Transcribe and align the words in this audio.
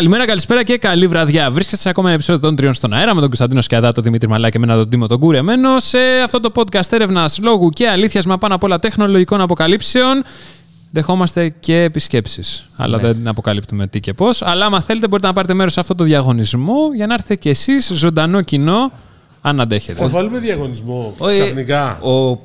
Καλημέρα, 0.00 0.26
καλησπέρα 0.26 0.62
και 0.62 0.78
καλή 0.78 1.06
βραδιά. 1.06 1.50
Βρίσκεστε 1.50 1.76
σε 1.82 1.88
ακόμα 1.88 2.06
ένα 2.06 2.16
επεισόδιο 2.16 2.40
των 2.42 2.56
Τριών 2.56 2.74
στον 2.74 2.92
αέρα 2.92 3.08
με 3.14 3.18
τον 3.20 3.28
Κωνσταντίνο 3.28 3.60
Σκιαδά, 3.60 3.92
τον 3.92 4.04
Δημήτρη 4.04 4.28
Μαλά 4.28 4.50
και 4.50 4.56
εμένα 4.56 4.74
τον 4.76 4.88
Τίμο 4.88 5.06
τον 5.06 5.18
Κουρεμένο. 5.18 5.80
Σε 5.80 5.98
αυτό 6.24 6.40
το 6.40 6.50
podcast 6.54 6.92
έρευνας 6.92 7.38
λόγου 7.42 7.70
και 7.70 7.88
αλήθεια 7.88 8.22
μα 8.26 8.38
πάνω 8.38 8.54
απ' 8.54 8.62
όλα 8.62 8.78
τεχνολογικών 8.78 9.40
αποκαλύψεων. 9.40 10.22
Δεχόμαστε 10.90 11.48
και 11.48 11.82
επισκέψεις. 11.82 12.68
Αλλά 12.76 12.96
Ναι. 12.96 13.02
δεν 13.02 13.28
αποκαλύπτουμε 13.28 13.86
τι 13.86 14.00
και 14.00 14.12
πώς. 14.14 14.42
Αλλά 14.42 14.64
άμα 14.64 14.80
θέλετε, 14.80 15.08
μπορείτε 15.08 15.28
να 15.28 15.32
πάρετε 15.34 15.54
μέρος 15.54 15.72
σε 15.72 15.80
αυτό 15.80 15.94
το 15.94 16.04
διαγωνισμό 16.04 16.76
για 16.94 17.06
να 17.06 17.14
έρθετε 17.14 17.34
κι 17.36 17.48
εσείς 17.48 17.90
ζωντανό 17.94 18.40
κοινό, 18.42 18.92
αν 19.40 19.60
αντέχετε. 19.60 20.02
Θα 20.02 20.08
βάλουμε 20.08 20.38
διαγωνισμό 20.38 21.14
Όχι, 21.18 21.40
ξαφνικά. 21.40 21.98
Ο 22.02 22.36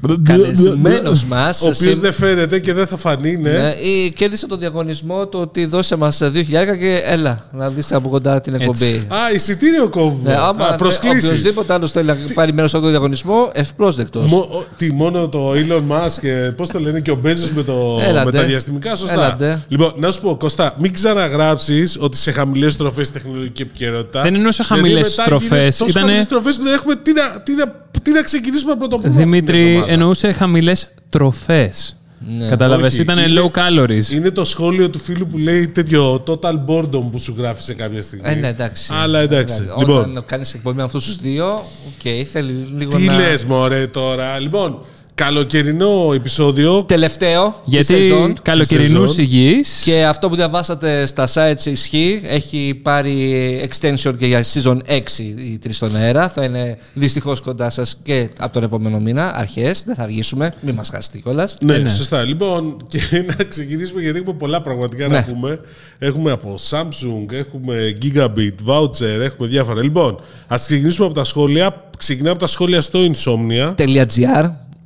προσκαλμένο 0.00 1.12
μας. 1.28 1.62
Ο 1.62 1.66
οποίος 1.74 1.98
δεν 1.98 2.12
φαίνεται 2.12 2.58
και 2.58 2.72
δεν 2.72 2.86
θα 2.86 2.96
φανεί, 2.96 3.36
ναι. 3.36 3.50
Ναι, 3.50 3.68
ή 3.70 4.10
κέρδισε 4.10 4.46
τον 4.46 4.58
διαγωνισμό 4.58 5.26
το 5.26 5.38
ότι 5.38 5.64
δώσε 5.66 5.96
μας 5.96 6.18
2.000 6.22 6.30
και 6.78 7.02
έλα 7.04 7.44
να 7.52 7.68
δεις 7.70 7.92
από 7.92 8.08
κοντά 8.08 8.40
την 8.40 8.54
Έτσι. 8.54 8.64
εκπομπή. 8.66 9.14
Α, 9.20 9.32
εισιτήριο 9.34 9.88
κόβουμε. 9.88 10.30
Ναι, 10.30 10.36
άμα 10.36 10.64
Α, 10.64 10.68
θε- 10.68 10.78
προσκλήσεις. 10.78 11.28
οποιοδήποτε 11.30 11.72
άλλος 11.72 11.90
θέλει 11.90 12.06
να 12.06 12.16
πάρει 12.34 12.52
μέρος 12.52 12.70
σε 12.70 12.76
αυτό 12.76 12.88
το 12.88 12.94
διαγωνισμό, 12.94 13.50
ευπρόσδεκτος. 13.52 14.30
Μο- 14.30 14.38
ο- 14.38 14.64
τι, 14.76 14.92
μόνο 14.92 15.28
το 15.28 15.50
Elon 15.52 15.82
Musk 15.92 16.12
και 16.20 16.52
πώς 16.56 16.68
το 16.68 16.80
λένε 16.80 17.00
και 17.00 17.10
ο 17.10 17.14
Μπέζο 17.22 17.46
με, 17.54 17.62
το, 17.62 17.98
Έλατε. 18.02 18.24
με 18.24 18.32
τα 18.38 18.42
διαστημικά, 18.44 18.96
σωστά. 18.96 19.14
Έλατε. 19.14 19.62
Λοιπόν, 19.68 19.92
να 19.96 20.10
σου 20.10 20.20
πω, 20.20 20.36
Κωστά, 20.36 20.74
μην 20.78 20.92
ξαναγράψεις 20.92 21.96
ότι 22.00 22.16
σε 22.16 22.32
χαμηλές 22.32 22.72
στροφές 22.72 23.10
τεχνολογική 23.12 23.62
επικαιρότητα. 23.62 24.22
Δεν 24.22 24.34
εννοούσε 24.34 24.62
Γιατί 24.66 24.80
χαμηλές 24.82 25.08
μετά 25.08 25.22
στροφές, 25.22 25.48
γίνεται 25.48 25.64
Τόσο 25.70 25.84
ήτανε- 25.84 26.04
χαμηλές 26.06 26.24
στροφές 26.24 26.56
που 26.56 26.62
δεν 26.64 26.72
έχουμε 26.72 26.94
τι 26.94 27.12
να, 27.12 27.22
τι 27.42 27.54
να, 27.54 27.64
τι 28.02 28.10
να 28.10 28.22
ξεκινήσουμε 28.22 28.72
από 28.72 28.88
το 28.88 28.98
πούμε. 28.98 29.14
Δημήτρη, 29.16 29.82
εννοούσε 29.92 30.32
χαμηλές 30.32 30.88
τροφές. 31.08 31.92
Ναι. 32.38 32.48
Κατάλαβες, 32.48 32.92
Όχι, 32.92 33.00
ήταν 33.02 33.18
είναι- 33.18 33.40
low 33.40 33.50
calories. 33.58 34.12
Είναι 34.12 34.30
το 34.30 34.44
σχόλιο 34.44 34.90
του 34.90 34.98
φίλου 34.98 35.26
που 35.26 35.38
λέει 35.38 35.68
τέτοιο 35.68 36.22
total 36.26 36.54
boredom 36.66 37.04
που 37.12 37.18
σου 37.18 37.34
γράφει 37.38 37.62
σε 37.62 37.74
κάποια 37.74 38.02
στιγμή. 38.02 38.30
Ε, 38.30 38.34
ναι, 38.34 38.48
εντάξει. 38.48 38.92
Αλλά 38.94 39.18
εντάξει. 39.20 39.54
Εντάξει, 39.62 39.78
Λοιπόν, 39.80 40.00
Όταν 40.10 40.22
κάνεις 40.26 40.54
εκπομπή 40.54 40.76
με 40.76 40.82
αυτούς 40.82 41.04
τους 41.04 41.16
δύο, 41.16 41.46
οκ, 41.54 42.26
θέλει 42.32 42.52
λίγο 42.76 42.96
τι 42.96 43.02
να. 43.04 43.16
λες 43.16 43.44
μωρέ 43.44 43.86
τώρα. 43.86 44.38
Λοιπόν, 44.38 44.78
καλοκαιρινό 45.18 46.10
επεισόδιο. 46.14 46.82
Τελευταίο. 46.84 47.44
της 47.48 47.72
Γιατί 47.74 47.86
σεζόν. 47.86 48.34
καλοκαιρινούς 48.42 49.08
σεζόν. 49.14 49.24
υγιείς. 49.24 49.82
Και 49.84 50.04
αυτό 50.04 50.28
που 50.28 50.34
διαβάσατε 50.34 51.06
στα 51.06 51.28
sites 51.34 51.64
ισχύει. 51.64 52.20
Έχει 52.24 52.80
πάρει 52.82 53.68
extension 53.70 54.14
και 54.18 54.26
για 54.26 54.44
season 54.54 54.76
6 54.86 55.00
οι 55.18 55.58
τρεις 55.58 55.76
στον 55.76 55.96
αέρα. 55.96 56.28
Θα 56.28 56.44
είναι 56.44 56.78
δυστυχώς 56.94 57.40
κοντά 57.40 57.70
σας 57.70 57.98
και 58.02 58.30
από 58.38 58.52
τον 58.52 58.62
επόμενο 58.62 58.98
μήνα, 59.00 59.34
αρχές. 59.36 59.82
Δεν 59.86 59.94
θα 59.94 60.02
αργήσουμε. 60.02 60.50
Μην 60.60 60.74
μας 60.74 60.88
χάσετε 60.94 61.18
κιόλας. 61.18 61.56
Ναι, 61.60 61.76
ναι. 61.78 61.88
σωστά. 61.88 62.22
Λοιπόν, 62.24 62.76
και 62.88 62.98
να 63.38 63.44
ξεκινήσουμε 63.44 64.00
γιατί 64.00 64.18
έχουμε 64.18 64.34
πολλά 64.34 64.62
πραγματικά 64.62 65.08
να 65.08 65.12
Ναι. 65.18 65.26
πούμε. 65.32 65.60
Έχουμε 65.98 66.30
από 66.30 66.58
Samsung, 66.70 67.32
έχουμε 67.32 67.98
Gigabit, 68.02 68.54
Voucher, 68.68 69.20
έχουμε 69.20 69.48
διάφορα. 69.48 69.82
Λοιπόν, 69.82 70.20
ας 70.46 70.66
ξεκινήσουμε 70.66 71.06
από 71.06 71.14
τα 71.14 71.24
σχόλια. 71.24 71.82
Ξεκινάμε 71.98 72.30
από 72.30 72.40
τα 72.40 72.46
σχόλια 72.46 72.80
στο 72.80 72.98
Insomnia. 73.10 73.74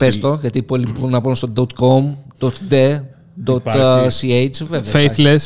.gr, 0.03 0.07
πες 0.07 0.21
το, 0.21 0.39
γιατί 0.41 0.59
οι 0.59 0.61
υπόλοιποι 0.65 0.91
μπορούν 0.93 1.11
να 1.11 1.21
πούν 1.21 1.35
στο 1.35 1.53
.com, 1.57 2.05
.de, 2.71 3.01
.ch, 3.47 4.51
βέβαια. 4.69 4.93
Faithless. 4.93 5.41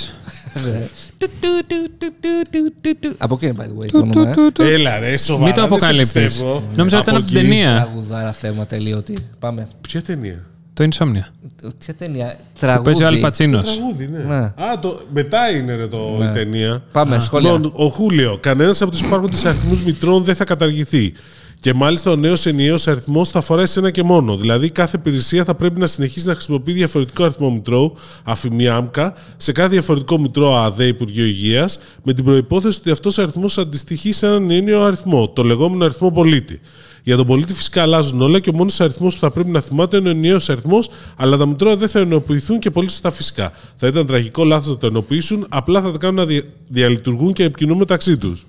Βέβαια. 0.54 0.88
Του, 1.18 1.28
του, 1.40 1.48
του, 1.66 1.90
του, 1.98 2.42
του, 2.50 2.72
του, 2.80 2.96
του. 3.00 3.14
Από 3.18 3.34
εκεί 3.34 3.46
είναι, 3.46 3.54
by 3.58 3.62
the 3.62 3.84
way, 3.84 3.88
το 3.92 3.98
όνομα. 3.98 4.34
ε. 4.58 4.72
Έλα, 4.72 4.98
ρε, 4.98 5.16
σοβαρά. 5.16 5.44
Μην 5.46 5.54
το 5.54 5.60
δεν 5.60 5.70
σε 5.70 5.74
αποκαλύπτεις. 5.74 6.12
πιστεύω. 6.22 6.62
Νόμιζα 6.76 6.98
ότι 6.98 7.10
ήταν 7.10 7.20
από 7.20 7.26
την 7.30 7.36
εκεί. 7.36 7.46
ταινία. 7.48 7.74
Τραγουδάρα 7.82 8.32
θέμα 8.32 8.66
τελείωτη. 8.66 9.18
Πάμε. 9.38 9.68
Ποια 9.80 10.02
ταινία; 10.02 10.46
Το 10.74 10.88
Insomnia. 10.90 11.30
Ποια 11.78 11.94
ταινία, 11.98 12.26
Που 12.36 12.58
τραγούδι. 12.60 12.84
παίζει 12.84 13.02
ο 13.02 13.06
Αλπατσίνο. 13.06 13.62
Τραγούδι, 13.62 14.08
ναι. 14.12 14.18
Ναι. 14.18 14.36
Α, 14.36 14.78
το, 14.80 15.00
μετά 15.12 15.50
είναι 15.50 15.74
ρε, 15.74 15.86
το, 15.86 15.98
η 16.22 16.30
ταινία. 16.32 16.82
Πάμε, 16.92 17.18
σχόλια. 17.18 17.52
Λοιπόν, 17.52 17.72
ο 17.74 17.88
Χούλιο, 17.88 18.38
κανένας 18.40 18.82
από 18.82 18.90
τους 18.90 19.00
υπάρχοντες 19.00 19.44
αριθμούς 19.44 19.82
μητρών 19.82 20.24
δεν 20.24 20.34
θα 20.34 20.44
καταργηθεί. 20.44 21.12
Και 21.60 21.74
μάλιστα 21.74 22.10
ο 22.10 22.16
νέος 22.16 22.46
ενιαίος 22.46 22.88
αριθμός 22.88 23.28
θα 23.28 23.38
αφορά 23.38 23.66
σε 23.66 23.78
ένα 23.78 23.90
και 23.90 24.02
μόνο. 24.02 24.36
Δηλαδή, 24.36 24.70
κάθε 24.70 24.96
υπηρεσία 24.96 25.44
θα 25.44 25.54
πρέπει 25.54 25.80
να 25.80 25.86
συνεχίσει 25.86 26.26
να 26.26 26.34
χρησιμοποιεί 26.34 26.72
διαφορετικό 26.72 27.24
αριθμό 27.24 27.50
μητρώου, 27.50 27.94
αφημιάμκα, 28.24 29.14
σε 29.36 29.52
κάθε 29.52 29.68
διαφορετικό 29.68 30.20
μητρό 30.20 30.54
ΑΔΕ 30.56 30.86
Υπουργείο 30.86 31.24
Υγείας, 31.24 31.78
με 32.02 32.12
την 32.12 32.24
προπόθεση 32.24 32.78
ότι 32.80 32.90
αυτός 32.90 33.18
ο 33.18 33.22
αριθμός 33.22 33.58
αντιστοιχεί 33.58 34.12
σε 34.12 34.26
έναν 34.26 34.50
ενιαίο 34.50 34.82
αριθμό, 34.84 35.28
το 35.28 35.42
λεγόμενο 35.42 35.84
αριθμό 35.84 36.10
πολίτη. 36.10 36.60
Για 37.02 37.16
τον 37.16 37.26
πολίτη 37.26 37.52
φυσικά 37.54 37.82
αλλάζουν 37.82 38.20
όλα 38.22 38.38
και 38.40 38.50
ο 38.50 38.56
μόνος 38.56 38.80
αριθμός 38.80 39.14
που 39.14 39.20
θα 39.20 39.30
πρέπει 39.30 39.50
να 39.50 39.60
θυμάται 39.60 39.96
είναι 39.96 40.08
ο 40.08 40.10
ενιαίος 40.10 40.48
αριθμός, 40.50 40.88
αλλά 41.16 41.36
τα 41.36 41.46
μητρώα 41.46 41.76
δεν 41.76 41.88
θα 41.88 41.98
ενοποιηθούν 41.98 42.58
και 42.58 42.70
πολύ 42.70 42.88
σωστά 42.90 43.10
φυσικά. 43.10 43.52
Θα 43.76 43.86
ήταν 43.86 44.06
τραγικό 44.06 44.44
λάθος 44.44 44.68
να 44.68 44.76
το 44.76 44.86
ενοποιήσουν, 44.86 45.46
απλά 45.48 45.80
θα 45.82 45.92
τα 45.92 45.98
κάνουν 45.98 46.16
να 46.16 46.26
δια- 46.26 46.44
διαλειτουργούν 46.68 47.32
και 47.32 47.42
να 47.42 47.48
επικοινωνούν 47.48 47.78
μεταξύ 47.78 48.16
τους. 48.16 48.46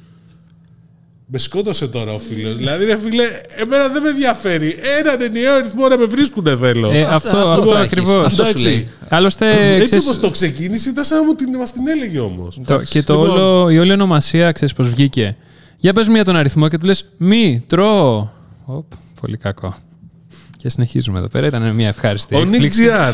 Με 1.30 1.38
σκότωσε 1.38 1.88
τώρα 1.88 2.14
ο 2.14 2.20
φίλος. 2.20 2.58
δηλαδή, 2.58 2.86
ρε 2.86 2.98
φίλε, 2.98 3.24
εμένα 3.56 3.88
δεν 3.88 4.02
με 4.02 4.10
ενδιαφέρει. 4.10 4.76
Έναν 5.00 5.22
ενιαίο 5.22 5.54
αριθμό 5.54 5.88
να 5.88 5.98
με 5.98 6.06
βρίσκουνε 6.06 6.56
θέλω. 6.58 6.92
Ε, 6.92 7.02
αυτό 7.02 7.38
αυτό 7.38 7.52
αυτό 7.54 7.72
θα 7.72 7.80
ακριβώς. 7.80 8.10
έχεις. 8.16 8.26
Αυτό 8.28 8.44
σου 8.44 8.50
Εντάξει. 8.50 8.64
λέει. 8.64 8.88
Άλλωστε, 9.10 9.74
Έτσι 9.74 9.86
ξέρεις, 9.86 10.06
όπως 10.06 10.20
το 10.20 10.30
ξεκίνησε, 10.32 10.90
ήταν 10.90 11.04
σαν 11.04 11.18
να 11.20 11.24
μου 11.26 11.34
την, 11.34 11.56
μας 11.58 11.74
την 11.74 11.88
έλεγε 11.88 12.20
όμως. 12.20 12.62
το- 12.66 12.82
και 12.84 13.04
το 13.04 13.14
Λοιπόν. 13.14 13.30
όλο, 13.30 13.70
η 13.70 13.80
όλη 13.80 13.92
ονομασία, 13.92 14.52
ξέρεις 14.52 14.74
πώς 14.74 14.90
βγήκε. 14.90 15.36
Για 15.78 15.94
πες 15.94 16.08
μία 16.08 16.24
τον 16.26 16.36
αριθμό 16.36 16.68
και 16.68 16.78
του 16.78 16.86
λες 16.86 17.06
μη, 17.18 17.64
τρώω. 17.68 18.28
Οπ, 18.66 18.86
πολύ 19.22 19.38
κακό. 19.38 19.76
Και 20.58 20.70
συνεχίζουμε 20.70 21.18
εδώ 21.20 21.28
πέρα. 21.28 21.48
Ήταν 21.48 21.72
μια 21.76 21.88
ευχάριστη. 21.88 22.36
Ο 22.36 22.40
Nick 22.40 22.54
έκπληξη. 22.54 22.82
GR. 22.88 23.14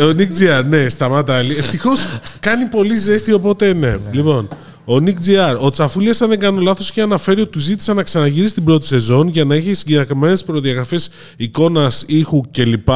Ο 0.00 0.14
Nick 0.18 0.60
GR, 0.60 0.64
ναι, 0.64 0.88
σταμάτα. 0.88 1.36
Ευτυχώς 1.36 2.06
κάνει 2.40 2.64
πολύ 2.64 2.96
ζέστη, 2.96 3.32
οπότε 3.32 3.72
ναι. 3.72 3.96
Λοιπόν, 4.12 4.48
ο 4.88 4.96
Nick 5.04 5.08
GR. 5.26 5.56
Ο 5.60 5.70
Τσαφούλια, 5.70 6.14
αν 6.20 6.28
δεν 6.28 6.38
κάνω 6.38 6.60
λάθος, 6.60 6.88
είχε 6.88 7.02
αναφέρει 7.02 7.40
ότι 7.40 7.50
του 7.50 7.58
ζήτησαν 7.58 7.96
να 7.96 8.02
ξαναγυρίσει 8.02 8.54
την 8.54 8.64
πρώτη 8.64 8.86
σεζόν 8.86 9.28
για 9.28 9.44
να 9.44 9.54
έχει 9.54 9.74
συγκεκριμένες 9.74 10.44
προδιαγραφές 10.44 11.08
εικόνας, 11.36 12.04
ήχου 12.06 12.40
κλπ. 12.50 12.88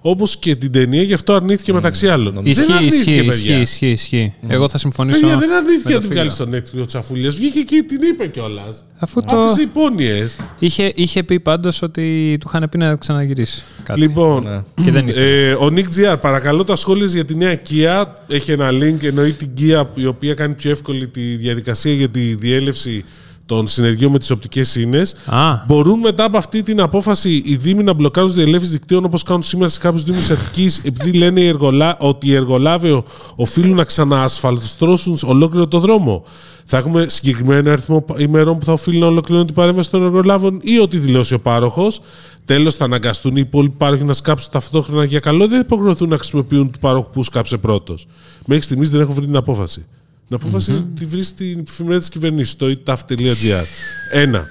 Όπως 0.00 0.36
και 0.36 0.56
την 0.56 0.72
ταινία, 0.72 1.02
γι' 1.02 1.12
αυτό 1.14 1.32
αρνήθηκε 1.34 1.72
μεταξύ 1.72 2.08
άλλων. 2.08 2.34
δεν 2.34 2.44
Ισχύει, 2.44 2.72
αρνήθηκε, 2.72 3.10
ισχύει, 3.10 3.24
παιδιά. 3.26 3.60
ισχύει, 3.60 3.86
ισχύει, 3.86 4.16
ισχύει. 4.16 4.34
Εγώ 4.48 4.68
θα 4.68 4.78
συμφωνήσω. 4.78 5.20
Παιδιά, 5.20 5.38
δεν 5.38 5.52
αρνήθηκε 5.52 5.88
με 5.88 5.94
να 5.94 6.00
το 6.00 6.06
την 6.06 6.14
βγάλει 6.16 6.30
φίλο. 6.30 6.46
στο 6.62 6.78
Netflix 6.78 6.82
ο 6.82 6.86
Τσαφούλια. 6.86 7.30
Βγήκε 7.30 7.58
εκεί 7.58 7.82
την 7.82 7.98
είπε 8.02 8.26
κιόλας. 8.26 8.84
Αφού 8.98 9.22
το. 9.22 9.36
Άφησε 9.36 9.62
υπόνοιες. 9.62 10.36
Είχε, 10.58 10.92
είχε 10.94 11.22
πει 11.22 11.40
πάντως 11.40 11.82
ότι 11.82 12.36
του 12.40 12.46
είχαν 12.48 12.68
πει 12.70 12.78
να 12.78 12.96
ξαναγυρίσει. 12.96 13.64
Κάτι. 13.82 14.00
Λοιπόν, 14.00 14.64
Και 14.84 14.90
δεν 14.90 15.06
ήθελε. 15.08 15.48
ε, 15.48 15.52
ο 15.52 15.70
Nick 15.74 16.12
GR, 16.12 16.16
παρακαλώ 16.20 16.64
τα 16.64 16.76
σχόλια 16.76 17.06
για 17.06 17.24
τη 17.24 17.34
νέα 17.34 17.60
Kia. 17.70 18.04
Έχει 18.28 18.52
ένα 18.52 18.68
link, 18.70 19.02
εννοεί 19.02 19.32
την 19.32 19.50
Kia 19.58 19.84
η 19.94 20.06
οποία 20.06 20.34
κάνει 20.34 20.54
πιο 20.54 20.70
εύκολη 20.70 21.06
τη 21.08 21.20
διαδικασία 21.20 21.92
για 21.92 22.08
τη 22.08 22.34
διέλευση 22.34 23.04
των 23.46 23.66
συνεργείων 23.66 24.12
με 24.12 24.18
τις 24.18 24.30
οπτικές 24.30 24.74
ίνε. 24.74 25.02
Α. 25.26 25.54
Μπορούν 25.66 25.98
μετά 25.98 26.24
από 26.24 26.38
αυτή 26.38 26.62
την 26.62 26.80
απόφαση 26.80 27.42
οι 27.44 27.56
Δήμοι 27.56 27.82
να 27.82 27.92
μπλοκάρουν 27.92 28.30
τις 28.30 28.38
διελεύσεις 28.38 28.70
δικτύων 28.70 29.04
όπως 29.04 29.22
κάνουν 29.22 29.42
σήμερα 29.42 29.70
σε 29.70 29.78
κάποιους 29.78 30.04
Δήμους 30.04 30.30
Αττικής, 30.30 30.80
επειδή 30.84 31.12
λένε 31.12 31.40
οι 31.40 31.46
εργολά... 31.46 31.96
ότι 32.00 32.26
οι 32.26 32.34
εργολάβοι 32.34 33.02
οφείλουν 33.36 33.76
να 33.76 33.84
ξαναασφαλτστρώσουν 33.84 35.18
ολόκληρο 35.24 35.68
το 35.68 35.78
δρόμο. 35.78 36.24
Θα 36.64 36.76
έχουμε 36.76 37.06
συγκεκριμένο 37.08 37.70
αριθμό 37.70 38.04
ημερών 38.16 38.58
που 38.58 38.64
θα 38.64 38.72
οφείλουν 38.72 39.00
να 39.00 39.06
ολοκληρώνουν 39.06 39.46
την 39.46 39.54
παρέμβαση 39.54 39.90
των 39.90 40.02
εργολάβων 40.02 40.60
ή 40.62 40.78
ό,τι 40.78 40.98
δηλώσει 40.98 41.34
ο 41.34 41.40
πάροχος. 41.40 42.00
Τέλος, 42.44 42.74
θα 42.74 42.84
αναγκαστούν 42.84 43.36
οι 43.36 43.40
υπόλοιποι 43.44 43.74
πάροχοι 43.76 44.04
να 44.04 44.12
σκάψουν 44.12 44.50
ταυτόχρονα 44.52 45.04
για 45.04 45.20
καλό. 45.20 45.48
Δεν 45.48 45.58
θα 45.58 45.64
υποχρεωθούν 45.64 46.08
να 46.08 46.16
χρησιμοποιούν 46.16 46.70
του 46.70 46.78
πάροχου 46.78 47.10
που 47.10 47.22
σκάψε 47.22 47.56
πρώτος. 47.56 48.06
Μέχρι 48.46 48.64
στιγμής 48.64 48.90
δεν 48.90 49.00
έχω 49.00 49.12
βρει 49.12 49.24
την 49.24 49.36
απόφαση. 49.36 49.86
Την 50.26 50.36
απόφαση 50.36 50.86
τη 50.98 51.04
βρει 51.04 51.22
στην 51.22 51.64
εφημερίδα 51.68 52.00
της 52.00 52.08
κυβέρνηση, 52.08 52.50
στο 52.50 52.66
itaf.gr. 52.66 53.64
Ένα. 54.12 54.46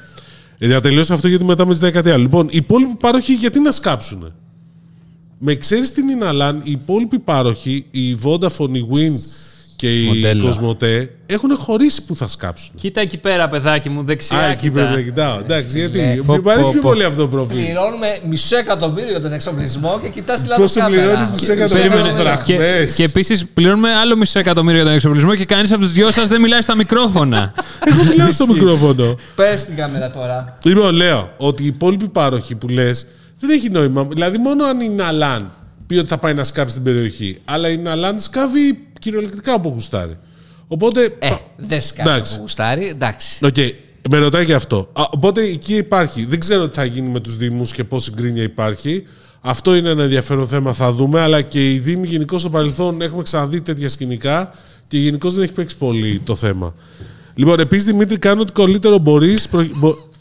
Ε, 0.57 0.67
να 0.67 0.81
τελειώσω 0.81 1.13
αυτό 1.13 1.27
γιατί 1.27 1.43
μετά 1.43 1.65
με 1.65 1.73
ζητάει 1.73 1.91
κάτι 1.91 2.09
άλλο. 2.09 2.21
Λοιπόν, 2.21 2.45
οι 2.45 2.57
υπόλοιποι 2.57 2.95
πάροχοι 2.99 3.33
γιατί 3.33 3.59
να 3.59 3.71
σκάψουν. 3.71 4.33
Με 5.39 5.56
ξέρεις 5.56 5.91
την 5.91 6.09
Ιναλάν, 6.09 6.62
οι 6.63 6.71
υπόλοιποι 6.71 7.19
πάροχοι, 7.19 7.85
η 7.91 8.18
Vodafone, 8.23 8.73
η 8.73 8.88
Wind 8.91 9.43
και 9.83 10.00
η 10.01 10.06
Μοντέλο. 10.06 10.50
Cosmote 10.50 11.07
έχουν 11.25 11.56
χωρίσει 11.57 12.06
που 12.06 12.15
θα 12.15 12.27
σκάψουν. 12.27 12.71
Κοίτα 12.75 13.01
εκεί 13.01 13.18
πέρα, 13.18 13.47
παιδάκι 13.47 13.89
μου, 13.89 14.03
δεξιά. 14.03 14.38
Α, 14.38 14.45
εκεί 14.45 14.56
κοίτα. 14.62 14.74
πρέπει 14.74 14.94
να 14.95 15.01
κοιτάω. 15.01 15.38
Εντάξει, 15.39 15.77
γιατί. 15.77 16.24
Πω, 16.25 16.33
Μου 16.44 16.51
αρέσει 16.51 16.65
πω, 16.65 16.71
πιο 16.71 16.81
πω. 16.81 16.89
πολύ 16.89 17.03
αυτό 17.03 17.21
το 17.21 17.27
προφίλ. 17.27 17.57
Πληρώνουμε 17.63 18.07
μισό 18.30 18.57
εκατομμύριο 18.57 19.09
για 19.09 19.21
τον 19.21 19.33
εξοπλισμό 19.33 20.00
και 20.01 20.09
κοιτάς 20.09 20.41
τη 20.41 20.47
λάθος 20.47 20.74
Πόσο 20.74 20.88
πληρώνεις 20.88 21.30
μισό 21.30 21.51
εκατομμύριο 21.51 21.89
Περίμενε. 21.91 22.18
δραχμές. 22.24 22.44
Και, 22.45 22.57
Μες. 22.57 22.94
και 22.95 23.03
επίσης 23.03 23.45
πληρώνουμε 23.53 23.89
άλλο 23.95 24.15
μισό 24.18 24.39
εκατομμύριο 24.39 24.75
για 24.75 24.85
τον 24.85 24.94
εξοπλισμό 24.94 25.35
και 25.35 25.45
κανείς 25.45 25.71
από 25.71 25.81
τους 25.81 25.91
δυο 25.91 26.12
σας 26.12 26.27
δεν 26.27 26.41
μιλάει 26.41 26.62
στα 26.62 26.75
μικρόφωνα. 26.75 27.53
Εγώ 27.89 28.03
μιλάω 28.03 28.31
στο 28.31 28.47
μικρόφωνο. 28.47 29.15
Πες 29.35 29.65
την 29.65 29.75
κάμερα 29.75 30.09
τώρα. 30.09 30.57
Λοιπόν, 30.63 30.95
λέω 30.95 31.33
ότι 31.38 31.63
οι 31.63 31.65
υπόλοιποι 31.65 32.09
πάροχοι 32.09 32.56
που 32.56 32.68
λες 32.68 33.06
δεν 33.39 33.50
έχει 33.50 33.69
νόημα. 33.69 34.03
Δηλαδή, 34.12 34.38
μόνο 34.38 34.63
αν 34.65 34.80
η 34.80 34.89
Ναλάν 34.89 35.51
πει 35.88 35.95
ότι 35.95 36.07
θα 36.07 36.18
πάει 36.18 36.33
να 36.33 36.44
σκάψει 36.44 36.74
την 36.75 36.83
περιοχή. 36.83 37.38
Αλλά 37.45 37.69
η 37.69 37.77
Inalan 37.77 38.19
σκάβει 38.19 38.88
κυριολεκτικά 39.03 39.53
όπου 39.53 39.69
γουστάρει. 39.69 40.17
Οπότε. 40.67 41.03
Ε, 41.19 41.27
πα- 41.29 41.39
δεν 41.57 41.81
σκάβει 41.81 42.09
Εντάξει. 42.09 42.35
που 42.35 42.41
γουστάρει. 42.41 42.88
Εντάξει. 42.88 43.45
Οκ, 43.45 43.55
με 44.09 44.17
ρωτάει 44.17 44.45
και 44.45 44.53
αυτό. 44.53 44.89
Α, 44.94 45.03
οπότε 45.11 45.41
εκεί 45.41 45.75
υπάρχει. 45.75 46.25
Δεν 46.25 46.39
ξέρω 46.39 46.67
τι 46.67 46.75
θα 46.75 46.85
γίνει 46.85 47.09
με 47.09 47.19
τους 47.19 47.38
Δήμους 47.38 47.71
και 47.71 47.83
πόση 47.83 48.11
γκρίνια 48.15 48.44
υπάρχει. 48.44 49.03
Αυτό 49.41 49.75
είναι 49.75 49.89
ένα 49.89 50.03
ενδιαφέρον 50.03 50.47
θέμα, 50.47 50.73
θα 50.73 50.91
δούμε. 50.91 51.19
Αλλά 51.21 51.41
και 51.41 51.73
οι 51.73 51.77
Δήμοι 51.79 52.07
γενικώς 52.07 52.41
στο 52.41 52.50
παρελθόν 52.50 53.01
έχουμε 53.01 53.23
ξαναδεί 53.23 53.61
τέτοια 53.61 53.89
σκηνικά 53.89 54.53
και 54.88 54.97
γενικώς 54.97 55.33
δεν 55.33 55.44
έχει 55.44 55.53
παίξει 55.53 55.77
πολύ 55.77 56.21
το 56.25 56.35
θέμα. 56.35 56.73
Λοιπόν, 57.35 57.59
επίσης 57.59 57.85
Δημήτρη, 57.85 58.17
κάνε 58.18 58.41
ό,τι 58.41 58.51
καλύτερο 58.51 58.97
μπορείς 58.97 59.47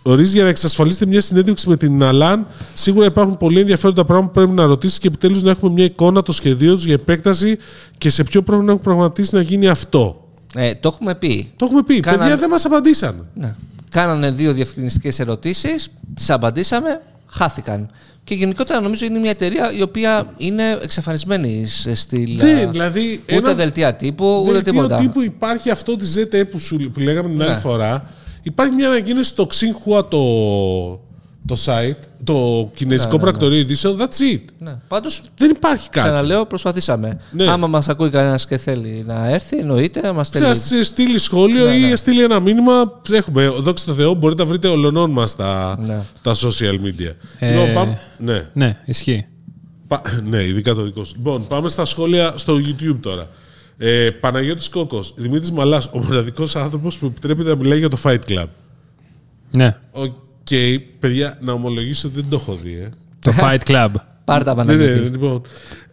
μπορείς 0.04 0.32
για 0.32 0.43
να 0.43 0.49
εξασφαλίσετε 0.49 1.06
μια 1.06 1.20
συνέντευξη 1.20 1.69
με 1.69 1.76
την 1.76 2.02
Inalan. 2.03 2.47
Σίγουρα 2.75 3.06
υπάρχουν 3.06 3.37
πολύ 3.37 3.60
ενδιαφέροντα 3.60 4.04
πράγματα 4.04 4.32
που 4.32 4.38
πρέπει 4.40 4.52
να 4.56 4.64
ρωτήσεις 4.66 4.99
και 4.99 5.06
επιτέλους 5.08 5.43
να 5.43 5.50
έχουμε 5.50 5.72
μια 5.72 5.84
εικόνα 5.84 6.22
το 6.22 6.32
σχεδίο 6.32 6.75
τους 6.75 6.84
για 6.84 6.94
επέκταση 6.94 7.58
και 7.99 8.10
σε 8.10 8.25
ποιο 8.25 8.43
πρόγραμμα 8.43 8.70
έχουν 8.72 8.82
προγραμματίσει 8.84 9.34
να 9.34 9.40
γίνει 9.40 9.69
αυτό. 9.69 10.26
Ε, 10.54 10.75
το 10.75 10.88
έχουμε 10.93 11.14
πει. 11.14 11.52
Το 11.56 11.64
έχουμε 11.64 11.82
πει. 11.82 12.00
Κάναν- 12.00 12.20
Παιδιά 12.20 12.37
δεν 12.37 12.49
μας 12.50 12.64
απαντήσαν. 12.64 13.26
Ναι. 13.34 13.54
Κάνανε 13.90 14.31
δύο 14.31 14.52
διευκρινιστικές 14.52 15.19
ερωτήσεις, 15.19 15.88
τις 16.14 16.31
απαντήσαμε, 16.31 17.00
χάθηκαν. 17.26 17.90
Και 18.25 18.34
γενικότερα 18.34 18.81
νομίζω 18.81 19.04
είναι 19.04 19.19
μια 19.19 19.31
εταιρεία 19.31 19.72
η 19.72 19.82
οποία 19.82 20.34
είναι 20.37 20.78
εξαφανισμένη 20.82 21.66
σε 21.66 21.94
στυλ. 21.94 22.37
Ναι, 22.37 22.62
α, 22.62 22.70
δηλαδή, 22.70 23.20
ούτε 23.22 23.34
ένα 23.34 23.54
δελτία 23.54 23.94
τύπου, 23.94 24.40
ούτε 24.43 24.52
Δελτίο 24.52 24.72
τίποτα. 24.72 24.96
τύπου 24.96 25.22
υπάρχει 25.22 25.70
αυτό 25.70 25.96
της 25.96 26.14
ZTE 26.19 26.43
που, 26.50 26.58
σου, 26.58 26.90
που 26.93 27.00
λέγαμε 27.00 27.28
την 27.28 27.43
άλλη 27.43 27.50
Ναι. 27.50 27.56
φορά. 27.56 28.06
Υπάρχει 28.43 28.75
μια 28.75 28.89
ανακοίνωση 28.89 29.29
στο 29.29 29.47
Xinhua 29.50 30.05
το, 30.11 30.23
το 31.47 31.56
site, 31.65 31.97
το 32.25 32.71
κινέζικο 32.75 33.11
Ναι, 33.11 33.17
ναι, 33.17 33.25
ναι. 33.25 33.31
πρακτορείο 33.31 33.59
ειδήσεων. 33.59 33.99
That's 33.99 34.35
it. 34.35 34.41
Ναι. 34.59 34.79
Πάντως, 34.89 35.23
Δεν 35.37 35.50
υπάρχει 35.50 35.89
κάτι. 35.89 36.06
ξαναλέω, 36.06 36.47
προσπαθήσαμε. 36.47 37.21
Ναι. 37.31 37.44
Άμα 37.50 37.67
μας 37.67 37.89
ακούει 37.89 38.11
κανένας 38.11 38.47
και 38.47 38.56
θέλει 38.56 39.03
να 39.06 39.29
έρθει, 39.29 39.59
εννοείται 39.59 40.00
να 40.00 40.12
μας 40.12 40.27
στείλει. 40.27 40.44
Θα 40.44 40.55
σε 40.55 40.85
στείλει 40.85 41.19
σχόλιο 41.19 41.67
Ναι, 41.67 41.75
ή 41.75 41.81
ναι. 41.89 41.97
στείλει 41.97 42.23
ένα 42.23 42.41
μήνυμα. 42.41 43.00
Έχουμε, 43.11 43.49
δόξα 43.49 43.87
τω 43.87 43.93
Θεώ, 43.93 44.15
μπορείτε 44.15 44.43
να 44.43 44.49
βρείτε 44.49 44.69
ολονών 44.69 45.11
μας 45.11 45.37
τα, 45.37 45.79
Ναι. 45.87 46.00
τα 46.23 46.35
social 46.35 46.75
media. 46.87 47.15
Ε, 47.38 47.50
Λοιπόν, 47.50 47.75
πάμε- 47.75 47.99
ναι, 48.19 48.47
Ναι, 48.53 48.77
ισχύει. 48.85 49.27
πα- 49.88 50.03
ναι, 50.25 50.43
ειδικά 50.45 50.75
το 50.75 50.83
δικό 50.83 51.05
σου. 51.05 51.15
Λοιπόν, 51.17 51.47
πάμε 51.47 51.69
στα 51.69 51.85
σχόλια 51.85 52.33
στο 52.37 52.55
YouTube 52.56 52.97
τώρα. 53.00 53.29
Ε, 53.84 54.11
Παναγιώτης 54.11 54.69
Κόκος, 54.69 55.14
Δημήτρης 55.17 55.50
Μαλάς, 55.52 55.87
ο 55.93 55.99
μοναδικός 55.99 56.56
άνθρωπος 56.56 56.96
που 56.99 57.06
επιτρέπεται 57.06 57.49
να 57.49 57.56
μιλάει 57.56 57.79
για 57.79 57.88
το 57.88 57.99
Fight 58.02 58.19
Club. 58.29 58.44
Ναι. 59.56 59.76
Οκ, 59.93 60.11
παιδιά, 60.99 61.38
να 61.40 61.52
ομολογήσω 61.52 62.08
ότι 62.08 62.20
δεν 62.20 62.31
το 62.31 62.37
έχω 62.37 62.58
δει. 62.62 62.81
Ε. 62.84 62.88
Το 63.19 63.32
Fight 63.40 63.58
Club. 63.67 63.88
Πάρε 64.25 64.44
τα 64.44 64.55
Ναι, 64.55 64.62
ναι, 64.64 64.76
Παναγιώτη. 64.79 65.08
λοιπόν. 65.11 65.43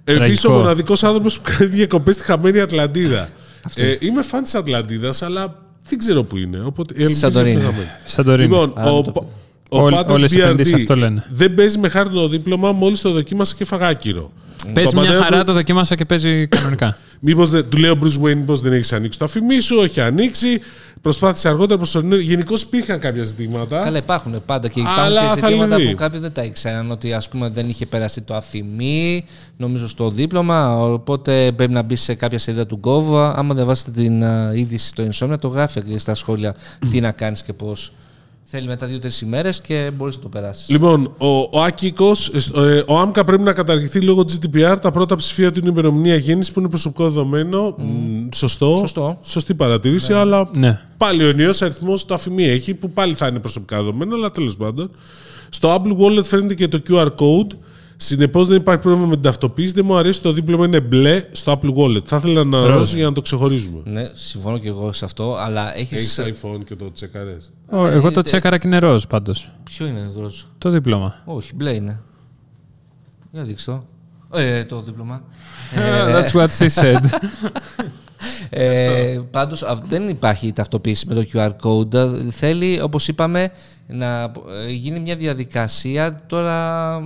Επίσης, 0.03 0.18
Τραγικό. 0.41 0.53
ο 0.53 0.57
μοναδικός 0.57 1.03
άνθρωπος 1.03 1.39
που 1.39 1.51
κάνει 1.57 1.69
διακοπές 1.71 2.15
στη 2.15 2.24
χαμένη 2.24 2.59
Ατλαντίδα. 2.59 3.30
Ε, 3.75 3.95
είμαι 4.00 4.21
φαν 4.24 4.44
της 4.44 4.56
Ατλαντίδας, 4.56 5.21
αλλά 5.21 5.63
δεν 5.89 5.97
ξέρω 5.97 6.24
που 6.24 6.38
είναι. 6.38 6.59
Οπότε, 6.65 6.94
η 6.97 7.03
ελπίζω 7.03 7.27
Σαντορίνη. 7.27 7.48
είναι 7.47 7.62
χαμένη. 7.63 7.88
Σαντορίνη. 8.06 8.47
Λοιπόν, 8.50 8.74
Άρα 8.75 8.92
ο, 8.92 9.01
το 9.01 9.12
Πα- 9.12 9.19
πω. 9.21 9.30
ο 9.69 9.83
Όλ- 9.83 9.94
Πάντων 9.94 10.13
όλες 10.15 10.31
οι 10.31 10.35
BRD 10.38 10.39
επενδύσεις 10.44 10.74
αυτό 10.74 10.95
λένε. 10.95 11.24
δεν 11.31 11.53
παίζει 11.53 11.77
με 11.77 11.89
χάρτινο 11.89 12.27
δίπλωμα, 12.27 12.71
μόλις 12.71 13.01
το 13.01 13.12
δοκίμασα 13.12 13.56
και 13.57 13.65
έφαγα 13.66 13.88
άκυρο. 13.88 14.31
Παίζει 14.73 14.91
Το 14.91 15.00
μια 15.00 15.09
απαντάει 15.09 15.15
ο 15.21 15.23
χαρά, 15.23 15.41
Bruce- 15.41 15.45
το 15.45 15.53
δοκίμασα 15.53 15.95
και 15.95 16.06
παίζει 16.06 16.47
κανονικά. 16.47 16.97
Μήπως 17.21 17.50
δεν, 17.50 17.69
του 17.69 17.77
λέει 17.77 17.89
ο 17.91 17.97
Bruce 18.03 18.23
Wayne, 18.25 18.35
μήπως 18.35 18.61
δεν 18.61 18.73
έχεις 18.73 18.94
ανοίξει 18.94 19.19
το 19.19 19.25
αφημί 19.25 19.59
σου, 19.59 19.79
έχει 19.81 20.01
ανοίξει. 20.01 20.61
Προσπάθησε 21.01 21.47
αργότερα 21.47 21.77
προσωρινό. 21.77 22.15
Γενικώς 22.15 22.61
υπήρχαν 22.61 23.00
κάποια 23.00 23.23
ζητήματα. 23.23 23.83
Καλά, 23.83 23.97
υπάρχουν 23.97 24.41
πάντα 24.45 24.67
και 24.67 24.81
Αλλά 24.97 25.09
υπάρχουν 25.21 25.35
και 25.35 25.41
θα 25.41 25.47
ζητήματα 25.47 25.77
λυθεί. 25.77 25.89
που 25.91 25.97
κάποιοι 25.97 26.19
δεν 26.19 26.31
τα 26.31 26.44
ήξεραν. 26.44 26.91
Ότι 26.91 27.13
ας 27.13 27.29
πούμε 27.29 27.50
δεν 27.50 27.69
είχε 27.69 27.85
περάσει 27.85 28.21
το 28.21 28.35
αφημί, 28.35 29.25
νομίζω 29.57 29.88
στο 29.88 30.09
δίπλωμα. 30.09 30.77
Οπότε 30.77 31.51
πρέπει 31.56 31.71
να 31.73 31.81
μπει 31.81 31.95
σε 31.95 32.13
κάποια 32.13 32.39
σελίδα 32.39 32.65
του 32.65 32.79
Gov. 32.83 33.33
Άμα 33.35 33.53
δεν 33.53 33.65
βάσετε 33.65 33.91
την 33.91 34.23
α, 34.23 34.51
είδηση 34.53 34.88
στο 34.88 35.03
Insomnia, 35.11 35.39
το 35.39 35.47
γράφει 35.47 35.81
και 35.81 36.00
στα 36.00 36.15
σχόλια 36.15 36.56
τι 36.91 37.00
να 37.01 37.11
κάνεις 37.11 37.44
και 37.44 37.53
πώς. 37.53 37.94
Θέλει 38.51 38.68
μετά 38.68 38.88
δύο-τρεις 38.88 39.22
ημέρες 39.22 39.62
και 39.62 39.92
μπορείς 39.96 40.16
να 40.16 40.22
το 40.22 40.28
περάσεις. 40.30 40.69
Λοιπόν, 40.69 41.13
ο, 41.18 41.28
ο 41.28 41.62
Άκικος, 41.62 42.28
ε, 42.56 42.84
ο 42.88 43.00
ΆΜΚΑ 43.00 43.24
πρέπει 43.24 43.44
να 43.44 43.54
καταργηθεί 43.54 44.01
λόγω 44.01 44.22
GDPR. 44.22 44.78
Τα 44.81 44.92
πρώτα 44.92 45.16
ψηφία 45.16 45.51
του 45.51 45.60
είναι 45.60 45.68
η 45.69 45.72
ημερομηνία 45.74 46.16
γέννησης 46.16 46.54
που 46.54 46.60
είναι 46.60 46.69
προσωπικό 46.69 47.04
δεδομένο. 47.04 47.75
Μ, 47.78 48.28
σωστό. 48.36 48.78
Σωστό. 48.80 49.18
Σωστή 49.24 49.54
παρατήρηση, 49.54 50.13
αλλά 50.13 50.50
Ναι. 50.54 50.80
πάλι 50.98 51.24
ο 51.24 51.28
ενιαίος 51.30 51.62
αριθμός 51.62 52.06
το 52.06 52.13
αφημί 52.13 52.44
έχει, 52.44 52.74
που 52.74 52.90
πάλι 52.92 53.13
θα 53.13 53.28
είναι 53.28 53.40
προσωπικά 53.40 53.78
δεδομένα, 53.78 54.16
αλλά 54.16 54.31
τέλος 54.31 54.57
πάντων. 54.57 54.92
Στο 55.50 55.75
Apple 55.75 55.98
Wallet 56.02 56.24
φαίνεται 56.24 56.54
και 56.56 56.68
το 56.68 56.81
QR 56.90 57.06
code. 57.07 57.56
Συνεπώς 58.01 58.48
δεν 58.48 58.57
υπάρχει 58.57 58.81
πρόβλημα 58.81 59.07
με 59.07 59.13
την 59.13 59.24
ταυτοποίηση. 59.24 59.74
Δεν 59.74 59.86
μου 59.86 59.98
αρέσει 59.98 60.22
το 60.22 60.31
δίπλωμα 60.34 60.66
είναι 60.66 60.80
μπλε 60.80 61.24
στο 61.31 61.60
Apple 61.60 61.74
Wallet. 61.75 62.06
Θα 62.06 62.16
ήθελα 62.18 62.44
να 62.44 62.66
Ροζ. 62.66 62.78
ροζ 62.78 62.94
για 62.94 63.06
να 63.06 63.13
το 63.13 63.22
ξεχωρίζουμε. 63.22 63.81
Ναι, 63.86 64.10
συμφωνώ 64.13 64.57
και 64.57 64.68
εγώ 64.68 64.94
σε 64.94 65.06
αυτό, 65.06 65.36
αλλά 65.36 65.78
έχει. 65.78 65.96
Έχεις 65.96 66.19
iPhone 66.19 66.63
και 66.66 66.75
το 66.75 66.92
τσεκαρές; 66.92 67.51
Ω, 67.69 67.86
Εγώ 67.88 68.12
το 68.12 68.22
τσέκαρα 68.22 68.57
και 68.57 68.68
είναι 68.68 68.78
ροζ 68.80 69.04
πάντως. 69.04 69.50
Ποιο 69.63 69.86
είναι 69.86 70.12
το 70.16 70.22
ροζ; 70.22 70.42
Το 70.57 70.69
δίπλωμα. 70.69 71.22
Όχι, 71.25 71.56
μπλε 71.56 71.72
είναι. 71.72 72.01
Για 73.31 73.44
δείξω. 73.44 73.86
Ε, 74.34 74.63
το 74.66 74.81
δίπλωμα. 74.81 75.24
That's 76.13 76.31
what 76.31 76.48
she 76.60 76.68
said. 76.81 77.04
Ε, 78.50 79.19
Πάντως 79.31 79.66
δεν 79.88 80.10
υπάρχει 80.10 80.54
ταυτοποίηση 80.54 81.07
με 81.07 81.13
το 81.13 81.25
QR 81.34 81.50
code. 81.63 82.10
Θέλει, 82.30 82.81
όπως 82.81 83.07
είπαμε, 83.07 83.52
να 83.91 84.31
ε, 84.68 84.71
γίνει 84.71 85.00
μια 85.00 85.15
διαδικασία. 85.15 86.24
Τώρα 86.27 87.00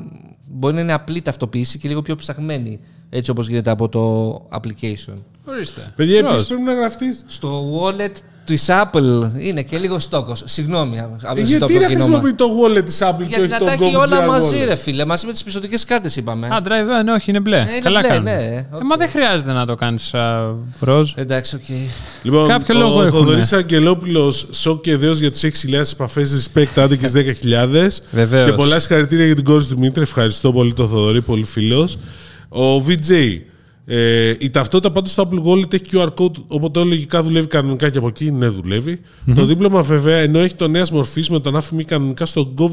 μπορεί 0.46 0.76
να 0.76 0.82
είναι 0.82 0.94
απλή 0.94 1.22
ταυτοποίηση 1.22 1.80
και 1.80 1.88
λίγο 1.88 2.02
πιο 2.02 2.16
ψαχμένη. 2.16 2.80
Έτσι 3.10 3.32
όπως 3.32 3.48
γίνεται 3.48 3.70
από 3.70 3.90
το 3.90 4.34
application. 4.52 5.14
Ορίστε. 5.46 5.94
Παιδιά, 5.96 6.22
Ροζ. 6.22 6.32
επίσης 6.32 6.48
πρέπει 6.48 6.62
να 6.62 6.74
γραφτείς. 6.74 7.26
Στο 7.28 7.80
wallet 7.80 8.12
της 8.46 8.66
Apple 8.70 9.32
είναι 9.38 9.62
και 9.62 9.78
λίγο 9.78 10.00
στόκος. 10.00 10.44
Συγγνώμη. 10.46 11.00
από 11.00 11.18
το 11.36 11.42
Γιατί 11.42 11.46
ζητώ 11.52 11.66
να 11.66 11.66
από 11.66 11.74
το 11.74 11.88
κοινό 11.88 11.88
μας. 11.88 12.02
χρησιμοποιεί 12.20 12.34
το 12.34 12.46
wallet 12.64 12.86
της 12.86 13.00
Apple 13.02 13.16
και 13.18 13.24
Γιατί 13.28 13.42
όχι 13.42 13.52
να 13.52 13.58
το 13.58 13.66
τα 13.66 13.72
έχει 13.72 13.92
Gov 13.96 14.00
όλα 14.00 14.24
GR 14.24 14.28
μαζί, 14.28 14.58
wallet; 14.64 14.68
ρε 14.68 14.76
φίλε. 14.76 15.06
Μαζί 15.06 15.26
με 15.26 15.32
τις 15.32 15.44
πιστωτικές 15.44 15.86
κάρτες 15.86 16.16
είπαμε. 16.16 16.48
Α, 16.48 16.62
drive, 16.66 17.00
ε, 17.00 17.04
ναι, 17.04 17.12
όχι, 17.12 17.30
είναι 17.30 17.40
μπλε. 17.40 17.58
είναι 17.58 17.80
Καλά 17.84 18.00
μπλε, 18.00 18.08
κάνουν. 18.10 18.24
ναι, 18.24 18.32
Ε, 18.32 18.68
οκ. 18.76 18.84
μα 18.84 18.96
δεν 18.96 19.10
χρειάζεται 19.10 19.52
να 19.52 19.66
το 19.66 19.76
κάνεις 19.76 20.12
ροζ. 20.80 21.12
Εντάξει, 21.16 21.56
οκ. 21.56 21.62
Λοιπόν, 22.24 22.48
Κάποιο 22.48 22.76
ο 22.76 22.80
λόγο 22.80 23.04
έχουνε. 23.04 23.10
Θοδωρής 23.24 23.54
Αγγελόπουλος, 23.54 24.48
σοκ 24.52 24.82
και 24.82 24.98
δέος 24.98 25.20
για 25.20 25.32
τις 25.32 25.44
6.000 25.44 25.92
επαφές, 25.94 26.50
respect, 26.54 26.68
άντε 26.82 26.96
και 26.96 27.08
στις 27.08 27.24
10.000. 27.42 28.02
Βεβαίως. 28.12 28.46
Και 28.50 28.54
πολλά 28.54 28.80
συγχαρητήρια 28.80 29.26
για 29.26 29.36
την 29.36 29.44
κόρη 29.44 29.64
του 29.66 29.76
Δημήτρη. 29.76 30.02
Ευχαριστώ 30.02 30.52
πολύ 30.54 30.74
τον 30.74 30.88
Θοδωρή, 30.90 31.22
πολύ 31.22 31.44
φίλος. 31.44 31.98
Ο 32.50 32.78
VJ, 32.88 33.40
ε, 33.86 34.34
η 34.40 34.50
ταυτότητα 34.50 34.92
πάντως 34.92 35.12
στο 35.12 35.30
Apple 35.30 35.44
Wallet 35.48 35.74
έχει 35.74 35.84
QR 35.92 36.08
code, 36.18 36.44
οπότε 36.48 36.84
λογικά 36.84 37.24
δουλεύει 37.24 37.48
κανονικά 37.48 37.90
και 37.90 37.98
από 37.98 38.08
εκεί, 38.08 38.32
ναι 38.32 38.48
δουλεύει. 38.48 39.00
Το 39.36 39.46
δίπλωμα 39.46 39.82
βέβαια, 39.82 40.18
ενώ 40.18 40.40
έχει 40.40 40.56
το 40.56 40.68
νέας 40.68 40.92
μορφής 40.92 41.30
με 41.30 41.40
τον 41.40 41.56
άφημη 41.56 41.84
κανονικά 41.84 42.26
στο 42.26 42.54
Gov, 42.58 42.72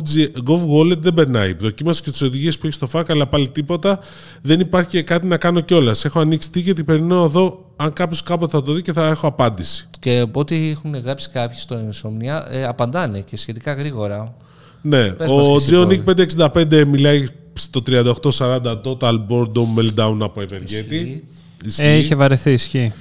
Gov 0.48 0.60
Wallet 0.76 0.98
δεν 0.98 1.14
περνάει. 1.14 1.52
Δοκίμασα 1.52 2.02
και 2.04 2.10
τις 2.10 2.22
οδηγίες 2.22 2.58
που 2.58 2.66
έχει 2.66 2.74
στο 2.74 2.86
φάκ, 2.86 3.10
αλλά 3.10 3.26
πάλι 3.26 3.48
τίποτα. 3.48 3.98
Δεν 4.42 4.60
υπάρχει 4.60 4.88
και 4.88 5.02
κάτι 5.02 5.26
να 5.26 5.36
κάνω 5.36 5.60
κιόλας. 5.60 6.04
Έχω 6.04 6.20
ανοίξει 6.20 6.48
ticket, 6.54 6.84
περιμένω 6.84 7.24
εδώ 7.24 7.72
αν 7.76 7.92
κάποιος 7.92 8.22
κάποτε 8.22 8.56
θα 8.56 8.62
το 8.62 8.72
δει 8.72 8.82
και 8.82 8.92
θα 8.92 9.06
έχω 9.06 9.26
απάντηση. 9.26 9.88
Και 10.00 10.18
από 10.18 10.40
ό,τι 10.40 10.70
έχουν 10.70 10.96
γράψει 10.96 11.30
κάποιοι 11.30 11.58
στο 11.58 11.76
Insomnia, 11.76 12.42
ε, 12.50 12.64
απαντάνε 12.64 13.20
και 13.20 13.36
σχετικά 13.36 13.72
γρήγορα. 13.72 14.34
Ναι, 14.82 15.08
Πες 15.08 15.30
μας 15.30 15.46
ο 15.46 15.56
και 15.58 15.74
εσύ, 15.74 16.04
Geonic 16.38 16.50
565 16.70 16.84
μιλάει 16.86 17.26
στο 17.52 17.82
3840 17.86 18.80
total 18.84 19.18
boredom 19.28 19.78
meltdown 19.78 20.16
από 20.20 20.40
Ευεργέτη. 20.40 21.22
Ισχύει. 21.64 21.82
Ε, 21.82 21.96
είχε 21.96 22.14
βαρεθεί, 22.14 22.52
ισχύει. 22.52 22.92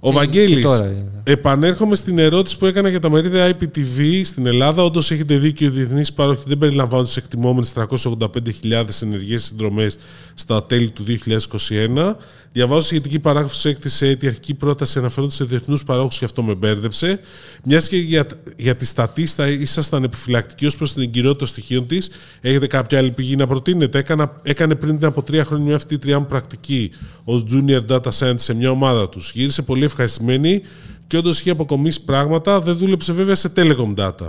Ο 0.00 0.12
Βαγγέλης, 0.12 0.62
τώρα 0.62 0.86
είναι. 0.86 1.13
Επανέρχομαι 1.24 1.94
στην 1.94 2.18
ερώτηση 2.18 2.58
που 2.58 2.66
έκανα 2.66 2.88
για 2.88 3.00
τα 3.00 3.10
μερίδια 3.10 3.56
IPTV 3.56 4.20
στην 4.24 4.46
Ελλάδα. 4.46 4.82
Όντως 4.82 5.10
έχετε 5.10 5.36
δίκιο, 5.36 5.66
οι 5.66 5.70
διεθνείς 5.70 6.12
πάροχοι 6.12 6.42
δεν 6.46 6.58
περιλαμβάνουν 6.58 7.06
τι 7.06 7.12
εκτιμόμενε 7.16 7.66
385.000 7.74 8.84
ενεργέ 9.02 9.36
συνδρομές 9.36 9.98
στα 10.34 10.64
τέλη 10.64 10.90
του 10.90 11.04
2021. 11.24 12.14
Διαβάζω 12.52 12.86
σχετική 12.86 13.18
παράγραφο 13.18 13.54
σε 13.54 13.68
έκθεση 13.68 14.16
τη 14.16 14.26
αρχική 14.26 14.54
πρόταση 14.54 14.98
αναφέρονται 14.98 15.32
σε 15.32 15.44
διεθνούς 15.44 15.84
παρόχους 15.84 16.18
και 16.18 16.24
αυτό 16.24 16.42
με 16.42 16.54
μπέρδεψε. 16.54 17.20
Μιας 17.64 17.88
και 17.88 17.96
για, 17.96 18.26
για 18.56 18.76
τη 18.76 18.86
στατίστα 18.86 19.48
ήσασταν 19.48 20.04
επιφυλακτικοί 20.04 20.66
ως 20.66 20.76
προς 20.76 20.92
την 20.92 21.02
εγκυρότητα 21.02 21.38
των 21.38 21.46
στοιχείων 21.46 21.86
της, 21.86 22.10
έχετε 22.40 22.66
κάποια 22.66 22.98
άλλη 22.98 23.10
πηγή 23.10 23.36
να 23.36 23.46
προτείνετε; 23.46 23.98
Έκανα, 23.98 24.40
έκανε 24.42 24.74
πριν 24.74 25.04
από 25.04 25.22
τρία 25.22 25.44
χρόνια 25.44 25.64
μια 25.66 25.78
φοιτήτριά 25.78 26.18
μου 26.18 26.26
πρακτική 26.26 26.90
ως 27.24 27.44
junior 27.50 27.80
data 27.88 28.10
scientist 28.18 28.34
σε 28.36 28.54
μια 28.54 28.70
ομάδα 28.70 29.08
τους. 29.08 29.30
Γύρισε 29.34 29.62
πολύ 29.62 29.84
ευχαριστημένη 29.84 30.62
και 31.06 31.16
όντως 31.16 31.40
είχε 31.40 31.50
αποκομίσει 31.50 32.04
πράγματα. 32.04 32.60
Δεν 32.60 32.76
δούλεψε 32.76 33.12
βέβαια 33.12 33.34
σε 33.34 33.52
telecom 33.56 33.94
data. 33.96 34.28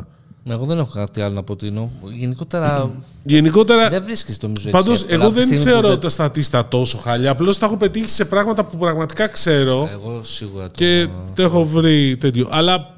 Εγώ 0.49 0.65
δεν 0.65 0.77
έχω 0.77 0.89
κάτι 0.93 1.21
άλλο 1.21 1.33
να 1.33 1.43
προτείνω. 1.43 1.91
Γενικότερα 2.13 2.91
Γενικότερα, 3.23 3.89
δεν 3.89 4.03
βρίσκει 4.03 4.31
νομίζω 4.41 4.59
έτσι. 4.67 4.69
πάντως, 4.69 5.01
εύκολα 5.01 5.13
εγώ 5.15 5.23
από 5.23 5.31
τη 5.33 5.37
δεν 5.39 5.45
στιγμή 5.47 5.63
που 5.65 5.69
θεωρώ 5.71 5.87
δεν- 5.87 5.99
τα 5.99 6.09
στατίστα 6.09 6.67
τόσο 6.67 6.97
χάλια. 6.97 7.31
Απλώς 7.31 7.57
τα 7.57 7.65
έχω 7.65 7.77
πετύχει 7.77 8.09
σε 8.09 8.25
πράγματα 8.25 8.63
που 8.63 8.77
πραγματικά 8.77 9.27
ξέρω 9.27 9.89
Εγώ 9.91 10.19
σίγουρα 10.23 10.65
το... 10.65 10.71
και 10.75 11.07
το 11.35 11.41
έχω 11.43 11.65
βρει 11.65 12.17
τέτοιο. 12.17 12.47
Αλλά 12.51 12.93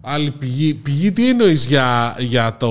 άλλη 0.00 0.30
πηγή, 0.30 0.74
πηγή 0.74 1.12
τι 1.12 1.28
εννοείς 1.28 1.66
για, 1.66 2.14
για, 2.18 2.56
το, 2.58 2.70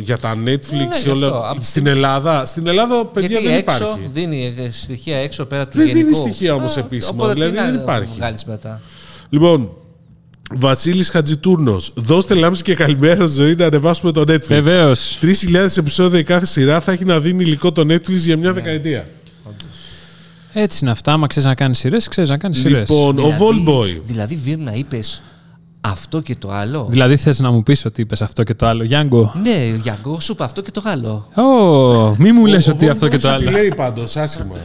για 0.00 0.18
τα 0.18 0.32
Netflix 0.34 0.70
ναι, 0.76 0.86
και 0.86 0.98
γι' 1.02 1.08
όλα. 1.08 1.26
αυτό. 1.26 1.42
Από 1.48 1.60
τη 1.60 1.66
Στην 1.66 1.86
Ελλάδα, 1.86 2.44
στην 2.44 2.66
Ελλάδα, 2.66 3.06
παιδιά, 3.06 3.28
Γιατί 3.28 3.46
δεν 3.46 3.56
έξω 3.58 3.76
υπάρχει. 3.76 4.08
δίνει 4.12 4.54
ε, 4.58 4.70
στοιχεία 4.70 5.16
έξω 5.16 5.44
πέρα 5.44 5.66
του 5.66 5.76
Δεν 5.78 5.86
δίνει 5.86 5.98
γενικού. 5.98 6.16
στοιχεία 6.16 6.54
όμως 6.54 6.76
Α, 6.76 6.80
επίσημα, 6.80 7.12
οπότε 7.14 7.32
δηλαδή 7.32 7.50
τι 7.52 7.58
να 7.58 7.64
δεν 7.70 7.74
υπάρχει. 7.80 8.12
βγάλεις 8.16 8.44
μετά. 8.44 8.80
Λοιπόν, 9.34 9.68
Βασίλης 10.54 11.08
Χατζητούρνος, 11.10 11.92
δώστε 11.96 12.34
λάμψη 12.34 12.62
και 12.62 12.74
καλημέρα 12.74 13.26
ζωή 13.26 13.54
να 13.54 13.64
ανεβάσουμε 13.66 14.12
το 14.12 14.20
Netflix. 14.20 14.46
Βεβαίως. 14.46 15.18
3.000 15.22 15.76
επεισόδια 15.76 16.18
η 16.18 16.22
κάθε 16.22 16.46
σειρά 16.46 16.80
θα 16.80 16.92
έχει 16.92 17.04
να 17.04 17.20
δίνει 17.20 17.42
υλικό 17.44 17.72
το 17.72 17.82
Netflix 17.82 18.10
για 18.14 18.36
μια 18.36 18.48
Ναι. 18.48 18.54
δεκαετία. 18.54 19.06
Έτσι 20.52 20.78
είναι 20.82 20.90
αυτά. 20.90 21.12
Άμα 21.12 21.26
ξέρεις 21.26 21.48
να 21.48 21.54
κάνεις 21.54 21.78
σειρές, 21.78 22.08
ξέρεις 22.08 22.30
να 22.30 22.36
κάνεις 22.38 22.58
σειρές. 22.58 22.88
Λοιπόν, 22.88 23.18
ο 23.18 23.36
Volboy. 23.38 24.00
Δηλαδή, 24.04 24.34
Βίρνα, 24.34 24.74
είπες 24.74 25.22
αυτό 25.80 26.20
και 26.20 26.36
το 26.36 26.50
άλλο. 26.52 26.86
Δηλαδή 26.90 27.16
θες 27.16 27.38
να 27.38 27.50
μου 27.50 27.62
πεις 27.62 27.84
ότι 27.84 28.00
είπες 28.00 28.22
αυτό 28.22 28.42
και 28.42 28.54
το 28.54 28.66
άλλο. 28.66 28.84
Γιάνγκο. 28.84 29.34
Ναι, 29.42 29.76
Γιάνγκο, 29.82 30.20
σου 30.20 30.32
είπα 30.32 30.44
αυτό 30.44 30.60
και 30.60 30.70
το 30.70 30.82
άλλο. 30.84 31.28
Ω, 31.36 32.14
μη 32.18 32.32
μου 32.32 32.46
λες 32.46 32.68
Ο 32.68 32.70
ότι 32.70 32.88
αυτό 32.88 33.08
και 33.08 33.18
το 33.18 33.28
Volvo 33.28 33.32
άλλο. 33.32 33.50
Λέει 33.50 33.72
πάντως 33.76 34.16
άσχημα, 34.16 34.56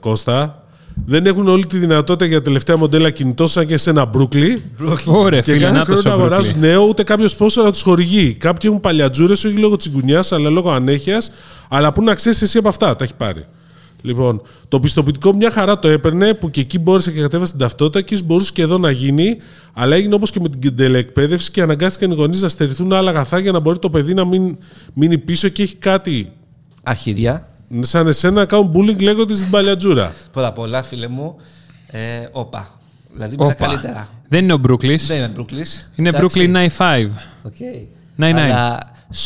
Κώστα. 0.00 0.65
Δεν 1.04 1.26
έχουν 1.26 1.48
όλη 1.48 1.66
τη 1.66 1.78
δυνατότητα 1.78 2.24
για 2.24 2.42
τελευταία 2.42 2.76
μοντέλα 2.76 3.10
κινητό 3.10 3.46
σαν 3.46 3.66
και 3.66 3.76
σε 3.76 3.90
ένα 3.90 4.10
Brooklyn. 4.16 4.56
Ωραία, 5.04 5.40
Και 5.40 5.52
φίλε, 5.52 5.64
κάθε 5.64 5.78
να 5.78 5.84
το 5.84 5.84
χρόνο 5.84 6.00
σου 6.00 6.10
αγοράζουν 6.10 6.58
νέο, 6.58 6.82
ούτε 6.82 7.02
κάποιος 7.02 7.36
πόσο 7.36 7.62
να 7.62 7.72
τους 7.72 7.82
χορηγεί. 7.82 8.32
Κάποιοι 8.32 8.60
έχουν 8.70 8.80
παλιατζούρες, 8.80 9.44
όχι 9.44 9.56
λόγω 9.56 9.76
τσιγκουνιά, 9.76 10.24
αλλά 10.30 10.50
λόγω 10.50 10.70
ανέχειας. 10.70 11.30
Αλλά 11.68 11.92
πού 11.92 12.02
να 12.02 12.14
ξέρεις 12.14 12.42
εσύ 12.42 12.58
από 12.58 12.68
αυτά, 12.68 12.96
τα 12.96 13.04
έχει 13.04 13.14
πάρει. 13.14 13.44
Λοιπόν, 14.02 14.42
το 14.68 14.80
πιστοποιητικό 14.80 15.34
μια 15.34 15.50
χαρά 15.50 15.78
το 15.78 15.88
έπαιρνε 15.88 16.34
που 16.34 16.50
και 16.50 16.60
εκεί 16.60 16.78
μπόρεσε 16.78 17.10
και 17.10 17.20
κατέβασε 17.20 17.52
την 17.52 17.60
ταυτότητα 17.60 18.00
και 18.00 18.14
ίσως 18.14 18.26
μπορούσε 18.26 18.50
και 18.54 18.62
εδώ 18.62 18.78
να 18.78 18.90
γίνει, 18.90 19.36
αλλά 19.72 19.96
έγινε 19.96 20.14
όπως 20.14 20.30
και 20.30 20.40
με 20.40 20.48
την 20.48 20.76
τελεεκπαίδευση 20.76 21.50
και 21.50 21.62
αναγκάστηκαν 21.62 22.10
οι 22.10 22.14
γονείς 22.14 22.42
να 22.42 22.48
στερηθούν 22.48 22.92
άλλα 22.92 23.10
αγαθά 23.10 23.38
για 23.38 23.52
να 23.52 23.58
μπορεί 23.58 23.78
το 23.78 23.90
παιδί 23.90 24.14
να 24.14 24.24
μην 24.24 24.56
μείνει 24.94 25.18
πίσω 25.18 25.48
και 25.48 25.62
έχει 25.62 25.76
κάτι 25.76 26.32
Αρχίδια. 26.82 27.48
Σαν 27.80 28.06
εσένα 28.06 28.34
να 28.34 28.44
κάνουν 28.44 28.72
bullying 28.74 29.02
λέγοντα 29.02 29.34
την 29.34 29.50
παλιατζούρα. 29.50 30.12
Πρώτα 30.32 30.48
απ' 30.48 30.58
όλα, 30.58 30.82
φίλε 30.82 31.08
μου, 31.08 31.36
ε, 31.86 32.28
όπα. 32.32 32.68
Δηλαδή, 33.12 33.36
μιλά 33.36 33.46
Όπα. 33.46 33.66
καλύτερα. 33.66 34.08
Δεν 34.28 34.42
είναι 34.44 34.52
ο 34.52 34.60
Brooklyn. 34.68 34.96
Δεν 34.96 35.16
είμαι 35.16 35.32
Brooklyn. 35.36 35.96
Είναι 35.96 36.08
Εντάξει. 36.08 36.50
Brooklyn 36.52 36.68
95. 36.78 37.08
Οκ. 37.42 37.54
Ναι, 38.16 38.32
ναι. 38.32 38.42
Αλλά 38.42 38.78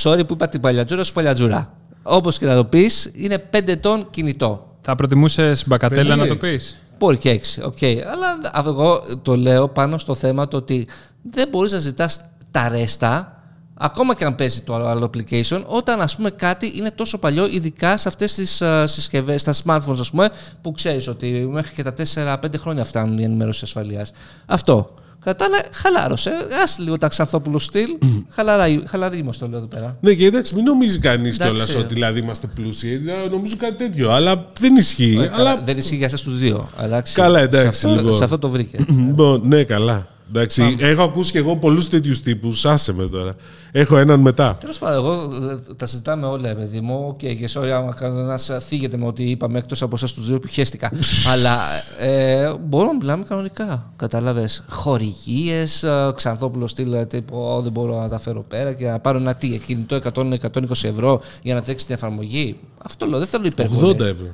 sorry 0.02 0.26
που 0.26 0.32
είπα 0.32 0.48
την 0.48 0.60
παλιατζούρα 0.60 1.04
σου 1.04 1.12
παλιατζούρα. 1.12 1.72
Όπως 2.02 2.38
και 2.38 2.46
να 2.46 2.54
το 2.54 2.64
πεις, 2.64 3.10
είναι 3.14 3.38
5 3.50 3.68
ετών 3.68 4.06
κινητό. 4.10 4.76
Θα 4.80 4.94
προτιμούσες 4.94 5.64
μπακατέλα 5.66 6.16
να 6.16 6.26
το 6.26 6.36
Παιδί 6.36 6.56
πεις; 6.56 6.78
Μπορεί 6.98 7.16
και 7.16 7.30
6. 7.30 7.62
Οκ. 7.64 7.78
Αλλά 8.12 8.38
εγώ 8.66 9.02
το 9.22 9.36
λέω 9.36 9.68
πάνω 9.68 9.98
στο 9.98 10.14
θέμα 10.14 10.48
το 10.48 10.56
ότι 10.56 10.88
δεν 11.30 11.48
μπορείς 11.48 11.72
να 11.72 11.78
ζητάς 11.78 12.20
τα 12.50 12.68
ρέστα, 12.68 13.39
ακόμα 13.82 14.14
και 14.14 14.24
αν 14.24 14.34
παίζει 14.34 14.60
το 14.60 14.74
άλλο 14.88 15.10
application, 15.14 15.62
όταν 15.66 16.00
ας 16.00 16.16
πούμε 16.16 16.30
κάτι 16.30 16.72
είναι 16.76 16.90
τόσο 16.90 17.18
παλιό, 17.18 17.46
ειδικά 17.46 17.96
σε 17.96 18.08
αυτές 18.08 18.34
τις 18.34 18.62
συσκευές, 18.84 19.40
στα 19.40 19.54
smartphones, 19.64 19.98
ας 20.00 20.10
πούμε, 20.10 20.30
που 20.62 20.72
ξέρεις 20.72 21.08
ότι 21.08 21.48
μέχρι 21.52 21.74
και 21.74 21.82
τα 21.82 21.92
4-5 21.92 22.36
χρόνια 22.58 22.84
φτάνουν 22.84 23.18
οι 23.18 23.22
ενημερώσεις 23.22 23.60
ασφαλείας. 23.64 24.12
Αυτό. 24.46 24.94
Κατά 25.24 25.36
τα 25.36 25.44
άλλα, 25.44 25.64
χαλάρωσε. 25.72 26.32
Άσε 26.62 26.82
λίγο 26.82 26.98
τα 26.98 27.08
Ξανθόπουλο 27.08 27.58
στυλ. 27.58 27.88
Χαλαρά- 28.34 28.88
Χαλαρή 28.88 29.18
είμαστε 29.18 29.44
το 29.44 29.50
λέω 29.50 29.58
εδώ 29.58 29.66
πέρα. 29.68 29.96
Ναι, 30.00 30.14
και 30.14 30.24
εντάξει, 30.26 30.54
μην 30.54 30.64
νομίζει 30.64 30.98
κανείς 30.98 31.34
Εντάξει. 31.34 31.54
κιόλας 31.54 31.74
ότι 31.74 31.94
δηλαδή 31.94 32.18
είμαστε 32.20 32.46
πλούσιοι. 32.54 32.96
Δηλαδή, 32.96 33.28
Νομίζω 33.30 33.54
κάτι 33.58 33.74
τέτοιο. 33.74 34.10
Αλλά 34.10 34.46
δεν 34.60 34.76
ισχύει. 34.76 35.14
Ε, 35.14 35.18
αλλά... 35.18 35.28
καλά, 35.36 35.60
Δεν 35.64 35.78
ισχύει 35.78 35.96
για 35.96 36.06
εσάς 36.06 36.22
τους 36.22 36.38
δύο. 36.38 36.68
Εντάξει. 36.82 37.14
Καλά, 37.14 37.40
εντάξει, 37.40 37.80
Σε 37.80 37.86
αυτό, 37.88 38.00
λοιπόν. 38.00 38.16
σε 38.16 38.24
αυτό 38.24 38.38
το 38.38 38.48
βρήκε. 38.48 38.76
Λοιπόν, 39.06 39.40
ναι, 39.44 39.64
καλά. 39.64 40.06
Εντάξει, 40.34 40.76
έχω 40.78 41.02
ακούσει 41.02 41.32
και 41.32 41.38
εγώ 41.38 41.56
πολλούς 41.56 41.88
τέτοιους 41.88 42.22
τύπους. 42.22 42.64
Άσε 42.64 42.92
με 42.92 43.06
τώρα. 43.06 43.36
Έχω 43.72 43.96
έναν 43.96 44.20
μετά. 44.20 44.56
Τέλος 44.60 44.78
πάντων, 44.78 44.96
εγώ 44.96 45.12
ε, 45.50 45.74
τα 45.74 45.86
συζητάμε 45.86 46.26
όλα, 46.26 46.54
παιδί 46.54 46.80
μου. 46.80 47.14
Και, 47.16 47.34
και 47.34 47.48
sorry, 47.54 47.68
άμα 47.68 47.94
κανένας 47.94 48.50
θίγεται 48.60 48.96
με 48.96 49.06
ότι 49.06 49.22
είπαμε 49.22 49.58
εκτός 49.58 49.82
από 49.82 49.94
εσάς 49.96 50.12
τους 50.12 50.26
δύο 50.26 50.38
που 50.38 50.46
χαίστηκα. 50.48 50.90
Αλλά 51.32 51.56
ε, 51.98 52.52
μπορούμε 52.64 52.92
να 52.92 52.98
μιλάμε 52.98 53.24
κανονικά. 53.28 53.92
Κατάλαβες. 53.96 54.64
Χορηγίες, 54.68 55.84
Ξανθόπουλο 56.14 56.66
στυλ, 56.66 56.92
ε, 56.92 57.06
τύπου 57.06 57.36
«Ω, 57.36 57.60
δεν 57.60 57.72
μπορώ 57.72 58.00
να 58.00 58.08
τα 58.08 58.18
φέρω 58.18 58.44
πέρα 58.48 58.72
και 58.72 58.86
να 58.86 58.98
πάρω 58.98 59.18
ένα 59.18 59.34
τι, 59.34 59.58
κινητό 59.58 60.00
100-120 60.14 60.34
ευρώ 60.82 61.20
για 61.42 61.54
να 61.54 61.62
τρέξει 61.62 61.86
την 61.86 61.94
εφαρμογή. 61.94 62.56
Αυτό 62.78 63.06
λέω, 63.06 63.18
δεν 63.18 63.28
θέλω 63.28 63.46
υπερβολές. 63.46 63.96
80 63.96 64.00
ευρώ. 64.00 64.26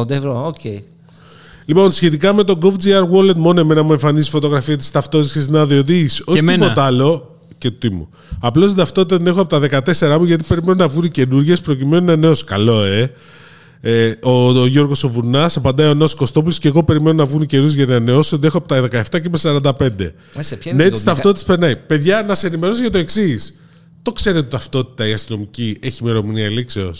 80 0.00 0.10
ευρώ, 0.10 0.46
οκ. 0.46 0.60
Λοιπόν, 1.66 1.92
σχετικά 1.92 2.34
με 2.34 2.44
το 2.44 2.58
GovGR 2.62 3.10
Wallet, 3.12 3.34
μόνο 3.36 3.60
εμένα 3.60 3.82
μου 3.82 3.92
εμφανίζει 3.92 4.28
φωτογραφία 4.30 4.76
της 4.76 4.90
ταυτότητας 4.90 5.48
να 5.48 5.66
διοδείς. 5.66 6.22
Όχι 6.24 6.38
εμένα. 6.38 6.62
τίποτα 6.62 6.84
άλλο. 6.84 7.30
Και 7.58 7.70
τι 7.70 7.90
μου. 7.90 8.08
Απλώς 8.40 8.68
την 8.68 8.76
ταυτότητα 8.76 9.16
την 9.16 9.26
έχω 9.26 9.40
από 9.40 9.60
τα 9.60 9.82
14 9.84 10.16
μου 10.18 10.24
γιατί 10.24 10.44
περιμένω 10.48 10.74
να 10.74 10.88
βγουν 10.88 11.10
καινούργιες 11.10 11.60
προκειμένου 11.60 12.04
να 12.06 12.16
νέο 12.16 12.34
καλό, 12.44 12.82
ε. 12.84 13.10
Ε, 13.80 14.12
ο, 14.22 14.48
ο 14.60 14.66
Γιώργος 14.66 15.04
ο 15.04 15.08
Βουρνά 15.08 15.50
απαντάει 15.54 15.88
ο 15.88 15.94
Νέο 15.94 16.08
Κωστόπουλο 16.16 16.54
και 16.60 16.68
εγώ 16.68 16.84
περιμένω 16.84 17.16
να 17.16 17.24
βγουν 17.26 17.46
καινούργιες 17.46 17.74
για 17.84 17.86
να 17.86 18.00
νεώσω. 18.00 18.36
Την 18.38 18.44
έχω 18.48 18.58
από 18.58 18.68
τα 18.68 18.82
17 18.82 19.02
και 19.10 19.22
είμαι 19.26 19.60
45. 19.62 19.80
Ε, 20.34 20.42
σε 20.42 20.56
ποια 20.56 20.72
είναι 20.72 20.82
Ναι, 20.82 20.88
το 20.88 20.94
της 20.94 21.00
δικα- 21.00 21.12
ταυτότητας 21.12 21.44
περνάει. 21.44 21.76
Παιδιά, 21.76 22.22
να 22.28 22.34
σε 22.34 22.46
ενημερώσω 22.46 22.80
για 22.80 22.90
το 22.90 22.98
εξής. 22.98 23.54
Το 24.02 24.12
ξέρετε 24.12 24.40
ότι 24.40 24.50
ταυτότητα 24.50 25.08
η 25.08 25.12
αστυνομική 25.12 25.78
έχει 25.82 25.98
ημερομηνία 26.02 26.44
ελήξεω. 26.44 26.92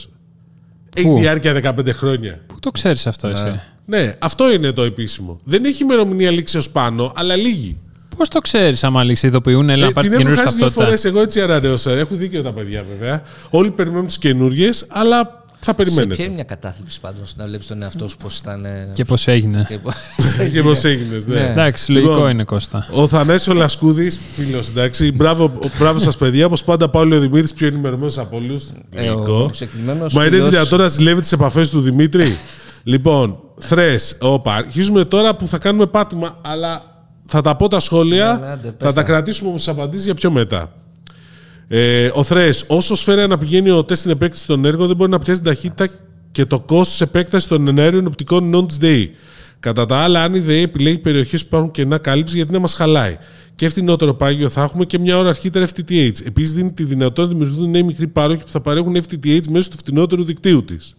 Έχει 0.95 1.07
Πού; 1.07 1.17
διάρκεια 1.19 1.75
15 1.79 1.93
χρόνια. 1.93 2.41
Πού 2.47 2.57
το 2.61 2.71
ξέρεις 2.71 3.07
αυτό 3.07 3.29
εσύ; 3.29 3.61
Ναι, 3.87 4.13
αυτό 4.19 4.53
είναι 4.53 4.73
το 4.73 4.83
επίσημο. 4.83 5.37
Δεν 5.45 5.65
έχει 5.65 5.83
ημερομηνία 5.83 6.31
λήξεω 6.31 6.63
πάνω, 6.73 7.13
αλλά 7.17 7.37
λίγη. 7.37 7.79
Πώς 8.17 8.29
το 8.29 8.39
ξέρεις, 8.41 8.85
άμα 8.85 9.05
λύσει 9.05 9.27
ειδοποιούν, 9.27 9.69
έλα 9.71 9.83
να 9.83 9.87
Ε, 9.89 9.91
πάρεις 9.93 10.11
την 10.11 10.19
την 10.19 10.27
έχω 10.27 10.35
καινούργια 10.37 10.45
χάσει 10.45 10.57
δύο 10.57 10.71
φορές. 10.71 10.89
ταυτότητα. 10.91 11.09
Εγώ 11.09 11.21
έτσι 11.21 11.41
ανανέωσα. 11.41 11.91
Έχουν 11.93 12.19
δίκιο 12.19 12.43
τα 12.43 12.53
παιδιά 12.53 12.85
βέβαια. 12.89 13.23
Όλοι 13.51 13.71
περιμένουν 13.71 14.07
τις 14.07 14.19
καινούριε, 14.19 14.71
αλλά 14.89 15.45
θα 15.61 15.73
Σε 15.73 15.75
ποια 15.75 15.85
είναι 15.95 16.01
περιμένετε. 16.07 16.35
μια 16.35 16.45
κατάθλιψη 16.45 17.01
πάντως 17.01 17.37
να 17.37 17.47
βλέπεις 17.47 17.67
τον 17.67 17.83
εαυτό 17.83 18.09
σου 18.09 18.17
πώς 18.17 18.39
ήταν. 18.39 18.65
ε, 18.65 18.91
Και 18.95 19.05
πώς 19.05 19.29
έγινε. 19.29 19.65
και 19.69 19.79
πώς- 19.79 19.95
Και 20.53 20.63
πώς 20.63 20.85
έγινες, 20.85 21.27
ναι. 21.27 21.35
Ναι. 21.41 21.51
Εντάξει, 21.51 21.93
λογικό 21.93 22.13
Λοιπόν, 22.15 22.31
είναι 22.31 22.45
Κώστα. 22.45 22.89
Ο 22.93 23.09
Θανάσης 23.09 23.49
ο 23.49 23.55
Λασκούδη, 23.55 24.11
φίλος, 24.11 24.69
εντάξει. 24.69 25.13
Μπράβο, 25.13 25.53
μπράβο 25.79 25.99
σας, 25.99 26.17
παιδιά. 26.17 26.47
Όπως 26.47 26.65
πάντα, 26.65 26.89
Παύλο 26.89 27.17
ο 27.17 27.21
Δημήτρης, 27.21 27.53
πιο 27.53 27.67
ενημερωμένος 27.67 28.19
από 28.19 28.37
όλους. 28.37 28.65
Ε, 28.95 29.09
ο 29.11 29.49
συγκεκριμένος 29.53 30.13
Μα 30.15 30.25
είναι 30.27 30.37
φίλος- 30.37 30.51
δυνατόν 30.51 30.79
να 30.79 30.89
ζηλεύει 30.89 31.21
τις 31.21 31.33
επαφές 31.33 31.71
του 31.71 31.81
Δημήτρη; 31.81 32.37
λοιπόν, 32.87 33.39
θρες, 33.59 34.17
όπα. 34.21 34.55
Αρχίζουμε 34.55 35.05
τώρα 35.05 35.37
που 35.37 35.47
θα 35.47 35.59
κάνουμε 35.59 35.87
πάτημα, 35.87 36.39
αλλά 36.43 36.83
θα 37.27 37.41
τα 37.41 37.57
πω 37.57 37.69
τα 37.69 37.81
σχόλια. 37.81 38.39
Ναι, 38.41 38.47
ναι, 38.47 38.53
άντε, 38.53 38.69
πες 38.69 38.75
θα 38.79 38.87
τα 38.87 38.93
τα. 38.93 39.03
κρατήσουμε 39.03 39.49
όμως 39.49 39.65
τις 39.65 39.73
απαντήσεις 39.73 40.05
για 40.05 40.15
πιο 40.15 40.31
μετά. 40.31 40.73
Ε, 41.69 42.11
ο 42.15 42.23
Θρες, 42.23 42.65
όσο 42.67 42.95
σφαίρα 42.95 43.27
να 43.27 43.39
πηγαίνει 43.39 43.71
ο 43.71 43.85
τεστ 43.85 44.01
στην 44.01 44.13
επέκταση 44.13 44.47
των 44.47 44.65
έργων, 44.65 44.87
δεν 44.87 44.97
μπορεί 44.97 45.11
να 45.11 45.19
πιάσει 45.19 45.41
την 45.41 45.49
ταχύτητα 45.49 45.89
και 46.31 46.45
το 46.45 46.61
κόστος 46.61 47.01
επέκτασης 47.01 47.49
των 47.49 47.69
εναέριων 47.69 48.07
οπτικών 48.07 48.45
ινών 48.45 48.67
τη 48.67 48.77
ΔΕΗ. 48.79 49.11
Κατά 49.61 49.87
τα 49.87 49.97
άλλα, 49.97 50.23
αν 50.23 50.35
η 50.35 50.39
ΔΕΗ 50.39 50.63
επιλέγει 50.63 50.99
περιοχές 50.99 51.41
που 51.41 51.47
υπάρχουν 51.47 51.71
κενά 51.71 51.99
κάλυψη, 51.99 52.37
γιατί 52.37 52.53
να 52.53 52.59
μας 52.59 52.75
χαλάει. 52.75 53.17
Και 53.55 53.69
φθηνότερο 53.69 54.15
πάγιο 54.15 54.49
θα 54.49 54.63
έχουμε 54.63 54.85
και 54.85 54.99
μια 54.99 55.19
ώρα 55.19 55.29
αρχίτερα 55.29 55.67
FTTH. 55.67 56.27
Επίσης, 56.27 56.53
δίνει 56.53 56.73
τη 56.73 56.85
δυνατότητα 56.85 57.23
να 57.23 57.29
δημιουργηθούν 57.29 57.71
νέοι 57.71 57.83
μικροί 57.83 58.07
πάροχοι 58.07 58.43
που 58.43 58.51
θα 58.51 58.61
παρέχουν 58.61 58.97
FTTH 58.97 59.47
μέσω 59.49 59.71
του 59.71 59.77
φθηνότερου 59.79 60.25
δικτύου 60.25 60.65
της. 60.65 60.95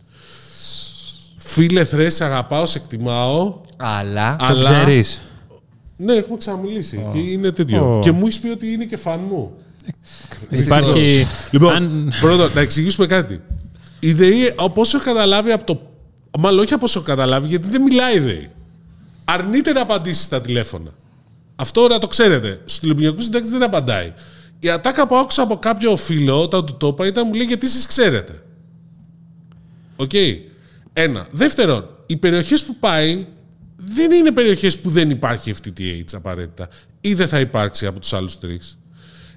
Φίλε 1.58 1.86
Θρε, 1.86 2.10
σε 2.10 2.24
αγαπάω, 2.24 2.66
σε 2.66 2.78
εκτιμάω. 2.78 3.62
Αλλά. 3.78 4.36
Το 4.36 4.46
αλλά- 4.46 4.74
ξέρεις. 4.74 5.22
Ναι, 5.98 6.14
έχουμε 6.14 6.38
ξαναμιλήσει. 6.38 7.06
Και 7.14 7.18
είναι 7.20 7.52
τέτοιο. 7.52 7.96
Ω. 7.96 8.00
Και 8.00 8.12
μου 8.12 8.26
έχεις 8.26 8.40
πει 8.40 8.48
ότι 8.48 8.72
είναι 8.72 8.86
και 8.86 8.98
φαν 8.98 9.20
μου. 9.30 9.52
Υπάρχει. 10.50 11.28
Λοιπόν, 11.52 11.74
αν- 11.74 12.14
πρώτον, 12.22 12.52
να 12.54 12.62
εξηγήσουμε 12.62 13.08
κάτι. 13.08 13.42
Η 14.00 14.14
ΔΕΗ, 14.14 14.54
όπως 14.56 14.82
έχω 14.94 15.04
καταλάβει 15.04 15.52
από 15.52 15.64
το. 15.64 15.82
Μάλλον 16.40 16.60
όχι 16.60 16.74
από 16.74 16.86
όσο 16.86 17.00
έχω 17.00 17.08
καταλάβει, 17.08 17.48
γιατί 17.48 17.68
δεν 17.68 17.82
μιλάει 17.82 18.16
η 18.16 18.20
ΔΕΗ. 18.20 18.50
Αρνείται 19.26 19.72
να 19.72 19.82
απαντήσει 19.82 20.22
στα 20.24 20.42
τηλέφωνα. 20.42 20.90
Αυτό 21.56 21.88
να 21.88 22.00
το 22.00 22.08
ξέρετε. 22.08 22.62
Στους 22.66 22.80
τηλεπικοινωνιακούς 22.80 23.22
συντάκτες 23.24 23.52
δεν 23.52 23.64
απαντάει. 23.64 24.14
Η 24.60 24.70
ατάκα 24.70 25.08
που 25.08 25.16
άκουσα 25.16 25.42
από 25.42 25.58
κάποιο 25.58 25.96
φίλο 25.96 26.42
όταν 26.42 26.66
του 26.66 26.76
το 26.78 26.88
είπα 26.88 27.06
ήταν 27.08 27.24
μου 27.28 27.34
λέει 27.34 27.46
γιατί 27.46 27.66
εσείς 27.66 27.88
ξέρετε; 27.88 28.42
Οκ. 29.96 30.12
Ένα. 31.00 31.28
Δεύτερον, 31.32 31.90
οι 32.06 32.18
περιοχές 32.18 32.64
που 32.64 32.76
πάει 32.76 33.28
δεν 33.76 34.12
είναι 34.12 34.32
περιοχές 34.32 34.80
που 34.80 34.90
δεν 34.90 35.10
υπάρχει 35.10 35.54
FTTH 35.54 36.14
απαραίτητα 36.14 36.68
ή 37.02 37.14
δεν 37.14 37.28
θα 37.28 37.40
υπάρξει 37.40 37.86
από 37.86 38.00
τους 38.00 38.14
άλλους 38.14 38.40
τρεις. 38.40 38.80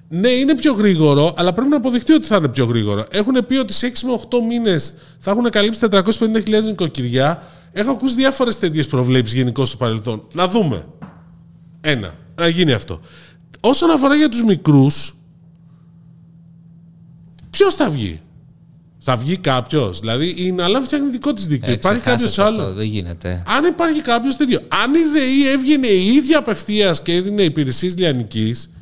Ναι, 0.07 0.29
είναι 0.29 0.55
πιο 0.55 0.73
γρήγορο, 0.73 1.33
αλλά 1.37 1.53
πρέπει 1.53 1.69
να 1.69 1.75
αποδειχτεί 1.75 2.13
ότι 2.13 2.27
θα 2.27 2.35
είναι 2.35 2.47
πιο 2.47 2.65
γρήγορο. 2.65 3.05
Έχουν 3.11 3.45
πει 3.47 3.55
ότι 3.55 3.73
σε 3.73 3.87
6 3.87 4.07
με 4.07 4.19
8 4.29 4.41
μήνες 4.47 4.93
θα 5.19 5.31
έχουν 5.31 5.49
καλύψει 5.49 5.87
450.000 5.91 6.63
νοικοκυριά. 6.63 7.43
Έχω 7.71 7.91
ακούσει 7.91 8.15
διάφορες 8.15 8.59
τέτοιες 8.59 8.87
προβλέψεις 8.87 9.35
γενικώ 9.35 9.65
στο 9.65 9.77
παρελθόν. 9.77 10.27
Να 10.33 10.47
δούμε. 10.47 10.85
Ένα. 11.81 12.13
Να 12.35 12.47
γίνει 12.47 12.73
αυτό. 12.73 12.99
Όσον 13.59 13.91
αφορά 13.91 14.15
για 14.15 14.29
τους 14.29 14.43
μικρούς, 14.43 15.15
ποιος 17.49 17.75
θα 17.75 17.89
βγει; 17.89 18.21
Θα 19.03 19.15
βγει 19.17 19.37
κάποιος. 19.37 19.99
Δηλαδή 19.99 20.33
η 20.37 20.51
Ναλάμ 20.51 20.83
φτιάχνει 20.83 21.09
δικό 21.09 21.33
της 21.33 21.45
δίκτυο. 21.47 21.71
Ε, 21.71 21.73
Υπάρχει 21.73 22.01
ξεχάστε 22.01 22.27
κάποιος 22.27 22.35
το 22.35 22.43
άλλο. 22.43 22.61
αυτό, 22.61 22.73
Δεν 22.73 22.85
γίνεται. 22.85 23.43
Αν 23.47 23.65
υπάρχει 23.65 24.01
κάποιος 24.01 24.35
τέτοιο. 24.37 24.59
Αν 24.67 24.93
η 24.93 24.99
ΔΕΗ 25.13 25.47
έβγαινε 25.51 25.87
η 25.87 26.07
ίδια 26.07 26.37
απευθείας 26.37 27.01
και 27.01 27.13
έδινε 27.15 27.41
υπηρεσίες 27.43 27.97
λιανικής, 27.97 28.73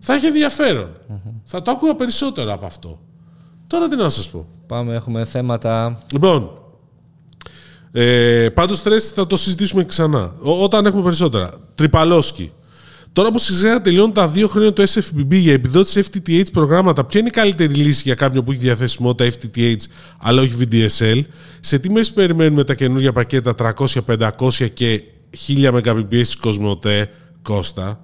θα 0.00 0.14
είχε 0.16 0.26
ενδιαφέρον. 0.26 0.88
Θα 1.44 1.62
το 1.62 1.70
άκουγα 1.70 1.94
περισσότερο 1.94 2.52
από 2.52 2.66
αυτό. 2.66 3.00
Τώρα 3.66 3.88
τι 3.88 3.96
να 3.96 4.08
σας 4.08 4.28
πω. 4.30 4.46
Πάμε, 4.66 4.94
έχουμε 4.94 5.24
θέματα. 5.24 6.02
Λοιπόν, 6.12 6.50
ε, 7.92 8.48
πάντως 8.54 8.82
τρες 8.82 9.08
θα 9.08 9.26
το 9.26 9.36
συζητήσουμε 9.36 9.84
ξανά. 9.84 10.32
Ό- 10.42 10.62
όταν 10.62 10.86
έχουμε 10.86 11.02
περισσότερα. 11.02 11.50
Τρυπαλόσκι. 11.74 12.52
Τώρα 13.12 13.30
που 13.30 13.38
σιγά 13.38 13.80
τελειώνουν 13.80 14.12
τα 14.12 14.28
δύο 14.28 14.48
χρόνια 14.48 14.72
του 14.72 14.82
SFBB 14.88 15.34
για 15.34 15.52
επιδότηση 15.52 16.02
FTTH 16.12 16.52
προγράμματα, 16.52 17.04
ποια 17.04 17.20
είναι 17.20 17.28
η 17.28 17.32
καλύτερη 17.32 17.74
λύση 17.74 18.02
για 18.04 18.14
κάποιον 18.14 18.44
που 18.44 18.50
έχει 18.50 18.60
διαθεσιμότητα 18.60 19.38
FTTH 19.38 19.76
αλλά 20.18 20.42
όχι 20.42 20.54
VDSL, 20.60 21.20
σε 21.60 21.78
τι 21.78 21.90
μέση 21.90 22.12
περιμένουμε 22.12 22.64
τα 22.64 22.74
καινούργια 22.74 23.12
πακέτα 23.12 23.54
300, 23.58 24.18
500 24.38 24.70
και 24.74 25.02
1000 25.46 25.82
Mbps 25.84 26.32
Κοσμοτέ 26.40 27.10
Κώστα; 27.42 28.00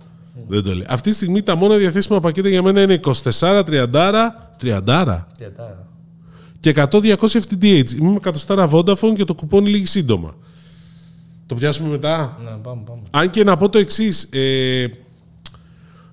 Δεν 0.49 0.63
το 0.63 0.75
λέει. 0.75 0.87
Αυτή 0.89 1.11
τη 1.11 1.17
στιγμή 1.17 1.43
τα 1.43 1.55
μόνα 1.55 1.77
διαθέσιμα 1.77 2.21
πακέτα 2.21 2.49
για 2.49 2.63
μένα 2.63 2.83
είναι 2.83 3.01
24, 3.05 3.63
30, 3.65 4.29
30 4.63 5.19
και 6.61 6.75
100-200 6.77 7.17
FTTH. 7.17 7.91
Είμαι 7.91 8.11
με 8.11 8.19
100 8.47 8.69
Vodafone 8.71 9.13
και 9.15 9.25
το 9.25 9.35
κουπόνι 9.35 9.69
λύγει 9.71 9.87
σύντομα. 9.87 10.35
Το 11.47 11.55
πιάσουμε 11.55 11.89
μετά. 11.89 12.39
Ναι, 12.45 12.51
πάμε, 12.51 12.83
πάμε. 12.87 13.01
Αν 13.11 13.31
και 13.31 13.45
να 13.45 13.57
πω 13.57 13.69
το 13.69 13.79
εξής. 13.79 14.29
Ε, 14.31 14.87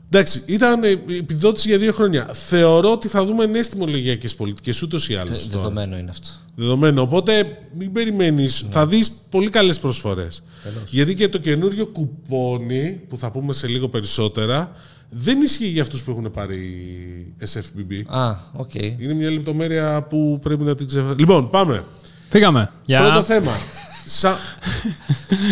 εντάξει, 0.10 0.44
ήταν 0.46 0.84
ε, 0.84 0.90
επιδότηση 1.20 1.68
για 1.68 1.78
δύο 1.78 1.94
χρόνια. 1.94 2.30
Θεωρώ 2.34 2.92
ότι 2.92 3.08
θα 3.08 3.26
δούμε 3.26 3.46
νέες 3.46 3.70
τιμολογιακές 3.70 4.36
πολιτικές 4.36 4.82
ούτως 4.82 5.10
ή 5.10 5.16
άλλως. 5.16 5.46
Ε, 5.46 5.50
Δεδομένο 5.50 5.98
είναι 5.98 6.10
αυτό. 6.10 6.28
Δεδομένο. 6.56 7.02
Οπότε 7.02 7.58
μην 7.78 7.92
περιμένεις. 7.92 8.66
Θα 8.70 8.88
δεις 8.88 9.12
πολύ 9.30 9.50
καλές 9.50 9.80
προσφορές. 9.80 10.44
Γιατί 10.90 11.16
και 11.16 11.30
το 11.30 11.38
καινούριο 11.38 11.86
κουπόνι, 11.86 13.02
που 13.10 13.18
θα 13.18 13.32
πούμε 13.32 13.54
σε 13.54 13.68
λίγο 13.68 13.90
περισσότερα, 13.90 14.72
δεν 15.10 15.42
ισχύει 15.42 15.68
για 15.68 15.82
αυτούς 15.82 16.04
που 16.04 16.12
έχουν 16.12 16.32
πάρει 16.32 17.36
SFBB. 17.54 18.16
Α, 18.18 18.36
οκ. 18.54 18.74
Είναι 18.74 19.14
μια 19.14 19.32
λεπτομέρεια 19.32 20.04
που 20.10 20.40
πρέπει 20.44 20.64
να 20.64 20.76
την 20.76 20.88
ξεχάσουμε. 20.88 21.16
Λοιπόν, 21.20 21.50
πάμε. 21.50 21.84
Φύγαμε. 22.30 22.72
Γεια. 22.86 23.02
Πρώτο 23.02 23.24
θέμα. 23.24 23.52
Σα... 24.06 24.30
θα 24.30 24.38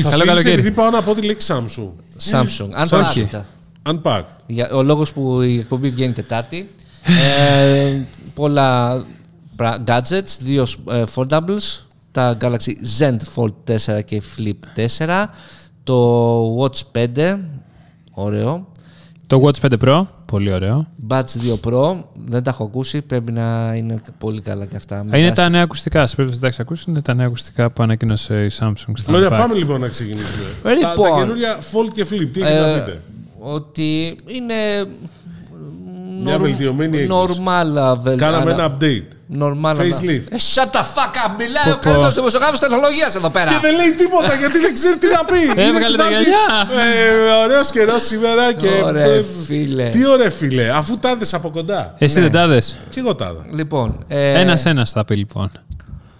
Καλό 0.02 0.10
φύγεις 0.12 0.26
καλοκαίρι. 0.26 0.54
επειδή 0.54 0.72
πάω 0.72 0.90
να 0.90 1.02
πω 1.02 1.14
τη 1.16 1.22
λέξη 1.22 1.54
Samsung. 1.54 1.92
Samsung. 2.32 2.70
Αν 2.72 2.84
Όχι. 2.84 2.90
πάρετε. 3.26 3.46
Unpack. 3.90 4.24
Για, 4.48 4.70
ο 4.72 4.84
λόγος 4.84 5.14
που 5.14 5.42
η 5.42 5.58
εκπομπή 5.60 5.90
βγαίνει 5.90 6.14
Τετάρτη. 6.14 6.70
ε, 7.30 8.00
πολλά 8.34 9.02
πρα- 9.56 9.84
gadgets, 9.88 10.38
δύο 10.40 10.66
ε, 10.92 11.04
foldables, 11.16 11.84
τα 12.12 12.38
Galaxy 12.42 12.72
Zen 13.00 13.18
Fold 13.36 13.54
4 13.96 14.04
και 14.06 14.22
Flip 14.38 14.80
4, 14.98 15.26
το 15.84 16.58
Watch 16.60 16.82
5, 17.16 17.38
ωραίο, 18.12 18.68
Το 19.28 19.42
Watch 19.46 19.68
5 19.72 19.74
Pro. 19.86 20.06
Πολύ 20.32 20.54
ωραίο. 20.54 20.88
Buds 21.08 21.18
2 21.20 21.60
Pro, 21.70 21.98
δεν 22.26 22.44
τα 22.44 22.50
έχω 22.50 22.64
ακούσει, 22.64 23.02
πρέπει 23.02 23.32
να 23.32 23.74
είναι 23.76 24.02
πολύ 24.18 24.42
καλά 24.42 24.66
και 24.66 24.76
αυτά. 24.76 24.98
Α, 25.00 25.04
Με 25.04 25.18
Είναι 25.18 25.28
βάση- 25.28 25.42
τα 25.42 25.50
νέα 25.50 25.62
ακουστικά. 25.64 26.06
Σε 26.06 26.16
περίπτωση 26.16 26.42
εντάξει, 26.44 26.62
ακούσει, 26.62 26.84
είναι 26.88 27.02
τα 27.02 27.14
νέα 27.14 27.26
ακουστικά 27.26 27.72
που 27.72 27.84
ανακοίνωσε 27.84 28.44
η 28.46 28.50
Samsung 28.60 28.92
στα 28.94 29.14
Ωραία, 29.14 29.28
Unpacked. 29.28 29.38
πάμε 29.38 29.54
λοιπόν 29.56 29.80
να 29.80 29.88
ξεκινήσουμε. 29.88 30.44
Ε, 30.64 30.80
τα, 30.80 30.90
λοιπόν. 30.90 31.10
τα 31.12 31.18
καινούργια 31.20 31.60
Fold 31.60 31.90
και 31.94 32.02
Flip, 32.10 32.30
τι 32.34 32.42
έχετε 32.42 32.60
να 32.60 32.68
Ε, 32.68 32.80
πείτε; 32.80 33.02
ότι 33.40 34.16
είναι 34.28 34.54
Μια 36.24 36.36
norm- 36.38 36.40
βελτιωμένη 36.42 36.98
έκδοση. 36.98 37.42
normal 37.46 37.96
βελ- 37.98 38.20
Κάναμε 38.20 38.52
ανα- 38.52 38.64
ένα 38.64 38.78
update. 38.78 39.08
normal 39.44 39.76
Facelift. 39.80 40.26
Ε, 40.30 40.38
shut 40.54 40.70
the 40.76 40.84
fuck 40.96 41.14
up! 41.26 41.32
Μιλάει 41.38 41.70
ο 41.72 41.74
Πω, 41.74 41.80
πω. 41.82 41.90
καλύτερο 41.90 42.12
δημοσιογράφο 42.12 42.58
τεχνολογίας 42.60 43.16
εδώ 43.16 43.30
πέρα. 43.30 43.52
Και 43.52 43.58
δεν 43.62 43.76
λέει 43.76 43.92
τίποτα 43.92 44.34
γιατί 44.36 44.60
δεν 44.60 44.74
ξέρει 44.74 44.98
τι 44.98 45.08
να 45.08 45.26
πει. 45.26 45.40
Είναι 45.52 45.68
Έβγαλε 45.68 45.88
στη 45.88 45.98
τα 45.98 46.04
φάση, 46.04 46.14
γυαλιά. 46.14 46.68
Ε, 47.40 47.44
Ωραίος 47.44 47.72
καιρός 47.72 48.02
σήμερα 48.06 48.54
και. 48.54 48.82
Ωραία, 48.84 49.06
ε, 49.06 49.24
φίλε. 49.46 49.90
Τι 49.90 50.08
ωραία, 50.08 50.30
φίλε. 50.32 50.70
Αφού 50.70 50.98
τα 51.00 51.10
είδες 51.12 51.34
από 51.34 51.50
κοντά. 51.50 51.94
Εσύ 51.98 52.16
Ναι. 52.16 52.22
δεν 52.22 52.32
τα 52.32 52.48
δες. 52.48 52.76
Και 52.90 53.00
εγώ 53.00 53.16
τα 53.16 53.26
είδα. 53.34 53.46
Λοιπόν, 53.56 54.04
ε, 54.08 54.40
Ένα-ένα 54.40 54.86
θα 54.86 55.06
πει 55.06 55.16
λοιπόν. 55.16 55.52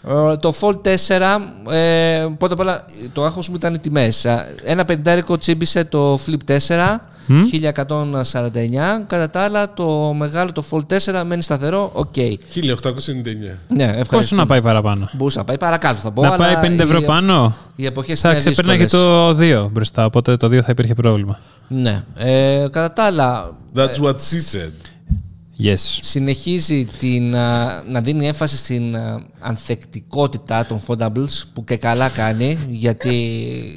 ε, 0.08 0.36
το 0.36 0.54
Fold 0.62 0.82
4, 0.84 1.42
ε, 1.70 2.26
πρώτα 2.38 2.54
απ' 2.54 2.60
όλα 2.60 2.86
το 3.14 3.24
άγχος 3.26 3.50
μου 3.50 3.56
ήταν 3.56 3.74
οι 3.74 3.80
τιμές. 3.80 4.26
Α, 4.26 4.46
Ένα 4.64 4.86
πεντάρικο 4.86 5.38
τσίμπησε 5.38 5.84
το 5.84 6.20
Flip 6.28 6.44
4, 6.46 7.02
1149. 7.52 9.04
Κατά 9.08 9.30
τα 9.30 9.42
άλλα, 9.42 9.74
το 9.74 10.14
μεγάλο 10.14 10.52
το 10.52 10.64
Fold 10.72 10.86
4 11.20 11.24
μένει 11.26 11.42
σταθερό, 11.42 11.90
οκ. 11.94 12.14
1899. 12.16 13.58
Ναι, 13.68 13.86
Πόσο 13.88 14.00
ευχαριστώ. 14.00 14.36
να 14.36 14.46
πάει 14.46 14.62
παραπάνω. 14.62 15.10
Μπορούσε 15.14 15.38
να 15.38 15.44
πάει 15.44 15.58
παρακάτω, 15.58 16.00
θα 16.00 16.12
πω. 16.12 16.22
Να 16.22 16.28
αλλά 16.28 16.38
πάει 16.38 16.56
50 16.78 16.80
ευρώ 16.80 17.00
οι- 17.00 17.06
πάνω; 17.06 17.56
Οι 17.76 17.86
εποχές 17.86 18.20
Θα 18.20 18.30
είναι 18.30 18.40
ξεπέρναγε 18.40 18.84
δύσκολες. 18.84 19.06
το 19.08 19.34
2 19.36 19.70
μπροστά. 19.72 20.06
Οπότε 20.06 20.36
το 20.38 20.48
2 20.48 20.62
θα 20.62 20.72
υπήρχε 20.72 20.94
πρόβλημα. 20.94 21.40
Ναι. 21.68 22.04
Ε, 22.18 22.66
κατά 22.72 22.94
τα 22.94 23.04
άλλα, 23.04 23.52
That's 23.76 24.04
what 24.04 24.16
she 24.16 24.40
said. 24.58 24.91
Yes. 25.64 26.00
συνεχίζει 26.02 26.86
την, 27.00 27.36
α, 27.36 27.84
να 27.90 28.02
δίνει 28.02 28.28
έμφαση 28.28 28.58
στην 28.58 28.96
α, 28.96 29.24
ανθεκτικότητα 29.40 30.66
των 30.66 30.82
foldables 30.88 31.44
που 31.54 31.64
και 31.64 31.76
καλά 31.78 32.10
κάνει 32.10 32.58
γιατί 32.70 33.16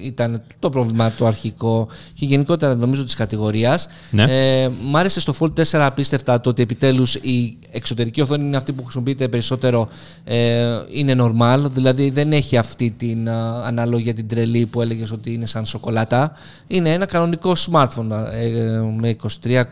ήταν 0.03 0.43
το 0.59 0.71
πρόβλημα 0.71 1.13
το 1.13 1.27
αρχικό 1.27 1.89
και 2.15 2.25
γενικότερα 2.25 2.75
νομίζω 2.75 3.05
της 3.05 3.15
κατηγορίας. 3.15 3.89
Ναι. 4.11 4.25
Ε, 4.29 4.71
μ' 4.85 4.97
άρεσε 4.97 5.21
στο 5.21 5.35
Fold 5.41 5.53
4 5.55 5.65
απίστευτα 5.73 6.41
το 6.41 6.49
ότι 6.49 6.63
επιτέλους 6.63 7.15
η 7.15 7.59
εξωτερική 7.71 8.21
οθόνη 8.21 8.45
είναι 8.45 8.57
αυτή 8.57 8.73
που 8.73 8.83
χρησιμοποιείται 8.83 9.29
περισσότερο 9.29 9.89
ε, 10.25 10.65
είναι 10.93 11.17
normal, 11.19 11.65
δηλαδή 11.71 12.11
δεν 12.11 12.33
έχει 12.33 12.57
αυτή 12.57 12.95
την 12.99 13.29
α, 13.29 13.67
αναλογία 13.67 14.15
την 14.15 14.29
τρελή 14.29 14.67
που 14.67 14.81
έλεγες 14.81 15.13
ότι 15.13 15.33
είναι 15.33 15.47
σαν 15.47 15.67
σοκολάτα. 15.67 16.33
Είναι 16.67 16.93
ένα 16.93 17.07
κανονικό 17.07 17.53
smartphone 17.71 18.11
ε, 18.33 18.81
με 19.01 19.17
23, 19.43 19.63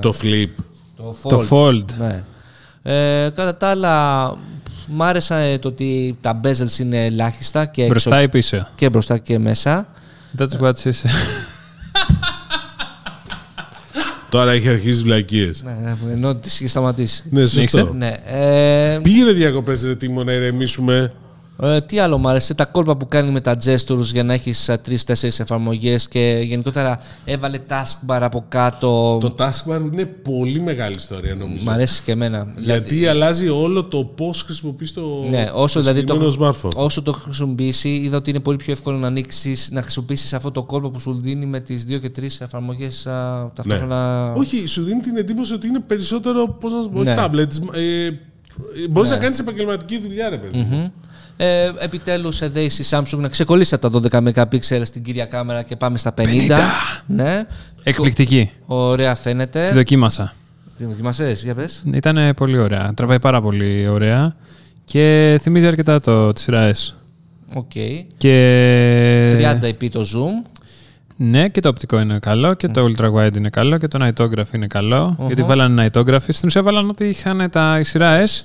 Το 0.00 0.14
flip. 0.22 0.50
Το 1.22 1.28
Το 1.28 1.46
fold. 1.50 1.84
ναι. 1.98 2.22
Ε, 2.86 3.30
κατά 3.34 3.56
τα 3.56 3.68
άλλα, 3.68 4.26
μ' 4.86 5.02
άρεσε 5.02 5.50
ε, 5.52 5.58
το 5.58 5.68
ότι 5.68 6.18
τα 6.20 6.40
bezels 6.44 6.78
είναι 6.80 7.04
ελάχιστα 7.04 7.64
και, 7.66 7.80
έξω- 7.82 7.90
Μπροστά 7.92 8.22
ή 8.22 8.28
πίσω; 8.28 8.68
και 8.74 8.88
μπροστά 8.90 9.18
και 9.18 9.38
μέσα. 9.38 9.86
That's 10.38 10.60
what 10.60 10.72
she 10.82 10.88
said. 10.90 11.10
Τώρα 14.28 14.52
έχει 14.52 14.68
αρχίσει 14.68 15.02
βλακίες. 15.02 15.62
Ναι, 15.62 15.96
ενώ 16.12 16.34
τις 16.34 16.54
είχε 16.60 16.68
σταματήσει. 16.68 17.22
Ναι, 17.30 17.46
Συνέχισε. 17.46 17.78
σωστό. 17.78 17.94
Ναι. 17.94 18.14
Ε, 18.26 18.98
Πήγαινε 19.02 19.32
διακοπές, 19.32 19.82
ρε 19.84 19.94
Τίμο, 19.96 20.24
να 20.24 20.32
ηρεμήσουμε. 20.32 21.12
Ε, 21.62 21.80
τι 21.80 21.98
άλλο 21.98 22.18
μου 22.18 22.28
άρεσε, 22.28 22.54
τα 22.54 22.64
κόλπα 22.64 22.96
που 22.96 23.08
κάνει 23.08 23.30
με 23.30 23.40
τα 23.40 23.56
gestures 23.64 24.00
για 24.12 24.24
να 24.24 24.32
έχεις 24.32 24.68
ε, 24.68 24.76
τρεις-τέσσερις 24.76 25.40
εφαρμογές 25.40 26.08
και 26.08 26.40
γενικότερα 26.44 27.00
έβαλε 27.24 27.58
taskbar 27.68 28.18
από 28.20 28.44
κάτω. 28.48 29.18
Το 29.20 29.34
taskbar 29.38 29.80
είναι 29.92 30.04
πολύ 30.04 30.60
μεγάλη 30.60 30.94
ιστορία 30.94 31.34
νομίζω. 31.34 31.64
Μ' 31.64 31.70
αρέσει 31.70 32.02
και 32.02 32.12
εμένα. 32.12 32.46
Γιατί 32.58 33.06
αλλάζει 33.06 33.48
όλο 33.48 33.84
το 33.84 34.04
πώς 34.04 34.42
χρησιμοποιείς 34.42 34.92
το, 34.92 35.24
Ναι, 35.30 35.50
όσο, 35.54 35.80
δηλαδή 35.80 36.04
το, 36.04 36.14
συγκεκριμένο 36.14 36.52
smartphone. 36.62 36.74
όσο 36.74 37.02
το 37.02 37.12
χρησιμοποιήσει, 37.12 37.88
είδα 37.88 38.16
ότι 38.16 38.30
είναι 38.30 38.40
πολύ 38.40 38.56
πιο 38.56 38.72
εύκολο 38.72 38.96
να 38.98 39.06
ανοίξεις, 39.06 39.68
να 39.72 39.80
χρησιμοποιήσεις 39.82 40.32
αυτό 40.34 40.50
το 40.50 40.62
κόλπο 40.62 40.90
που 40.90 41.00
σου 41.00 41.20
δίνει 41.22 41.46
με 41.46 41.60
τις 41.60 41.84
δύο 41.84 41.98
και 41.98 42.10
τρεις 42.10 42.40
εφαρμογές 42.40 43.06
α, 43.06 43.50
ταυτόχρονα. 43.54 44.28
Ναι. 44.32 44.38
Όχι, 44.38 44.66
σου 44.66 44.82
δίνει 44.82 45.00
την 45.00 45.16
εντύπωση 45.16 45.54
ότι 45.54 45.66
είναι 45.66 45.80
περισσότερο. 45.80 46.48
Πώς 46.48 46.72
να 46.72 46.82
σου 46.82 46.90
πω, 46.90 47.02
Ναι. 47.02 47.12
όχι 47.12 47.20
tablets. 47.24 47.74
Ε, 47.74 48.10
Μπορείς 48.90 49.10
να 49.10 49.16
κάνεις 49.16 49.38
επαγγελματική 49.38 49.98
δουλειά, 49.98 50.28
ρε 50.28 50.36
παιδί. 50.38 50.58
Μμμ. 50.58 50.88
Ε, 51.36 51.70
επιτέλους 51.78 52.40
εδέησε 52.40 52.82
η 52.82 52.86
Samsung 52.90 53.18
να 53.18 53.28
ξεκολλήσει 53.28 53.74
από 53.74 54.00
τα 54.00 54.20
12 54.22 54.32
MP 54.32 54.58
στην 54.82 55.02
κύρια 55.02 55.24
κάμερα 55.24 55.62
και 55.62 55.76
πάμε 55.76 55.98
στα 55.98 56.14
50. 56.16 56.24
Ναι. 57.06 57.46
Εκπληκτική. 57.82 58.50
Ωραία 58.66 59.14
Τη 59.14 59.20
φαίνεται. 59.20 59.70
δοκίμασα. 59.72 60.34
Την 60.76 60.88
δοκιμασές, 60.88 61.42
για 61.42 61.54
πες. 61.54 61.82
Ήταν 61.92 62.34
πολύ 62.36 62.58
ωραία. 62.58 62.92
Τραβάει 62.94 63.18
πάρα 63.20 63.40
πολύ 63.40 63.88
ωραία. 63.88 64.36
Και 64.84 65.38
θυμίζει 65.42 65.66
αρκετά 65.66 66.00
το 66.00 66.32
τη 66.32 66.40
σειρά 66.40 66.72
S. 66.72 66.92
OK. 67.54 67.70
Και... 68.16 69.56
30 69.60 69.62
επί 69.62 69.88
το 69.88 70.00
zoom. 70.00 70.48
Ναι, 71.16 71.48
και 71.48 71.60
το 71.60 71.68
οπτικό 71.68 72.00
είναι 72.00 72.18
καλό 72.18 72.54
και 72.54 72.68
το 72.68 72.84
ultra 72.84 73.12
wide 73.12 73.36
είναι 73.36 73.48
καλό 73.50 73.78
και 73.78 73.88
το 73.88 74.06
nightograph 74.06 74.54
είναι 74.54 74.66
καλό. 74.66 75.16
Γιατί 75.26 75.42
βάλανε 75.42 75.86
nightography. 75.86 76.28
Στην 76.28 76.48
ουσία 76.48 76.62
βάλανε 76.62 76.88
ότι 76.90 77.04
είχαν 77.04 77.50
τα 77.50 77.78
η 77.80 77.84
σειρά 77.84 78.24
S. 78.24 78.44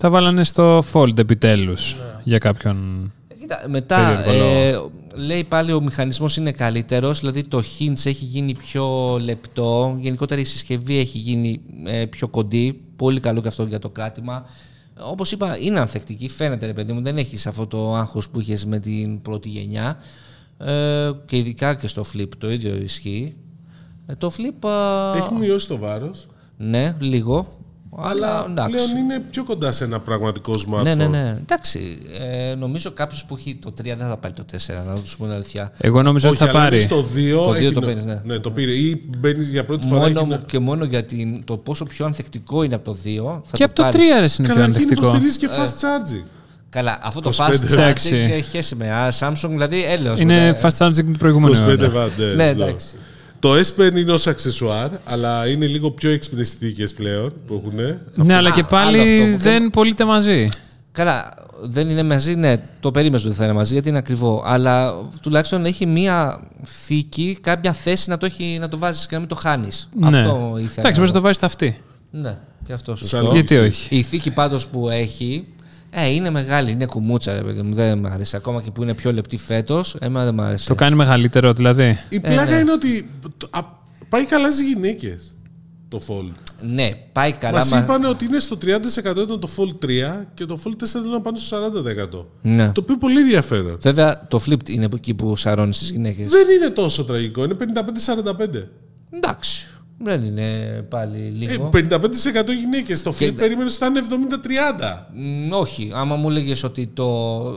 Τα 0.00 0.10
βάλανε 0.10 0.44
στο 0.44 0.84
fold 0.92 1.18
επιτέλους 1.18 1.96
για 2.24 2.38
κάποιον. 2.38 3.12
Κοίτα, 3.40 3.64
μετά 3.68 4.22
Περίεργο 4.24 4.90
ε, 5.14 5.22
λέει 5.22 5.44
πάλι 5.44 5.72
ο 5.72 5.80
μηχανισμός 5.80 6.36
είναι 6.36 6.52
καλύτερος, 6.52 7.20
δηλαδή 7.20 7.44
το 7.44 7.58
hinge 7.58 8.06
έχει 8.06 8.24
γίνει 8.24 8.54
πιο 8.54 9.18
λεπτό, 9.22 9.96
γενικότερα 10.00 10.40
η 10.40 10.44
συσκευή 10.44 10.98
έχει 10.98 11.18
γίνει 11.18 11.60
ε, 11.84 12.04
πιο 12.04 12.28
κοντή, 12.28 12.80
πολύ 12.96 13.20
καλό 13.20 13.40
και 13.40 13.48
αυτό 13.48 13.62
για 13.64 13.78
το 13.78 13.88
κράτημα. 13.88 14.44
Όπως 15.00 15.32
είπα, 15.32 15.58
είναι 15.58 15.80
ανθεκτική, 15.80 16.28
φαίνεται 16.28 16.66
ρε 16.66 16.72
παιδί 16.72 16.92
μου, 16.92 17.00
δεν 17.00 17.16
έχεις 17.16 17.46
αυτό 17.46 17.66
το 17.66 17.94
άγχος 17.94 18.28
που 18.28 18.40
είχες 18.40 18.66
με 18.66 18.78
την 18.78 19.22
πρώτη 19.22 19.48
γενιά 19.48 19.98
ε, 20.58 21.10
και 21.26 21.36
ειδικά 21.36 21.74
και 21.74 21.86
στο 21.86 22.04
flip 22.14 22.28
το 22.38 22.50
ίδιο 22.50 22.76
ισχύει. 22.76 23.34
Ε, 24.06 24.14
το 24.14 24.30
flip, 24.36 24.68
α, 24.68 25.16
Έχει 25.16 25.34
μειώσει 25.34 25.68
το 25.68 25.78
βάρος. 25.78 26.26
ναι, 26.56 26.96
λίγο, 26.98 27.59
αλλά 27.96 28.44
εντάξει. 28.48 28.72
Πλέον 28.74 28.96
είναι 29.04 29.22
πιο 29.30 29.44
κοντά 29.44 29.72
σε 29.72 29.84
ένα 29.84 30.00
πραγματικό 30.00 30.52
smartphone. 30.52 30.82
Ναι, 30.82 30.94
ναι, 30.94 31.06
ναι. 31.06 31.38
Εντάξει. 31.40 31.98
Ε, 32.50 32.54
νομίζω 32.54 32.90
κάποιος 32.90 33.24
που 33.24 33.34
έχει 33.36 33.54
το 33.62 33.70
3 33.80 33.84
δεν 33.84 33.98
θα 33.98 34.16
πάρει 34.16 34.34
το 34.34 34.44
4, 34.52 34.56
να 34.86 34.94
του 34.94 35.02
πούμε 35.16 35.28
την 35.28 35.30
αλήθεια. 35.36 35.72
Εγώ 35.78 36.02
νομίζω 36.02 36.28
Όχι, 36.28 36.36
ότι 36.36 36.44
θα 36.44 36.50
αλλά 36.50 36.60
πάρει. 36.64 36.76
είναι 36.76 36.84
στο 36.84 37.04
2. 37.14 37.44
Το 37.46 37.52
έχει 37.54 37.60
δύο 37.60 37.72
το 37.72 37.80
νο- 37.80 37.86
παίρνεις, 37.86 38.04
ναι. 38.04 38.20
Ναι, 38.24 38.38
το 38.38 38.50
πήρε. 38.50 38.70
Ή 38.72 39.02
μπαίνεις 39.18 39.50
για 39.50 39.64
πρώτη 39.64 39.86
φορά. 39.86 40.00
Μόνο 40.00 40.12
έχει 40.18 40.24
μου 40.24 40.30
να- 40.30 40.36
και 40.46 40.58
μόνο 40.58 40.84
για 40.84 41.04
την, 41.04 41.44
το 41.44 41.56
πόσο 41.56 41.84
πιο 41.84 42.04
ανθεκτικό 42.06 42.62
είναι 42.62 42.74
από 42.74 42.84
το 42.84 42.96
2. 43.04 43.42
Θα 43.44 43.50
Και 43.56 43.64
από 43.64 43.74
το 43.74 43.82
3 43.82 43.90
πάρεις. 43.92 44.12
αρέσει 44.12 44.36
είναι 44.42 44.48
πιο 44.52 44.56
Καταρχήν 44.60 44.82
ανθεκτικό. 44.82 45.06
υποστηρίζει 45.06 45.38
και 45.38 45.46
Ε, 45.46 45.48
fast 45.56 45.64
charging. 45.64 46.24
Καλά, 46.70 46.98
αυτό 47.02 47.20
το 47.20 47.30
25. 47.30 47.42
fast 47.42 47.52
charging 47.52 47.72
Εντάξει. 47.72 48.16
έχει 48.16 48.42
χέσει 48.50 48.74
με. 48.76 48.90
Α, 48.92 49.12
Samsung 49.20 49.48
δηλαδή 49.48 49.84
έλεος. 49.84 50.20
Είναι 50.20 50.46
μετά. 50.46 50.70
fast 50.70 50.86
charging 50.86 51.04
του 51.04 51.18
προηγούμενου 51.18 51.54
25 51.54 51.68
αιώνα. 51.68 51.88
βατέ. 51.88 52.34
Ναι, 52.34 52.48
εντάξει. 52.48 52.86
Το 53.40 53.52
S 53.54 53.80
Pen 53.80 53.96
είναι 53.96 54.12
ως 54.12 54.26
αξεσουάρ, 54.26 54.90
αλλά 55.04 55.48
είναι 55.48 55.66
λίγο 55.66 55.90
πιο 55.90 56.10
έξυπνες 56.10 56.50
θήκες 56.50 56.94
πλέον 56.94 57.32
που 57.46 57.54
έχουν. 57.54 57.98
Ναι, 58.14 58.34
αλλά 58.34 58.50
και 58.50 58.60
Α, 58.60 58.66
άλλο 58.68 58.68
πάλι 58.68 58.98
αυτό 59.00 59.32
που 59.32 59.42
δεν 59.42 59.70
πωλείται 59.70 60.04
μαζί. 60.04 60.48
Καλά, 60.92 61.28
δεν 61.62 61.88
είναι 61.88 62.02
μαζί, 62.02 62.34
ναι, 62.34 62.60
το 62.80 62.90
περίμενε 62.90 63.22
ότι 63.26 63.34
θα 63.34 63.44
είναι 63.44 63.52
μαζί 63.52 63.72
γιατί 63.72 63.88
είναι 63.88 63.98
ακριβό. 63.98 64.42
Αλλά 64.46 64.94
τουλάχιστον 65.22 65.64
έχει 65.64 65.86
μία 65.86 66.42
θήκη, 66.64 67.38
κάποια 67.40 67.72
θέση 67.72 68.10
να 68.10 68.18
το, 68.18 68.26
έχει, 68.26 68.56
να 68.60 68.68
το 68.68 68.78
βάζεις 68.78 69.06
και 69.06 69.14
να 69.14 69.18
μην 69.18 69.28
το 69.28 69.34
χάνεις. 69.34 69.88
Ναι. 69.94 70.06
Αυτό 70.06 70.54
ήθελα. 70.56 70.74
Εντάξει, 70.76 70.94
μπορείς 70.96 71.08
να 71.08 71.16
το 71.16 71.20
βάλει 71.20 71.34
στα 71.34 71.46
αυτή. 71.46 71.80
Ναι, 72.10 72.38
και 72.66 72.72
αυτό 72.72 72.96
Σαν 72.96 73.08
σωστό. 73.08 73.32
Γιατί 73.32 73.56
όχι. 73.56 73.96
Η 73.96 74.02
θήκη 74.02 74.30
πάντως 74.30 74.66
που 74.66 74.88
έχει 74.88 75.46
ε, 75.90 76.08
είναι 76.08 76.30
μεγάλη, 76.30 76.70
είναι 76.70 76.86
κουμούτσα, 76.86 77.32
ρε 77.32 77.40
παιδί 77.42 77.62
μου. 77.62 77.74
Δεν 77.74 77.98
μου 77.98 78.06
άρεσε. 78.06 78.36
Ακόμα 78.36 78.62
και 78.62 78.70
που 78.70 78.82
είναι 78.82 78.94
πιο 78.94 79.12
λεπτή 79.12 79.36
φέτος, 79.36 79.96
εμένα 80.00 80.24
δεν 80.24 80.34
μου 80.34 80.42
άρεσε. 80.42 80.68
Το 80.68 80.74
κάνει 80.74 80.96
μεγαλύτερο 80.96 81.52
δηλαδή. 81.52 81.98
Η 82.08 82.20
πλάκα 82.20 82.44
ναι. 82.54 82.56
είναι 82.56 82.72
ότι 82.72 83.10
το- 83.36 83.48
α, 83.50 83.60
πάει 84.08 84.24
καλά 84.24 84.50
στις 84.50 84.66
γυναίκες 84.68 85.32
το 85.88 86.02
Fold. 86.08 86.30
Ναι, 86.62 86.90
πάει 87.12 87.32
καλά. 87.32 87.58
Μας 87.58 87.70
μα- 87.70 87.78
είπαν 87.78 88.04
ότι 88.04 88.24
είναι 88.24 88.38
στο 88.38 88.56
30% 88.56 89.22
ήταν 89.22 89.40
το 89.40 89.48
Fold 89.56 89.84
3 89.84 90.26
και 90.34 90.44
το 90.46 90.60
Fold 90.64 90.76
4 90.76 91.06
ήταν 91.06 91.22
πάνω 91.22 91.36
στο 91.36 91.56
40%. 91.56 92.26
Ναι. 92.42 92.64
Το 92.72 92.80
οποίο 92.80 92.84
είναι 92.94 92.98
πολύ 93.00 93.18
ενδιαφέρον. 93.20 93.76
Βέβαια, 93.80 94.26
το 94.28 94.40
flip 94.46 94.68
είναι 94.68 94.84
από 94.84 94.96
εκεί 94.96 95.14
που 95.14 95.36
σαρώνεις 95.36 95.78
τις 95.78 95.90
γυναίκες. 95.90 96.28
Δεν 96.28 96.46
είναι 96.50 96.70
τόσο 96.70 97.04
τραγικό, 97.04 97.44
είναι 97.44 97.54
55-45. 97.54 98.68
Εντάξει. 99.10 99.66
Δεν 100.02 100.22
είναι 100.22 100.46
πάλι 100.88 101.18
Ε, 101.26 101.46
λίγο. 101.46 101.68
55% 101.72 102.52
γυναίκες. 102.60 103.02
Το 103.02 103.10
Flip 103.10 103.14
Και- 103.18 103.32
περίμενες 103.32 103.72
ότι 103.74 103.80
θα 103.84 103.86
είναι 103.86 103.98
70-30. 103.98 105.08
Μ, 105.14 105.52
όχι. 105.52 105.90
Άμα 105.94 106.16
μου 106.16 106.30
έλεγε 106.30 106.54
ότι 106.64 106.86
το 106.86 107.48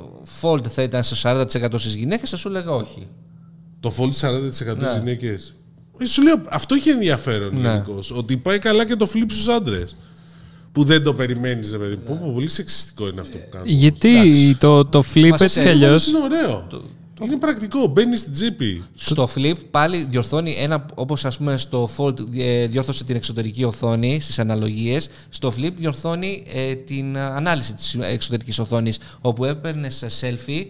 fold 0.42 0.68
θα 0.68 0.82
ήταν 0.82 1.04
στο 1.04 1.16
40% 1.16 1.78
στις 1.78 1.96
γυναίκες, 1.96 2.30
θα 2.30 2.38
σου 2.38 2.48
έλεγα 2.48 2.72
όχι. 2.72 3.08
Το 3.80 3.94
Fold 3.98 4.12
40% 4.14 4.78
Ναι. 4.78 4.92
ναι. 4.92 4.98
γυναίκες. 4.98 5.54
Ε, 5.98 6.06
Σου 6.06 6.24
λέω, 6.24 6.36
αυτό 6.50 6.76
έχει 6.76 6.90
ενδιαφέρον 6.90 7.56
Ναι. 7.62 7.70
γενικώς, 7.70 8.12
Ότι 8.12 8.38
πάει 8.38 8.60
καλά 8.60 8.86
και 8.86 8.96
το 8.96 9.08
Flip 9.14 9.26
στους 9.30 9.48
άντρες. 9.48 9.96
Που 10.72 10.84
δεν 10.84 11.04
το 11.04 11.14
περιμένεις, 11.14 11.72
ρε 11.72 11.78
παιδί. 11.78 11.96
μου. 11.96 12.02
Πω, 12.06 12.18
πω, 12.26 12.32
πολύ 12.34 12.50
σεξιστικό 12.50 13.08
είναι 13.08 13.22
αυτό 13.22 13.38
που 13.38 13.48
κάνω. 13.52 13.64
Γιατί 13.68 14.56
το, 14.60 14.86
το 14.86 15.04
flip 15.14 15.30
Μας 15.30 15.42
έτσι 15.42 15.56
κι 15.60 15.66
ξέρει, 15.66 15.70
αλλιώ. 15.70 15.88
Είναι 16.08 16.20
ωραίο. 16.24 16.68
Είναι 17.22 17.36
πρακτικό. 17.38 17.88
Μπαίνει 17.88 18.16
στην 18.16 18.32
τσέπη. 18.32 18.84
Στο 18.96 19.28
flip 19.36 19.56
πάλι 19.72 20.06
διορθώνει 20.10 20.56
ένα, 20.60 20.86
όπως 20.94 21.26
ας 21.26 21.38
πούμε 21.38 21.58
στο 21.58 21.90
fold 21.98 22.36
ε, 22.38 22.66
διόρθωσε 22.66 23.04
την 23.04 23.16
εξωτερική 23.16 23.64
οθόνη 23.64 24.20
στις 24.20 24.40
αναλογίες, 24.40 25.10
στο 25.30 25.54
flip 25.58 25.72
διορθώνει 25.78 26.44
ε, 26.54 26.76
την 26.76 27.16
ε, 27.16 27.20
ανάλυση 27.20 27.74
της 27.74 27.96
εξωτερικής 28.00 28.60
οθόνης, 28.60 29.00
όπου 29.22 29.46
έπαιρνε 29.46 29.88
selfie 30.22 30.66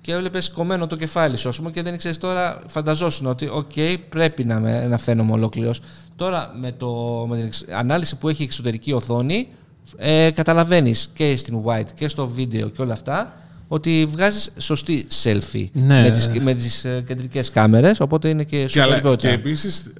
και 0.00 0.12
έβλεπες 0.12 0.50
κομμένο 0.50 0.86
το 0.86 0.96
κεφάλι 0.96 1.36
σου, 1.36 1.48
ας 1.48 1.56
πούμε, 1.56 1.70
και 1.70 1.82
δεν 1.82 1.94
ήξερες 1.94 2.18
τώρα, 2.18 2.62
φανταζόσουν 2.66 3.26
ότι, 3.26 3.48
οκ, 3.52 3.72
πρέπει 4.08 4.44
να, 4.44 4.60
με, 4.60 4.86
να 4.86 4.98
φαίνομαι 4.98 5.32
ολόκληρος. 5.32 5.80
Τώρα 6.16 6.54
με, 6.60 6.72
το, 6.72 7.24
με 7.28 7.36
την 7.36 7.46
εξ- 7.46 7.64
ανάλυση 7.70 8.16
που 8.18 8.28
έχει 8.28 8.42
η 8.42 8.44
εξωτερική 8.44 8.92
οθόνη, 8.92 9.48
ε, 9.96 10.30
καταλαβαίνεις 10.30 11.10
και 11.14 11.36
στην 11.36 11.62
wide 11.64 11.90
και 11.94 12.08
στο 12.08 12.28
βίντεο 12.28 12.68
και 12.68 12.82
όλα 12.82 12.92
αυτά 12.92 13.32
ότι 13.68 14.06
βγάζεις 14.10 14.50
σωστή 14.58 15.06
selfie 15.22 15.66
με 15.72 16.28
τι 16.32 16.40
με 16.40 16.54
τις 16.54 16.84
ε, 16.84 17.04
κεντρικές 17.06 17.50
κάμερες, 17.50 18.00
οπότε 18.00 18.28
είναι 18.28 18.44
και 18.44 18.66
σωστή 18.66 19.00
και, 19.02 19.16
και 19.16 19.28
επίσης 19.28 19.92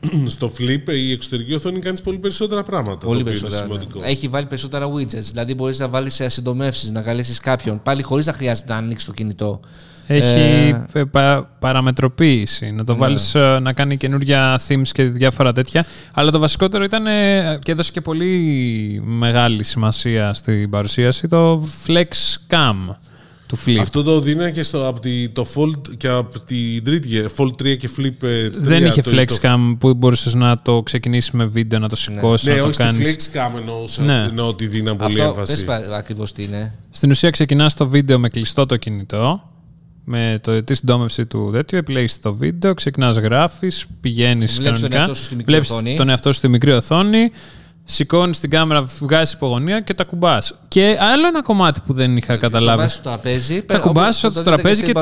στο 0.34 0.52
flip 0.58 0.88
ε, 0.88 0.96
η 0.96 1.12
εξωτερική 1.12 1.54
οθόνη 1.54 1.78
κάνει 1.78 2.00
πολύ 2.00 2.18
περισσότερα 2.18 2.62
πράγματα. 2.62 3.06
Πολύ 3.06 3.18
το 3.18 3.24
περισσότερα. 3.24 3.64
Είναι 3.64 4.06
Έχει 4.06 4.28
βάλει 4.28 4.46
περισσότερα 4.46 4.92
widgets. 4.92 5.18
Δηλαδή 5.18 5.54
μπορείς 5.54 5.78
να 5.78 5.88
βάλεις 5.88 6.14
σε 6.14 6.24
ασυντομεύσει, 6.24 6.92
να 6.92 7.02
καλέσει 7.02 7.40
κάποιον. 7.40 7.82
Πάλι 7.82 8.02
χωρίς 8.02 8.26
να 8.26 8.32
χρειάζεται 8.32 8.72
να 8.72 8.78
ανοίξεις 8.78 9.06
το 9.06 9.12
κινητό. 9.12 9.60
Έχει 10.06 10.26
Ε, 10.26 10.82
ε, 10.92 11.04
πα- 11.04 11.48
παραμετροποίηση. 11.58 12.70
Να 12.70 12.84
το 12.84 12.92
Ναι. 12.92 12.98
βάλεις 12.98 13.34
ε, 13.34 13.58
να 13.62 13.72
κάνει 13.72 13.96
καινούργια 13.96 14.60
themes 14.68 14.88
και 14.92 15.02
διάφορα 15.04 15.52
τέτοια. 15.52 15.86
Αλλά 16.12 16.30
το 16.30 16.38
βασικότερο 16.38 16.84
ήταν 16.84 17.06
ε, 17.06 17.58
και 17.62 17.72
έδωσε 17.72 17.90
και 17.92 18.00
πολύ 18.00 19.02
μεγάλη 19.04 19.64
σημασία 19.64 20.32
στην 20.34 20.70
παρουσίαση 20.70 21.26
το 21.26 21.68
Flex 21.86 22.04
Cam 22.50 22.94
του 23.46 23.58
Flip. 23.66 23.76
Αυτό 23.80 24.02
το 24.02 24.20
δίνανε 24.20 24.50
και 24.50 24.62
στο, 24.62 24.88
από 24.88 25.00
τη, 25.00 25.28
το 25.28 25.46
Fold 25.54 25.96
και 25.96 26.08
από 26.08 26.40
την 26.40 26.84
τρίτη 26.84 27.08
γε- 27.08 27.28
Fold 27.36 27.62
3 27.62 27.76
και 27.76 27.90
Flip 27.96 28.24
3. 28.24 28.50
Δεν 28.52 28.84
είχε 28.86 29.02
το- 29.02 29.10
Flex 29.14 29.26
το- 29.26 29.38
Cam 29.42 29.76
που 29.78 29.94
μπορούσες 29.94 30.34
να 30.34 30.56
το 30.62 30.82
ξεκινήσεις 30.82 31.30
με 31.30 31.44
βίντεο, 31.44 31.78
να 31.78 31.88
το 31.88 31.96
σηκώσεις, 31.96 32.46
Ναι, 32.46 32.52
να 32.52 32.58
το 32.58 32.64
όχι 32.64 32.74
στη 32.74 32.82
κάνεις. 32.82 33.30
Flex 33.34 33.36
Cam 33.38 33.58
εννοούσα. 33.58 34.02
Ναι. 34.02 34.26
Εννοώ 34.28 34.48
ότι 34.48 34.66
δίναν 34.66 34.96
πολύ 34.96 35.20
αυτό 35.22 35.40
έμφαση. 35.40 35.64
δεν 35.64 35.92
ακριβώς 35.92 36.32
τι 36.32 36.42
είναι. 36.42 36.74
Στην 36.90 37.10
ουσία 37.10 37.30
ξεκινάς 37.30 37.74
το 37.74 37.88
βίντεο 37.88 38.18
με 38.18 38.28
κλειστό 38.28 38.66
το 38.66 38.76
κινητό, 38.76 39.42
με 40.08 40.38
το, 40.42 40.62
τη 40.62 40.74
συντόμευση 40.74 41.26
του 41.26 41.48
τέτοιου, 41.52 41.78
επιλέγεις 41.78 42.20
το 42.20 42.34
βίντεο, 42.34 42.74
ξεκινάς 42.74 43.16
γράφεις, 43.16 43.86
πηγαίνεις 44.00 44.56
Βλέπεις 44.56 44.80
τον 44.80 44.90
κανονικά, 44.90 44.98
εαυτό 44.98 45.14
σου 45.14 45.24
στη 45.24 45.34
μικρή 45.34 45.52
βλέπεις 45.52 45.70
οθόνη. 45.70 45.94
τον 45.96 46.08
εαυτό 46.08 46.32
σου 46.32 46.38
στη 46.38 46.48
μικρή 46.48 46.72
οθόνη, 46.72 47.30
σηκώνεις 47.84 48.40
την 48.40 48.50
κάμερα, 48.50 48.82
βγάζεις 48.82 49.34
υπογωνία 49.34 49.80
και 49.80 49.94
τα 49.94 50.04
κουμπάς. 50.04 50.54
Και 50.68 50.96
άλλο 51.00 51.26
ένα 51.26 51.42
κομμάτι 51.42 51.80
που 51.86 51.92
δεν 51.92 52.16
είχα 52.16 52.34
Το 52.34 52.40
καταλάβει. 52.40 52.78
βάζεις 52.78 52.92
στο 52.96 53.02
τραπέζι. 53.02 53.62
Τα 53.62 53.78
κουμπάς 53.78 54.16
στο 54.16 54.30
τραπέζι 54.42 54.82
και 54.82 54.92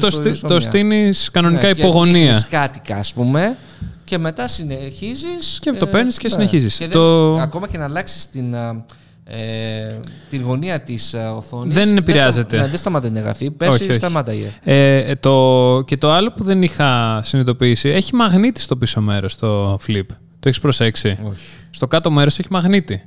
το, 0.00 0.10
στεί- 0.10 0.46
το 0.46 0.60
στείνεις 0.60 1.30
κανονικά 1.30 1.68
υπογωνία. 1.68 2.32
Ναι, 2.32 2.40
κάτι, 2.50 2.92
ας 2.92 3.12
πούμε. 3.12 3.56
Και 4.04 4.18
μετά 4.18 4.48
συνεχίζεις. 4.48 5.58
Και 5.60 5.72
το 5.72 5.86
παίρνεις 5.86 6.16
και 6.16 6.28
συνεχίζεις. 6.28 6.80
Το- 6.90 7.34
Ακόμα 7.36 7.68
και 7.68 7.78
να 7.78 7.84
αλλάξεις 7.84 8.30
την, 8.30 8.56
α, 8.56 8.84
ε, 9.30 9.98
την 10.30 10.42
γωνία 10.42 10.80
της 10.80 11.14
οθόνης. 11.36 11.74
Δεν 11.74 11.96
επηρεάζεται. 11.96 12.66
δεν 12.68 12.78
σταματάει 12.78 13.10
να 13.10 13.20
γραφεί. 13.20 13.50
Πέρσι 13.50 13.74
Όχι, 13.74 13.90
όχι. 13.90 13.98
σταμάταγε. 13.98 14.52
Ε, 14.62 14.96
ε, 14.96 15.14
το, 15.14 15.82
και 15.86 15.96
το 15.96 16.12
άλλο 16.12 16.32
που 16.32 16.44
δεν 16.44 16.62
είχα 16.62 17.20
συνειδητοποιήσει, 17.22 17.88
έχει 17.88 18.14
μαγνήτη 18.14 18.60
στο 18.60 18.76
πίσω 18.76 19.00
μέρος 19.00 19.36
το 19.36 19.74
flip. 19.86 20.06
Το 20.40 20.48
έχεις 20.48 20.60
προσέξει; 20.60 21.18
Όχι. 21.22 21.40
Στο 21.70 21.86
κάτω 21.86 22.10
μέρος 22.10 22.38
έχει 22.38 22.48
μαγνήτη. 22.50 23.02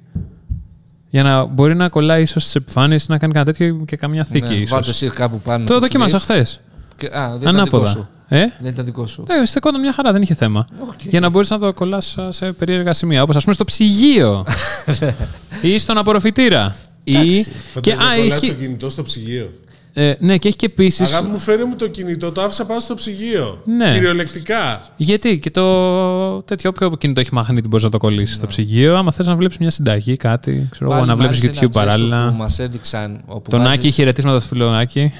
Για 1.10 1.24
να 1.24 1.46
μπορεί 1.46 1.76
να 1.76 1.90
κολλάει 1.90 2.22
ίσως 2.22 2.44
στι 2.44 2.54
επιφάνειες 2.58 3.08
να 3.08 3.18
κάνει 3.18 3.34
κάτι 3.34 3.52
τέτοιο 3.52 3.84
και 3.86 3.96
καμιά 3.96 4.24
θήκη 4.24 4.48
Ναι, 4.48 4.54
ίσως. 4.56 4.70
Βάλτε 4.70 4.90
εσύ 4.90 5.08
κάπου 5.08 5.40
πάνω. 5.40 5.66
Το 5.66 5.76
flip. 5.76 5.80
δοκίμασα 5.80 6.20
χθες. 6.20 6.62
Και- 6.96 7.10
Α, 7.18 7.30
δεν 7.38 7.50
ήταν 7.50 7.64
δικό 7.64 7.78
Ανάποδα. 7.78 7.86
σου. 7.88 8.08
Ε; 8.34 8.46
Δεν 8.60 8.72
ήταν 8.72 8.86
δικό 8.86 9.06
σου. 9.06 9.24
Ε, 9.42 9.46
στεκόταν 9.46 9.80
μια 9.82 9.94
χαρά, 9.94 10.12
δεν 10.12 10.22
είχε 10.22 10.34
θέμα. 10.36 10.68
Για 11.10 11.20
να 11.20 11.30
μπορείς 11.30 11.50
να 11.50 11.60
το 11.60 11.74
κολλάς 11.74 12.18
σε 12.30 12.52
περίεργα 12.52 12.94
σημεία. 12.94 13.22
Όπως 13.24 13.36
ας 13.36 13.42
πούμε 13.44 13.56
στο 13.56 13.66
ψυγείο. 13.66 14.46
ή 15.62 15.78
στον 15.78 15.98
απορροφητήρα. 15.98 16.76
Ή... 17.04 17.14
Και, 17.14 17.46
Φαντάζεσαι 17.74 18.04
α, 18.04 18.08
να 18.10 18.16
κολλάς 18.16 18.42
έχει, 18.42 18.48
το 18.48 18.54
κινητό 18.54 18.90
στο 18.90 19.04
ψυγείο. 19.04 19.52
ε, 19.94 20.14
ναι, 20.20 20.38
και 20.38 20.48
έχει 20.48 20.58
και 20.58 20.66
επίση. 20.66 21.04
Αγάπη 21.04 21.28
μου, 21.28 21.40
φέρε 21.40 21.66
μου 21.66 21.76
το 21.76 21.88
κινητό, 21.88 22.32
το 22.32 22.42
άφησα 22.42 22.66
πάνω 22.66 22.80
στο 22.80 22.96
ψυγείο. 22.96 23.62
Ναι. 23.66 23.94
Κυριολεκτικά. 23.94 24.90
Γιατί 24.98 25.40
και 25.40 25.52
το 25.52 26.42
τέτοιο 26.42 26.70
όποιο 26.70 26.90
κινητό 26.98 27.20
έχει 27.20 27.34
μαγνήτη 27.34 27.68
μπορείς 27.68 27.86
να 27.86 27.92
το 27.92 27.98
κολλήσεις 27.98 28.30
Ναι. 28.30 28.36
στο 28.38 28.48
ψυγείο. 28.48 28.98
Άμα 28.98 29.12
θες 29.12 29.26
να 29.26 29.36
βλέπεις 29.36 29.58
μια 29.58 29.70
συνταγή, 29.70 30.18
κάτι, 30.18 30.68
ξέρω 30.72 30.86
εγώ, 30.86 30.94
Πάλι 30.96 31.08
να 31.08 31.16
μ' 31.16 31.20
βλέπεις 31.20 31.38
άρεσε 31.38 31.50
ένα 31.50 31.60
YouTube 31.60 31.64
gesture 31.64 31.72
Που 31.72 31.86
παράλληλα. 31.86 32.32
μας 32.32 32.60
έδειξαν. 32.60 33.22
όπου 33.26 33.50
Τον 33.50 33.60
βάζεις- 33.62 33.78
Άκη, 33.78 33.92
χαιρετίσματα 33.92 34.40
στο 34.40 34.48
φιλονάκι. 34.48 35.12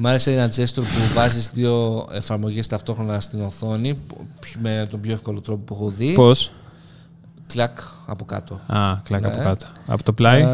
Μ' 0.00 0.06
άρεσε 0.06 0.32
ένα 0.32 0.48
gesture 0.48 0.74
που 0.82 1.14
βάζει 1.14 1.48
δύο 1.52 2.06
εφαρμογές 2.12 2.66
ταυτόχρονα 2.66 3.20
στην 3.20 3.40
οθόνη 3.42 3.94
που- 3.94 4.26
με 4.62 4.86
τον 4.90 5.00
πιο 5.00 5.12
εύκολο 5.12 5.40
τρόπο 5.40 5.62
που 5.64 5.74
έχω 5.74 5.88
δει. 5.90 6.12
Πώς; 6.12 6.50
Κλακ 7.46 7.78
από 8.06 8.24
κάτω. 8.24 8.54
Α, 8.66 8.96
κλακ 9.02 9.20
Ναι. 9.20 9.26
από 9.28 9.38
κάτω. 9.42 9.66
Από 9.86 10.02
το 10.02 10.12
πλάι; 10.12 10.40
Ε, 10.42 10.46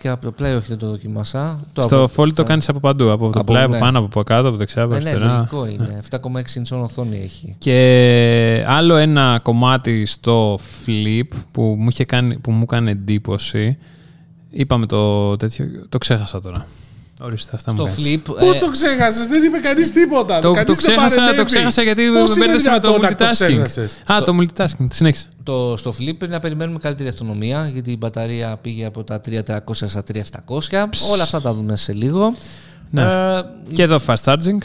και 0.00 0.08
από 0.08 0.24
το 0.24 0.32
πλάι, 0.32 0.54
όχι, 0.54 0.66
δεν 0.68 0.78
το 0.78 0.88
δοκίμασα. 0.90 1.60
Το 1.72 1.82
Στο 1.82 2.02
από- 2.04 2.22
Fold 2.22 2.32
το 2.34 2.42
κάνεις 2.42 2.68
από 2.68 2.80
παντού. 2.80 3.10
Από 3.10 3.22
το 3.30 3.40
Από- 3.40 3.44
πλάι, 3.52 3.62
από 3.62 3.72
ναι. 3.72 3.78
πάνω, 3.78 3.98
από 3.98 4.22
κάτω, 4.22 4.48
από 4.48 4.56
δεξιά, 4.56 4.82
από 4.82 4.92
Ναι, 4.94 5.00
ναι, 5.00 5.08
αριστερά. 5.10 5.34
λογικό 5.36 5.66
είναι. 5.66 5.96
7,6 5.98 6.60
inch 6.60 6.80
οθόνη 6.82 7.20
έχει. 7.22 7.54
Και 7.58 8.64
άλλο 8.68 8.96
ένα 8.96 9.40
κομμάτι 9.42 10.06
στο 10.06 10.58
Flip 10.86 11.28
που 11.50 11.62
μου, 11.78 11.88
είχε 11.88 12.04
κάνει, 12.04 12.38
που 12.38 12.50
μου 12.50 12.62
έκανε 12.62 12.90
εντύπωση. 12.90 13.78
Είπαμε 14.50 14.86
το 14.86 15.36
τέτοιο. 15.36 15.66
Το 15.88 15.98
ξέχασα 15.98 16.40
τώρα. 16.40 16.66
Ορίστε, 17.24 17.50
αυτά 17.54 17.70
Στο 17.70 17.82
μου 17.82 17.88
κάνεις. 17.94 18.06
flip. 18.14 18.34
Πώς 18.38 18.56
ε, 18.56 18.60
το 18.60 18.70
ξέχασες, 18.70 19.26
δεν 19.26 19.42
είπε 19.44 19.58
κανείς 19.58 19.92
τίποτα. 19.92 20.38
Το, 20.38 20.50
κανείς 20.50 20.66
το, 20.66 20.72
δεν 20.74 20.82
ξέχασα, 20.94 21.08
παρενέβη. 21.14 21.36
το 21.38 21.44
ξέχασα 21.44 21.82
γιατί 21.82 22.02
Πώς 22.10 22.14
με 22.14 22.20
είναι 22.44 22.44
μπέρδεψε 22.44 22.70
με 22.70 22.80
το 22.80 22.92
δυνατόν 22.92 23.00
να 23.00 23.14
το 23.14 23.24
multitasking. 23.24 23.30
ξέχασες; 23.30 23.96
Α, 24.12 24.22
το 24.22 24.36
multitasking. 24.40 24.86
Συνέχισε. 24.92 25.26
Το, 25.42 25.74
στο 25.76 25.90
flip 25.90 26.14
πρέπει 26.18 26.32
να 26.32 26.38
περιμένουμε 26.40 26.78
καλύτερη 26.78 27.08
αυτονομία 27.08 27.68
γιατί 27.72 27.90
η 27.90 27.96
μπαταρία 27.98 28.58
πήγε 28.62 28.84
από 28.84 29.04
τα 29.04 29.20
3300 29.46 29.58
στα 29.72 30.02
3700. 30.48 30.58
Όλα 31.12 31.22
αυτά 31.22 31.40
τα 31.40 31.52
δούμε 31.52 31.76
σε 31.76 31.92
λίγο. 31.92 32.34
Ναι. 32.90 33.02
Ε, 33.02 33.40
Και 33.72 33.82
εδώ 33.82 34.00
fast 34.06 34.22
charging. 34.24 34.58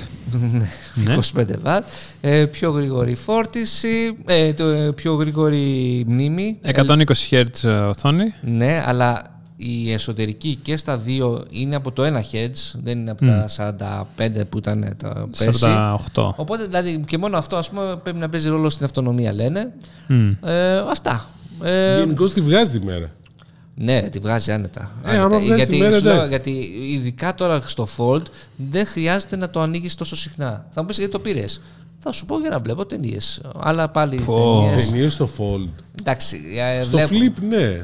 Ναι. 0.94 1.18
25 1.36 1.46
W. 1.66 1.80
Ε, 2.22 2.46
πιο 2.46 2.72
γρήγορη 2.72 3.16
φόρτιση, 3.16 4.18
ε, 4.26 4.54
το, 4.54 4.66
ε, 4.68 4.92
πιο 4.92 5.14
γρήγορη 5.14 6.04
μνήμη. 6.08 6.58
120 6.74 7.04
Hz 7.30 7.44
οθόνη. 7.90 8.34
Ναι, 8.42 8.84
αλλά 8.86 9.22
η 9.60 9.92
εσωτερική 9.92 10.60
και 10.62 10.78
στα 10.78 10.98
δύο 10.98 11.46
είναι 11.50 11.76
από 11.76 11.92
το 11.92 12.04
1 12.04 12.08
Hz, 12.08 12.50
δεν 12.84 13.00
είναι 13.00 13.12
από 13.12 13.26
τα 13.26 13.46
45 14.18 14.30
που 14.50 14.58
ήταν 14.58 14.96
τα 14.98 15.28
πέρσι. 15.38 15.62
48. 16.14 16.32
Οπότε 16.36 16.64
δηλαδή 16.64 17.04
και 17.08 17.18
μόνο 17.18 17.38
αυτό 17.38 17.56
ας 17.56 17.70
πούμε, 17.70 17.96
πρέπει 18.04 18.18
να 18.18 18.30
παίζει 18.30 18.50
ρόλο 18.50 18.70
στην 18.70 18.86
αυτονομία 18.86 19.34
λένε. 19.34 19.72
Μμ. 20.08 20.32
Ε, 20.46 20.78
αυτά. 20.78 21.30
Ε, 21.64 22.00
Γενικώ 22.00 22.30
τη 22.30 22.42
βγάζει 22.42 22.72
τη 22.80 22.86
μέρα. 22.86 23.12
ναι, 23.76 24.02
τη 24.10 24.20
βγάζει 24.20 24.52
άνετα. 24.52 24.92
Ε, 25.06 25.10
άνετα. 25.10 25.24
άμα 25.24 25.38
βγάζει 25.40 25.56
γιατί, 25.56 25.72
τη 25.72 25.78
μέρα, 25.78 25.98
σου 25.98 26.04
λέω, 26.04 26.14
εντάξει. 26.14 26.30
γιατί 26.30 26.50
ειδικά 26.94 27.36
τώρα 27.36 27.62
στο 27.66 27.88
Fold 27.98 28.22
δεν 28.56 28.86
χρειάζεται 28.86 29.36
να 29.36 29.50
το 29.50 29.62
ανοίγεις 29.62 29.96
τόσο 29.96 30.16
συχνά. 30.16 30.66
Θα 30.72 30.82
μου 30.82 30.88
πεις 30.88 30.98
γιατί 30.98 31.12
το 31.12 31.20
πήρες; 31.20 31.54
Θα 31.54 31.62
Θα 32.00 32.12
σου 32.12 32.26
πω 32.26 32.40
για 32.40 32.50
να 32.50 32.60
βλέπω 32.60 32.86
ταινίες. 32.86 33.42
Αλλά 33.60 33.90
πάλι 33.90 34.22
Πω. 34.26 34.60
ταινίες. 34.62 34.90
Ταινίες 34.90 35.14
στο 35.14 35.30
Fold. 35.38 35.68
Εντάξει. 36.00 36.40
ε, 36.80 36.84
Στο 36.84 36.98
βλέπω- 36.98 37.16
Flip, 37.16 37.44
ναι. 37.50 37.82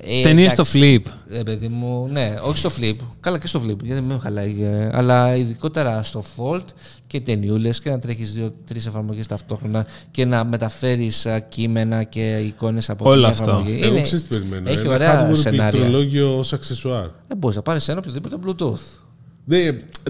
Ε, 0.00 0.22
Ταινίες 0.22 0.52
στο 0.52 0.62
εντάξει. 0.74 1.02
Flip. 1.06 1.10
Ε, 1.38 1.42
παιδί 1.42 1.68
μου, 1.68 2.08
ναι, 2.12 2.34
όχι 2.42 2.58
στο 2.58 2.70
Flip. 2.80 2.94
Καλά 3.20 3.38
και 3.38 3.46
στο 3.46 3.62
Flip, 3.66 3.76
γιατί 3.82 4.00
με 4.02 4.18
χαλάει. 4.22 4.62
ε, 4.62 4.90
Αλλά 4.92 5.36
ειδικότερα 5.36 6.02
στο 6.02 6.24
Fold 6.36 6.64
και 7.06 7.20
ταινιούλες 7.20 7.80
και 7.80 7.90
να 7.90 7.98
τρέχεις 7.98 8.32
δύο-τρει 8.32 8.80
εφαρμογές 8.86 9.26
ταυτόχρονα 9.26 9.86
και 10.10 10.24
να 10.24 10.44
μεταφέρεις 10.44 11.26
κείμενα 11.48 12.02
και 12.02 12.36
εικόνες 12.36 12.90
από 12.90 13.08
Όλο 13.10 13.18
μια 13.18 13.28
αυτό. 13.28 13.42
εφαρμογή. 13.50 13.78
Εγώ 13.82 13.92
Είναι- 13.92 14.02
ξέρεις 14.02 14.24
τι 14.28 14.36
περιμένω. 14.36 14.70
Έχει 14.70 14.78
Ένα 14.86 14.94
ωραία 14.94 15.30
hardware 15.30 15.36
σενάρια. 15.36 15.70
πληκτρολόγιο 15.70 16.38
ως 16.38 16.52
αξεσουάρ. 16.52 17.06
Δεν 17.28 17.36
μπορείς 17.36 17.56
να 17.56 17.62
πάρεις 17.62 17.88
ένα 17.88 17.98
οποιοδήποτε 17.98 18.36
Bluetooth. 18.46 19.00
Ναι, 19.44 19.58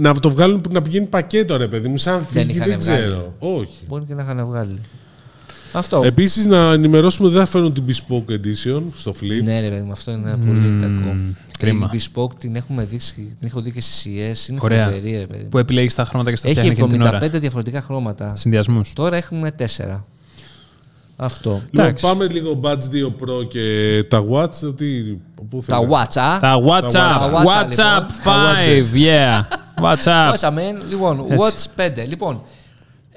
να 0.00 0.14
το 0.20 0.30
βγάλουν 0.30 0.60
που 0.60 0.72
να 0.72 0.82
πηγαίνει 0.82 1.06
πακέτο, 1.06 1.56
ρε 1.56 1.68
παιδί 1.68 1.88
μου. 1.88 1.96
Σαν 1.96 2.26
Δεν 2.32 2.42
φύγει, 2.44 2.56
είχαν 2.56 2.68
δεν 2.68 2.78
βγάλει. 2.80 2.98
ξέρω. 3.02 3.34
Όχι. 3.38 3.84
Μπορεί 3.88 4.04
και 4.04 4.14
να 4.14 4.22
είχαν 4.22 4.46
βγάλει. 4.46 4.78
Αυτό. 5.78 6.02
Επίσης, 6.04 6.44
να 6.46 6.72
ενημερώσουμε 6.72 7.26
ότι 7.26 7.36
δεν 7.36 7.44
θα 7.46 7.50
φέρουν 7.50 7.72
την 7.74 7.84
Bespoke 7.88 8.30
Edition 8.32 8.82
στο 8.94 9.14
Flip. 9.20 9.42
Ναι, 9.44 9.60
ρε 9.60 9.68
παιδί 9.68 9.82
μου, 9.82 9.92
αυτό 9.92 10.10
είναι 10.10 10.36
πολύ 10.36 10.80
κακό. 10.80 11.16
κρίμα. 11.58 11.90
Η 11.92 11.98
Bespoke 11.98 12.34
την 12.38 12.56
έχουμε 12.56 12.84
δείξει, 12.84 13.14
την 13.14 13.48
έχω 13.48 13.60
δει 13.60 13.70
και 13.72 13.80
στι 13.80 14.10
CES. 14.32 14.48
Είναι 14.50 14.58
Ωραία. 14.62 14.84
φοβερή, 14.84 15.10
ρε 15.16 15.26
παιδί 15.26 15.42
μου. 15.42 15.48
Που 15.48 15.58
επιλέγεις 15.58 15.94
τα 15.94 16.04
χρώματα 16.04 16.30
και 16.30 16.36
στο 16.36 16.48
Έχει 16.48 16.58
φτιάχνει 16.58 16.82
και 16.82 16.88
την 16.92 17.02
ώρα. 17.02 17.18
75 17.22 17.40
διαφορετικά 17.40 17.80
χρώματα. 17.80 18.36
Συνδυασμούς. 18.36 18.92
Τώρα 18.92 19.16
έχουμε 19.16 19.50
4. 19.58 20.04
Αυτό. 21.16 21.50
Λοιπόν, 21.50 21.84
Εντάξει. 21.84 22.04
πάμε 22.04 22.26
λίγο 22.26 22.60
Buds 22.62 22.72
2 22.92 23.06
Pro 23.06 23.48
και 23.48 24.04
τα 24.08 24.24
Watch. 24.30 24.76
Τι, 24.76 25.02
πού 25.50 25.62
Τα 25.66 25.76
θέλετε. 25.76 25.88
WhatsApp. 25.90 26.38
Τα 26.40 26.56
WhatsApp. 26.66 26.90
Τα 26.92 27.30
WhatsApp, 27.32 27.46
WhatsApp 27.46 28.04
λοιπόν. 28.16 28.94
5. 28.94 29.06
Yeah. 29.06 29.40
WhatsApp. 29.84 30.32
WhatsApp, 30.34 30.52
man. 30.52 30.82
Λοιπόν, 30.88 31.24
Έτσι. 31.28 31.68
Watch 31.76 31.80
5. 31.80 32.06
Λοιπόν, 32.08 32.42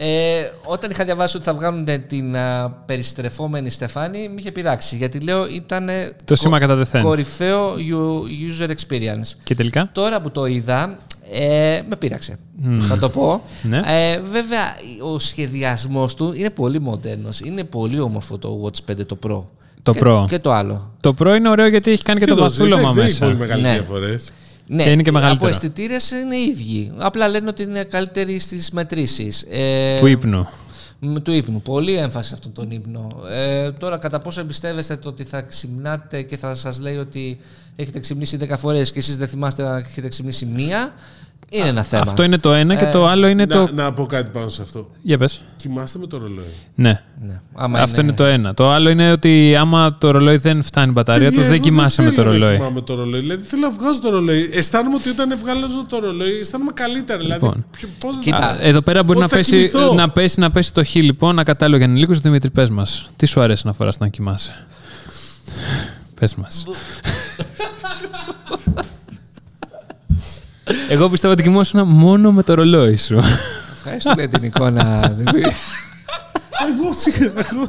ε, 0.02 0.44
όταν 0.64 0.90
είχα 0.92 1.04
διαβάσει 1.06 1.36
ότι 1.38 1.46
θα 1.46 1.54
βγάλουν 1.54 1.88
την 2.08 2.36
α, 2.38 2.70
περιστρεφόμενη 2.86 3.70
Στεφάνη, 3.70 4.28
με 4.28 4.36
είχε 4.38 4.52
πειράξει. 4.52 4.96
Γιατί 4.96 5.20
λέω 5.20 5.48
ήταν 5.48 5.90
Το 6.26 6.36
σήμα 6.36 6.60
κατά 6.60 6.76
τεθέν. 6.78 7.02
κορυφαίο 7.04 7.74
u- 7.74 8.62
user 8.62 8.68
experience. 8.70 9.34
Και 9.44 9.56
τελικά; 9.56 9.90
Τώρα 9.94 10.22
που 10.22 10.32
το 10.32 10.46
είδα, 10.46 10.98
ε, 11.32 11.82
με 11.90 11.96
πείραξε. 11.96 12.40
Θα 12.80 12.98
το 13.00 13.10
πω. 13.10 13.42
Ναι. 13.62 13.82
Ε, 13.86 14.20
βέβαια, 14.20 14.76
ο 15.14 15.20
σχεδιασμός 15.20 16.16
του 16.16 16.32
είναι 16.36 16.50
πολύ 16.50 16.80
μοντέρνος. 16.82 17.40
Είναι 17.40 17.64
πολύ 17.64 18.00
όμορφο 18.00 18.38
το 18.38 18.62
Watch 18.66 18.92
5 18.92 19.06
το 19.06 19.18
Pro. 19.28 19.44
Το 19.84 19.92
και, 19.94 20.00
Pro. 20.04 20.26
Και 20.28 20.40
το 20.40 20.52
άλλο. 20.54 20.94
Το 21.02 21.14
προ 21.14 21.36
είναι 21.36 21.50
ωραίο 21.50 21.68
γιατί 21.68 21.92
έχει 21.92 22.04
κάνει 22.04 22.20
και 22.20 22.26
το 22.26 22.34
Εδώ, 22.34 22.42
βαθούλωμα 22.42 22.82
εντάξει, 22.82 22.96
Δεν 23.00 23.06
έχει 23.06 23.20
πολύ 23.20 23.32
μέσα. 23.32 23.42
μεγάλες 23.46 23.66
Ναι. 23.72 23.78
διαφορές. 23.78 24.30
Ναι, 24.72 24.84
Και 24.84 24.92
είναι 24.92 25.02
και 25.02 25.10
Από 25.10 25.18
μεγαλύτερο. 25.20 25.50
αισθητήρε 25.50 25.96
είναι 26.24 26.36
οι 26.36 26.44
ίδιοι. 26.50 26.92
Απλά 26.98 27.28
λένε 27.28 27.50
ότι 27.50 27.64
είναι 27.64 27.84
καλύτεροι 27.84 28.40
στις 28.40 28.72
μετρήσεις. 28.72 29.46
Ε, 29.50 30.00
Του 30.00 30.06
ύπνου. 30.06 30.48
μ, 31.00 31.16
του 31.16 31.32
ύπνου. 31.32 31.62
Πολύ 31.62 31.94
έμφαση 31.94 32.28
σε 32.28 32.34
αυτόν 32.34 32.52
τον 32.54 32.72
ύπνο. 32.72 33.08
Ε, 33.30 33.72
τώρα, 33.72 33.98
κατά 33.98 34.20
πόσο 34.20 34.40
εμπιστεύεστε 34.42 34.96
το 34.96 35.10
ότι 35.10 35.24
θα 35.24 35.42
ξυπνάτε 35.42 36.22
και 36.22 36.38
θα 36.38 36.56
σας 36.56 36.80
λέει 36.80 36.98
ότι 36.98 37.38
έχετε 37.76 38.00
ξυπνήσει 38.00 38.38
10 38.50 38.54
φορές 38.58 38.92
και 38.92 39.00
εσείς 39.00 39.18
δεν 39.18 39.28
θυμάστε 39.28 39.64
να 39.64 39.78
έχετε 39.78 40.08
ξυπνήσει 40.10 40.46
μία, 40.46 40.94
είναι 41.52 41.68
ένα 41.68 41.84
θέμα. 41.84 42.02
Αυτό 42.02 42.24
είναι 42.24 42.38
το 42.38 42.54
ένα 42.54 42.76
και 42.76 42.86
το 42.86 43.08
άλλο 43.08 43.28
είναι 43.28 43.46
Να, 43.46 43.56
το. 43.66 43.70
να 43.74 43.94
πω 43.94 44.06
κάτι 44.06 44.30
πάνω 44.34 44.50
σε 44.50 44.62
αυτό. 44.62 44.88
Για 45.02 45.18
πες. 45.18 45.42
Κοιμάστε 45.58 46.00
με 46.00 46.08
το 46.08 46.18
ρολόι. 46.18 46.44
Ναι. 46.76 47.02
Ναι. 47.26 47.42
Άμα 47.54 47.80
Αυτό 47.80 48.02
είναι 48.02 48.14
το 48.14 48.24
ένα. 48.26 48.54
Το 48.54 48.72
άλλο 48.72 48.90
είναι 48.90 49.12
ότι 49.12 49.56
άμα 49.56 49.98
το 49.98 50.12
ρολόι 50.12 50.38
δεν 50.38 50.64
φτάνει 50.64 50.90
η 50.90 50.92
μπαταρία 50.92 51.28
του, 51.30 51.34
Παιδιά, 51.34 51.50
δεν 51.50 51.54
εγώ 51.54 51.64
κοιμάσαι 51.64 52.02
με 52.02 52.10
το 52.12 52.22
θέλω 52.22 52.34
να 52.34 52.40
ρολόι. 52.40 52.56
κοιμάμαι 52.58 52.82
το 52.82 52.96
ρολόι. 52.96 53.20
Δηλαδή 53.20 53.44
θέλω 53.48 53.62
να 53.62 53.72
βγάζω 53.72 54.02
το 54.02 54.10
ρολόι. 54.10 54.50
Αισθάνομαι 54.54 54.96
ότι 54.96 55.10
όταν 55.10 55.38
βγάλω 55.40 55.68
το 55.90 56.00
ρολόι, 56.00 56.40
αισθάνομαι 56.40 56.72
καλύτερα. 56.74 57.20
Δηλαδή, 57.20 57.44
Λοιπόν. 57.44 57.66
ποιο- 57.72 57.90
πώς 58.00 58.16
να- 58.16 58.22
Κοίτα, 58.22 58.38
Α, 58.50 58.58
Εδώ 58.60 58.82
πέρα 58.82 59.04
μπορεί 59.04 59.20
Πότε 59.20 59.26
να 59.26 59.28
θα 59.32 59.36
πέσει, 59.36 59.70
κοιμηθώ; 59.70 59.94
να, 59.94 60.10
πέσει, 60.10 60.40
να 60.40 60.52
πέσει 60.52 60.74
το 60.74 60.84
χ 60.86 60.96
λοιπόν, 60.96 61.40
ακατάλληλο 61.40 61.78
για 61.78 61.86
ανηλίκους. 61.86 62.20
Δημήτρης, 62.20 62.52
πες 62.52 62.70
μας. 62.70 63.10
Τι 63.16 63.26
σου 63.26 63.42
αρέσει 63.42 63.68
να 63.68 63.74
φοράς 63.74 63.98
να 63.98 64.08
κοιμάσαι; 64.08 64.66
Πες 66.20 66.36
μας. 66.36 66.64
Εγώ 70.90 71.10
πιστεύω 71.10 71.34
ότι 71.34 71.44
κοιμόσουν 71.44 71.88
μόνο 71.88 72.32
με 72.32 72.44
το 72.44 72.54
ρολόι 72.54 72.96
σου. 72.96 73.20
Ευχαριστούμε 73.76 74.28
την 74.28 74.44
εικόνα. 74.44 75.14
Δημήτρη. 75.18 75.42
Εγώ 76.70 76.94
σίγουρα. 76.94 77.32
εγώ 77.52 77.68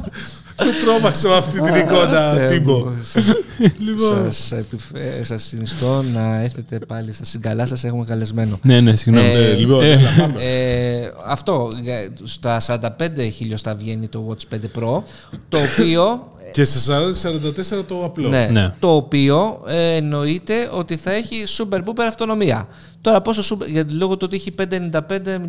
Δεν 0.55 0.73
τρόμαξα 0.85 1.27
με 1.29 1.35
αυτή 1.35 1.61
την 1.61 1.75
εικόνα, 1.75 2.33
Θεέ 2.33 2.47
Τίμπο. 2.47 2.77
μου. 2.77 2.97
Σας- 3.03 3.33
Λοιπόν. 3.79 4.31
Σας, 4.31 4.51
επιφε- 4.51 5.25
σας 5.25 5.43
συνιστώ 5.43 6.03
να 6.13 6.41
έρθετε 6.41 6.79
πάλι 6.87 7.13
στα 7.13 7.23
συγκαλά 7.23 7.65
σας 7.65 7.83
έχουμε 7.83 8.05
καλεσμένο. 8.05 8.59
ναι, 8.63 8.79
ναι, 8.81 8.95
συγγνώμη. 8.95 9.27
Ε, 9.27 9.53
λοιπόν, 9.53 9.83
Ε, 9.83 9.91
έλα, 9.91 10.09
πάμε. 10.17 10.33
Ε, 10.43 11.11
αυτό, 11.27 11.67
για- 11.81 12.13
στα 12.23 12.59
45 12.59 13.29
χιλιοστά 13.29 13.75
βγαίνει 13.75 14.07
το 14.07 14.27
Watch 14.29 14.43
5 14.49 14.65
Pro, 14.79 15.01
το 15.49 15.57
οποίο, 15.71 16.31
Και 16.51 16.63
σε 16.63 16.79
40-44 16.79 17.83
το 17.87 18.03
απλό. 18.05 18.29
ναι, 18.29 18.47
Ναι. 18.51 18.73
το 18.79 18.95
οποίο 18.95 19.61
ε, 19.67 19.95
εννοείται 19.95 20.69
ότι 20.71 20.95
θα 20.95 21.11
έχει 21.11 21.43
super 21.57 21.77
booper 21.77 22.03
αυτονομία. 22.07 22.67
Τώρα 23.01 23.21
πόσο 23.21 23.55
super, 23.55 23.67
γιατί 23.67 23.93
λόγω 23.93 24.17
του 24.17 24.25
ότι 24.27 24.35
έχει 24.35 24.53
595 24.57 24.99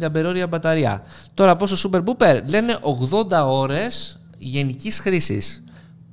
mAh 0.02 0.48
μπαταρία. 0.48 1.02
Τώρα 1.34 1.56
πόσο 1.56 1.90
super 1.90 2.00
booper, 2.04 2.40
λένε 2.48 2.76
80 3.30 3.44
ώρες 3.46 4.18
γενικής 4.38 4.98
χρήσης. 4.98 5.62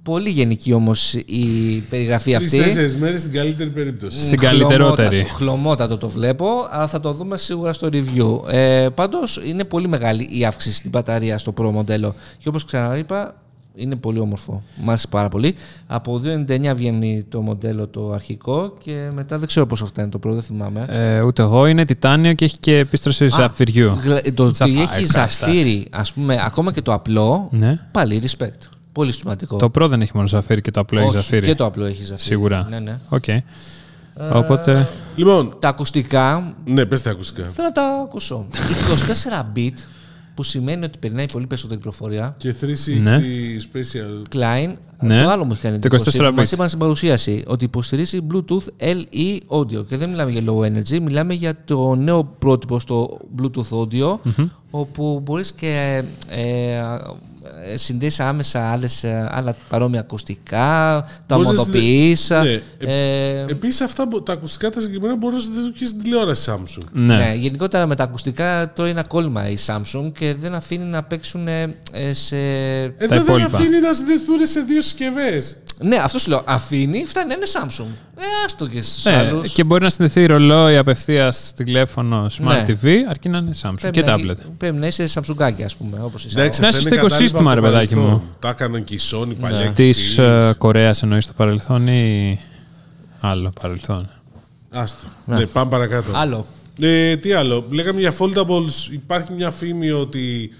Πολύ 0.03 0.29
γενική 0.29 0.73
όμως 0.73 1.13
η 1.13 1.45
περιγραφή 1.89 2.35
αυτή. 2.35 2.49
Τρει-τέσσερι 2.49 2.95
μέρες 2.99 3.19
στην 3.19 3.31
καλύτερη 3.31 3.69
περίπτωση. 3.69 4.21
Στην 4.23 4.39
καλύτερότερη. 4.39 5.07
Χλωμότατο, 5.07 5.35
χλωμότατο 5.35 5.97
το 5.97 6.09
βλέπω, 6.09 6.47
αλλά 6.69 6.87
θα 6.87 6.99
το 6.99 7.13
δούμε 7.13 7.37
σίγουρα 7.37 7.73
στο 7.73 7.89
review. 7.91 8.53
Ε, 8.53 8.87
Πάντως 8.93 9.41
είναι 9.45 9.63
πολύ 9.63 9.87
μεγάλη 9.87 10.27
η 10.31 10.45
αύξηση 10.45 10.75
στην 10.75 10.89
μπαταρία 10.89 11.37
στο 11.37 11.53
Pro 11.57 11.69
μοντέλο. 11.71 12.15
Και 12.37 12.49
όπως 12.49 12.65
ξαναείπα, 12.65 13.35
είναι 13.75 13.95
πολύ 13.95 14.19
όμορφο. 14.19 14.63
Μ' 14.83 14.89
άρεσε 14.89 15.07
πάρα 15.07 15.29
πολύ. 15.29 15.55
Από 15.87 16.21
2,99 16.23 16.71
βγαίνει 16.75 17.25
το 17.29 17.41
μοντέλο 17.41 17.87
το 17.87 18.11
αρχικό 18.11 18.73
και 18.83 19.09
μετά 19.13 19.37
δεν 19.37 19.47
ξέρω 19.47 19.65
πόσο 19.65 19.83
αυτά 19.83 20.01
είναι 20.01 20.09
το 20.11 20.19
Pro, 20.27 20.31
δεν 20.31 20.41
θυμάμαι. 20.41 20.85
ε, 20.89 21.21
ούτε 21.21 21.41
εγώ. 21.41 21.65
Είναι 21.65 21.85
τιτάνιο 21.85 22.33
και 22.33 22.45
έχει 22.45 22.57
και 22.57 22.77
επίστρωση 22.77 23.27
ζαφυριού. 23.27 23.97
Γλα- 24.03 24.33
Το 24.33 24.43
ότι 24.43 24.55
Σαφάρι, 24.55 24.81
έχει 24.81 25.03
ευχάριστα. 25.03 25.25
ζαφύρι, 25.47 25.87
ας 25.91 26.13
πούμε, 26.13 26.41
ακόμα 26.45 26.71
και 26.71 26.81
το 26.81 26.93
απλό, 26.93 27.47
Ναι. 27.51 27.79
πάλι 27.91 28.21
respect. 28.25 28.67
Πολύ 28.91 29.11
σημαντικό. 29.11 29.57
Το 29.57 29.71
Pro 29.79 29.87
δεν 29.89 30.01
έχει 30.01 30.11
μόνο 30.13 30.27
ζαφύρι 30.27 30.61
και 30.61 30.71
το 30.71 30.79
απλό 30.79 30.99
έχει 30.99 31.07
Όχι, 31.07 31.17
ζαφύρι. 31.17 31.45
Και 31.47 31.55
το 31.55 31.65
απλό 31.65 31.85
έχει 31.85 32.03
ζαφύρι. 32.03 32.21
Σίγουρα. 32.27 32.67
Ναι, 32.69 32.79
ναι. 32.79 32.97
Οκ. 33.09 33.23
Οπότε. 34.33 34.87
Λοιπόν, 35.15 35.55
Τα 35.59 35.67
ακουστικά 35.67 36.53
ναι, 36.65 36.85
πες 36.85 37.01
τα 37.01 37.09
ακουστικά. 37.09 37.47
Θέλω 37.47 37.67
να 37.67 37.73
τα 37.73 38.01
ακούσω. 38.03 38.45
24 39.53 39.57
bit, 39.57 39.73
που 40.39 40.45
σημαίνει 40.45 40.85
ότι 40.85 40.97
περνάει 40.99 41.25
πολύ 41.31 41.47
περισσότερη 41.47 41.79
πληροφορία. 41.79 42.35
Και 42.37 42.53
360 42.61 42.99
Ναι. 43.01 43.21
spatial. 43.73 44.35
Klein, 44.35 44.73
Ναι. 44.99 45.23
το 45.23 45.29
άλλο 45.29 45.43
μου 45.45 45.51
έχει 45.51 45.61
κάνει 45.61 45.79
Το 45.79 45.87
εντύπωση. 45.95 46.17
24 46.21 46.31
Μας 46.33 46.49
bit. 46.49 46.53
είπαν 46.53 46.67
στην 46.67 46.79
παρουσίαση 46.79 47.43
ότι 47.47 47.65
υποστηρίζει 47.65 48.19
Bluetooth 48.31 48.65
LE 48.79 49.37
audio. 49.59 49.85
Και 49.87 49.97
δεν 49.97 50.09
μιλάμε 50.09 50.31
για 50.31 50.41
low 50.47 50.59
energy, 50.65 50.99
μιλάμε 51.01 51.33
για 51.33 51.63
το 51.65 51.95
νέο 51.95 52.23
πρότυπο 52.39 52.79
στο 52.79 53.17
Bluetooth 53.41 53.77
audio, 53.79 54.19
όπου 54.71 55.21
μπορείς 55.25 55.51
και 55.51 56.03
ε, 56.29 56.41
ε, 56.41 56.81
συνδέσει 57.75 58.23
άμεσα 58.23 58.71
άλλες, 58.71 59.03
ε, 59.03 59.29
άλλα 59.31 59.55
παρόμοια 59.69 59.99
ακουστικά, 59.99 60.57
τα 61.25 61.35
Μπορείς 61.35 61.47
να 61.47 61.53
ομοδοποιείς. 61.53 62.19
συνδε- 62.19 62.61
ε, 62.77 63.45
Επίσης, 63.49 63.81
αυτά 63.81 64.07
που- 64.07 64.23
τα 64.23 64.33
ακουστικά 64.33 64.69
τα 64.69 64.79
συγκεκριμένα 64.81 65.15
μπορείς 65.15 65.37
να 65.37 65.43
συνδέουν 65.43 65.73
και 65.73 65.85
στην 65.85 66.01
τηλεόραση 66.03 66.51
Samsung. 66.53 66.83
Ναι. 66.91 67.15
Ναι, 67.15 67.33
γενικότερα 67.35 67.87
με 67.87 67.95
τα 67.95 68.03
ακουστικά 68.03 68.73
τώρα 68.75 68.89
είναι 68.89 69.03
κόλμα 69.07 69.49
η 69.49 69.55
Samsung 69.65 70.11
και 70.17 70.35
δεν 70.39 70.53
αφήνει 70.55 70.85
να 70.85 71.03
παίξουν 71.03 71.47
ε, 71.47 71.75
ε, 71.91 72.13
σε. 72.13 72.35
Εδώ 72.37 72.93
δεν 73.07 73.19
υπόλοιπα. 73.21 73.57
αφήνει 73.57 73.79
να 73.79 73.93
συνδεθούν 73.93 74.37
σε 74.47 74.59
δύο 74.59 74.81
συσκευές. 74.81 75.55
Ναι, 75.81 75.95
αυτός 75.95 76.21
σου 76.21 76.29
λέω. 76.29 76.41
Αφήνει, 76.45 77.05
φτάνει 77.05 77.27
να 77.27 77.33
είναι 77.33 77.45
Samsung. 77.53 77.87
Ε, 78.17 78.21
άστο 78.45 78.67
και 78.67 78.81
στους 78.81 79.05
Ε, 79.05 79.13
άλλους. 79.15 79.53
και 79.53 79.63
μπορεί 79.63 79.83
να 79.83 79.89
συνδεθεί 79.89 80.25
ρολόι 80.25 80.77
απευθείας 80.77 81.37
στο 81.47 81.63
τηλέφωνο 81.63 82.25
Smart 82.25 82.43
Ναι. 82.43 82.63
TV, 82.67 82.87
αρκεί 83.09 83.29
να 83.29 83.37
είναι 83.37 83.51
Samsung 83.61 83.89
και 83.91 84.03
tablet. 84.05 84.35
Πρέπει 84.57 84.75
να 84.77 84.87
είσαι 84.87 85.07
Samsungάκι, 85.13 85.61
ας 85.63 85.75
πούμε, 85.75 85.99
όπως 86.03 86.25
είσαι. 86.25 86.39
Εντάξει, 86.39 86.61
Να 86.61 86.67
αυτά 86.67 86.79
είσαι 86.79 86.89
είναι 86.89 86.97
στο 86.97 87.05
κατάλοιπα 87.05 87.05
οικοσύστημα, 87.15 87.51
από 87.51 87.59
ρε 87.59 87.65
το 87.65 87.71
παιδάκι 87.71 87.93
παρελθόν. 87.93 88.13
μου. 88.23 88.35
Τα 88.39 88.49
έκαναν 88.49 88.83
και 88.83 88.93
η 88.93 88.99
Sony 89.11 89.35
παλιά. 89.41 89.71
Της 89.71 90.13
και 90.15 90.21
η 90.21 90.25
ε, 90.25 90.53
Κορέας 90.57 91.03
εννοείς 91.03 91.23
στο 91.23 91.33
παρελθόν 91.33 91.87
ή 91.87 92.39
άλλο 93.19 93.53
παρελθόν; 93.61 94.09
Άστο. 94.69 95.03
Ναι, 95.25 95.45
πάμε 95.45 95.69
παρακάτω. 95.71 96.11
Άλλο. 96.13 96.45
Ε, 96.79 97.15
τι 97.17 97.31
άλλο; 97.31 97.65
Λέγαμε 97.69 97.99
για 97.99 98.13
foldables. 98.19 98.91
Υπάρχει 98.91 99.31
μια 99.33 99.51
φήμη 99.51 99.89
ότι 99.91 100.53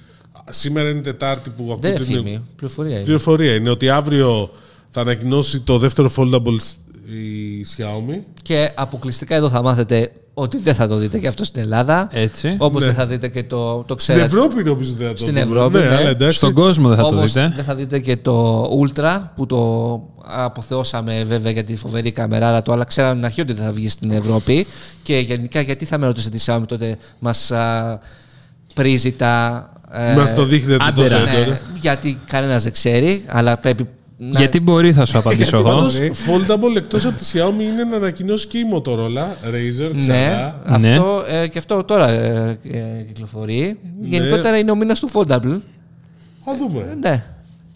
σήμερα 0.49 0.89
είναι 0.89 1.01
Τετάρτη 1.01 1.49
που 1.49 1.63
Δεν 1.63 1.71
ακούτε. 1.71 1.88
είναι 1.88 1.97
την- 1.97 2.15
φήμη. 2.15 2.41
Πληροφορία 2.55 2.95
είναι. 2.95 3.03
Πληροφορία 3.03 3.55
είναι 3.55 3.69
ότι 3.69 3.89
αύριο 3.89 4.49
θα 4.89 5.02
ανακοινώσει 5.02 5.60
το 5.60 5.78
δεύτερο 5.78 6.12
foldable 6.17 6.58
η 7.12 7.65
Xiaomi. 7.78 8.19
Και 8.41 8.71
αποκλειστικά 8.75 9.36
εδώ 9.36 9.49
θα 9.49 9.62
μάθετε 9.62 10.12
ότι 10.34 10.58
δεν 10.58 10.73
θα 10.73 10.88
το 10.88 10.95
δείτε 10.95 11.19
και 11.19 11.28
αυτό 11.28 11.43
στην 11.43 11.62
Ελλάδα. 11.62 12.08
Έτσι. 12.12 12.56
Όπως 12.58 12.82
Ναι. 12.82 12.88
δεν 12.88 12.95
θα 12.95 13.06
δείτε 13.08 13.28
και 13.28 13.43
το, 13.43 13.73
το 13.78 13.84
Στην 13.84 13.95
ξέρατε. 13.97 14.25
Ευρώπη 14.25 14.63
νομίζω 14.63 14.93
δεν 14.97 15.08
θα 15.08 15.13
το 15.13 15.19
Στην 15.19 15.34
δούμε. 15.34 15.39
Ευρώπη, 15.45 15.78
Ναι, 15.78 15.84
ναι. 15.86 15.95
αλλά 15.95 16.10
εντάξει. 16.10 16.38
Στον 16.38 16.54
κόσμο 16.54 16.88
δεν 16.88 16.97
θα 16.97 17.04
το 17.04 17.08
Όμως 17.15 17.34
δείτε. 17.34 17.54
δεν 17.56 17.65
θα 17.65 17.75
δείτε 17.75 17.99
και 17.99 18.17
το 18.17 18.63
Ultra 18.63 19.19
που 19.36 19.45
το 19.45 20.02
αποθεώσαμε 20.25 21.23
βέβαια 21.28 21.52
για 21.52 21.63
τη 21.63 21.75
φοβερή 21.75 22.12
καμεράρα 22.12 22.62
του, 22.62 22.71
αλλά 22.71 22.84
ξέραμε 22.84 23.15
την 23.15 23.25
αρχή 23.25 23.41
ότι 23.41 23.54
δεν 23.54 23.65
θα 23.65 23.71
βγει 23.71 23.89
στην 23.89 24.12
Ευρώπη. 24.12 24.65
Και 25.04 25.17
γενικά 25.17 25.62
γιατί 25.62 25.86
θα 25.86 25.97
με 25.97 26.06
ρωτήσετε 26.06 26.38
τη 26.38 26.43
Xiaomi 26.47 26.63
τότε 26.67 26.97
μας 27.19 27.52
α, 27.52 27.99
πρίζει 28.73 29.12
τα 29.12 29.63
Ε, 29.91 30.15
Μας 30.15 30.36
το 30.36 30.43
δείχνετε 30.45 30.84
άντε 30.84 31.02
τόσο 31.02 31.15
ρε. 31.17 31.21
έντονα. 31.32 31.47
ναι, 31.47 31.60
γιατί 31.82 32.19
κανένας 32.28 32.63
δεν 32.63 32.71
ξέρει, 32.71 33.23
αλλά 33.28 33.58
πρέπει. 33.58 33.88
Να- 34.21 34.39
Γιατί 34.39 34.60
μπορεί, 34.60 34.93
θα 34.93 35.05
σου 35.05 35.17
απαντήσω 35.17 35.55
εγώ. 35.58 35.69
Πάντως, 35.69 35.97
foldable 35.97 36.75
εκτός 36.77 37.05
από 37.05 37.17
τη 37.17 37.25
Xiaomi 37.34 37.62
είναι 37.63 37.84
να 37.84 37.95
ανακοινώσει 37.95 38.47
και 38.47 38.58
η 38.58 38.63
Motorola, 38.73 39.47
Razer, 39.49 39.91
Ναι, 39.93 39.99
ξανά. 39.99 40.62
αυτό, 40.65 41.23
ε, 41.27 41.47
και 41.47 41.58
αυτό 41.58 41.84
τώρα 41.84 42.10
ε, 42.10 42.60
ε, 42.63 43.01
κυκλοφορεί. 43.08 43.79
Γενικότερα 44.01 44.58
είναι 44.58 44.71
ο 44.71 44.75
μήνας 44.75 44.99
του 44.99 45.10
Foldable. 45.13 45.62
Θα 46.45 46.55
δούμε. 46.58 46.97
Ναι. 47.01 47.23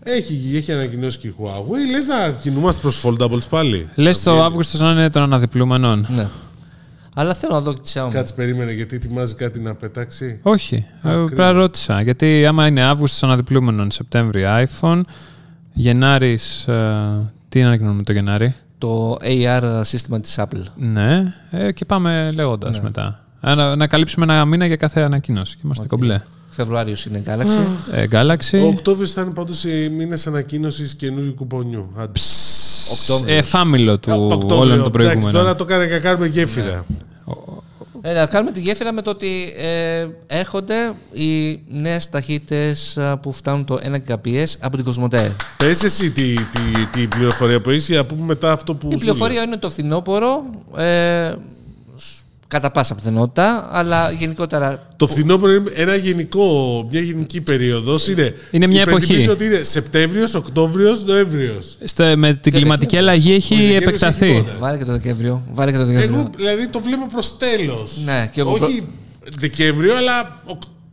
Έχει, 0.03 0.51
έχει 0.55 0.71
ανακοινώσει 0.71 1.17
και 1.17 1.27
η 1.27 1.35
Huawei. 1.39 1.91
Λες 1.91 2.05
να 2.07 2.31
κινούμαστε 2.41 2.81
προς 2.81 3.01
foldables 3.05 3.49
πάλι. 3.49 3.87
Λες 3.95 4.23
το 4.23 4.43
Αύγουστο 4.43 4.83
να 4.83 4.91
είναι 4.91 5.09
των 5.09 5.21
αναδιπλούμενων. 5.21 6.07
ναι. 6.15 6.27
Αλλά 7.15 7.33
θέλω 7.33 7.53
να 7.53 7.61
δω 7.61 7.73
και 7.73 7.79
τη 7.83 7.91
Xiaomi. 7.95 8.09
Κάτσε 8.11 8.33
περίμενε 8.33 8.71
γιατί 8.71 8.95
ετοιμάζει 8.95 9.33
κάτι 9.35 9.59
να 9.59 9.75
πετάξει. 9.75 10.39
Όχι. 10.41 10.75
Ε, 11.03 11.09
Πρέπει 11.35 11.53
ρώτησα. 11.53 12.01
Γιατί 12.01 12.45
άμα 12.45 12.67
είναι 12.67 12.81
Αύγουστος 12.83 13.23
αναδιπλούμενων, 13.23 13.91
Σεπτέμβρη 13.91 14.43
iPhone, 14.45 15.01
Γενάρης. 15.73 16.67
τι 17.49 17.63
ανακοινώνουμε 17.63 18.03
το 18.03 18.11
Γενάρη; 18.13 18.55
Το 18.77 19.17
AR 19.23 19.79
σύστημα 19.83 20.19
της 20.19 20.35
Apple. 20.39 20.63
Ναι, 20.75 21.33
ε, 21.51 21.71
και 21.71 21.85
πάμε 21.85 22.31
λέγοντας 22.35 22.81
μετά. 22.81 23.19
Ε, 23.41 23.53
να, 23.53 23.75
να 23.75 23.87
καλύψουμε 23.87 24.25
ένα 24.25 24.45
μήνα 24.45 24.65
για 24.65 24.75
κάθε 24.75 25.01
ανακοίνωση. 25.01 25.55
Και 25.55 25.61
είμαστε 25.65 25.87
κομπλέ. 25.87 26.21
Φεβρουάριος 26.49 27.05
είναι 27.05 27.23
Galaxy. 27.25 27.93
Ε, 27.93 28.01
Ο 28.03 28.07
Galaxy. 28.11 28.69
Οκτώβριο 28.73 29.07
θα 29.07 29.21
είναι 29.21 29.31
πάντως 29.31 29.63
οι 29.63 29.89
μήνες 29.89 30.27
ανακοίνωσης 30.27 30.93
καινούριου 30.93 31.33
κουπονιού. 31.33 31.91
Άντε. 31.97 32.19
Οκτώβριος. 32.99 33.37
Ε, 33.37 33.41
φάμιλο 33.41 33.97
του 33.97 34.11
Οκτώβριο. 34.31 34.57
όλων 34.59 34.67
των 34.69 34.77
Εντάξει, 34.77 34.91
προηγούμενων. 34.91 35.31
τώρα 35.31 35.55
το 35.55 35.63
έκανα 35.69 35.87
και 35.87 35.97
κάνουμε 35.99 36.27
γέφυρα. 36.27 36.85
Ε, 38.05 38.13
να 38.13 38.25
κάνουμε 38.25 38.51
τη 38.51 38.59
γέφυρα 38.59 38.91
με 38.93 39.01
το 39.01 39.09
ότι 39.09 39.53
ε, 39.57 40.07
έρχονται 40.27 40.91
οι 41.11 41.59
νέες 41.67 42.09
ταχύτητες 42.09 42.97
α, 42.97 43.17
που 43.17 43.31
φτάνουν 43.31 43.65
το 43.65 43.79
1 44.07 44.11
Gbps 44.11 44.45
από 44.59 44.75
την 44.75 44.85
Κοσμοτέ. 44.85 45.35
Πες 45.57 45.83
εσύ 45.83 46.11
τη, 46.11 46.33
τη, 46.33 46.85
τη 46.91 47.07
πληροφορία 47.07 47.61
που 47.61 47.69
είσαι, 47.69 47.93
να 47.95 48.05
πούμε 48.05 48.25
μετά 48.25 48.51
αυτό 48.51 48.75
που. 48.75 48.87
Η 48.87 48.91
σου 48.91 48.97
πληροφορία 48.97 49.41
είναι 49.41 49.57
το 49.57 49.69
φθινόπωρο, 49.69 50.43
ε, 50.77 51.27
σ- 51.29 51.35
κατά 52.53 52.71
πάσα 52.71 52.95
πιθανότητα, 52.95 53.69
αλλά 53.71 54.11
γενικότερα 54.11 54.87
Το 54.97 55.07
φθινόπωρο 55.07 55.51
είναι 55.53 55.71
ένα 55.73 55.95
γενικό, 55.95 56.47
μια 56.91 57.01
γενική 57.01 57.41
περίοδος. 57.41 58.07
Είναι, 58.07 58.33
Είναι 58.51 58.67
μια 58.67 58.81
υπενθυμίζω 58.81 59.13
εποχή. 59.23 59.29
ότι 59.29 59.45
είναι 59.55 59.63
Σεπτέμβριος, 59.63 60.33
Οκτώβριος, 60.33 61.05
Νοέμβριος. 61.05 61.77
Στο- 61.83 62.13
με 62.17 62.33
την 62.33 62.51
κλιματική 62.53 62.97
αλλαγή 62.97 63.33
έχει 63.33 63.55
Δεκέμβριος 63.55 63.81
επεκταθεί. 63.81 64.25
έχει 64.25 64.35
τίποτα. 64.39 64.57
βάλε 64.59 64.77
και 64.77 64.85
το 64.85 64.91
Δεκέμβριο. 64.91 65.43
Βάλε 65.51 65.71
και 65.71 65.77
το 65.77 65.85
Δεκέμβριο. 65.85 66.19
Εγώ 66.19 66.29
δηλαδή 66.37 66.67
το 66.67 66.79
βλέπω 66.79 67.07
προς 67.11 67.37
τέλος. 67.37 67.91
Ναι, 68.05 68.29
και 68.33 68.39
εγώ 68.39 68.51
Όχι 68.61 68.83
Δεκέμβριο, 69.39 69.95
αλλά 69.95 70.41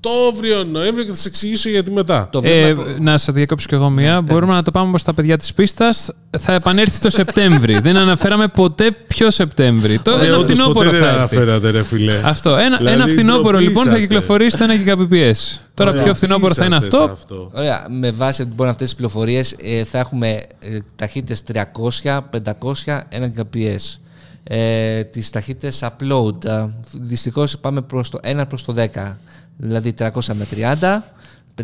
Οκτώβριο, 0.04 0.64
Νοέμβριο 0.64 1.04
και 1.04 1.10
θα 1.10 1.16
σα 1.16 1.28
εξηγήσω 1.28 1.68
γιατί 1.70 1.90
μετά. 1.90 2.28
το 2.32 2.40
Ε, 2.44 2.64
βλέπουμε. 2.72 2.96
να 3.00 3.18
σε 3.18 3.32
διακόψω 3.32 3.66
κι 3.68 3.74
εγώ 3.74 3.90
μία. 3.90 4.20
Μπορούμε 4.20 4.52
να 4.52 4.62
το 4.62 4.70
πάμε 4.70 4.88
όπως 4.88 5.02
τα 5.02 5.14
παιδιά 5.14 5.36
της 5.36 5.52
πίστας. 5.54 6.10
Θα 6.38 6.52
επανέλθει 6.52 6.98
το 6.98 7.10
Σεπτέμβρη. 7.10 7.78
δεν 7.86 7.96
αναφέραμε 7.96 8.48
ποτέ 8.48 8.90
ποιο 8.90 9.30
Σεπτέμβρη. 9.30 9.98
Το 9.98 10.10
Ε, 10.10 10.26
ένα 10.26 10.34
όντως, 10.36 10.44
φθινόπωρο 10.44 10.74
ποτέ 10.90 10.98
θα 10.98 11.04
δεν 11.12 11.20
έρθει. 11.20 11.36
αναφέρατε, 11.36 11.70
ρε 11.70 11.82
φιλέ. 11.84 12.20
Αυτό. 12.24 12.56
Ένα, 12.56 12.76
Δηλαδή, 12.76 12.94
ένα 12.96 13.06
φθινόπωρο 13.06 13.48
ντροπή 13.50 13.64
λοιπόν 13.64 13.82
θα 13.84 13.88
είσαστε. 13.90 14.06
κυκλοφορήσει 14.06 14.56
το 14.58 14.64
1 14.64 14.88
Gbps. 14.88 15.58
Τώρα 15.74 15.90
Ωραία, 15.90 16.02
πιο 16.02 16.14
φθινόπωρο 16.14 16.54
θα 16.54 16.64
είναι 16.64 16.76
είσαστε 16.76 17.04
αυτό; 17.04 17.18
σε 17.26 17.58
Ωραία, 17.60 17.86
με 17.90 18.10
βάση 18.10 18.42
λοιπόν 18.42 18.68
αυτές 18.68 18.86
τις 18.86 18.96
πληροφορίες 18.96 19.54
ε, 19.62 19.84
θα 19.84 19.98
έχουμε 19.98 20.28
ε, 20.58 20.78
ταχύτητες 20.96 21.42
300, 21.52 22.20
500, 22.30 23.00
1 23.10 23.40
Gbps. 23.40 23.96
Ε, 24.44 25.04
τις 25.04 25.30
ταχύτητες 25.30 25.84
upload, 25.84 26.44
ε, 26.44 26.64
δυστυχώς 27.00 27.58
πάμε 27.58 27.80
προς 27.80 28.10
το 28.10 28.18
1 28.22 28.42
προς 28.48 28.64
το 28.64 28.74
10. 28.94 29.16
Δηλαδή 29.62 29.94
300 29.99 30.09
με 30.35 30.46
30, 30.51 31.03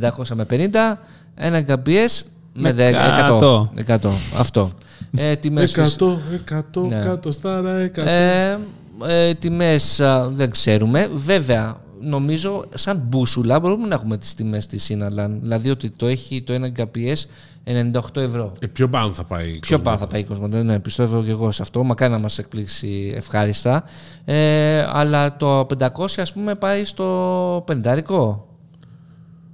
500 0.00 0.34
με 0.34 0.44
50, 0.50 0.98
1 1.36 1.64
Gbps 1.66 2.22
με 2.52 2.72
Με 2.72 2.72
10, 2.72 2.94
100. 3.40 3.70
100. 3.86 4.10
Αυτό. 4.38 4.70
Ε, 5.16 5.36
τιμές 5.36 5.72
φυσ- 5.72 6.00
100, 6.02 6.18
100, 6.44 6.86
Ναι. 6.88 7.00
κάτω 7.04 7.32
στάρα, 7.32 7.78
100. 7.78 8.02
ε, 8.06 8.58
ε, 9.06 9.34
τιμές 9.34 10.00
α, 10.00 10.28
δεν 10.28 10.50
ξέρουμε. 10.50 11.10
Βέβαια, 11.14 11.80
νομίζω 12.00 12.64
σαν 12.74 13.02
μπούσουλα 13.08 13.60
μπορούμε 13.60 13.86
να 13.86 13.94
έχουμε 13.94 14.16
τις 14.18 14.34
τιμές 14.34 14.66
της 14.66 14.90
Sinalan. 14.90 15.30
Δηλαδή 15.40 15.70
ότι 15.70 15.90
το 15.90 16.06
έχει 16.06 16.42
το 16.42 16.52
1 16.52 16.72
Gbps 16.76 17.24
98 17.66 18.16
ευρώ. 18.16 18.52
Ε, 18.58 18.66
πιο 18.66 18.88
πάνω 18.88 19.12
θα 19.12 19.24
πάει. 19.24 19.48
η 19.48 19.58
Πιο 19.58 19.76
Cosmo. 19.78 19.82
πάνω 19.82 19.98
θα 19.98 20.06
πάει 20.06 20.20
η 20.20 20.26
Cosmote, 20.30 20.64
ναι, 20.64 20.78
πιστεύω 20.78 21.22
και 21.22 21.30
εγώ 21.30 21.50
σε 21.50 21.62
αυτό. 21.62 21.84
Μακάρι 21.84 22.12
να 22.12 22.18
μας 22.18 22.38
εκπλήξει 22.38 23.12
ευχάριστα. 23.16 23.84
Ε, 24.24 24.84
αλλά 24.92 25.36
το 25.36 25.66
500 25.78 25.88
ας 26.20 26.32
πούμε 26.32 26.54
πάει 26.54 26.84
στο 26.84 27.64
50 27.68 28.44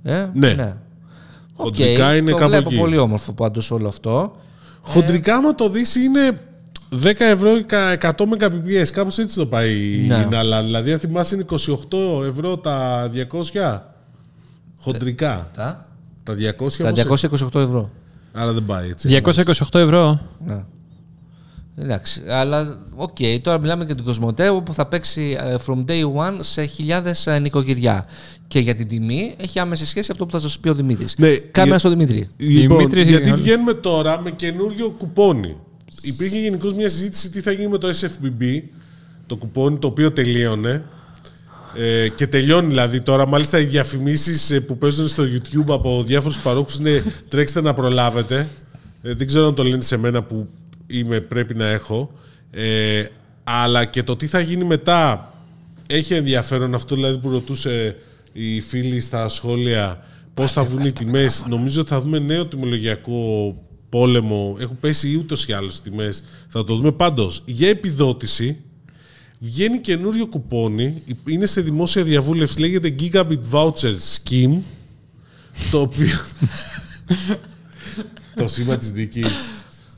Ε, 0.02 0.26
Ναι. 0.34 0.76
Οκ, 1.56 1.64
Χοντρικά 1.64 2.16
είναι 2.16 2.30
το 2.30 2.36
κάπου 2.36 2.50
βλέπω 2.50 2.68
εκεί. 2.68 2.78
πολύ 2.78 2.96
όμορφο 2.98 3.32
πάντως 3.32 3.70
όλο 3.70 3.88
αυτό. 3.88 4.36
Χοντρικά, 4.82 5.34
άμα 5.34 5.54
το 5.54 5.68
δεις, 5.68 5.94
είναι 5.96 6.40
10 6.90 7.24
ευρώ 7.24 7.56
ή 7.56 7.62
κα- 7.64 7.92
100 7.92 8.24
Mbps. 8.24 8.88
Κάπως 8.92 9.18
έτσι 9.18 9.36
το 9.36 9.46
πάει 9.46 10.04
Ναι. 10.08 10.14
η 10.14 10.26
Inalan. 10.30 10.60
Δηλαδή, 10.64 10.92
αν 10.92 10.98
θυμάσαι, 10.98 11.34
είναι 11.34 11.44
28 11.44 12.24
ευρώ 12.26 12.56
τα 12.58 13.08
200. 13.12 13.82
Χοντρικά. 14.80 15.48
Τα, 15.56 15.86
Τα 16.22 16.34
200 16.34 16.82
τα 16.94 17.04
πώς 17.06 17.20
228 17.24 17.60
ευρώ. 17.60 17.90
Άρα 18.32 18.52
δεν 18.52 18.64
πάει 18.66 18.88
έτσι. 18.90 19.20
228 19.24 19.78
ευρώ. 19.80 20.20
Ναι. 20.46 20.64
Εντάξει, 21.76 22.22
αλλά 22.28 22.78
οκ, 22.94 23.16
τώρα 23.42 23.58
μιλάμε 23.58 23.84
για 23.84 23.94
την 23.94 24.04
Cosmote 24.04 24.48
όπου 24.48 24.74
θα 24.74 24.86
παίξει 24.86 25.36
ε, 25.40 25.54
from 25.66 25.84
day 25.90 26.02
one 26.14 26.36
σε 26.40 26.64
χιλιάδες 26.64 27.26
ε, 27.26 27.38
νοικοκυριά. 27.38 28.06
Και 28.48 28.58
για 28.58 28.74
την 28.74 28.88
τιμή 28.88 29.34
έχει 29.36 29.58
άμεση 29.58 29.86
σχέση 29.86 30.08
αυτό 30.12 30.24
που 30.26 30.30
θα 30.32 30.38
σας 30.38 30.58
πει 30.58 30.68
ο 30.68 30.74
Δημήτρης. 30.74 31.14
Ναι, 31.18 31.36
Κάμερα 31.36 31.64
για- 31.70 31.78
στον 31.78 31.90
Δημήτρη. 31.90 32.28
Λοιπόν, 32.36 32.76
Δημήτρης, 32.78 33.08
γιατί 33.08 33.30
όλοι. 33.30 33.42
βγαίνουμε 33.42 33.74
τώρα 33.74 34.20
με 34.20 34.30
καινούριο 34.30 34.90
κουπόνι. 34.90 35.56
Υπήρχε 36.02 36.38
γενικώς 36.38 36.74
μια 36.74 36.88
συζήτηση 36.88 37.30
τι 37.30 37.40
θα 37.40 37.52
γίνει 37.52 37.68
με 37.68 37.78
το 37.78 37.88
SFBB, 37.88 38.62
το 39.26 39.36
κουπόνι 39.36 39.78
το 39.78 39.86
οποίο 39.86 40.12
τελείωνε. 40.12 40.84
Ε, 41.76 42.08
και 42.08 42.26
τελειώνει 42.26 42.68
δηλαδή 42.68 43.00
τώρα. 43.00 43.26
Μάλιστα 43.26 43.58
οι 43.58 43.64
διαφημίσεις 43.64 44.60
που 44.66 44.78
παίζουν 44.78 45.08
στο 45.08 45.22
YouTube 45.22 45.68
από 45.68 46.02
διάφορους 46.02 46.38
παρόχους 46.38 46.76
είναι 46.76 47.04
τρέξτε 47.28 47.60
να 47.60 47.74
προλάβετε. 47.74 48.48
Ε, 49.02 49.14
δεν 49.14 49.26
ξέρω 49.26 49.46
αν 49.46 49.54
το 49.54 49.64
λένε 49.64 49.82
σε 49.82 49.96
μένα 49.96 50.22
που 50.22 50.48
είμαι, 50.86 51.20
πρέπει 51.20 51.54
να 51.54 51.66
έχω. 51.66 52.12
Ε, 52.50 53.04
αλλά 53.44 53.84
και 53.84 54.02
το 54.02 54.16
τι 54.16 54.26
θα 54.26 54.40
γίνει 54.40 54.64
μετά 54.64 55.32
έχει 55.86 56.14
ενδιαφέρον 56.14 56.74
αυτό 56.74 56.94
δηλαδή 56.94 57.18
που 57.18 57.30
ρωτούσε 57.30 57.96
η 58.32 58.60
φίλη 58.60 59.00
στα 59.00 59.28
σχόλια 59.28 60.04
πώς 60.34 60.52
θα 60.52 60.64
βγουν 60.64 60.84
οι 60.84 60.92
τιμές. 60.92 61.44
Νομίζω 61.48 61.80
ότι 61.80 61.90
θα 61.90 62.00
δούμε 62.00 62.18
νέο 62.18 62.46
τιμολογιακό 62.46 63.54
πόλεμο. 63.88 64.56
Έχουν 64.60 64.78
πέσει 64.80 65.16
ούτως 65.16 65.46
ή 65.46 65.52
άλλως 65.52 65.76
οι 65.76 65.82
τιμές. 65.82 66.24
Θα 66.48 66.64
το 66.64 66.76
δούμε 66.76 66.92
πάντως. 66.92 67.42
Για 67.44 67.68
επιδότηση 67.68 68.56
βγαίνει 69.42 69.80
καινούριο 69.80 70.26
κουπόνι. 70.26 71.02
Είναι 71.26 71.46
σε 71.46 71.60
δημόσια 71.60 72.02
διαβούλευση. 72.02 72.60
Λέγεται 72.60 72.94
Gigabit 73.00 73.40
Voucher 73.52 73.94
Scheme. 74.14 74.58
Το 75.70 75.80
οποίο... 75.80 76.16
το 78.36 78.48
σήμα 78.48 78.78
της 78.78 78.92
δικής. 78.92 79.26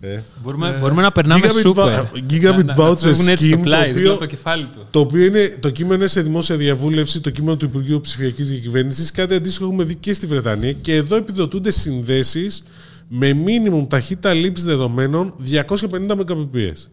Ε. 0.01 0.21
Μπορούμε, 0.43 0.77
μπορούμε 0.81 1.03
να 1.03 1.13
περνάμε 1.13 1.47
Gigabit 1.47 1.61
σούπερ. 1.61 2.05
va- 2.05 2.33
Gigabit 2.33 2.65
Να- 2.65 2.65
να 2.65 2.75
voucher 2.77 2.99
φεύγουν 2.99 3.29
έτσι 3.29 3.47
στο 3.49 3.59
scheme, 3.59 3.63
πλάι, 3.63 3.81
το 3.81 3.87
δίπλα 3.87 4.01
οποίο- 4.01 4.11
από 4.11 4.21
το 4.21 4.27
κεφάλι 4.27 4.65
του. 4.65 4.87
Το 4.91 5.01
οποίο 5.01 5.25
είναι, 5.25 5.57
το 5.61 5.71
κείμενο 5.71 5.95
είναι 5.95 6.07
σε 6.07 6.23
δημόσια 6.23 6.57
διαβούλευση, 6.57 7.21
το 7.21 7.31
κείμενο 7.31 7.57
του 7.57 7.65
Υπουργείου 7.65 8.01
Ψηφιακής 8.01 8.49
Διακυβέρνησης. 8.49 9.11
Κάτι 9.11 9.35
αντίστοιχο 9.35 9.65
έχουμε 9.65 9.85
δει 9.85 9.95
και 9.95 10.13
στη 10.13 10.27
Βρετανία. 10.27 10.73
Και 10.73 10.95
εδώ 10.95 11.17
επιδοτούνται 11.17 11.71
συνδέσεις 11.71 12.63
με 13.09 13.33
μίνιμουμ 13.33 13.87
ταχύτητα 13.87 14.33
λήψης 14.35 14.65
δεδομένων 14.67 15.35
250 15.39 16.17
Mbps. 16.17 16.89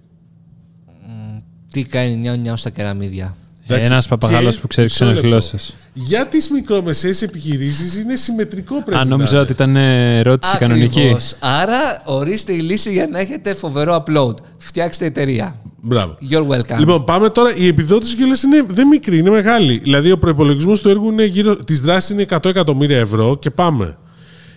Τι 1.72 1.84
κάνει 1.84 2.16
νιάου 2.16 2.36
νιάου 2.38 2.58
στα 2.58 2.70
κεραμίδια. 2.70 3.36
Εντάξει, 3.68 3.92
Ένας 3.92 4.08
παπαγάλος 4.08 4.56
και- 4.56 4.62
που 4.62 4.68
ξέρει 4.68 4.84
μισό 4.88 4.96
ξένες 4.96 5.14
λεπτό. 5.16 5.28
γλώσσες. 5.30 5.76
Για 5.94 6.28
τις 6.28 6.50
μικρομεσαίες 6.50 7.22
επιχειρήσεις 7.22 7.96
είναι 7.96 8.16
συμμετρικό 8.16 8.74
πρέπει 8.84 8.92
Αν 9.02 9.08
να 9.08 9.16
νόμιζα 9.16 9.32
είναι. 9.32 9.42
ότι 9.42 9.52
ήταν 9.52 9.76
ε, 9.76 10.18
ερώτηση 10.20 10.58
κανονική. 10.58 11.00
Ακριβώς. 11.00 11.36
Άρα 11.40 12.02
ορίστε 12.06 12.54
η 12.54 12.60
λύση 12.60 12.92
για 12.92 13.08
να 13.08 13.20
έχετε 13.20 13.54
φοβερό 13.54 14.04
upload. 14.08 14.34
Φτιάξτε 14.58 15.06
εταιρεία. 15.06 15.56
Μπράβο. 15.82 16.18
You're 16.32 16.48
welcome. 16.48 16.80
Λοιπόν, 16.80 17.04
πάμε 17.04 17.30
τώρα. 17.30 17.56
Η 17.56 17.68
επιδότηση 17.68 18.16
κιόλα 18.16 18.36
είναι 18.46 18.66
δεν 18.70 18.88
μικρή, 18.88 19.18
είναι 19.18 19.30
μεγάλη. 19.30 19.78
Δηλαδή, 19.78 20.12
ο 20.12 20.18
προπολογισμό 20.18 20.74
του 20.78 20.90
έργου 20.90 21.10
είναι 21.12 21.26
γύρω, 21.26 21.56
της 21.56 21.80
δράσης 21.82 22.10
είναι 22.10 22.22
100 22.30 22.50
εκατομμύρια 22.50 22.98
ευρώ 23.00 23.38
και 23.38 23.50
πάμε. 23.50 23.98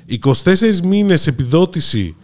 24 0.07 0.81
μήνες 0.85 1.27
επιδότηση, 1.27 2.17
ε, 2.21 2.24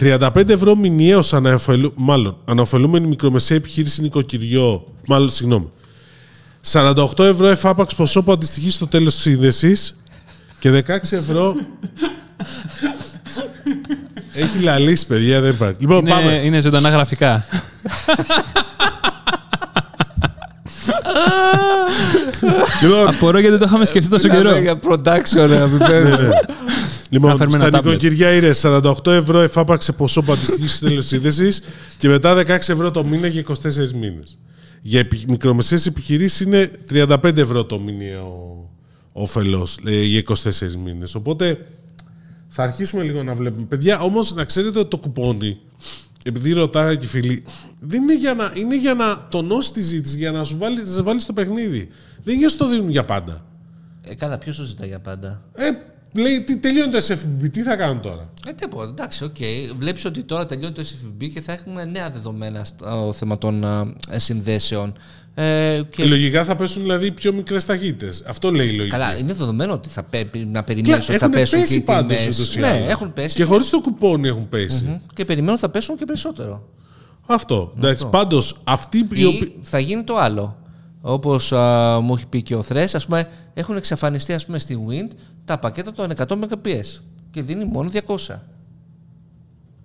35 0.00 0.48
ευρώ 0.48 0.76
μηνιαίως 0.76 1.32
αναοφελου, 1.34 1.92
μάλλον, 1.96 2.36
αναοφελούμενη 2.44 3.06
μικρομεσαία 3.06 3.56
επιχείρηση 3.56 4.02
νοικοκυριό, 4.02 4.84
μάλλον, 5.06 5.30
συγγνώμη. 5.30 5.68
48 6.72 7.18
ευρώ 7.18 7.46
εφάπαξ 7.46 7.94
ποσό 7.94 8.22
που 8.22 8.32
αντιστοιχεί 8.32 8.70
στο 8.70 8.86
τέλος 8.86 9.14
της 9.14 9.22
σύνδεσης 9.22 9.96
και 10.58 10.82
16 10.86 10.96
ευρώ... 11.10 11.54
Έχει 14.32 14.58
λαλήσει, 14.62 15.06
παιδιά, 15.06 15.40
δεν 15.40 15.50
υπάρχει. 15.50 15.76
Λοιπόν, 15.80 16.04
πάμε. 16.04 16.32
Είναι, 16.32 16.44
είναι 16.44 16.60
ζωντανά 16.60 16.88
γραφικά. 16.88 17.44
Λοιπόν, 22.82 23.08
Απορώ 23.08 23.38
γιατί 23.38 23.50
δεν 23.50 23.58
το 23.58 23.64
είχαμε 23.68 23.84
σκεφτεί 23.84 24.10
τόσο 24.10 24.28
καιρό. 24.28 24.56
Για 24.58 24.78
production, 24.88 25.50
αγαπημένο. 25.50 26.18
Ναι. 27.20 27.26
Λοιπόν, 27.26 27.36
φέρουμε 27.36 27.56
στα 27.56 27.66
ένα 27.66 27.78
tablet. 27.78 27.84
νοικοκυριά 27.84 28.32
είναι 28.32 28.50
48 28.62 29.06
ευρώ 29.06 29.40
εφάπαξε 29.40 29.92
ποσό 29.92 30.22
πατιστικής 30.22 30.78
τελεσίδεση 30.78 31.62
και 31.98 32.08
μετά 32.08 32.42
16 32.42 32.48
ευρώ 32.48 32.90
το 32.90 33.04
μήνα 33.04 33.26
για 33.26 33.44
24 33.46 33.54
μήνες. 33.98 34.38
Για 34.82 34.98
επι... 34.98 35.24
μικρομεσαίες 35.28 35.86
επιχειρήσεις 35.86 36.40
είναι 36.40 36.70
35 36.90 37.36
ευρώ 37.36 37.64
το 37.64 37.80
μηνιαίο 37.80 38.68
όφελος 39.12 39.78
για 39.82 40.22
24 40.28 40.74
μήνες. 40.84 41.14
Οπότε 41.14 41.66
θα 42.48 42.62
αρχίσουμε 42.62 43.02
λίγο 43.02 43.22
να 43.22 43.34
βλέπουμε. 43.34 43.66
Παιδιά, 43.66 44.00
όμως 44.00 44.34
να 44.34 44.44
ξέρετε 44.44 44.78
ότι 44.78 44.88
το 44.88 44.98
κουπόνι, 44.98 45.58
επειδή 46.24 46.52
ρωτάγα 46.52 46.94
και 46.94 47.04
οι 47.04 47.08
φίλοι, 47.08 47.44
δεν 47.80 48.02
είναι 48.02 48.16
για 48.16 48.34
να, 48.34 48.52
είναι 48.54 48.78
για 48.78 48.94
να 48.94 49.26
τονώσει 49.30 49.72
τη 49.72 49.80
ζήτηση, 49.80 50.16
για 50.16 50.30
να 50.32 50.44
σου 50.44 50.58
βάλει, 50.58 50.76
να 50.76 50.84
σε 50.84 51.02
βάλει 51.02 51.20
στο 51.20 51.32
παιχνίδι. 51.32 51.88
Δεν 52.22 52.34
είναι 52.34 52.36
για 52.36 52.44
να 52.46 52.48
σου 52.48 52.56
το 52.56 52.68
δίνουν 52.68 52.88
για 52.88 53.04
πάντα. 53.04 53.44
Ε, 54.02 54.14
καλά, 54.14 54.38
ποιος 54.38 54.56
το 54.56 54.64
ζητά 54.64 54.86
για 54.86 55.00
πάντα; 55.00 55.42
Ε, 55.54 55.70
λέει, 56.14 56.40
τι, 56.42 56.56
τελειώνει 56.58 56.92
το 56.92 56.98
SFB, 57.08 57.50
τι 57.50 57.62
θα 57.62 57.76
κάνω 57.76 58.00
τώρα; 58.00 58.30
Ε, 58.46 58.52
τίποτα, 58.52 58.88
εντάξει, 58.88 59.24
οκ. 59.24 59.36
Βλέπεις 59.78 60.04
ότι 60.04 60.22
τώρα 60.22 60.46
τελειώνει 60.46 60.72
το 60.74 60.82
SFB 60.82 61.28
και 61.34 61.40
θα 61.40 61.52
έχουμε 61.52 61.84
νέα 61.84 62.10
δεδομένα 62.10 62.64
στο 62.64 63.12
θέμα 63.16 63.38
των 63.38 63.64
α, 63.64 63.86
συνδέσεων. 64.16 64.94
Ε, 65.36 65.80
και... 65.96 66.04
Λογικά 66.04 66.44
θα 66.44 66.56
πέσουν 66.56 66.82
δηλαδή 66.82 67.12
πιο 67.12 67.32
μικρές 67.32 67.64
ταχύτητες. 67.64 68.22
Αυτό 68.26 68.50
λέει 68.50 68.66
η 68.66 68.70
λογική. 68.72 68.90
Καλά, 68.90 69.16
είναι 69.16 69.32
δεδομένο 69.32 69.72
ότι 69.72 69.88
θα 69.88 70.02
πρέπει 70.02 70.38
να 70.38 70.62
περιμένεις 70.62 71.04
Και 71.06 71.10
ότι 71.12 71.20
θα 71.20 71.26
έχουν 71.26 71.38
πέσουν 71.38 71.58
πέσει 71.60 71.72
και 71.72 71.78
οι 71.78 71.82
πάντως 71.84 72.16
τιμές. 72.20 72.38
ούτως 72.38 72.56
ή 72.56 72.58
Ναι, 72.60 72.66
άλλως. 72.66 72.88
έχουν 72.88 73.12
πέσει. 73.12 73.34
Και 73.36 73.44
χωρίς 73.44 73.70
το 73.70 73.80
κουπόνι 73.80 74.28
έχουν 74.28 74.48
πέσει. 74.48 74.84
Μμμ. 74.84 74.96
και 75.14 75.24
περιμένω 75.24 75.52
ότι 75.52 75.60
θα 75.60 75.68
πέσουν 75.70 75.96
και 75.96 76.04
περισσότερο. 76.04 76.68
Αυτό. 77.26 77.72
Εντάξει, 77.76 78.06
πάντως 78.10 78.60
αυτοί 78.64 78.98
οι 78.98 79.06
Ή 79.12 79.24
οποίοι. 79.24 79.54
θα 79.62 79.78
γίνει 79.78 80.02
το 80.02 80.16
άλλο. 80.16 80.56
Όπως 81.06 81.50
μου 82.02 82.14
έχει 82.14 82.26
πει 82.26 82.42
και 82.42 82.54
ο 82.54 82.62
Θρές, 82.62 82.94
ας 82.94 83.04
πούμε, 83.04 83.28
έχουν 83.54 83.76
εξαφανιστεί 83.76 84.32
ας 84.32 84.46
πούμε, 84.46 84.58
στη 84.58 84.86
Wind 84.88 85.10
τα 85.44 85.58
πακέτα 85.58 85.92
των 85.92 86.10
100 86.16 86.26
Mbps 86.26 87.00
και 87.30 87.42
δίνει 87.42 87.64
μόνο 87.64 87.90
200. 88.06 88.16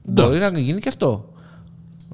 Μπορεί 0.04 0.40
να 0.40 0.60
γίνει 0.60 0.80
και 0.80 0.90
αυτό. 0.90 1.34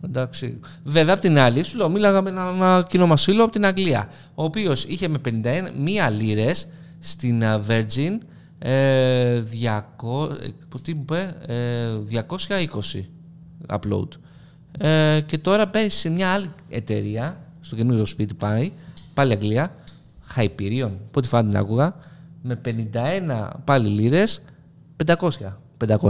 Εντάξει. 0.04 0.60
Βέβαια, 0.84 1.14
απ' 1.14 1.20
την 1.20 1.40
άλλη, 1.40 1.64
σου 1.64 1.78
λέω, 1.78 1.90
μίλαγα 1.90 2.22
με 2.22 2.30
έναν 2.30 2.56
ένα 2.56 2.86
κοινό 2.90 3.08
μας 3.08 3.24
φίλο 3.24 3.44
από 3.44 3.52
την 3.52 3.66
Αγγλία, 3.66 4.10
ο 4.36 4.44
οποίος 4.44 4.84
είχε 4.84 5.08
με 5.08 5.18
51 5.26 5.72
μία 5.80 6.10
λίρες 6.10 6.68
στην 7.00 7.44
α, 7.44 7.62
Virgin 7.68 8.18
ε, 8.60 9.44
200, 9.98 10.30
ε, 10.30 10.50
τι 10.84 10.94
μου 10.94 11.02
είπε, 11.02 11.36
ε, 11.46 12.24
220 12.28 13.02
upload. 13.68 14.08
Ε, 14.78 15.22
και 15.26 15.38
τώρα 15.38 15.66
μπαίνει 15.66 15.90
σε 15.90 16.10
μια 16.10 16.30
άλλη 16.30 16.52
εταιρεία, 16.70 17.38
στο 17.62 17.76
καινούριο 17.76 18.06
σπίτι 18.06 18.34
πάει, 18.34 18.72
πάλι 19.16 19.32
Αγγλία, 19.32 19.76
Hyperion, 20.36 20.92
πότε 21.12 21.28
φάνηκε 21.28 21.52
την 21.52 21.58
άκουγα, 21.58 21.96
με 22.42 22.62
51 22.66 23.50
πάλι 23.64 23.88
λίρες, 23.88 24.42
500. 25.06 25.60
500. 25.88 26.10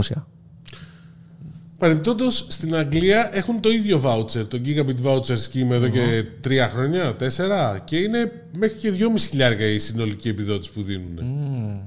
Παρεμπιπτόντως 1.78 2.46
στην 2.48 2.74
Αγγλία 2.74 3.30
έχουν 3.32 3.60
το 3.60 3.70
ίδιο 3.70 4.02
voucher, 4.04 4.46
το 4.48 4.60
Gigabit 4.64 5.06
Voucher 5.06 5.36
Scheme 5.36 5.70
εδώ 5.70 5.88
και 5.88 6.24
τρία 6.40 6.68
χρόνια, 6.68 7.16
τέσσερα, 7.16 7.82
και 7.84 7.96
είναι 7.96 8.32
μέχρι 8.52 8.78
και 8.78 8.90
2,5 8.90 9.28
χιλιάρικα 9.28 9.64
η 9.64 9.78
συνολική 9.78 10.28
επιδότηση 10.28 10.72
που 10.72 10.82
δίνουν. 10.82 11.18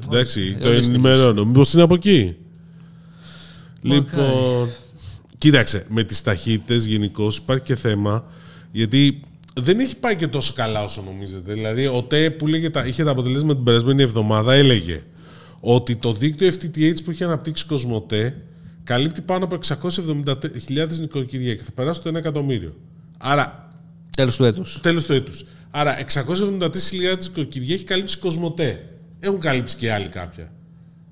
Εντάξει, 0.06 0.58
το 0.62 0.68
ορίστε 0.68 0.94
ενημερώνω. 0.94 1.46
Μήπως 1.46 1.74
είναι 1.74 1.84
από 1.84 1.94
εκεί; 1.94 2.36
Λοιπόν, 3.82 4.70
κοίταξε, 5.38 5.86
με 5.90 6.04
τις 6.04 6.22
ταχύτητες 6.22 6.86
γενικώς 6.86 7.38
υπάρχει 7.38 7.64
και 7.64 7.76
θέμα, 7.76 8.26
γιατί 8.72 9.20
δεν 9.62 9.80
έχει 9.80 9.96
πάει 9.96 10.16
και 10.16 10.28
τόσο 10.28 10.54
καλά 10.54 10.84
όσο 10.84 11.02
νομίζετε. 11.02 11.54
Δηλαδή, 11.54 11.88
ο 11.88 12.04
ΤΕ 12.04 12.30
που 12.30 12.48
λέγε, 12.48 12.70
τα- 12.70 12.86
είχε 12.86 13.04
τα 13.04 13.12
αποτελέσματα 13.12 13.56
την 13.56 13.64
περασμένη 13.64 14.02
εβδομάδα 14.02 14.54
έλεγε 14.54 15.02
ότι 15.60 15.96
το 15.96 16.14
δίκτυο 16.14 16.48
FTTH 16.48 17.04
που 17.04 17.12
έχει 17.12 17.24
αναπτύξει 17.24 17.66
Κοσμοτέ 17.66 18.42
καλύπτει 18.84 19.22
πάνω 19.22 19.46
από 19.46 19.56
670.000 19.56 21.00
νοικοκυριά 21.00 21.56
και 21.56 21.64
θα 21.64 21.72
περάσει 21.72 22.02
το 22.02 22.10
1 22.10 22.16
εκατομμύριο. 22.16 22.76
Άρα, 23.18 23.70
Τέλος 24.16 24.36
του 24.36 24.44
έτους. 24.44 24.80
τέλος 24.82 25.06
του 25.06 25.14
έτους. 25.14 25.46
Άρα, 25.72 25.98
674.000 26.00 27.28
νοικοκυριά 27.28 27.74
έχει 27.74 27.84
καλύψει 27.84 28.18
η 28.18 28.22
Κοσμοτέ. 28.22 28.86
Έχουν 29.20 29.40
καλύψει 29.40 29.76
και 29.76 29.92
άλλοι 29.92 30.08
κάποια. 30.08 30.52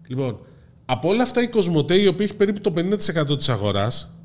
Λοιπόν, 0.07 0.39
από 0.85 1.07
όλα 1.09 1.23
αυτά 1.23 1.41
η 1.41 1.47
Κοσμοτέ, 1.47 1.95
η 1.95 2.07
οποία 2.07 2.25
έχει 2.25 2.35
περίπου 2.35 2.61
το 2.61 2.71
50% 2.71 3.37
της 3.37 3.49
αγοράς, 3.49 4.15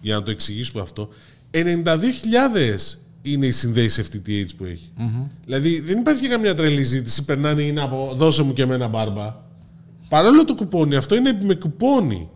για 0.00 0.14
να 0.14 0.22
το 0.22 0.30
εξηγήσουμε 0.30 0.82
αυτό, 0.82 1.08
92.000 1.50 2.98
είναι 3.22 3.46
οι 3.46 3.50
συνδέσεις 3.50 4.08
FTTH 4.08 4.48
που 4.56 4.64
έχει. 4.64 4.90
Δηλαδή 5.44 5.80
δεν 5.80 5.98
υπάρχει 5.98 6.28
καμιά 6.28 6.54
τρελή 6.54 6.82
ζήτηση, 6.82 7.24
περνάνε 7.24 7.62
είναι 7.62 7.80
από 7.82 8.12
δώσε 8.16 8.42
μου 8.42 8.52
και 8.52 8.62
εμένα 8.62 8.88
μπάρμπα. 8.88 9.36
Παρόλο 10.08 10.44
το 10.44 10.54
κουπόνι, 10.54 10.96
αυτό 10.96 11.14
είναι 11.16 11.38
με 11.42 11.54
κουπόνι. 11.54 12.28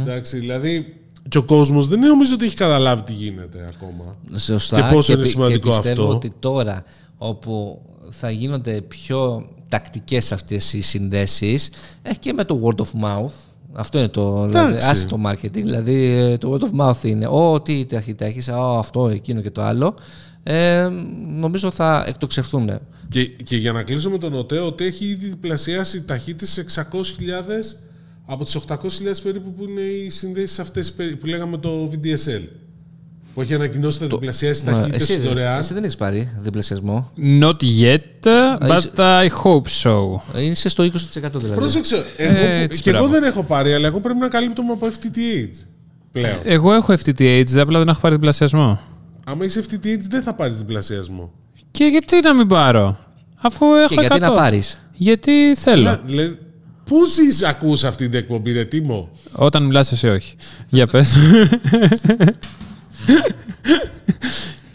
Εντάξει, 0.00 0.38
δηλαδή 0.38 0.96
και 1.28 1.38
ο 1.38 1.42
κόσμος 1.42 1.88
δεν 1.88 1.98
νομίζω 2.00 2.34
ότι 2.34 2.44
έχει 2.44 2.54
καταλάβει 2.56 3.02
τι 3.02 3.12
γίνεται 3.12 3.70
ακόμα. 3.74 4.16
Σωστά. 4.38 4.76
Και 4.88 4.94
πόσο 4.94 5.12
είναι 5.12 5.22
πι- 5.22 5.30
σημαντικό 5.30 5.68
και 5.70 5.76
πιστεύω 5.76 6.02
αυτό. 6.02 6.14
ότι 6.14 6.32
τώρα 6.38 6.84
όπου 7.18 7.80
θα 8.10 8.30
γίνονται 8.30 8.80
πιο 8.80 9.48
τακτικές 9.68 10.32
αυτές 10.32 10.72
οι 10.72 10.80
συνδέσεις 10.80 11.70
έχει 12.02 12.18
και 12.18 12.32
με 12.32 12.44
το 12.44 12.60
word 12.64 12.80
of 12.80 13.04
mouth. 13.04 13.32
Αυτό 13.76 13.98
είναι 13.98 14.08
το, 14.08 14.46
δηλαδή, 14.46 14.68
Εντάξει. 14.68 14.88
άσε 14.90 15.06
το 15.06 15.18
marketing. 15.26 15.50
Δηλαδή 15.52 16.04
ε, 16.04 16.38
το 16.38 16.52
word 16.58 16.64
of 16.64 16.80
mouth 16.90 17.04
είναι 17.04 17.26
«Ω, 17.26 17.60
τι 17.62 17.84
ταχύτητα 17.84 18.24
έχεις, 18.24 18.48
«Ω, 18.48 18.78
αυτό, 18.78 19.08
εκείνο 19.08 19.40
και 19.40 19.50
το 19.50 19.62
άλλο». 19.62 19.94
Ε, 20.42 20.88
νομίζω 21.38 21.70
θα 21.70 22.04
εκτοξευτούν. 22.06 22.70
Και, 23.08 23.24
και 23.26 23.56
για 23.56 23.72
να 23.72 23.82
κλείσω 23.82 24.10
με 24.10 24.18
τον 24.18 24.34
ΟΤΕ, 24.34 24.58
ο 24.58 24.66
ΟΤΕ 24.66 24.84
έχει 24.84 25.04
ήδη 25.04 25.26
διπλασιάσει 25.28 26.04
ταχύτητες 26.04 26.50
σε 26.50 26.64
600.000 26.92 26.96
από 28.26 28.44
τις 28.44 28.58
800.000 28.68 28.76
περίπου 29.22 29.52
που 29.52 29.64
είναι 29.64 29.80
οι 29.80 30.10
συνδέσεις 30.10 30.58
αυτές 30.58 30.92
περί- 30.92 31.16
που 31.16 31.26
λέγαμε 31.26 31.56
το 31.56 31.90
VDSL. 31.92 32.42
Που 33.34 33.40
έχει 33.40 33.54
ανακοινώσει 33.54 33.98
θα 33.98 34.06
διπλασιάσει 34.06 34.64
Μα, 34.64 34.72
ταχύτητες 34.72 35.08
εσύ, 35.10 35.20
δωρεάν. 35.20 35.58
εσύ 35.58 35.74
δεν 35.74 35.82
έχεις 35.82 35.96
πάρει 35.96 36.32
διπλασιασμό. 36.40 37.10
Not 37.40 37.56
yet, 37.80 37.98
but 38.60 38.76
είσαι- 38.76 38.90
I 38.96 39.28
hope 39.44 39.66
so. 39.82 40.20
Είσαι 40.40 40.68
στο 40.68 40.82
20% 40.82 40.90
δηλαδή. 41.32 41.54
Πρόσεξε, 41.54 42.04
εγώ, 42.16 42.32
που- 42.34 42.38
έτσι, 42.44 42.80
και 42.82 42.90
εγώ 42.90 42.98
μπράβο. 42.98 43.12
δεν 43.14 43.22
έχω 43.24 43.42
πάρει, 43.42 43.72
αλλά 43.72 43.86
εγώ 43.86 44.00
πρέπει 44.00 44.18
να 44.18 44.28
καλύπτομαι 44.28 44.72
από 44.72 44.86
FTTH 44.86 45.48
πλέον. 46.12 46.38
Εγώ 46.44 46.72
έχω 46.74 46.92
FTTH, 46.92 47.56
απλά 47.58 47.78
δεν 47.78 47.88
έχω 47.88 48.00
πάρει 48.00 48.14
διπλασιασμό. 48.14 48.80
Άμα 49.24 49.44
είσαι 49.44 49.64
FTTH 49.70 49.98
δεν 50.08 50.22
θα 50.22 50.34
πάρεις 50.34 50.56
διπλασιασμό. 50.56 51.32
Και 51.70 51.84
γιατί 51.84 52.20
να 52.22 52.34
μην 52.34 52.46
πάρω, 52.46 52.98
αφού 53.36 53.66
έχω 53.74 53.86
Και 53.94 54.00
γιατί 54.00 54.14
100. 54.16 54.20
να 54.20 54.32
πάρεις; 54.32 54.78
Γιατί 54.92 55.54
θέλω. 55.56 55.88
Αλλά, 55.88 56.02
δηλαδή, 56.06 56.38
πού 56.84 56.96
ζεις 57.06 57.42
ακούς 57.42 57.84
αυτή 57.84 58.08
την 58.08 58.18
εκπομπή, 58.18 58.52
ρε 58.52 58.64
Τίμο; 58.64 59.08
Όταν 59.32 59.62
μιλάς 59.62 59.92
εσύ 59.92 60.08
όχι. 60.08 60.34
Για 60.68 60.86
πες. 60.86 61.16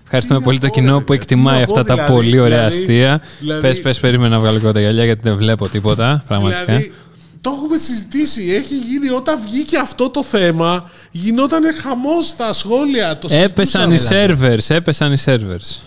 Ευχαριστούμε 0.03 0.39
Τι 0.39 0.45
πολύ 0.45 0.59
το 0.59 0.65
να 0.65 0.71
πω, 0.71 0.80
κοινό 0.80 0.97
ρε, 0.97 1.03
που 1.03 1.11
τι 1.11 1.13
εκτιμάει 1.13 1.59
να 1.59 1.65
πω, 1.65 1.71
αυτά 1.71 1.84
τα 1.84 1.93
δηλαδή, 1.93 2.13
πολύ 2.13 2.39
ωραία 2.39 2.67
δηλαδή, 2.69 2.84
αστεία. 2.84 3.21
δηλαδή- 3.39 3.61
Πες, 3.61 3.82
πες, 3.82 3.99
περίμενα 3.99 4.30
να 4.36 4.39
βγάλω 4.39 4.59
και 4.59 4.71
τα 4.71 4.80
γυαλιά 4.80 5.03
γιατί 5.03 5.21
δεν 5.23 5.36
βλέπω 5.38 5.69
τίποτα, 5.69 6.23
πραγματικά. 6.27 6.65
Δηλαδή, 6.65 6.93
το 7.41 7.51
έχουμε 7.55 7.77
συζητήσει. 7.77 8.43
Έχει 8.53 8.75
γίνει 8.75 9.09
όταν 9.09 9.39
βγήκε 9.51 9.77
αυτό 9.77 10.09
το 10.09 10.23
θέμα, 10.23 10.89
γινόταν 11.11 11.63
χαμός 11.82 12.27
στα 12.27 12.53
σχόλια. 12.53 13.17
Το 13.17 13.27
Έπεσαν 13.32 13.91
οι 13.91 13.97
συζητούσαμε. 13.97 14.55
servers, 14.55 14.75
έπεσαν 14.75 15.13
οι 15.13 15.17
servers. 15.25 15.80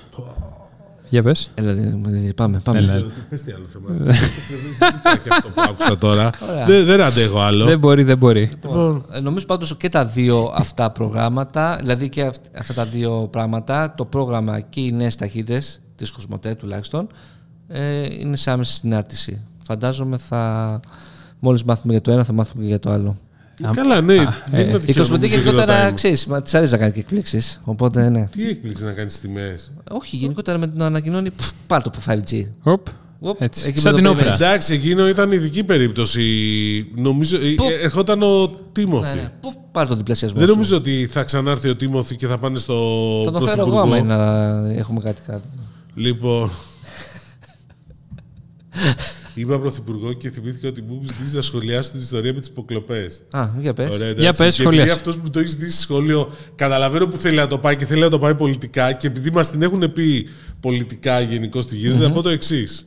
Για 1.13 1.23
πες. 1.23 1.51
Έλα, 1.55 1.73
δηλαδή, 1.73 2.33
πάμε, 2.35 2.59
πάμε. 2.65 2.79
Έλα. 2.79 3.03
Πες 3.29 3.43
τι 3.43 3.53
άλλο 3.53 3.65
θέμα. 3.69 3.89
Δεν 4.79 4.95
υπάρχει 4.99 5.29
αυτό 5.31 5.49
που 5.49 5.61
άκουσα 5.61 5.99
τώρα. 5.99 6.31
Δεν, 6.67 6.85
δεν 6.85 7.01
αντέχω 7.01 7.41
άλλο. 7.41 7.65
Δεν 7.65 7.79
μπορεί, 7.79 8.03
δεν 8.03 8.19
μπορεί. 8.19 8.41
Λοιπόν, 8.51 9.05
Ε, 9.13 9.21
Νομίζω 9.21 9.47
πάντως 9.47 9.77
και 9.77 9.89
τα 9.89 10.05
δύο 10.07 10.53
αυτά 10.55 10.91
προγράμματα, 10.91 11.77
δηλαδή 11.81 12.09
και 12.09 12.23
αυ- 12.23 12.57
αυτά 12.59 12.75
τα 12.75 12.85
δύο 12.85 13.29
πράγματα, 13.31 13.95
το 13.97 14.05
πρόγραμμα 14.05 14.61
και 14.61 14.81
οι 14.81 14.93
νέες 14.93 15.17
ταχύτητες 15.17 15.81
της 15.97 16.11
Κοσμοτέ 16.11 16.55
τουλάχιστον, 16.55 17.07
ε, 17.69 18.07
είναι 18.19 18.37
σε 18.37 18.51
άμεση 18.51 18.73
συνάρτηση. 18.75 19.45
Φαντάζομαι 19.63 20.17
θα, 20.17 20.81
μόλις 21.39 21.65
μάθουμε 21.65 21.93
για 21.93 22.03
το 22.03 22.11
ένα 22.13 22.25
θα 22.25 22.33
μάθουμε 22.33 22.63
και 22.63 22.69
για 22.69 22.79
το 22.79 22.91
άλλο. 22.91 23.17
Καλά, 23.71 24.01
ναι. 24.01 24.15
δεν 24.51 24.69
είναι 24.69 24.77
Η 24.77 24.79
τυχαίο 24.79 24.95
Κοσμοτέ 25.03 25.27
νομίζω 25.27 25.43
γενικότερα, 25.43 25.83
το 25.87 25.91
time. 25.91 25.95
ξέρεις, 25.95 26.27
μα 26.27 26.43
της 26.43 26.55
αρέσει 26.55 26.73
να 26.73 26.79
κάνει 26.79 26.93
και 26.93 26.99
εκπλήξεις, 27.01 27.61
οπότε 27.65 28.09
ναι. 28.11 28.27
Τι 28.27 28.49
έκπληξη 28.49 28.85
να 28.85 28.93
κάνεις 28.93 29.21
τιμές. 29.21 29.73
Όχι, 29.91 30.17
γενικότερα 30.17 30.59
με 30.59 30.69
την 30.69 30.83
ανακοινώνει, 30.83 31.31
πφ, 31.31 31.51
πάρ' 31.67 31.83
το 31.83 31.91
από 31.95 32.13
5G. 32.13 32.47
Οπ. 32.63 32.87
Οπ, 33.25 33.41
Έτσι. 33.43 33.69
εκεί 33.69 33.81
Σαν 33.81 33.93
με 33.93 33.97
την 33.99 34.07
το 34.07 34.13
όπερα. 34.13 34.29
περιμένεις. 34.31 34.53
Εντάξει, 34.53 34.73
εκείνο 34.75 35.09
ήταν 35.09 35.33
ειδική 35.33 35.65
περίπτωση. 35.65 36.23
Νομίζω. 36.97 37.37
ε, 37.37 37.55
Πού; 37.57 37.65
ε, 37.65 37.75
Ερχόταν 37.85 38.23
ο 38.23 38.49
Τίμωθη. 38.73 39.15
Ναι, 39.17 39.21
ναι. 39.23 39.31
Πού 39.41 39.53
πάρ' 39.73 39.89
το 39.89 39.97
διπλασιασμό 39.97 40.39
Δεν 40.39 40.49
σου; 40.49 40.55
νομίζω 40.55 40.77
ότι 40.77 41.09
θα 41.11 41.23
ξανάρθει 41.23 41.69
ο 41.69 41.77
Τίμωθη 41.77 42.17
και 42.17 42.27
θα 42.27 42.39
πάνε 42.39 42.59
στο. 42.59 42.75
Θα 43.25 43.31
το 43.31 43.41
φέρω 43.41 43.61
εγώ 43.63 43.71
Πρωθυπουργό. 43.71 43.81
άμα 43.81 43.97
είναι 43.97 44.15
να 44.15 44.73
έχουμε 44.81 45.01
κάτι 45.01 45.21
κάτω. 45.27 45.45
Λοιπόν. 45.95 46.51
Είπα 49.35 49.59
πρωθυπουργό 49.61 50.12
και 50.12 50.30
θυμήθηκα 50.30 50.68
ότι 50.68 50.83
μου 50.83 51.01
ζητήσει 51.05 51.35
να 51.37 51.43
σχολιάσω 51.43 51.91
την 51.91 52.01
ιστορία 52.01 52.33
με 52.33 52.39
τις 52.39 52.49
υποκλοπές. 52.49 53.22
Α, 53.30 53.49
για 53.59 53.72
πες. 53.72 53.95
Ωραία, 53.95 54.11
Για 54.11 54.33
πες, 54.33 54.55
σχολιάσου. 54.55 54.93
αυτός 54.93 55.18
που 55.18 55.30
το 55.30 55.39
έχεις 55.39 55.55
δει 55.55 55.70
στο 55.70 55.80
σχολείο, 55.80 56.30
καταλαβαίνω 56.55 57.07
που 57.07 57.16
θέλει 57.16 57.37
να 57.37 57.47
το 57.47 57.59
πάει 57.59 57.76
και 57.76 57.87
θέλει 57.87 58.01
να 58.01 58.11
το 58.11 58.18
πάει 58.18 58.35
πολιτικά 58.35 58.93
και 58.93 59.07
επειδή 59.07 59.30
μας 59.30 59.51
την 59.51 59.62
έχουν 59.62 59.93
πει 59.93 60.28
πολιτικά 60.61 61.20
γενικώ 61.20 61.64
τι 61.64 61.76
γίνεται, 61.76 62.05
θα 62.05 62.11
πω 62.11 62.22
το 62.22 62.28
εξής. 62.28 62.87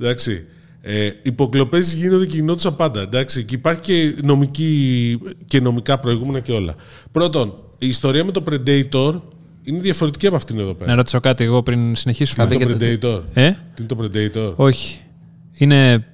Εντάξει. 0.00 0.44
Ε, 0.84 1.10
υποκλοπές 1.22 1.92
γίνονται 1.92 2.26
και 2.26 2.36
γινόντουσαν 2.36 2.76
πάντα. 2.76 3.00
Εντάξει. 3.00 3.44
Και 3.44 3.54
υπάρχει 3.54 3.80
και, 3.80 4.14
νομική, 4.24 5.18
και 5.46 5.60
νομικά 5.60 5.98
προηγούμενα 5.98 6.40
και 6.40 6.52
όλα. 6.52 6.74
Πρώτον, 7.10 7.54
η 7.78 7.86
ιστορία 7.86 8.24
με 8.24 8.32
το 8.32 8.42
Predator 8.50 9.20
είναι 9.62 9.80
διαφορετική 9.80 10.26
από 10.26 10.36
αυτήν 10.36 10.58
εδώ 10.58 10.74
πέρα. 10.74 10.90
Να 10.90 10.96
ρωτήσω 10.96 11.20
κάτι 11.20 11.44
εγώ 11.44 11.62
πριν 11.62 11.96
συνεχίσουμε. 11.96 12.46
Τι 12.46 12.54
είναι 12.54 12.64
Λέγεται 12.64 12.96
το 12.96 13.08
Predator; 13.16 13.22
Ε, 13.32 13.50
Τι 13.50 13.82
είναι 13.82 13.86
το 13.86 13.96
Predator; 14.02 14.52
όχι. 14.56 14.98
Είναι. 15.52 16.04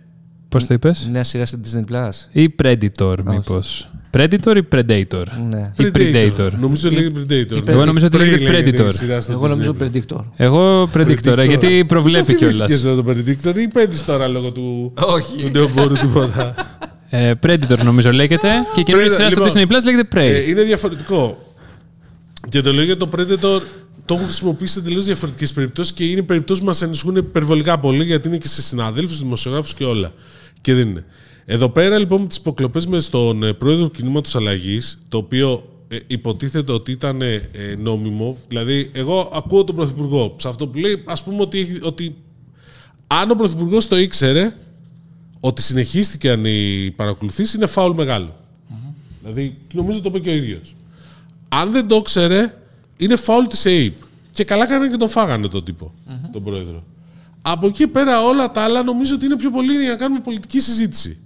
Πώς 0.49 0.67
το 0.67 0.75
είπες, 0.75 1.09
Νέα 1.13 1.25
σειρά 1.25 1.47
στην 1.47 1.61
Disney 1.65 1.93
Plus. 1.93 2.11
ή 2.33 2.55
Predator, 2.63 3.15
μήπως. 3.25 3.91
Predator 4.13 4.57
ή 4.57 4.63
Predator; 4.73 5.25
Ναι. 5.51 5.73
Ή 5.77 5.91
Predator. 5.95 6.51
Νομίζω 6.61 6.91
λέγεται 6.91 7.21
Predator. 7.29 7.69
Εγώ 7.69 7.85
νομίζω 7.85 8.07
ότι 8.07 8.17
Prey 8.17 8.21
λέγεται 8.21 8.53
λέγεται 8.53 8.71
η 8.71 8.85
Predator. 8.87 8.95
σειρά 8.95 9.21
στο 9.21 9.33
Εγώ 9.33 9.49
νομίζω 9.49 9.75
Disney. 9.79 9.97
Predictor. 10.13 10.25
Εγώ 10.37 10.83
Predictor, 10.95 11.37
ε, 11.39 11.45
γιατί 11.45 11.85
προβλέπει 11.85 12.35
κιόλας. 12.35 12.69
Και 12.69 12.77
το 12.77 13.05
Predictor 13.09 13.57
ή 13.57 13.69
παίρνεις 13.69 14.05
τώρα 14.05 14.29
λόγω 14.29 14.51
του, 14.51 14.93
Όχι. 14.97 15.43
του 15.43 15.51
νεομπόρου 15.53 15.95
τίποτα; 15.95 16.55
Ε, 17.09 17.33
Predator 17.43 17.79
νομίζω 17.85 18.13
λέγεται. 18.13 18.49
Και 18.75 18.81
η 18.81 18.83
καινούργια 18.83 19.11
Predator, 19.11 19.17
σειρά 19.17 19.31
στο 19.31 19.45
λοιπόν, 19.45 19.63
Disney 19.63 19.73
Plus 19.73 19.85
λέγεται 19.85 20.09
Prey. 20.15 20.35
Ε, 20.35 20.51
είναι 20.51 20.63
διαφορετικό. 20.63 21.55
Και 22.49 22.61
το 22.61 22.73
λέω 22.73 22.85
για 22.85 22.97
το 22.97 23.09
Predator 23.17 23.61
το 24.05 24.15
έχουν 24.15 24.27
χρησιμοποιήσει 24.27 24.73
σε 24.73 24.81
τελείω 24.83 25.03
διαφορετικές 25.03 25.53
περιπτώσεις 25.53 25.93
και 25.93 26.05
είναι 26.11 26.23
περιπτώσεις 26.23 26.63
που 26.63 26.69
μας 26.69 26.83
ανησυχούν 26.83 27.17
υπερβολικά 27.17 27.79
πολύ 27.79 28.05
γιατί 28.05 28.29
είναι 28.29 28.39
και 28.39 28.49
σε 28.49 28.63
συναδέλφους, 28.63 29.19
δημοσιογράφους 29.19 29.75
και 29.75 29.85
όλα. 29.85 30.13
Και 30.61 30.75
δεν 30.75 30.89
είναι. 30.89 31.05
Εδώ 31.45 31.69
πέρα 31.69 31.99
λοιπόν 31.99 32.21
με 32.21 32.27
τις 32.27 32.37
υποκλοπές 32.37 32.87
με 32.87 33.01
στον 33.01 33.43
ε, 33.43 33.53
πρόεδρο 33.53 33.85
του 33.85 33.91
κινήματος 33.91 34.35
αλλαγής, 34.35 34.99
το 35.09 35.17
οποίο 35.19 35.69
ε, 35.89 35.97
υποτίθεται 36.07 36.73
ότι 36.73 36.93
ήταν 36.93 37.23
ε, 37.23 37.41
νόμιμο. 37.79 38.37
Δηλαδή, 38.49 38.91
εγώ 38.93 39.31
ακούω 39.35 39.65
τον 39.65 39.75
πρωθυπουργό 39.75 40.35
σε 40.39 40.49
αυτό 40.49 40.69
που 40.69 40.79
λέει, 40.79 41.03
ας 41.07 41.23
πούμε 41.23 41.41
ότι, 41.43 41.59
έχει- 41.59 41.79
ότι 41.83 42.17
αν 43.07 43.31
ο 43.31 43.35
πρωθυπουργός 43.35 43.89
το 43.89 43.99
ήξερε, 43.99 44.55
ότι 45.41 45.63
συνεχίστηκαν 45.63 46.45
οι 46.45 46.91
παρακολουθήσεις 46.97 47.55
είναι 47.55 47.67
φάουλ 47.67 47.95
μεγάλο. 47.97 48.37
Δηλαδή, 49.23 49.57
νομίζω 49.73 50.01
το 50.01 50.09
είπε 50.09 50.19
και 50.19 50.31
ο 50.31 50.35
ίδιος. 50.35 50.75
Αν 51.49 51.73
δεν 51.73 51.89
το 51.89 52.03
ξέρε, 52.03 52.55
είναι 52.99 53.17
φάουλ 53.17 53.47
της 53.47 53.67
ΑΕΠ. 53.67 53.93
Και 54.31 54.45
καλά 54.45 54.67
κάνανε 54.67 54.91
και 54.91 54.97
τον 54.97 55.09
φάγανε 55.09 55.49
τον 55.49 55.65
τυπο 55.65 55.93
τον 56.33 56.43
πρόεδρο. 56.45 56.85
Από 57.43 57.67
εκεί 57.67 57.87
πέρα 57.87 58.23
όλα 58.23 58.51
τα 58.51 58.61
άλλα 58.63 58.83
νομίζω 58.83 59.15
ότι 59.15 59.25
είναι 59.25 59.37
πιο 59.37 59.51
πολύ 59.51 59.73
για 59.73 59.89
να 59.91 59.97
κάνουμε 59.97 60.21
πολιτική 60.21 60.61
συζήτηση. 60.61 61.19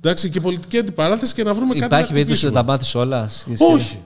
Εντάξει, 0.00 0.30
και 0.30 0.40
πολιτική 0.40 0.78
αντιπαράθεση 0.78 1.34
και 1.34 1.42
να 1.42 1.54
βρούμε 1.54 1.72
κάτι 1.74 1.84
Υπάρχει 1.84 2.06
να 2.08 2.12
περίπτωση 2.12 2.44
να 2.44 2.50
χτυπήσουμε. 2.50 2.78
τα 2.78 2.84
μάθει 2.84 2.98
όλα. 2.98 3.30
Όχι. 3.74 3.98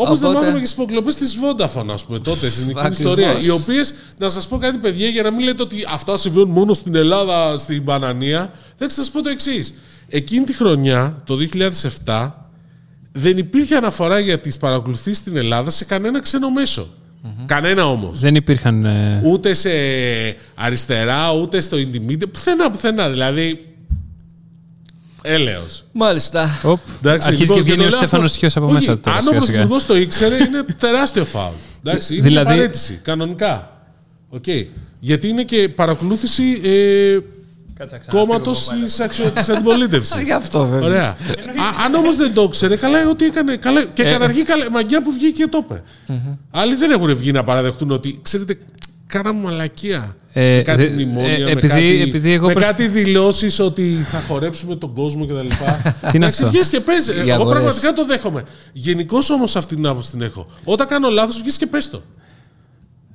Όπως 0.00 0.18
δεν 0.18 0.28
Οπότε- 0.28 0.42
μάθαμε 0.44 0.58
και 0.60 0.66
στις 0.66 0.76
υποκλοπές 0.78 1.14
της 1.14 1.36
Vodafone, 1.42 1.88
ας 1.92 2.04
πούμε, 2.04 2.18
τότε 2.18 2.48
στην 2.50 2.62
εκείνη 2.68 2.86
Ακριβώς. 2.86 2.98
ιστορία. 2.98 3.38
Οι 3.40 3.50
οποίες, 3.50 3.94
να 4.18 4.28
σας 4.28 4.48
πω 4.48 4.58
κάτι, 4.58 4.78
παιδιά, 4.78 5.08
για 5.08 5.22
να 5.22 5.30
μην 5.30 5.44
λέτε 5.44 5.62
ότι 5.62 5.76
αυτά 5.92 6.16
συμβαίνουν 6.16 6.50
μόνο 6.50 6.72
στην 6.74 6.94
Ελλάδα, 6.94 7.58
στην 7.58 7.84
Πανανία. 7.84 8.52
Θα 8.74 8.88
σας 8.90 9.10
πω 9.10 9.22
το 9.22 9.28
εξής. 9.28 9.74
Εκείνη 10.08 10.44
τη 10.44 10.52
χρονιά, 10.54 11.16
το 11.24 11.36
2007, 11.36 12.47
δεν 13.20 13.38
υπήρχε 13.38 13.74
αναφορά 13.76 14.18
για 14.18 14.38
τις 14.38 14.56
παρακολουθήσεις 14.56 15.16
στην 15.18 15.36
Ελλάδα 15.36 15.70
σε 15.70 15.84
κανένα 15.84 16.20
ξένο 16.20 16.50
μέσο. 16.50 16.86
Κανένα 17.46 17.86
όμως. 17.86 18.18
Δεν 18.20 18.34
υπήρχαν. 18.34 18.84
ε, 18.84 19.20
Ούτε 19.24 19.54
σε 19.54 19.70
αριστερά, 20.54 21.32
ούτε 21.32 21.60
στο 21.60 21.76
Indymedia. 21.76 22.30
Πουθενά, 22.32 22.70
πουθενά. 22.70 23.10
Δηλαδή. 23.10 23.66
Έλεος. 25.22 25.84
Μάλιστα. 25.92 26.60
οπ, 26.62 26.80
Εντάξει, 26.98 27.26
αρχίζει 27.26 27.42
λοιπόν, 27.42 27.56
και 27.56 27.62
βγαίνει 27.62 27.78
το 27.78 27.84
ο 27.86 27.88
λέω 27.88 27.98
Στέφανος 27.98 28.24
αυτό- 28.26 28.38
Χιός 28.38 28.56
από 28.56 28.64
Όχι, 28.66 28.74
μέσα 28.74 28.98
τώρα. 29.00 29.16
Αν 29.16 29.22
ο 29.26 29.26
σιγά 29.28 29.40
σιγά. 29.40 29.52
Πρωθυπουργός 29.52 29.86
το 29.86 29.96
ήξερε, 29.96 30.36
είναι 30.36 30.64
τεράστιο 30.80 31.24
φάουλ. 31.24 31.52
Εντάξει, 31.84 32.14
είναι 32.14 32.22
Δηλαδή- 32.22 32.44
δηλαδή... 32.46 32.60
παραίτηση, 32.60 33.00
κανονικά. 33.02 33.82
Οκ. 34.28 34.44
Γιατί 35.00 35.28
είναι 35.28 35.42
και 35.44 35.68
παρακολούθηση 35.68 36.60
ε, 36.64 37.18
κόμματος 38.10 38.68
της 39.34 39.48
αντιπολίτευσης. 39.48 40.22
Γι' 40.22 40.32
αυτό 40.32 40.64
βέβαια. 40.66 40.86
Ωραία. 40.88 41.08
Α, 41.08 41.14
αν 41.84 41.94
όμως 41.94 42.16
δεν 42.16 42.34
το 42.34 42.42
ήξερε, 42.42 42.76
καλά 42.76 43.08
ότι 43.08 43.24
έκανε. 43.24 43.56
Καλά, 43.56 43.84
και 43.84 44.02
Ε, 44.02 44.10
καταρχήν 44.12 44.44
καλά, 44.44 44.70
μαγιά 44.70 45.02
που 45.02 45.12
βγήκε 45.12 45.42
και 45.42 45.46
το 45.50 45.64
είπε. 45.64 45.82
Άλλοι 46.50 46.74
δεν 46.74 46.90
έχουν 46.90 47.16
βγει 47.16 47.32
να 47.32 47.44
παραδεχτούν 47.44 47.90
ότι 47.90 48.18
ξέρετε, 48.22 48.58
κάναμε 49.06 49.40
μαλακία. 49.42 50.16
Ε, 50.32 50.56
με 50.56 50.62
κάτι 50.62 50.86
δε- 50.86 50.92
μνημόνια, 50.92 51.30
ε, 51.34 51.38
με, 51.44 51.50
επειδή- 51.50 51.68
κάτι, 51.68 52.02
επειδή 52.02 52.32
εγώ 52.32 52.46
με 52.46 52.52
προσ- 52.52 52.66
κάτι 52.66 52.88
δηλώσεις 52.88 53.58
ότι 53.58 54.06
θα 54.10 54.22
χορέψουμε 54.28 54.76
τον 54.76 54.94
κόσμο 54.94 55.26
κτλ. 55.26 55.34
Τι 56.10 56.16
είναι 56.16 56.26
αυτό; 56.26 56.48
Βγες 56.48 56.68
και 56.68 56.80
πες. 56.80 57.06
Οι 57.06 57.10
Εγώ 57.20 57.32
αγορές. 57.32 57.52
πραγματικά 57.52 57.92
το 57.92 58.04
δέχομαι. 58.06 58.42
Γενικώς 58.72 59.30
όμως 59.30 59.56
αυτή 59.56 59.74
την 59.74 59.86
άποψη 59.86 60.10
την 60.10 60.22
έχω. 60.22 60.46
Όταν 60.64 60.86
κάνω 60.86 61.08
λάθος, 61.08 61.40
βγεις 61.40 61.56
και 61.56 61.66
πες 61.66 61.90
το. 61.90 62.02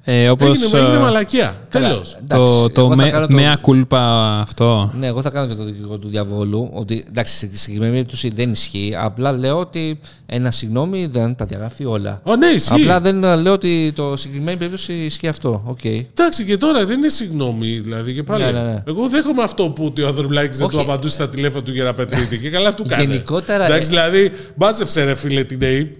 Ε, 0.05 0.29
Όπως. 0.29 0.61
Έγινε, 0.63 0.79
έγινε 0.79 0.97
μαλακία. 0.97 1.55
Τέλος. 1.69 2.11
Το, 2.27 2.35
Εντάξει, 2.35 2.69
το 2.73 2.81
εγώ 2.81 2.89
θα 2.89 2.95
με, 2.95 3.09
κάνω 3.09 3.27
το- 3.27 3.35
μea 3.37 3.53
culpa 3.69 3.97
αυτό. 4.41 4.91
Ναι, 4.99 5.07
εγώ 5.07 5.21
θα 5.21 5.29
κάνω 5.29 5.47
και 5.47 5.53
το 5.53 5.63
δικηγόρο 5.63 5.97
του 5.97 6.07
διαβόλου. 6.07 6.69
Ότι 6.73 7.03
εντάξει, 7.09 7.35
σε 7.37 7.49
συγκεκριμένη 7.53 7.91
περίπτωση 7.93 8.29
δεν 8.35 8.51
ισχύει. 8.51 8.95
Απλά 8.99 9.31
λέω 9.31 9.59
ότι 9.59 9.99
ένα 10.25 10.51
συγγνώμη 10.51 11.05
δεν 11.05 11.35
τα 11.35 11.45
διαγράφει 11.45 11.85
όλα. 11.85 12.21
Ω, 12.23 12.35
ναι, 12.35 12.45
ισχύει. 12.47 12.73
Απλά 12.81 12.99
δεν 13.01 13.23
ε, 13.23 13.35
λέω 13.35 13.53
ότι 13.53 13.91
το 13.95 14.15
συγκεκριμένη 14.17 14.57
περίπτωση 14.57 14.93
ισχύει 14.93 15.27
αυτό. 15.27 15.61
Οκ. 15.65 15.83
Εντάξει, 15.85 16.43
και 16.45 16.57
τώρα 16.57 16.85
δεν 16.85 16.97
είναι 16.97 17.09
συγγνώμη, 17.09 17.79
δηλαδή 17.79 18.13
και 18.13 18.23
πάλι. 18.23 18.43
Ναι, 18.43 18.51
ναι, 18.51 18.61
ναι. 18.61 18.83
Εγώ 18.87 19.07
δέχομαι 19.09 19.43
αυτό 19.43 19.69
που 19.69 19.85
ότι 19.85 20.01
ο 20.01 20.07
Ανδρουλάκης 20.07 20.57
δεν 20.57 20.67
Όχι. 20.67 20.75
του 20.75 20.81
απαντούσε 20.81 21.13
στα 21.13 21.29
τηλέφωνα 21.29 21.63
του 21.63 21.71
για 21.71 21.83
να 21.83 21.93
πετρείται 21.93 22.35
και 22.35 22.49
καλά 22.49 22.73
του 22.73 22.85
κάνει. 22.89 23.03
Γενικότερα, 23.05 23.65
Εντάξει, 23.65 23.85
ε- 23.85 23.89
δηλαδή, 23.89 24.31
μάζεψε 24.55 25.03
ρε 25.03 25.15
φίλε 25.15 25.43
την 25.43 25.63
ΕΥΠ. 25.63 25.93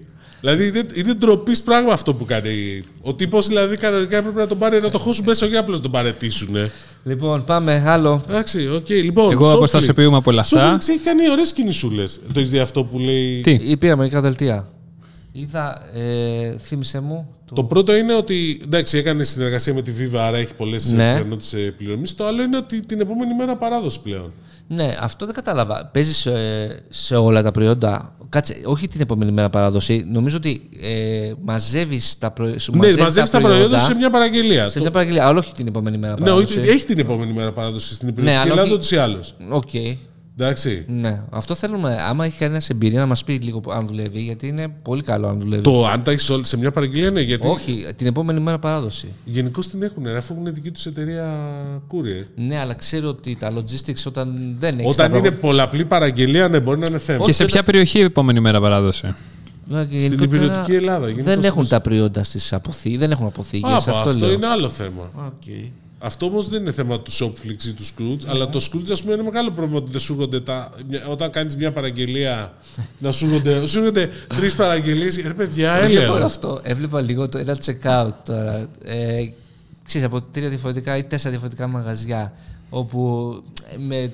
Δηλαδή 0.44 0.68
είναι, 0.68 0.86
είναι 0.94 1.14
ντροπής 1.14 1.62
πράγμα 1.62 1.94
αυτό 1.94 2.14
που 2.14 2.26
κάνει 2.26 2.50
η 2.50 2.72
ΕΥΠ. 2.74 2.84
Ο 3.02 3.14
τύπος 3.14 3.48
δηλαδή 3.48 3.78
κανονικά 3.78 4.18
έπρεπε 4.18 4.40
να 4.40 4.48
τον 4.48 4.58
πάρει 4.58 4.82
να 4.82 4.90
το 4.90 4.98
χώσουν 5.00 5.26
μέσα, 5.26 5.46
όχι 5.46 5.56
απλώ 5.58 5.76
να 5.76 5.82
τον 5.82 5.92
παραιτήσουν. 5.92 6.56
Λοιπόν, 7.04 7.44
πάμε 7.44 7.84
άλλο. 7.88 8.24
Εντάξει, 8.30 8.68
οκ, 8.68 8.90
λοιπόν. 8.90 9.32
Εγώ 9.32 9.50
Shopflix. 9.52 9.56
αποστασιοποιούμαι 9.56 10.18
από 10.18 10.32
όλα 10.32 10.42
αυτά. 10.42 10.76
Shopflix 10.78 10.88
έχει 10.90 11.00
κάνει 11.00 11.30
ωραίες 11.32 11.52
κινησούλες. 11.54 12.20
Το 12.34 12.40
έχεις 12.40 12.50
δει 12.50 12.60
αυτό 12.60 12.84
που 12.84 13.00
λέει; 13.00 13.42
Τι; 13.42 13.52
Ή 13.52 13.78
πήρα 13.78 13.96
μερικά 13.96 14.22
δελτία. 14.22 14.68
Είδα, 15.32 15.82
ε, 15.94 16.58
θύμισε 16.58 17.00
μου. 17.00 17.28
Το... 17.46 17.56
Το 17.56 17.64
πρώτο 17.64 17.96
είναι 17.96 18.16
ότι 18.16 18.62
εντάξει, 18.64 18.98
έκανε 18.98 19.24
συνεργασία 19.24 19.74
με 19.74 19.82
τη 19.82 19.92
Viva, 20.00 20.18
άρα 20.18 20.38
έχει 20.38 20.54
πολλές 20.54 20.92
Ναι. 20.92 21.14
πιθανότητες 21.14 21.74
πληρωμής. 21.78 22.16
Το 22.16 22.26
άλλο 22.26 22.42
είναι 22.42 22.58
ότι 22.58 22.80
την 22.86 23.00
επόμενη 23.00 23.34
μέρα 23.36 23.56
παράδοση 23.56 24.02
πλέον. 24.02 24.32
Ναι, 24.68 24.96
αυτό 25.00 25.26
δεν 25.26 25.36
κατάλαβα. 25.36 25.90
Παίζει 25.94 26.14
σε, 26.14 26.32
σε 26.90 27.16
όλα 27.16 27.44
τα 27.44 27.52
προϊόντα. 27.52 28.16
Κάτσε, 28.34 28.62
όχι 28.66 28.88
την 28.88 29.02
επόμενη 29.02 29.32
μέρα 29.32 29.50
παράδοση. 29.50 30.06
Νομίζω 30.12 30.38
ότι 30.38 30.70
ε, 30.82 31.32
μαζεύεις 31.46 32.18
τα, 32.18 32.32
προϊ... 32.32 32.58
σου 32.60 32.72
Ναι, 32.72 32.78
μαζεύεις 32.78 33.04
μαζεύεις 33.04 33.30
τα 33.30 33.40
προϊόντα 33.42 33.78
σε 33.80 33.96
μια 33.96 34.10
παραγγελία. 34.10 34.68
σε 34.68 34.74
Το- 34.74 34.80
μια 34.82 34.92
παραγγελία, 34.92 35.28
αλλά 35.28 35.40
όχι 35.40 35.54
την 35.54 35.68
επόμενη 35.68 35.98
μέρα 35.98 36.14
Ναι, 36.14 36.20
παράδοση. 36.20 36.60
όχι, 36.60 36.70
έχει 36.70 36.86
την 36.86 37.00
επόμενη 37.00 37.34
μέρα 37.34 37.52
παράδοση 37.52 37.94
στην 37.96 38.08
Ναι, 38.08 38.12
ηπειρωτική 38.14 38.38
αλλά 38.42 38.52
Ελλάδα 38.52 38.64
όχι- 38.64 38.74
ούτως 38.74 38.96
ή 38.96 38.98
άλλως. 38.98 39.20
Οκ. 39.50 39.70
Εντάξει. 40.38 40.86
Ναι, 40.88 41.24
αυτό 41.30 41.56
θέλουμε. 41.56 41.98
Άμα 42.10 42.26
έχει 42.26 42.38
κανένας 42.38 42.70
εμπειρία 42.70 43.00
να 43.00 43.06
μας 43.06 43.24
πει 43.24 43.34
λίγο 43.34 43.62
αν 43.72 43.88
δουλεύει, 43.88 44.22
γιατί 44.22 44.48
είναι 44.48 44.68
πολύ 44.82 45.02
καλό 45.02 45.28
αν 45.28 45.40
δουλεύει. 45.40 45.62
Το 45.64 45.88
αν 45.88 46.04
τα 46.04 46.12
έχεις 46.12 46.32
σε 46.42 46.58
μια 46.58 46.72
παραγγελία, 46.72 47.12
ναι, 47.12 47.22
γιατί 47.22 47.48
Όχι, 47.48 47.86
την 47.96 48.08
επόμενη 48.08 48.40
μέρα 48.40 48.60
παράδοση. 48.60 49.08
γενικώ 49.26 49.62
την 49.62 49.84
έχουν, 49.84 50.04
ρε, 50.06 50.18
αφού 50.18 50.34
έχουν 50.34 50.54
δική 50.54 50.72
τους 50.72 50.86
εταιρεία 50.86 51.38
courier. 51.92 52.26
Ναι, 52.36 52.60
αλλά 52.60 52.74
ξέρω 52.74 53.08
ότι 53.08 53.36
τα 53.40 53.54
logistics 53.58 54.04
όταν 54.08 54.56
δεν 54.60 54.80
έχεις. 54.80 54.90
Όταν 54.92 55.14
είναι 55.14 55.32
πολλαπλή 55.32 55.86
παραγγελία, 55.86 56.48
ναι, 56.48 56.60
μπορεί 56.60 56.80
να 56.80 56.86
είναι 56.90 56.98
θέμα. 56.98 57.24
Και 57.26 57.32
σε 57.32 57.46
ποια 57.46 57.64
περιοχή 57.64 58.00
η 58.00 58.02
επόμενη 58.02 58.40
μέρα 58.40 58.62
παράδοση; 58.62 59.16
Στην 60.00 60.22
ηπειρωτική 60.22 60.76
Ελλάδα. 60.76 61.06
γενικώς 61.06 61.26
Δεν 61.26 61.44
έχουν 61.44 61.58
όμως. 61.58 61.70
τα 61.70 61.82
προϊόντα 61.82 62.24
στις 62.24 62.54
αποθήκες, 62.54 63.00
δεν 63.00 63.12
έχουν 63.12 63.26
αποθήκες. 63.26 63.72
Α, 63.72 63.76
αυτό, 63.76 63.92
αυτό, 63.92 64.14
λέω. 64.20 64.32
είναι 64.32 64.48
άλλο 64.48 64.70
θέμα. 64.70 65.12
Οκ. 65.16 65.44
Αυτό 66.06 66.26
όμως 66.26 66.50
δεν 66.50 66.62
είναι 66.62 66.72
θέμα 66.72 67.00
του 67.00 67.12
Shopflix 67.12 67.64
ή 67.66 67.72
του 67.74 67.84
Skroutz, 67.86 68.28
αλλά 68.28 68.50
το 68.50 68.60
Skroutz, 68.72 68.92
ας 68.92 69.02
πούμε, 69.02 69.14
είναι 69.14 69.24
μεγάλο 69.24 69.52
πρόβλημα 69.52 69.78
ότι 69.80 69.92
δεν 69.92 70.00
σου 70.00 70.14
έρχονται 70.14 70.40
τα. 70.42 70.70
μια- 70.90 71.08
Όταν 71.08 71.30
κάνεις 71.32 71.56
μια 71.56 71.72
παραγγελία, 71.72 72.54
να 73.00 73.12
σου 73.12 73.26
έρχονται, 73.26 73.66
σου 73.68 73.80
έρχονται 73.80 74.10
τρεις 74.28 74.56
παραγγελίες. 74.56 75.22
Ρε 75.22 75.34
παιδιά, 75.34 75.74
Έβλεπα 75.76 76.06
όλο 76.06 76.16
έλεος. 76.16 76.32
αυτό. 76.32 76.60
Έβλεπα 76.64 77.02
λίγο 77.02 77.30
το 77.30 77.38
ένα 77.38 77.58
check-out 77.66 78.12
τώρα. 78.26 78.70
Ε, 78.84 79.30
ξέρεις, 79.86 80.08
από 80.08 80.22
τρία 80.22 80.50
διαφορετικά 80.50 80.98
ή 80.98 81.04
τέσσερα 81.04 81.30
διαφορετικά 81.30 81.68
μαγαζιά 81.68 82.34
όπου 82.70 83.34
ε, 83.74 83.78
με, 83.78 84.12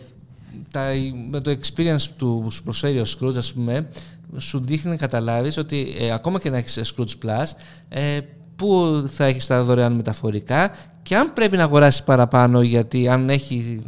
τα, 0.71 0.91
με 1.29 1.39
το 1.41 1.51
experience 1.51 2.03
του 2.17 2.39
που 2.43 2.51
σου 2.51 2.63
προσφέρει 2.63 2.99
ο 2.99 3.05
Scrooge, 3.19 3.37
ας 3.37 3.53
πούμε, 3.53 3.87
σου 4.37 4.59
δείχνει 4.65 4.89
να 4.91 4.97
καταλάβεις 4.97 5.57
ότι 5.57 5.95
ε, 5.99 6.11
ακόμα 6.11 6.39
και 6.39 6.49
να 6.49 6.57
έχεις 6.57 6.93
Scrooge 6.95 7.25
Plus, 7.25 7.45
ε, 7.89 8.19
πού 8.55 9.03
θα 9.07 9.25
έχεις 9.25 9.47
τα 9.47 9.63
δωρεάν 9.63 9.93
μεταφορικά 9.93 10.71
και 11.09 11.15
αν 11.15 11.33
πρέπει 11.33 11.57
να 11.57 11.63
αγοράσεις 11.63 12.03
παραπάνω 12.03 12.61
γιατί 12.61 13.07
αν 13.07 13.29
έχει... 13.29 13.83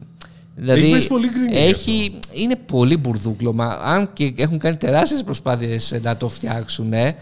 Δηλαδή, 0.55 0.79
Έχεις 0.79 0.93
πέσει 0.93 1.07
πολύ 1.07 1.29
γκρίνι 1.29 1.51
γι' 1.51 1.57
έχει, 1.57 2.19
είναι 2.33 2.55
πολύ 2.55 2.97
μπουρδούκλωμα. 2.97 3.79
Αν 3.83 4.13
και 4.13 4.33
έχουν 4.37 4.57
κάνει 4.57 4.75
τεράστιες 4.75 5.23
προσπάθειες 5.23 5.99
να 6.01 6.17
το 6.17 6.29
φτιάξουν, 6.29 6.93
ε, 6.93 7.15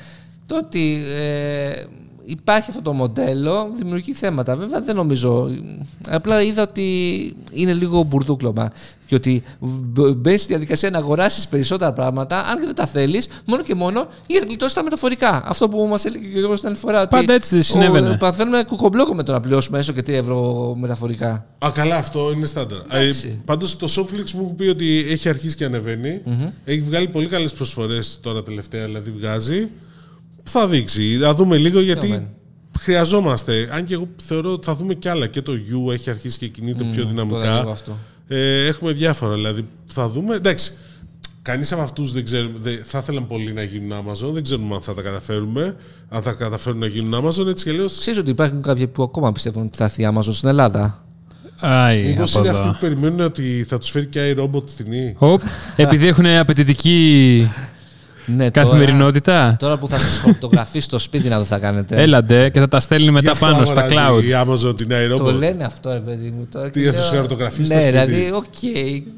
το 0.45 0.57
ότι 0.57 1.01
ε, 1.05 1.83
υπάρχει 2.30 2.69
αυτό 2.69 2.82
το 2.82 2.93
μοντέλο, 2.93 3.69
δημιουργεί 3.77 4.13
θέματα. 4.13 4.55
Βέβαια 4.55 4.82
δεν 4.82 4.95
νομίζω. 4.95 5.49
Απλά 6.09 6.41
είδα 6.41 6.61
ότι 6.61 6.86
είναι 7.51 7.73
λίγο 7.73 8.03
μπουρδούκλωμα. 8.03 8.71
Και 9.07 9.15
ότι 9.15 9.43
μπ- 9.59 10.13
μπαίνεις 10.15 10.39
στη 10.41 10.49
διαδικασία 10.49 10.89
να 10.89 10.97
αγοράσεις 10.97 11.47
περισσότερα 11.47 11.93
πράγματα, 11.93 12.39
αν 12.45 12.59
και 12.59 12.65
δεν 12.65 12.75
τα 12.75 12.86
θέλεις, 12.86 13.27
μόνο 13.45 13.63
και 13.63 13.75
μόνο 13.75 14.07
για 14.27 14.39
να 14.39 14.45
γλιτώσεις 14.45 14.73
τα 14.73 14.84
μεταφορικά. 14.84 15.43
Αυτό 15.45 15.69
που 15.69 15.86
μας 15.89 16.05
έλεγε 16.05 16.25
και 16.27 16.36
ο 16.36 16.38
Γιώργος 16.39 16.59
την 16.59 16.69
άλλη 16.69 16.77
φορά. 16.77 16.99
ότι 17.01 17.09
Πάντα 17.15 17.34
έτσι 17.34 17.61
συνέβαινε. 17.61 18.09
ο- 18.09 18.17
Παθαίνουμε 18.17 18.63
κουκομπλόκο 18.63 19.13
με 19.15 19.23
το 19.23 19.32
να 19.32 19.39
πληρώσουμε 19.39 19.80
έστω 19.80 19.91
και 19.91 20.01
3 20.01 20.13
ευρώ 20.13 20.75
μεταφορικά. 20.80 21.45
Α, 21.65 21.71
καλά, 21.73 21.95
αυτό 21.95 22.32
είναι 22.32 22.45
στάνταρ. 22.45 22.80
Εντάξει. 22.91 23.41
Πάντως 23.45 23.77
το 23.77 23.88
Soflix 23.95 24.32
μου 24.32 24.41
έχουν 24.43 24.55
πει 24.55 24.67
ότι 24.67 25.05
έχει 25.09 25.30
αρχίσει 25.30 25.55
και 25.55 25.65
ανεβαινει 25.65 26.21
Έχει 26.65 26.82
βγάλει 26.82 27.07
πολύ 27.07 27.27
καλές 27.27 27.53
προσφορές 27.53 28.19
τώρα 28.21 28.43
τελευταία, 28.43 28.86
δηλαδή 28.86 29.11
βγάζει. 29.11 29.69
Θα 30.43 30.67
δείξει. 30.67 31.17
Θα 31.21 31.35
δούμε 31.35 31.57
λίγο 31.57 31.79
γιατί 31.81 32.07
Δεδομένο. 32.07 32.29
χρειαζόμαστε. 32.79 33.69
Αν 33.71 33.83
και 33.83 33.93
εγώ 33.93 34.07
θεωρώ 34.17 34.51
ότι 34.53 34.65
θα 34.65 34.75
δούμε 34.75 34.93
κι 34.93 35.07
άλλα. 35.07 35.27
Και 35.27 35.41
το 35.41 35.51
U 35.51 35.93
έχει 35.93 36.09
αρχίσει 36.09 36.37
και 36.37 36.47
κινείται 36.47 36.83
πιο 36.83 37.03
Το 37.03 37.09
δυναμικά. 37.09 37.53
λέγω 37.55 37.71
αυτό. 37.71 37.97
Ε, 38.27 38.65
έχουμε 38.65 38.91
διάφορα 38.91 39.33
δηλαδή 39.33 39.61
που 39.61 39.93
θα 39.93 40.09
δούμε. 40.09 40.35
Εντάξει, 40.35 40.71
κανείς 41.41 41.71
από 41.71 41.81
αυτούς 41.81 42.11
δεν 42.11 42.23
ξέρουμε. 42.25 42.53
δεν- 42.61 42.81
θα 42.85 42.97
ήθελαν 42.99 43.27
πολύ 43.27 43.53
να 43.53 43.63
γίνουν 43.63 43.91
Amazon. 44.05 44.33
Δεν 44.33 44.43
ξέρουμε 44.43 44.75
αν 44.75 44.81
θα 44.81 44.93
τα 44.93 45.01
καταφέρουμε. 45.01 45.75
Αν 46.09 46.21
θα 46.21 46.31
καταφέρουν 46.33 46.79
να 46.79 46.85
γίνουν 46.87 47.25
Amazon. 47.25 47.47
Έτσι 47.47 47.65
και 47.65 47.71
λέω. 47.71 47.85
Ξέρεις 47.85 48.19
ότι 48.19 48.29
υπάρχουν 48.29 48.61
κάποιοι 48.61 48.87
που 48.87 49.03
ακόμα 49.03 49.31
πιστεύουν 49.31 49.63
ότι 49.65 49.77
θα 49.77 49.83
έρθει 49.83 50.01
η 50.03 50.09
Amazon 50.15 50.27
στην 50.33 50.49
Ελλάδα; 50.49 51.03
Άι, 51.61 52.03
Μήπω 52.07 52.23
από 52.23 52.39
είναι 52.39 52.49
εδώ. 52.49 52.57
αυτοί 52.59 52.71
που 52.71 52.77
περιμένουν 52.79 53.19
ότι 53.19 53.65
θα 53.69 53.77
τους 53.77 53.89
φέρει 53.89 54.05
και 54.05 54.27
η 54.27 54.35
robot 54.37 54.63
φθηνή. 54.69 55.15
Οπ, 55.17 55.41
επειδή 55.75 56.07
έχουν 56.07 56.25
απαιτητική 56.25 57.47
Ναι, 58.38 58.49
καθημερινότητα. 58.49 59.34
Τώρα, 59.34 59.57
τώρα 59.59 59.77
που 59.77 59.88
θα 59.88 59.97
σας 59.99 60.17
χορτογραφεί 60.17 60.80
στο 60.80 60.99
σπίτι 60.99 61.27
να 61.30 61.38
το 61.38 61.43
θα 61.43 61.57
κάνετε. 61.57 62.01
Έλαντε 62.01 62.49
και 62.49 62.59
θα 62.59 62.67
τα 62.67 62.80
στέλνει 62.80 63.03
Γι' 63.05 63.11
μετά 63.11 63.32
αυτό 63.32 63.45
πάνω 63.45 63.65
στα 63.65 63.82
αγοράζει 63.82 64.27
cloud. 64.27 64.30
Η 64.30 64.45
Amazon 64.69 64.77
την 64.77 64.88
Το 64.88 65.25
iRobot. 65.25 65.34
λένε 65.34 65.63
αυτό, 65.63 65.91
ρε 65.93 65.99
παιδί 65.99 66.32
μου. 66.38 66.47
Τώρα 66.51 66.69
Τι, 66.69 66.80
και 66.82 66.86
θα 66.86 66.91
λέω- 66.91 67.01
σου 67.01 67.13
χαρτογραφεί 67.13 67.63
στο 67.63 67.73
Ναι, 67.75 67.82
σπίτι; 67.82 67.97
δηλαδή, 67.97 68.32
οκ. 68.34 68.43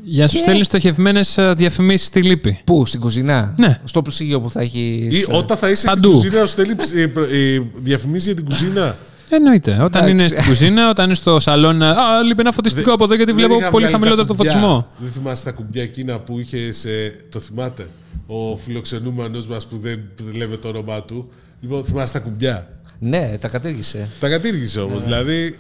Για 0.03 0.24
να 0.24 0.30
σου 0.30 0.36
Και- 0.36 0.41
στέλνει 0.41 0.64
στοχευμένες 0.64 1.38
διαφημίσεις 1.55 2.07
στη 2.07 2.22
λύπη. 2.22 2.59
Πού, 2.64 2.86
στην 2.86 2.99
κουζίνα; 2.99 3.53
Ναι. 3.57 3.80
Στο 3.84 4.01
ψυγείο 4.01 4.41
που 4.41 4.49
θα 4.49 4.62
έχεις. 4.62 5.20
Ή 5.22 5.26
όταν 5.32 5.57
θα 5.57 5.70
είσαι 5.70 5.86
Παντού. 5.88 6.09
στην 6.18 6.22
κουζίνα, 6.30 6.45
σου 6.45 6.51
στέλνει 6.51 6.74
ε, 6.95 7.05
προ- 7.07 7.32
ε, 7.32 7.62
διαφημίσει 7.76 8.26
για 8.26 8.36
την 8.36 8.45
κουζίνα; 8.45 8.95
Εννοείται. 9.34 9.72
Όταν 9.72 9.88
Εντάξει. 10.05 10.12
είναι 10.12 10.28
στην 10.28 10.43
κουζίνα, 10.51 10.89
όταν 10.89 11.05
είναι 11.05 11.16
στο 11.16 11.39
σαλόν. 11.39 11.82
Α, 11.82 11.95
λείπει 12.28 12.39
ένα 12.41 12.51
φωτιστικό 12.51 12.93
από 12.93 13.03
εδώ 13.03 13.16
γιατί 13.16 13.32
Δεν 13.32 13.39
βλέπω 13.39 13.59
είχα 13.59 13.70
πολύ 13.70 13.86
βγάλει 13.86 13.91
χαμηλότερο 13.99 14.28
τα 14.28 14.34
το 14.34 14.38
κουμπιά. 14.38 14.51
φωτισμό. 14.51 14.88
Δεν 14.97 15.12
θυμάσαι 15.12 15.43
τα 15.43 15.51
κουμπιά 15.51 15.84
εκείνα 15.84 16.20
που 16.20 16.39
είχες. 16.39 16.86
Το 17.32 17.39
θυμάται; 17.39 17.88
Ο 18.34 18.55
φιλοξενούμενος 18.57 19.47
μας 19.47 19.67
που 19.67 19.77
δεν, 19.77 19.99
που 20.15 20.23
δεν 20.23 20.36
λέμε 20.36 20.57
το 20.57 20.67
όνομά 20.67 21.03
του. 21.03 21.29
Λοιπόν, 21.61 21.86
θυμάσαι 21.86 22.13
τα 22.13 22.19
κουμπιά; 22.19 22.67
Ναι, 22.99 23.38
τα 23.38 23.47
κατήργησε. 23.47 24.09
Τα 24.19 24.29
κατήργησε 24.29 24.79
όμως. 24.79 25.03
Δηλαδή. 25.03 25.55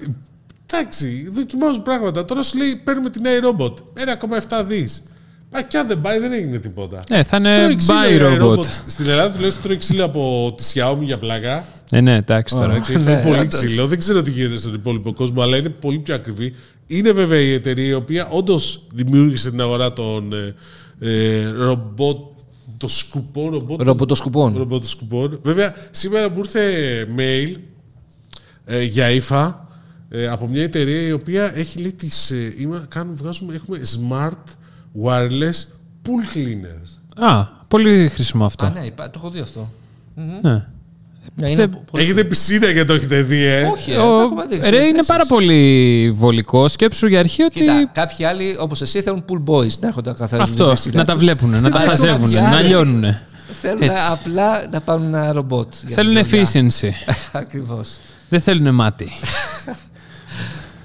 Εντάξει, 0.73 1.29
δοκιμάζουν 1.31 1.83
πράγματα. 1.83 2.25
Τώρα 2.25 2.41
σου 2.41 2.57
λέει 2.57 2.81
παίρνουμε 2.83 3.09
την 3.09 3.21
iRobot. 3.25 3.73
1,7 4.59 4.63
δις. 4.67 5.03
Μα 5.53 5.61
κι 5.61 5.77
αν 5.77 5.87
δεν 5.87 6.01
πάει, 6.01 6.19
δεν 6.19 6.31
έγινε 6.33 6.57
τίποτα. 6.57 7.03
Ναι, 7.09 7.23
θα 7.23 7.37
είναι 7.37 7.55
Τρώει 7.57 7.75
ξύλο 7.75 7.97
buy 7.97 8.11
η 8.11 8.17
robot. 8.21 8.57
iRobot. 8.59 8.65
Στην 8.87 9.09
Ελλάδα 9.09 9.31
τουλάχιστον 9.31 9.63
τρώει 9.63 9.77
ξύλο 9.77 10.05
από 10.05 10.53
τη 10.57 10.63
Xiaomi 10.73 11.01
για 11.01 11.19
πλάκα. 11.19 11.65
Ε, 11.91 12.01
ναι, 12.01 12.15
εντάξει 12.15 12.55
τώρα. 12.55 12.71
Εντάξει, 12.71 12.93
έχει 12.93 13.01
φάει 13.01 13.15
Ναι, 13.15 13.21
πολύ 13.21 13.39
όντως. 13.39 13.53
ξύλο. 13.53 13.87
Δεν 13.87 13.97
ξέρω 13.99 14.21
τι 14.21 14.31
γίνεται 14.31 14.57
στον 14.57 14.73
υπόλοιπο 14.73 15.13
κόσμο, 15.13 15.41
αλλά 15.41 15.57
είναι 15.57 15.69
πολύ 15.69 15.99
πιο 15.99 16.15
ακριβή. 16.15 16.55
Είναι 16.87 17.11
βέβαια 17.11 17.39
η 17.39 17.53
εταιρεία 17.53 17.87
η 17.87 17.93
οποία 17.93 18.27
όντως 18.27 18.83
δημιούργησε 18.93 19.49
την 19.49 19.61
αγορά 19.61 19.93
των 19.93 20.33
ε, 20.33 20.55
ε, 20.99 21.47
ρομπότ. 21.49 22.17
Το 22.81 22.87
σκουπό, 22.87 23.49
ρομπότ, 23.49 23.81
Ρομποτοσκουπών. 23.81 24.57
ρομποτοσκουπών. 24.57 25.39
Βέβαια, 25.43 25.75
σήμερα 25.91 26.29
μου 26.29 26.37
ήρθε 26.37 27.07
mail 27.17 27.55
ε, 28.65 28.83
για 28.83 29.09
ύφα 29.09 29.67
ε, 30.09 30.27
από 30.27 30.47
μια 30.47 30.63
εταιρεία 30.63 31.01
η 31.07 31.11
οποία 31.11 31.57
έχει 31.57 31.79
λέει 31.79 31.93
τις, 31.93 32.31
ε, 32.31 32.53
είμα- 32.57 32.85
κάνουμε, 32.89 33.15
βγάζουμε, 33.15 33.55
έχουμε 33.55 33.79
smart 33.83 34.43
wireless 35.03 35.65
pool 36.05 36.35
cleaners. 36.35 37.23
Α, 37.25 37.43
πολύ 37.67 38.09
χρήσιμο 38.09 38.43
Α, 38.43 38.45
αυτό. 38.45 38.69
ναι, 38.69 38.85
υπά- 38.85 39.05
το 39.09 39.13
έχω 39.15 39.29
δει 39.29 39.39
αυτό. 39.39 39.71
Ναι. 40.15 40.39
Ναι, 40.51 40.67
είναι 41.39 41.49
Θε- 41.55 41.69
πολύ- 41.91 42.03
Έχετε 42.03 42.23
πισίνα 42.23 42.73
και 42.73 42.85
το 42.85 42.93
έχετε 42.93 43.21
δει, 43.21 43.43
ε. 43.45 43.61
Όχι, 43.63 43.91
ε, 43.91 43.97
Ο- 43.97 44.15
το 44.15 44.21
έχουμε 44.21 44.45
δείξει. 44.49 44.69
Ρε, 44.69 44.77
είναι 44.81 44.91
θέσεις. 44.91 45.05
πάρα 45.07 45.25
πολύ 45.25 46.11
βολικό. 46.15 46.67
Σκέψου 46.67 47.07
για 47.07 47.19
αρχή 47.19 47.43
ότι. 47.43 47.59
Κοίτα, 47.59 47.89
κάποιοι 47.93 48.25
άλλοι 48.25 48.55
όπως 48.59 48.81
εσύ 48.81 49.01
θέλουν 49.01 49.25
pool 49.29 49.43
boys 49.53 49.79
να 49.79 49.87
έρχονται 49.87 50.09
να 50.09 50.15
καθαρίζουν. 50.15 50.51
Αυτό, 50.51 50.63
την 50.65 50.73
πισίνα 50.73 50.95
να 50.97 51.05
τα 51.05 51.13
τους. 51.13 51.23
βλέπουν, 51.23 51.49
να 51.49 51.69
τα 51.69 51.79
Αλλά 51.79 51.89
χαζεύουν, 51.89 52.21
κάποιοι 52.33 52.37
να 52.51 52.57
άλλοι 52.57 52.67
λιώνουν. 52.67 53.03
Θέλουν 53.61 53.81
Έτσι. 53.81 53.95
απλά 54.11 54.67
να 54.71 54.81
πάρουν 54.81 55.05
ένα 55.13 55.31
ρομπότ. 55.31 55.73
για 55.85 55.95
Θέλουν 55.95 56.15
τη 56.15 56.21
δουλειά. 56.23 56.45
efficiency. 56.51 56.89
Ακριβώς. 57.31 57.97
Δεν 58.29 58.39
θέλουν 58.41 58.73
μάτι. 58.75 59.07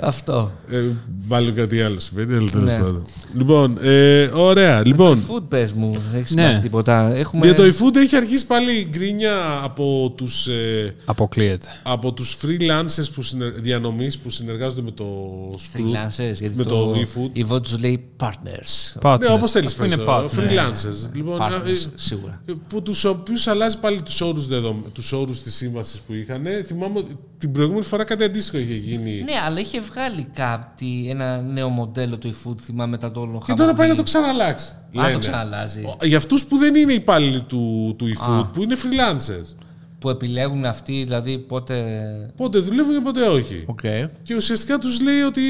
Αυτό. 0.01 0.53
Ε, 0.71 0.83
μάλλον 1.29 1.55
κάτι 1.55 1.83
άλλο 1.83 2.01
συμβαίνει, 2.01 2.35
αλλά 2.37 2.51
τέλος 2.51 2.71
Ναι. 2.71 2.79
πάντων. 2.79 3.07
Λοιπόν, 3.35 3.79
ε, 3.83 4.23
ωραία. 4.25 4.87
Λοιπόν, 4.87 5.23
Food 5.29 5.43
πες 5.49 5.73
μου, 5.73 5.97
έχεις 6.15 6.31
Ναι. 6.35 6.43
μάθει 6.43 6.61
τίποτα. 6.61 7.15
Έχουμε... 7.15 7.45
για 7.47 7.55
το 7.55 7.63
eFood 7.63 7.97
έχει 7.97 8.17
αρχίσει 8.17 8.47
πάλι 8.47 8.73
η 8.79 8.87
γκρίνια 8.91 9.61
από 9.63 10.13
τους, 10.17 10.47
ε, 10.47 10.95
Αποκλείεται. 11.05 11.67
από 11.83 12.13
τους 12.13 12.37
freelancers 12.43 13.07
που 13.15 13.23
συνε... 13.23 13.45
διανομής 13.57 14.19
που 14.19 14.31
συνεργάζονται 14.31 14.83
με 14.83 14.91
το 14.91 15.05
Screw. 15.57 15.79
freelancers, 15.81 16.35
γιατί 16.39 16.57
με 16.57 16.65
το, 16.65 16.69
το 16.69 16.95
eFood. 17.01 17.31
η 17.33 17.47
Vogue 17.51 17.63
τους 17.63 17.79
λέει 17.79 18.05
partners. 18.21 19.01
Partners. 19.03 19.19
Ναι, 19.21 19.29
όπως 19.33 19.51
θέλεις 19.51 19.71
Αυτό 19.73 19.85
είναι 19.85 19.97
πες 19.97 20.05
το, 20.05 20.13
partners. 20.13 20.39
freelancers. 20.39 21.11
Λοιπόν, 21.15 21.39
Partners, 21.41 21.69
ε, 21.69 21.89
σίγουρα. 21.95 22.43
που 22.69 22.83
τους 22.83 23.05
οποίους 23.05 23.47
αλλάζει 23.47 23.79
πάλι 23.79 24.03
τους 24.03 24.21
όρους, 24.21 24.47
δεδο... 24.47 24.83
τους 24.93 25.13
όρους 25.13 25.43
της 25.43 25.55
σύμβασης 25.55 26.01
που 26.01 26.13
είχαν. 26.15 26.47
Θυμάμαι 26.67 26.99
ότι 26.99 27.17
την 27.39 27.53
προηγούμενη 27.53 27.85
φορά 27.85 28.05
κάτι 28.05 28.25
αντίστοιχο 28.25 28.59
είχε 28.59 28.75
γίνει. 28.75 29.13
Ναι, 29.23 29.33
αλλά 29.47 29.61
είχε 29.61 29.81
βγάλει 29.91 30.27
κάτι, 30.35 31.07
ένα 31.11 31.41
νέο 31.43 31.69
μοντέλο 31.69 32.19
του 32.19 32.29
eFood, 32.35 32.55
θυμάμαι 32.61 32.91
μετά 32.91 33.11
το 33.13 33.21
όλο 33.21 33.43
Και 33.47 33.53
τώρα 33.55 33.57
πάει 33.57 33.67
να 33.67 33.73
χαμόγελο. 33.73 33.97
το 33.97 34.03
ξαναλλάξει. 34.03 34.71
Α, 34.71 34.79
λένε. 35.03 35.13
το 35.13 35.19
ξαναλλάζει. 35.19 35.83
Ο- 36.01 36.07
Για 36.07 36.17
αυτούς 36.17 36.45
που 36.45 36.57
δεν 36.57 36.75
είναι 36.75 36.93
υπάλληλοι 36.93 37.41
του, 37.41 37.95
του 37.99 38.07
eFood, 38.17 38.49
που 38.53 38.63
είναι 38.63 38.77
freelancers. 38.83 39.55
Που 39.99 40.11
επιλέγουν 40.11 40.65
αυτοί, 40.65 41.03
δηλαδή 41.03 41.39
πότε. 41.39 41.85
Πότε 42.37 42.59
δουλεύουν 42.59 42.95
και 42.95 43.01
πότε 43.01 43.21
όχι. 43.23 43.65
Οκ. 43.67 43.81
Και 44.23 44.35
ουσιαστικά 44.37 44.79
τους 44.79 45.01
λέει 45.01 45.21
ότι 45.21 45.41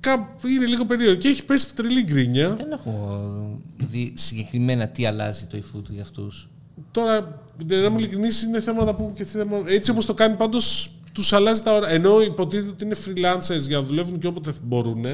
κάπου 0.00 0.48
είναι 0.48 0.66
λίγο 0.66 0.84
περίεργο. 0.84 1.14
Και 1.16 1.28
έχει 1.28 1.44
πέσει 1.44 1.74
τρελή 1.74 2.02
γκρίνια. 2.02 2.48
Δεν 2.48 2.72
έχω 2.72 3.20
δει 3.76 4.12
συγκεκριμένα 4.16 4.88
τι 4.88 5.06
αλλάζει 5.06 5.44
το 5.44 5.58
eFood 5.58 5.84
για 5.90 6.02
αυτούς. 6.02 6.48
Τώρα, 6.90 7.40
να 7.66 7.76
είμαι 7.76 7.98
ειλικρινής, 7.98 8.42
είναι 8.42 8.60
θέματα 8.60 8.94
που 8.94 9.12
και 9.16 9.24
θέμα. 9.24 9.56
Έτσι 9.66 9.90
όπως 9.90 10.06
το 10.06 10.14
κάνει, 10.14 10.36
πάντως 10.36 10.91
τους 11.12 11.32
αλλάζει 11.32 11.62
τα 11.62 11.74
ωράρια. 11.74 11.90
Ενώ 11.90 12.20
υποτίθεται 12.22 12.68
ότι 12.70 12.84
είναι 12.84 12.96
freelancers 13.04 13.60
για 13.68 13.76
να 13.76 13.82
δουλεύουν 13.82 14.18
και 14.18 14.26
όποτε 14.26 14.52
μπορούν. 14.62 15.04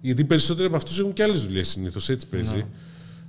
Γιατί 0.00 0.20
οι 0.20 0.24
περισσότεροι 0.24 0.66
από 0.66 0.76
αυτούς 0.76 0.98
έχουν 0.98 1.12
και 1.12 1.22
άλλες 1.22 1.42
δουλειές 1.44 1.68
συνήθως. 1.68 2.08
Έτσι 2.08 2.26
παίζει. 2.26 2.64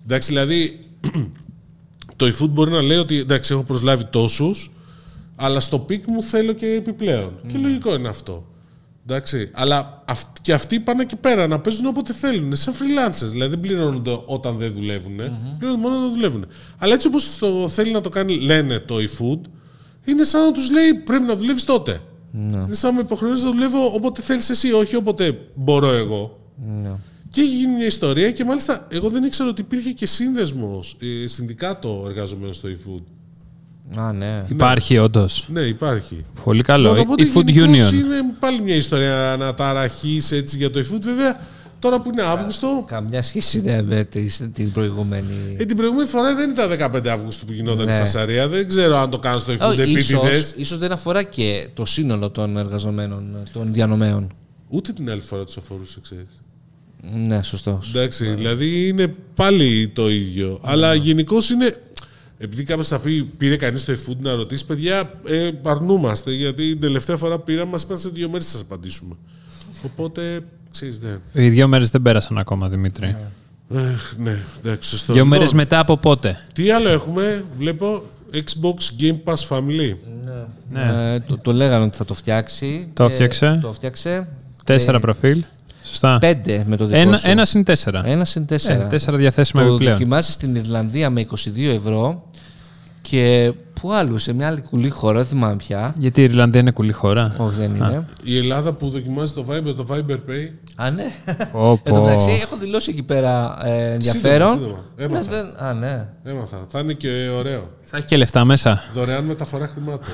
Εντάξει, 0.03 0.27
δηλαδή 0.27 0.79
το 2.15 2.25
eFood 2.25 2.49
μπορεί 2.49 2.71
να 2.71 2.81
λέει 2.81 2.97
ότι 2.97 3.17
εντάξει, 3.17 3.53
έχω 3.53 3.63
προσλάβει 3.63 4.03
τόσους, 4.05 4.71
αλλά 5.35 5.59
στο 5.59 5.79
peak 5.79 6.07
μου 6.07 6.23
θέλω 6.23 6.53
και 6.53 6.65
επιπλέον. 6.65 7.33
Και 7.47 7.57
λογικό 7.57 7.95
είναι 7.95 8.07
αυτό. 8.07 8.47
Εντάξει, 9.07 9.49
αλλά 9.53 10.03
αυ- 10.07 10.39
και 10.41 10.53
αυτοί 10.53 10.79
πάνε 10.79 11.01
εκεί 11.01 11.15
πέρα 11.15 11.47
να 11.47 11.59
παίζουν 11.59 11.85
όποτε 11.85 12.13
θέλουν. 12.13 12.55
Σαν 12.55 12.73
freelancers. 12.73 13.27
Δηλαδή 13.31 13.49
δεν 13.49 13.59
πληρώνονται 13.59 14.19
όταν 14.25 14.57
δεν 14.57 14.71
δουλεύουν. 14.71 15.15
Πληρώνονται 15.57 15.81
μόνο 15.87 15.95
όταν 15.97 16.11
δουλεύουν. 16.13 16.45
Αλλά 16.77 16.93
έτσι 16.93 17.07
όπως 17.07 17.37
το 17.37 17.69
θέλει 17.69 17.91
να 17.91 18.01
το 18.01 18.09
κάνει, 18.09 18.39
λένε 18.39 18.79
το 18.79 18.95
eFood, 18.95 19.39
είναι 20.05 20.23
σαν 20.23 20.41
να 20.41 20.51
τους 20.51 20.71
λέει 20.71 20.93
πρέπει 20.93 21.23
να 21.23 21.35
δουλεύεις 21.35 21.63
τότε. 21.63 22.01
Είναι 22.33 22.67
σαν 22.73 22.89
να 22.89 22.95
με 22.95 23.01
υποχρεώσει 23.01 23.43
να 23.43 23.51
δουλεύω 23.51 23.85
όποτε 23.93 24.21
θέλεις 24.21 24.49
εσύ, 24.49 24.71
όχι 24.71 24.95
όποτε 24.95 25.39
μπορώ 25.55 25.91
εγώ. 25.91 26.39
Ναι. 26.81 26.91
Και 27.29 27.41
έχει 27.41 27.55
γίνει 27.55 27.75
μια 27.75 27.85
ιστορία 27.85 28.31
και 28.31 28.43
μάλιστα 28.43 28.87
εγώ 28.91 29.09
δεν 29.09 29.23
ήξερα 29.23 29.49
ότι 29.49 29.61
υπήρχε 29.61 29.91
και 29.91 30.05
σύνδεσμος 30.05 30.97
ε, 31.23 31.27
συνδικάτο 31.27 32.03
εργαζομένων 32.07 32.53
στο 32.53 32.69
eFood. 32.69 33.03
Α, 33.95 34.13
ναι. 34.13 34.45
Υπάρχει 34.47 34.97
όντως. 34.97 35.47
Ναι, 35.51 35.61
υπάρχει. 35.61 36.25
Πολύ 36.43 36.63
καλό. 36.63 36.99
Οπότε 36.99 37.23
Η 37.23 37.31
Food 37.35 37.45
γενικώς 37.45 37.89
Union. 37.89 37.93
Είναι 37.93 38.33
πάλι 38.39 38.61
μια 38.61 38.75
ιστορία 38.75 39.31
αναταραχή 39.31 40.21
έτσι 40.31 40.57
για 40.57 40.71
το 40.71 40.79
eFood. 40.79 41.01
Βέβαια, 41.01 41.39
τώρα 41.79 42.01
που 42.01 42.09
είναι 42.09 42.21
Αύγουστο. 42.21 42.83
Καμιά 42.87 43.21
σχέση 43.21 43.61
ναι, 43.61 43.81
με 43.81 44.03
τη- 44.03 44.49
την 44.49 44.71
προηγούμενη. 44.71 45.55
Ε, 45.57 45.65
την 45.65 45.77
προηγούμενη 45.77 46.07
φορά 46.07 46.35
δεν 46.35 46.49
ήταν 46.49 46.69
15 46.69 47.07
Αύγουστου 47.09 47.45
που 47.45 47.51
γινόταν 47.51 47.85
Ναι. 47.85 47.93
η 47.93 47.97
φασαρία. 47.97 48.47
Δεν 48.47 48.67
ξέρω 48.67 48.97
αν 48.97 49.09
το 49.09 49.19
κάνουν 49.19 49.39
στο 49.41 49.53
eFood 49.53 49.67
Όχι, 49.69 49.81
ίσως, 49.91 50.11
επίτηδες. 50.11 50.53
ίσως 50.57 50.77
δεν 50.77 50.91
αφορά 50.91 51.23
και 51.23 51.67
το 51.73 51.85
σύνολο 51.85 52.29
των 52.29 52.57
εργαζομένων, 52.57 53.47
των 53.53 53.73
διανομέων. 53.73 54.33
Ούτε 54.69 54.91
την 54.93 55.09
άλλη 55.09 55.21
φορά 55.21 55.43
τους 55.43 55.57
αφορούσε, 55.57 55.99
ξέρεις. 56.01 56.41
Ναι, 57.27 57.43
σωστό. 57.43 57.79
Εντάξει, 57.89 58.25
δηλαδή 58.25 58.87
είναι 58.87 59.13
πάλι 59.35 59.87
το 59.87 60.09
ίδιο. 60.09 60.59
Αλλά 60.63 60.93
γενικώς 60.93 61.49
είναι. 61.49 61.75
Επειδή 62.41 62.63
κάποιος 62.63 62.87
θα 62.87 62.99
πει, 62.99 63.23
πήρε 63.23 63.55
κανείς 63.55 63.85
το 63.85 63.93
eFood 63.93 64.17
να 64.19 64.33
ρωτήσει, 64.35 64.65
παιδιά, 64.65 65.19
ε, 65.27 65.49
αρνούμαστε. 65.63 66.31
Γιατί 66.33 66.67
την 66.69 66.79
τελευταία 66.79 67.17
φορά 67.17 67.37
που 67.37 67.43
πήραμε, 67.43 67.71
μα 67.71 67.77
είπαν 67.83 67.97
σε 67.97 68.09
δύο 68.09 68.29
μέρες 68.29 68.45
θα 68.45 68.51
σας 68.51 68.61
απαντήσουμε. 68.61 69.15
Οπότε, 69.85 70.39
ξέρεις, 70.71 70.99
δεν. 70.99 71.19
Οι 71.33 71.49
δύο 71.49 71.67
μέρες 71.67 71.89
δεν 71.89 72.01
πέρασαν 72.01 72.37
ακόμα, 72.37 72.67
Δημήτρη. 72.69 73.15
Ε, 73.73 73.77
ναι, 74.17 74.39
εντάξει, 74.63 74.89
σωστό. 74.89 75.13
Δύο 75.13 75.23
Λοιπόν, 75.23 75.37
μέρες 75.37 75.53
μετά 75.53 75.79
από 75.79 75.97
πότε; 75.97 76.37
Τι 76.53 76.71
άλλο 76.71 76.89
έχουμε, 76.89 77.43
βλέπω 77.57 78.01
Xbox 78.33 79.01
Game 79.01 79.17
Pass 79.23 79.47
Family. 79.57 79.93
Ναι. 80.25 80.81
Ναι. 80.83 81.13
Ε, 81.13 81.19
το, 81.19 81.37
το 81.37 81.53
λέγανε 81.53 81.83
ότι 81.85 81.97
θα 81.97 82.05
το 82.05 82.13
φτιάξει. 82.13 82.89
Το 82.93 83.03
Ε, 83.03 83.09
φτιάξε. 83.09 83.59
το 83.61 83.73
φτιάξε. 83.73 84.27
Τέσσερα 84.63 84.97
Ε, 84.97 84.99
προφίλ. 84.99 85.43
Σωστά. 85.83 86.17
Πέντε 86.19 86.63
με 86.67 86.75
το 86.75 86.85
δικό 86.85 86.99
Ένα, 86.99 87.17
σου. 87.17 87.29
ένα 87.29 87.45
συν 87.45 87.63
τέσσερα. 87.63 88.01
Ένα 88.07 88.25
συν 88.25 88.45
τέσσερα. 88.45 88.83
Ε, 88.85 88.87
τέσσερα 88.87 89.17
διαθέσιμα 89.17 89.61
το 89.61 89.67
επιπλέον. 89.67 89.91
δοκιμάζει 89.97 90.31
στην 90.31 90.55
Ιρλανδία 90.55 91.09
με 91.09 91.25
22 91.31 91.35
ευρώ 91.57 92.28
και 93.01 93.53
πού 93.81 93.93
άλλου, 93.93 94.17
σε 94.17 94.33
μια 94.33 94.47
άλλη 94.47 94.61
κουλή 94.61 94.89
χώρα, 94.89 95.17
δεν 95.17 95.25
θυμάμαι 95.25 95.55
πια. 95.55 95.93
Γιατί 95.97 96.21
η 96.21 96.23
Ιρλανδία 96.23 96.59
είναι 96.59 96.71
κουλή 96.71 96.91
χώρα. 96.91 97.35
Όχι, 97.37 97.55
δεν 97.55 97.75
είναι. 97.75 98.07
Η 98.23 98.37
Ελλάδα 98.37 98.73
που 98.73 98.89
δοκιμάζει 98.89 99.33
το 99.33 99.45
Viber, 99.49 99.73
το 99.75 99.85
Viber 99.89 100.11
Pay. 100.29 100.49
Α, 100.75 100.91
ναι. 100.91 101.11
Πω, 101.51 101.71
Εν 101.83 101.93
τω 101.93 101.99
πω. 101.99 102.01
μεταξύ, 102.03 102.31
έχω 102.31 102.55
δηλώσει 102.57 102.91
εκεί 102.91 103.03
πέρα 103.03 103.57
ε, 103.65 103.93
ενδιαφέρον. 103.93 104.49
Σύντομα, 104.49 104.65
σύντομα. 104.65 104.83
Ναι, 104.97 105.03
Έμαθα. 105.05 105.29
δεν- 105.29 105.65
Α, 105.67 105.73
ναι. 105.73 106.07
Έμαθα. 106.23 106.65
Θα 106.69 106.79
είναι 106.79 106.93
και 106.93 107.29
ωραίο. 107.37 107.69
Θα 107.81 107.97
έχει 107.97 108.05
και 108.05 108.17
λεφτά 108.17 108.45
μέσα. 108.45 108.79
Δωρεάν 108.93 109.23
μεταφορά 109.23 109.67
χρημάτων. 109.67 110.07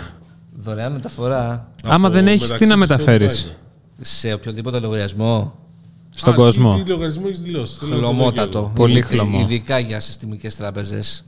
Δωρεάν 0.57 0.91
μεταφορά 0.91 1.71
Άμα 1.83 2.07
Από 2.07 2.15
δεν 2.15 2.27
έχεις, 2.27 2.41
μεταξύ 2.41 2.63
τι 2.63 2.69
να 2.69 2.77
τους 2.77 2.87
μεταφέρεις; 2.89 3.45
Viber. 3.51 4.01
σε 4.01 4.33
οποιοδήποτε 4.33 4.79
λογαριασμό. 4.79 5.53
Στον 6.15 6.33
Α, 6.33 6.35
κόσμο. 6.35 6.75
Τι, 6.75 6.83
τι 6.83 6.89
λογαριασμό 6.89 7.23
έχεις 7.27 7.41
δηλώσει; 7.41 7.77
Θέλω 7.79 7.89
να 7.91 7.95
το 7.95 8.01
δω 8.01 8.13
Χλωμότατο. 8.13 8.49
κι 8.49 8.57
εγώ. 8.57 8.71
Πολύ 8.75 8.91
Ειδικά- 8.97 9.07
χλωμό. 9.07 9.39
Ειδικά 9.39 9.79
για 9.79 9.99
συστημικές 9.99 10.55
τράπεζες. 10.55 11.23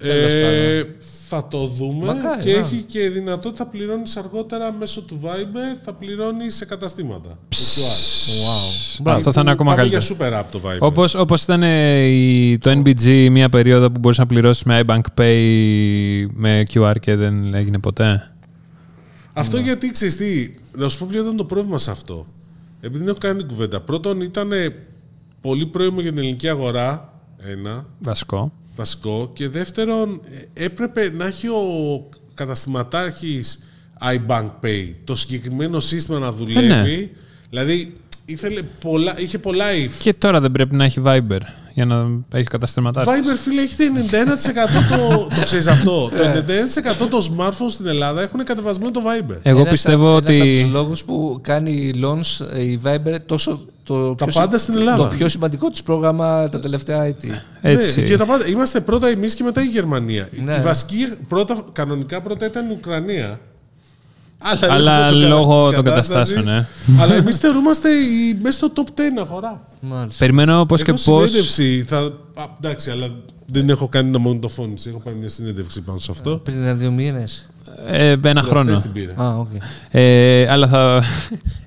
Ε, 0.00 0.82
θα 1.28 1.48
το 1.48 1.66
δούμε 1.66 2.06
Μακάρι, 2.06 2.42
και 2.42 2.52
να. 2.52 2.58
έχει 2.58 2.82
και 2.82 3.08
δυνατότητα 3.10 3.64
θα 3.64 3.70
πληρώνεις 3.70 4.16
αργότερα 4.16 4.72
μέσω 4.72 5.02
του 5.02 5.20
Viber, 5.24 5.78
θα 5.84 5.92
πληρώνεις 5.92 6.54
σε 6.54 6.64
καταστήματα. 6.64 7.28
Το 7.48 7.56
QR. 7.56 9.02
Αυτό 9.04 9.32
θα 9.32 9.40
είναι 9.40 9.50
ακόμα 9.50 9.74
Πάμε 9.74 9.88
καλύτερο. 9.88 10.14
για 10.18 10.40
super 10.40 10.40
app 10.42 10.46
το 10.50 10.60
Viber. 10.64 10.78
Όπως, 10.80 11.14
όπως 11.14 11.42
ήταν 11.42 11.62
ε, 11.62 12.04
η- 12.06 12.58
το 12.58 12.70
NBG 12.70 13.28
μια 13.30 13.48
περίοδο 13.48 13.90
που 13.90 14.00
μπορείς 14.00 14.18
να 14.18 14.26
πληρώσεις 14.26 14.64
με 14.64 14.80
iBank 14.86 15.00
Pay 15.20 16.26
με 16.32 16.62
QR 16.74 16.94
και 17.00 17.14
δεν 17.16 17.54
έγινε 17.54 17.78
ποτέ. 17.78 18.32
Αυτό 19.32 19.56
Ναι. 19.56 19.62
γιατί 19.62 19.90
ξέρεις 19.90 20.16
τι, 20.16 20.54
να 20.76 20.88
σου 20.88 20.98
πω 20.98 21.06
ποιο 21.10 21.20
ήταν 21.22 21.36
το 21.36 21.44
πρόβλημα 21.44 21.78
σε 21.78 21.90
αυτό. 21.90 22.26
Επειδή 22.80 22.98
δεν 22.98 23.08
έχω 23.08 23.18
κάνει 23.18 23.38
την 23.38 23.48
κουβέντα. 23.48 23.80
Πρώτον, 23.80 24.20
ήταν 24.20 24.50
πολύ 25.40 25.66
πρόημο 25.66 26.00
για 26.00 26.10
την 26.10 26.18
ελληνική 26.18 26.48
αγορά. 26.48 27.12
Ένα, 27.50 27.86
Βασικό. 27.98 28.52
Βασικό. 28.78 29.30
Και 29.34 29.48
δεύτερον, 29.48 30.20
ε, 30.54 30.64
έπρεπε 30.64 31.10
να 31.16 31.26
έχει 31.26 31.46
ο 31.48 31.62
καταστηματάρχης 32.34 33.62
iBank 34.02 34.50
Pay 34.62 34.92
το 35.04 35.14
συγκεκριμένο 35.14 35.80
σύστημα 35.80 36.18
να 36.18 36.32
δουλεύει. 36.32 36.66
ναι. 36.66 37.08
Δηλαδή, 37.50 37.96
ήθελε 38.24 38.62
πολλά, 38.80 39.20
είχε 39.20 39.38
πολλά 39.38 39.64
if. 39.86 39.90
Και 39.98 40.14
τώρα 40.14 40.40
δεν 40.40 40.50
πρέπει 40.50 40.74
να 40.74 40.84
έχει 40.84 41.02
Viber 41.04 41.38
για 41.74 41.84
να 41.84 42.06
έχει 42.34 42.48
καταστηματάρι. 42.48 43.08
Viber, 43.10 43.36
φίλε, 43.42 43.62
έχει 43.62 43.74
91% 43.76 44.96
το, 44.96 45.26
το 45.36 45.42
ξέρεις 45.44 45.66
αυτό. 45.66 46.08
το 46.08 46.24
91% 47.04 47.08
των 47.10 47.20
smartphones 47.22 47.70
στην 47.70 47.86
Ελλάδα 47.86 48.22
έχουν 48.22 48.44
κατεβασμένο 48.44 48.90
το 48.90 49.00
Viber. 49.04 49.36
Εγώ 49.42 49.58
Ένας 49.58 49.70
πιστεύω 49.70 50.16
από- 50.16 50.30
ένας 50.30 50.40
από 50.40 50.48
ότι... 50.50 50.62
τους 50.62 50.72
λόγους 50.72 51.04
που 51.04 51.38
κάνει 51.42 51.92
launch 52.02 52.46
ε, 52.52 52.62
η 52.62 52.80
Viber 52.84 53.16
τόσο 53.26 53.60
το 53.88 54.14
Τα 54.14 54.24
πιο, 54.24 54.40
πάντα 54.40 54.58
στην 54.58 54.76
Ελλάδα. 54.76 55.08
το 55.08 55.14
πιο 55.16 55.28
σημαντικό 55.28 55.70
της 55.70 55.82
πρόγραμμα 55.82 56.48
τα 56.48 56.60
τελευταία 56.60 57.02
έτη. 57.02 57.30
Έτσι. 57.60 58.00
Ναι, 58.00 58.06
και 58.06 58.16
τα 58.16 58.26
πάντα. 58.26 58.46
Είμαστε 58.46 58.80
πρώτα 58.80 59.08
εμείς 59.08 59.34
και 59.34 59.42
μετά 59.42 59.62
η 59.62 59.66
Γερμανία. 59.66 60.28
Ναι. 60.30 60.56
Η 60.56 60.60
βασική, 60.60 61.08
πρώτα, 61.28 61.64
κανονικά 61.72 62.20
πρώτα 62.20 62.46
ήταν 62.46 62.68
η 62.70 62.72
Ουκρανία. 62.72 63.40
Αλλά, 64.38 64.74
Αλλά 64.74 65.10
λόγω, 65.10 65.28
λόγω 65.28 65.66
της 65.66 65.74
των 65.74 65.84
κατάστασης, 65.84 66.34
καταστάσεων, 66.34 66.48
ε. 66.48 67.02
Αλλά 67.02 67.14
εμείς 67.14 67.36
θεωρούμαστε 67.36 67.88
η- 67.90 68.38
μέσα 68.42 68.56
στο 68.56 68.72
top 68.76 68.88
10 68.94 69.02
αγορά. 69.20 69.62
Μάλιστα. 69.80 70.18
Περιμένω 70.18 70.66
πώς 70.66 70.82
και 70.82 70.90
έχω 70.90 71.00
πώς... 71.10 71.28
συνέντευξη. 71.30 71.84
Θα, 71.88 71.98
α, 72.34 72.44
εντάξει, 72.62 72.90
αλλά 72.90 73.10
δεν 73.46 73.68
έχω 73.68 73.88
κάνει 73.88 74.08
ένα 74.08 74.18
μαγνητοφώνηση. 74.18 74.88
Έχω 74.88 75.00
κάνει 75.04 75.16
μια 75.18 75.28
συνέντευξη 75.28 75.80
πάνω 75.80 75.98
σε 75.98 76.10
αυτό. 76.10 76.30
Πριν 76.36 76.56
ένα 76.62 76.74
δύο 76.74 76.90
μήνες. 76.90 77.44
Ε, 77.86 78.14
ένα 78.24 78.42
χρόνο. 78.42 78.70
Χτες 78.70 78.80
την 78.80 78.92
πήρα. 78.92 79.12
Α, 79.22 79.36
οκ. 79.36 79.48
Ε, 79.90 80.46
αλλά 80.50 80.68
θα. 80.68 81.02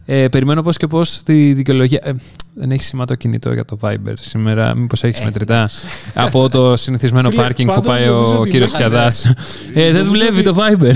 Ε, 0.06 0.28
περιμένω 0.28 0.62
πώ 0.62 0.72
και 0.72 0.88
πώ 0.88 1.02
τη 1.24 1.54
δικαιολογία. 1.54 2.00
Ε, 2.04 2.12
δεν 2.56 2.72
έχει 2.72 2.84
σήμα 2.84 3.06
το 3.06 3.16
κινητό 3.16 3.54
για 3.54 3.66
το 3.66 3.78
Viber 3.82 4.14
σήμερα. 4.22 4.76
Μήπως 4.76 5.04
έχεις 5.04 5.22
μετρητά 5.24 5.70
από 6.14 6.50
το 6.50 6.76
συνηθισμένο 6.78 7.30
Φίλε, 7.30 7.42
πάρκινγκ 7.42 7.70
που 7.70 7.74
πάντως 7.82 7.92
πάει 8.00 8.06
νομίζω 8.08 8.38
ο 8.38 8.40
ότι 8.40 8.50
κύριος 8.50 8.72
μέσα- 8.72 8.88
Κιαδάς. 8.88 9.26
Ε, 9.26 9.34
δεν 9.74 9.86
Νομίζω 9.88 10.06
δουλεύει 10.12 10.40
ότι- 10.40 10.44
το 10.44 10.56
Viber. 10.58 10.96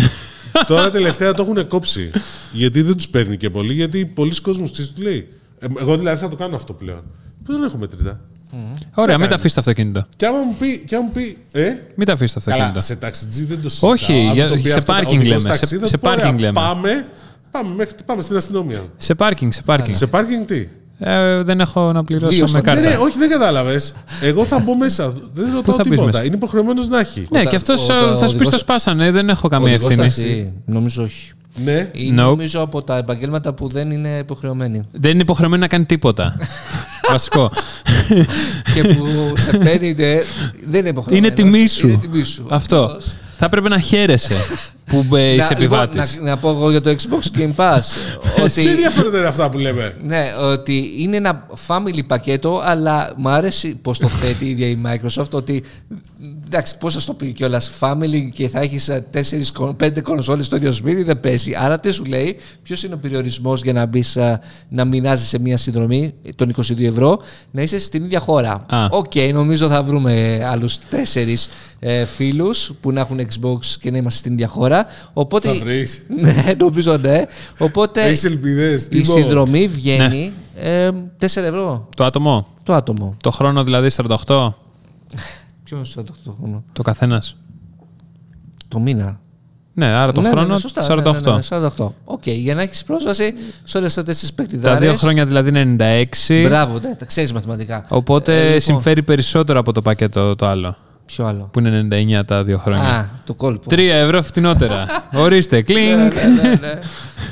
Τώρα 0.67 0.91
τελευταία 0.91 1.33
το 1.33 1.41
έχουν 1.43 1.67
κόψει. 1.67 2.11
γιατί 2.51 2.81
δεν 2.81 2.95
τους 2.95 3.07
παίρνει 3.07 3.37
και 3.37 3.49
πολύ. 3.49 3.73
Γιατί 3.73 4.05
πολλοί 4.05 4.41
κόσμοι 4.41 4.71
ξέρεις 4.71 4.93
του 4.93 5.01
λέει. 5.01 5.27
Ε, 5.59 5.65
εγώ 5.79 5.97
δηλαδή 5.97 6.19
θα 6.19 6.29
το 6.29 6.35
κάνω 6.35 6.55
αυτό 6.55 6.73
πλέον. 6.73 7.03
Που 7.43 7.51
δεν 7.53 7.63
έχω 7.63 7.77
μετρητά; 7.77 8.19
Ωραία, 8.93 8.95
μην 8.95 9.07
τα 9.07 9.15
κάνεις; 9.17 9.33
αφήσεις 9.33 9.53
το 9.53 9.59
αυτοκίνητο. 9.59 10.05
Και 10.15 10.25
άμα 10.25 10.37
μου 10.39 10.55
πει, 10.59 10.83
και 10.87 10.95
άμα 10.95 11.03
μου 11.05 11.11
πει 11.11 11.37
ε, 11.51 11.69
Μην 11.95 12.07
τα 12.07 12.13
αφήσεις 12.13 12.33
το 12.33 12.39
Καλά, 12.39 12.55
αυτοκίνητο. 12.55 12.85
σε 12.85 12.95
ταξιτζή 12.95 13.43
δεν 13.45 13.61
το 13.61 13.69
συζητάω. 13.69 13.89
Όχι, 13.91 14.13
Αν 14.27 14.33
για- 14.33 14.47
το 14.47 14.53
πει 14.53 14.59
σε 14.59 14.77
αυτό, 14.77 14.91
πάρκινγκ 14.93 15.19
οδηγός 15.19 15.37
λέμε, 15.43 15.49
ταξί, 15.55 15.65
σε- 15.65 15.77
θα 15.79 15.87
σε 15.87 15.93
του 15.93 15.99
πω, 15.99 16.07
ωραία, 16.09 16.19
πάρκινγκ 16.19 16.39
λέμε. 16.39 16.53
Πάμε, 16.53 17.05
πάμε, 17.51 17.75
μέχρι, 17.75 17.95
πάμε 18.05 18.21
στην 18.21 18.35
αστυνομία. 18.35 18.83
Σε 18.97 19.15
πάρκινγκ, 19.15 19.51
σε 19.51 19.61
πάρκινγκ. 19.61 19.95
Σε 19.95 20.07
πάρκινγκ 20.07 20.45
τι; 20.45 20.67
Ε, 20.99 21.41
δεν 21.43 21.59
έχω 21.59 21.91
να 21.91 22.03
πληρώσω 22.03 22.27
Δύο 22.29 22.41
με 22.41 22.47
στον- 22.47 22.61
Ναι, 22.65 22.73
ναι, 22.73 22.81
κάρτα. 22.81 22.99
όχι, 22.99 23.17
δεν 23.17 23.29
κατάλαβες. 23.29 23.93
Εγώ 24.21 24.45
θα 24.45 24.59
μπω 24.59 24.75
μέσα. 24.77 25.13
Δεν 25.33 25.45
ρωτάω 25.55 25.75
θα 25.75 25.81
μπεις 25.83 25.89
τίποτα. 25.91 26.05
μέσα; 26.05 26.23
Είναι 26.25 26.35
υποχρεωμένος 26.35 26.87
να 26.87 26.99
έχει. 26.99 27.27
Ναι, 27.29 27.39
Ο- 27.39 27.43
και 27.43 27.55
αυτός 27.55 27.89
ο- 27.89 27.93
ο- 27.93 27.97
θα 27.97 28.11
ο 28.11 28.15
σου 28.15 28.19
πει 28.19 28.27
το 28.27 28.35
οδηγός- 28.37 28.59
σπάσανε. 28.59 29.11
Δεν 29.11 29.29
έχω 29.29 29.47
καμία 29.47 29.73
Οδηγός 29.73 29.91
ευθύνη. 29.91 30.07
ταξί, 30.07 30.53
Νομίζω 30.65 31.03
όχι. 31.03 31.31
Ναι. 31.63 31.89
Είναι 31.93 32.21
Nope. 32.21 32.25
νομίζω 32.25 32.61
από 32.61 32.81
τα 32.81 32.97
επαγγέλματα 32.97 33.53
που 33.53 33.67
δεν 33.67 33.91
είναι 33.91 34.17
υποχρεωμένοι. 34.19 34.81
Δεν 34.91 35.11
είναι 35.11 35.21
υποχρεωμένο 35.21 35.61
να 35.61 35.67
κάνει 35.67 35.85
τίποτα. 35.85 36.35
Βασικό. 37.11 37.51
και 38.73 38.83
που 38.83 39.05
σε 39.37 39.57
παίρνει. 39.57 39.93
δε- 39.93 40.21
Δεν 40.65 40.79
είναι 40.79 40.89
υποχρεωμένος. 40.89 41.17
Είναι 41.17 41.49
τιμή 41.49 41.67
σου. 41.67 41.87
Είναι 41.87 41.97
τιμή 41.97 42.23
σου. 42.23 42.45
Αυτό. 42.49 42.77
Ακριβώς. 42.83 43.13
Θα 43.37 43.49
πρέπει 43.49 43.69
να 43.69 43.79
χαίρεσαι 43.79 44.35
που 44.85 45.15
ε, 45.15 45.33
είσαι 45.33 45.53
Να- 45.53 45.59
λοιπόν, 45.59 45.79
επιβάτης. 45.81 46.15
να, 46.17 46.23
να 46.23 46.37
πω 46.37 46.49
εγώ 46.49 46.71
για 46.71 46.81
το 46.81 46.89
Xbox 46.89 47.37
Game 47.37 47.55
Pass. 47.55 47.79
Τι 48.35 48.41
ότι, 48.61 48.67
ενδιαφέροντα 48.69 49.17
είναι 49.17 49.27
αυτά 49.27 49.49
που 49.49 49.57
λέμε. 49.57 49.93
ναι, 50.03 50.23
ότι 50.41 50.93
είναι 50.97 51.17
ένα 51.17 51.47
family 51.67 51.99
πακέτο, 52.07 52.61
αλλά 52.65 53.13
μου 53.17 53.29
άρεσε 53.29 53.67
πώς 53.81 53.99
το 53.99 54.07
θέτει 54.07 54.45
η 54.45 54.49
ίδια 54.49 54.67
η 54.67 54.77
Microsoft. 54.85 55.29
Ότι 55.31 55.63
εντάξει, 56.45 56.77
πώς 56.77 56.93
θα 56.93 57.01
το 57.05 57.13
πει 57.13 57.31
κιόλας, 57.31 57.71
family 57.79 58.29
και 58.33 58.47
θα 58.47 58.59
έχεις 58.59 58.91
πέντε 59.77 60.01
κονσόλες 60.01 60.45
στο 60.45 60.55
ίδιο 60.55 60.71
σπίτι, 60.71 61.03
δεν 61.03 61.19
παίζει. 61.19 61.55
Άρα 61.55 61.79
τι 61.79 61.91
σου 61.91 62.05
λέει, 62.05 62.37
ποιος 62.63 62.83
είναι 62.83 62.93
ο 62.93 62.97
περιορισμός 62.97 63.61
για 63.61 63.73
να 63.73 63.85
μπεις 63.85 64.17
να 64.69 64.85
μοιράζει 64.85 65.25
σε 65.25 65.39
μια 65.39 65.57
συνδρομή 65.57 66.13
των 66.35 66.53
22 66.55 66.81
ευρώ, 66.85 67.19
να 67.51 67.61
είσαι 67.61 67.79
στην 67.79 68.03
ίδια 68.03 68.19
χώρα. 68.19 68.65
Α. 68.69 68.85
Οκ, 68.89 69.11
νομίζω 69.33 69.67
θα 69.67 69.83
βρούμε 69.83 70.41
άλλους 70.51 70.79
τέσσερις 70.89 71.49
ε, 71.79 72.05
φίλους 72.05 72.71
που 72.81 72.91
να 72.91 72.99
έχουν 72.99 73.19
Xbox 73.19 73.59
και 73.79 73.91
να 73.91 73.97
είμαστε 73.97 74.19
στην 74.19 74.33
ίδια 74.33 74.47
χώρα. 74.47 74.74
Οπότε, 75.13 75.47
Θα 75.47 75.55
βρεις. 75.55 76.05
ναι, 76.21 76.43
νομίζω 76.59 76.97
ναι. 76.97 77.25
Οπότε 77.57 78.01
Έχεις 78.03 78.23
ελπίδες. 78.23 78.87
η 78.89 79.03
συνδρομή 79.03 79.67
βγαίνει 79.67 80.31
ε, 80.61 80.89
4 80.89 80.95
ευρώ 81.21 81.89
Το 81.95 82.03
άτομο; 82.03 82.47
το 82.63 82.73
άτομο. 82.73 83.15
Το 83.21 83.31
χρόνο 83.31 83.63
δηλαδή 83.63 83.89
48. 84.25 84.49
Ποιος 85.63 85.91
θα 85.95 86.03
το, 86.03 86.13
το 86.25 86.31
χρόνο; 86.39 86.63
Το 86.73 86.81
καθένας. 86.81 87.37
Το 88.67 88.79
μήνα. 88.79 89.17
Ναι, 89.77 89.85
άρα 89.85 90.11
το 90.11 90.21
Ναι, 90.21 90.27
ναι, 90.27 90.33
χρόνο 90.33 90.53
ναι, 90.53 90.59
σωστά, 90.59 90.81
48. 90.83 90.87
Ναι, 90.87 91.11
ναι, 91.31 91.35
ναι, 91.59 91.69
48. 91.77 91.87
Οκ, 92.05 92.27
για 92.27 92.55
να 92.55 92.61
έχεις 92.61 92.83
πρόσβαση 92.83 93.33
σε 93.63 93.77
όλες 93.77 93.97
αυτές 93.97 94.19
τις 94.19 94.29
Τα 94.29 94.35
παικτιδάρες. 94.35 94.79
δύο 94.89 94.97
χρόνια 94.97 95.25
δηλαδή 95.25 95.49
είναι 95.49 95.75
96. 96.29 96.43
Μπράβο, 96.47 96.79
ναι, 96.79 96.95
τα 96.95 97.05
ξέρεις 97.05 97.33
μαθηματικά. 97.33 97.85
Οπότε 97.89 98.37
Ε, 98.39 98.43
λοιπόν, 98.45 98.59
συμφέρει 98.59 99.03
περισσότερο 99.03 99.59
από 99.59 99.71
το 99.71 99.81
πακέτο 99.81 100.35
το 100.35 100.45
άλλο. 100.47 100.75
Ποιο 101.05 101.25
άλλο; 101.25 101.49
Που 101.53 101.59
είναι 101.59 101.87
99 102.21 102.25
τα 102.25 102.43
δύο 102.43 102.57
χρόνια. 102.57 102.83
Α, 102.97 103.05
το 103.23 103.33
κόλπο. 103.33 103.65
3 103.69 103.77
ευρώ 103.79 104.23
φτηνότερα. 104.23 104.85
Ορίστε, 105.23 105.55
Ναι, 105.55 105.61
κλίνγκ. 105.61 105.97
ναι, 105.97 106.41
ναι, 106.41 106.49
ναι. 106.49 106.79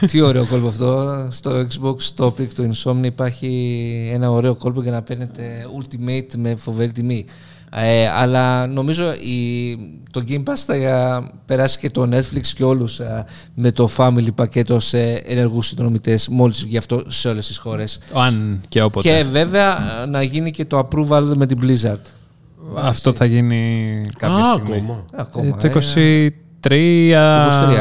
Τι 0.07 0.21
ωραίο 0.21 0.45
κόλπο 0.45 0.67
αυτό. 0.67 1.28
Στο 1.32 1.51
Xbox 1.51 2.26
Topic 2.26 2.47
του 2.55 2.71
Insomnia 2.74 3.03
υπάρχει 3.03 4.09
ένα 4.13 4.32
ωραίο 4.32 4.55
κόλπο 4.55 4.82
για 4.82 4.91
να 4.91 5.01
παίρνετε 5.01 5.43
Ultimate 5.80 6.36
με 6.38 6.55
φοβερή 6.55 6.91
τιμή. 6.91 7.26
Ε, 7.76 8.07
αλλά 8.09 8.67
νομίζω 8.67 9.13
η, 9.13 9.78
το 10.11 10.24
Game 10.28 10.43
Pass 10.43 10.55
θα 10.65 10.74
ε, 10.76 11.21
περάσει 11.45 11.80
και 11.80 11.89
το 11.89 12.09
Netflix 12.11 12.45
και 12.55 12.63
όλους 12.63 12.99
ε, 12.99 13.26
με 13.53 13.71
το 13.71 13.89
Family 13.97 14.28
πακέτο 14.36 14.80
σε 14.80 15.01
ενεργούς 15.13 15.67
συνδρομητές 15.67 16.28
μόλις 16.28 16.63
γι' 16.63 16.78
αυτό 16.78 17.03
σε 17.07 17.28
όλες 17.30 17.47
τις 17.47 17.57
χώρες. 17.57 17.99
Αν 18.13 18.61
και 18.69 18.82
όποτε. 18.82 19.09
Και 19.09 19.24
βέβαια 19.24 20.01
ε, 20.03 20.05
να 20.05 20.21
γίνει 20.24 20.51
και 20.51 20.65
το 20.65 20.88
approval 20.88 21.32
με 21.36 21.45
την 21.45 21.59
Blizzard. 21.61 22.01
Αυτό 22.76 23.14
θα 23.14 23.26
γίνει 23.26 24.05
κάποια 24.20 24.36
Α, 24.38 24.53
στιγμή. 24.53 24.76
ακόμα. 24.78 25.05
Ακόμα, 25.16 25.45
Ε, 25.47 25.49
το 25.49 25.68
ε. 25.68 25.70
23 25.70 26.30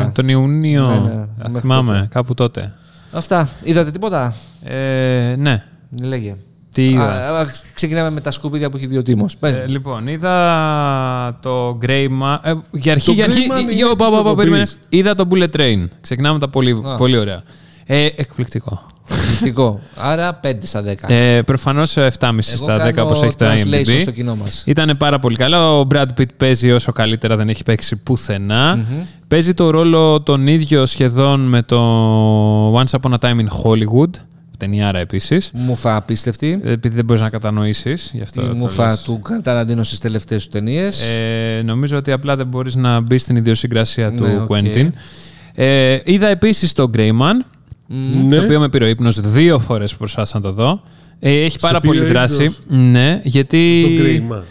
23. 0.09 0.11
τον 0.13 0.29
Ιούνιο. 0.29 0.87
Ναι, 0.89 0.95
ναι, 0.95 1.21
Α, 1.23 1.27
μέχρι 1.39 1.61
θυμάμαι, 1.61 1.93
τότε. 1.93 2.09
κάπου 2.11 2.35
τότε. 2.35 2.73
Αυτά. 3.13 3.49
Είδατε 3.63 3.91
τίποτα; 3.91 4.35
Ε, 4.63 5.35
ναι. 5.39 5.63
Λέγε. 6.03 6.37
Τι 6.73 6.89
είδα; 6.91 7.05
Α, 7.05 7.41
α, 7.41 7.47
ξεκινάμε 7.75 8.11
με 8.11 8.21
τα 8.21 8.31
σκουπίδια 8.31 8.71
που 8.71 8.77
έχει 8.77 8.87
δει 8.87 8.97
ο 8.97 9.03
Τίμος. 9.03 9.37
Πες. 9.37 9.57
Ε, 9.57 9.65
λοιπόν, 9.69 10.07
είδα 10.07 11.39
το 11.43 11.79
Grey 11.87 12.07
Man. 12.23 12.39
Ε, 12.43 12.53
για 12.71 12.93
αρχή, 12.93 13.07
Το 13.07 13.13
για 13.13 13.25
αρχή. 13.25 13.47
Grey 13.51 13.57
Man 13.59 13.61
είναι 13.61 13.73
Yo, 13.73 13.75
της 13.75 13.83
πα, 13.83 13.95
πα, 13.97 14.11
πα, 14.11 14.17
Ευρωπής. 14.19 14.35
περίμενε. 14.37 14.67
Είδα 14.89 15.15
το 15.15 15.29
Bullet 15.31 15.49
Train. 15.57 15.89
Ξεκινάμε 16.01 16.39
τα 16.39 16.49
πολύ, 16.49 16.83
Α. 16.87 16.97
πολύ 16.97 17.17
ωραία. 17.19 17.43
Ε, 17.87 18.07
εκπληκτικό. 18.17 18.87
Εκπληκτικό. 19.09 19.81
Άρα 19.97 20.41
5 20.43 20.53
στα 20.63 20.83
10. 20.83 21.11
Ε, 21.11 21.43
Προφανώς 21.43 21.97
7,5 21.97 22.09
στα 22.41 22.89
10 22.89 23.03
όπως 23.03 23.23
έχει 23.23 23.35
το 23.35 23.47
translation 23.47 23.87
IMDb. 23.89 24.01
στο 24.01 24.11
κοινό 24.11 24.37
μας. 24.37 24.63
Ήταν 24.67 24.97
πάρα 24.99 25.19
πολύ 25.19 25.37
καλά. 25.37 25.79
Ο 25.79 25.87
Brad 25.91 26.07
Pitt 26.21 26.35
παίζει 26.37 26.73
όσο 26.73 26.93
καλύτερα 26.93 27.37
δεν 27.37 27.49
έχει 27.49 27.63
παίξει 27.63 27.97
πουθενά. 27.97 28.85
Παίζει 29.29 29.55
το 29.55 29.71
ρόλο 29.71 30.21
τον 30.23 30.47
ίδιο 30.47 30.87
σχεδόν 30.87 31.41
με 31.41 31.63
το 31.63 32.79
Once 32.79 32.99
Upon 33.01 33.13
a 33.13 33.19
Time 33.19 33.37
in 33.39 33.47
Hollywood. 33.65 34.11
Ταινιάρα 34.59 34.99
επίσης. 34.99 35.51
Μουφα 35.53 35.97
απίστευτη. 35.97 36.61
Επειδή 36.65 36.95
δεν 36.97 37.05
μπορείς 37.05 37.23
να 37.23 37.31
κατανοήσεις. 37.31 38.11
Γι' 38.15 38.23
αυτό 38.23 38.43
Η 38.43 38.47
το 38.47 38.55
μουφα 38.55 38.87
λες. 38.87 39.03
του 39.03 39.21
Ταραντίνο 39.43 39.83
στις 39.83 39.99
τελευταίες 39.99 40.45
του 40.45 40.51
ταινίες. 40.51 41.01
Ε, 41.03 41.63
νομίζω 41.63 41.97
ότι 41.97 42.13
απλά 42.13 42.37
δεν 42.37 42.47
μπορείς 42.47 42.75
να 42.75 43.01
μπεις 43.01 43.23
στην 43.23 43.37
ιδιοσυγκρασία 43.37 44.13
του 44.13 44.25
Ναι, 44.25 44.37
οκ. 44.37 44.47
Quentin. 44.51 44.89
Ε, 45.55 45.99
είδα 46.05 46.27
επίσης 46.29 46.73
το 46.73 46.91
Greyman, 46.97 47.45
Ναι. 48.13 48.37
το 48.37 48.43
οποίο 48.43 48.61
με 48.61 48.69
πήρε 48.69 48.85
ο 48.85 48.89
ύπνος 48.89 49.21
δύο 49.21 49.59
φορές 49.59 49.93
που 49.93 49.99
προσπάθησα 49.99 50.37
να 50.37 50.43
το 50.43 50.53
δω. 50.53 50.83
Ε, 51.19 51.45
έχει 51.45 51.59
πάρα 51.61 51.81
πήρε 51.81 51.93
πολύ 51.95 52.05
ο 52.07 52.09
δράση. 52.13 52.43
ύπνος. 52.45 52.59
Ναι, 52.67 53.21
γιατί. 53.25 53.83
Το 53.97 54.03
κρίμα. 54.03 54.45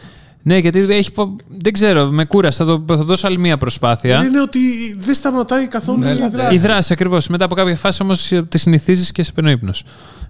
Ναι, 0.43 0.57
γιατί 0.57 0.79
έχει. 0.89 1.11
πο- 1.11 1.35
Δεν 1.61 1.73
ξέρω, 1.73 2.05
με 2.05 2.25
κούρασε. 2.25 2.63
Θα, 2.63 2.79
το, 2.85 2.95
θα 2.95 3.03
δώσω 3.03 3.27
άλλη 3.27 3.37
μία 3.37 3.57
προσπάθεια. 3.57 4.23
Είναι 4.25 4.41
ότι 4.41 4.59
δεν 4.99 5.13
σταματάει 5.15 5.67
καθόλου 5.67 5.99
Ναι, 5.99 6.07
η 6.07 6.09
αλλά 6.11 6.29
δράση. 6.29 6.55
Η 6.55 6.57
δράση 6.57 6.93
ακριβώς. 6.93 7.27
Μετά 7.27 7.45
από 7.45 7.55
κάποια 7.55 7.75
φάση 7.75 8.03
όμως 8.03 8.31
τη 8.49 8.57
συνηθίζεις 8.57 9.11
και 9.11 9.23
σε 9.23 9.31
παίρνει 9.31 9.49
ο 9.49 9.53
ύπνος. 9.53 9.83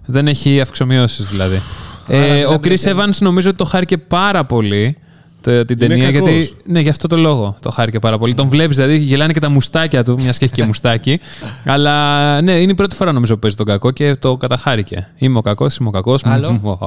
Δεν 0.06 0.28
έχει 0.28 0.60
αυξομοιώσεις 0.60 1.26
δηλαδή. 1.28 1.62
Ε, 2.08 2.44
ο 2.44 2.58
Chris 2.62 2.82
Evans 2.84 3.16
νομίζω 3.20 3.48
ότι 3.48 3.58
το 3.58 3.64
χάρηκε 3.64 3.98
πάρα 3.98 4.44
πολύ 4.44 4.96
τε- 5.42 5.66
την 5.66 5.76
Είναι 5.80 5.88
ταινία. 5.88 6.12
κακός. 6.12 6.30
Γιατί, 6.30 6.54
ναι, 6.64 6.80
γι' 6.80 6.88
αυτό 6.88 7.06
το 7.08 7.16
λόγο 7.16 7.56
το 7.60 7.70
χάρηκε 7.70 7.98
πάρα 7.98 8.18
πολύ. 8.18 8.34
Τον 8.34 8.48
βλέπεις, 8.48 8.76
δηλαδή 8.76 8.96
γελάνε 8.96 9.32
και 9.32 9.40
τα 9.40 9.48
μουστάκια 9.48 10.04
του, 10.04 10.20
μιας 10.20 10.38
και 10.38 10.44
έχει 10.44 10.54
και 10.54 10.64
μουστάκι. 10.64 11.20
Αλλά 11.64 12.40
ναι, 12.40 12.52
είναι 12.52 12.72
η 12.72 12.74
πρώτη 12.74 12.96
φορά 12.96 13.12
νομίζω 13.12 13.34
που 13.34 13.38
παίζει 13.40 13.56
τον 13.56 13.66
κακό 13.66 13.90
και 13.90 14.14
το 14.16 14.36
καταχάρηκε. 14.36 15.08
Είμαι 15.16 15.38
ο 15.38 15.40
κακός, 15.40 15.76
είμαι 15.76 15.88
ο 15.88 15.92
κακός. 15.92 16.24
Άλλο; 16.24 16.80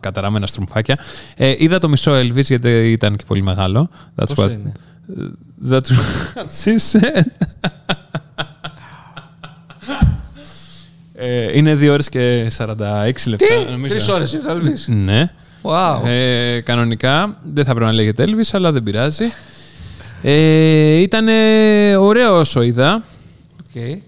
Καταραμένα 0.00 0.46
στρουμφάκια. 0.46 0.98
Ε, 1.36 1.54
είδα 1.58 1.78
το 1.78 1.88
μισό 1.88 2.12
Elvis 2.18 2.44
γιατί 2.44 2.68
ήταν 2.90 3.16
και 3.16 3.24
πολύ 3.26 3.42
μεγάλο. 3.42 3.88
That's 4.16 4.28
Πόσο 4.34 4.46
what- 4.46 4.50
είναι; 4.50 4.72
That's 5.70 5.80
what 5.80 6.44
she 6.64 6.74
said. 6.92 7.22
Ε, 11.14 11.56
είναι 11.58 11.74
2 11.74 11.88
ώρες 11.92 12.08
και 12.08 12.50
46 12.56 13.26
λεπτά. 13.26 13.46
Τι! 13.46 13.70
νομίζω. 13.70 13.94
Τρεις 13.94 14.08
ώρες 14.08 14.32
είναι 14.32 14.42
το 14.42 14.50
Elvis. 14.54 14.94
Ναι. 15.04 15.30
Wow. 15.62 16.00
Ε, 16.04 16.60
κανονικά 16.60 17.38
δεν 17.42 17.64
θα 17.64 17.70
πρέπει 17.70 17.86
να 17.86 17.92
λέγεται 17.92 18.24
Elvis, 18.28 18.48
αλλά 18.52 18.72
δεν 18.72 18.82
πειράζει. 18.82 19.24
Ε, 20.22 20.94
ήταν 20.96 21.28
ωραίο 21.98 22.38
όσο 22.38 22.62
είδα. 22.62 23.02
Okay. 23.74 23.98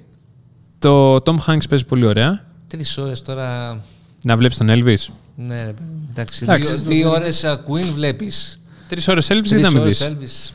Το 0.79 1.15
Tom 1.15 1.37
Hanks 1.47 1.69
παίζει 1.69 1.85
πολύ 1.89 2.07
ωραία. 2.07 2.45
Τρεις 2.67 2.99
ώρες 2.99 3.23
τώρα. 3.23 3.81
Να 4.23 4.37
βλέπεις 4.37 4.57
τον 4.57 4.69
Elvis. 4.71 5.13
Ναι, 5.37 5.65
ρε 5.65 5.73
παιδί. 5.73 5.97
Εντάξει. 6.11 6.41
Εντάξει. 6.43 6.77
Δύο, 6.77 6.89
δύο 6.89 7.11
ώρες 7.11 7.45
Queen 7.45 7.93
βλέπεις. 7.95 8.61
Τρεις 8.89 9.09
ώρες 9.09 9.27
Elvis 9.31 9.49
Τρεις 9.49 9.51
ή 9.51 9.55
να 9.63 9.71
μην 9.71 9.81
ώρες 9.81 10.09
δεις; 10.19 10.53
Elvis. 10.53 10.55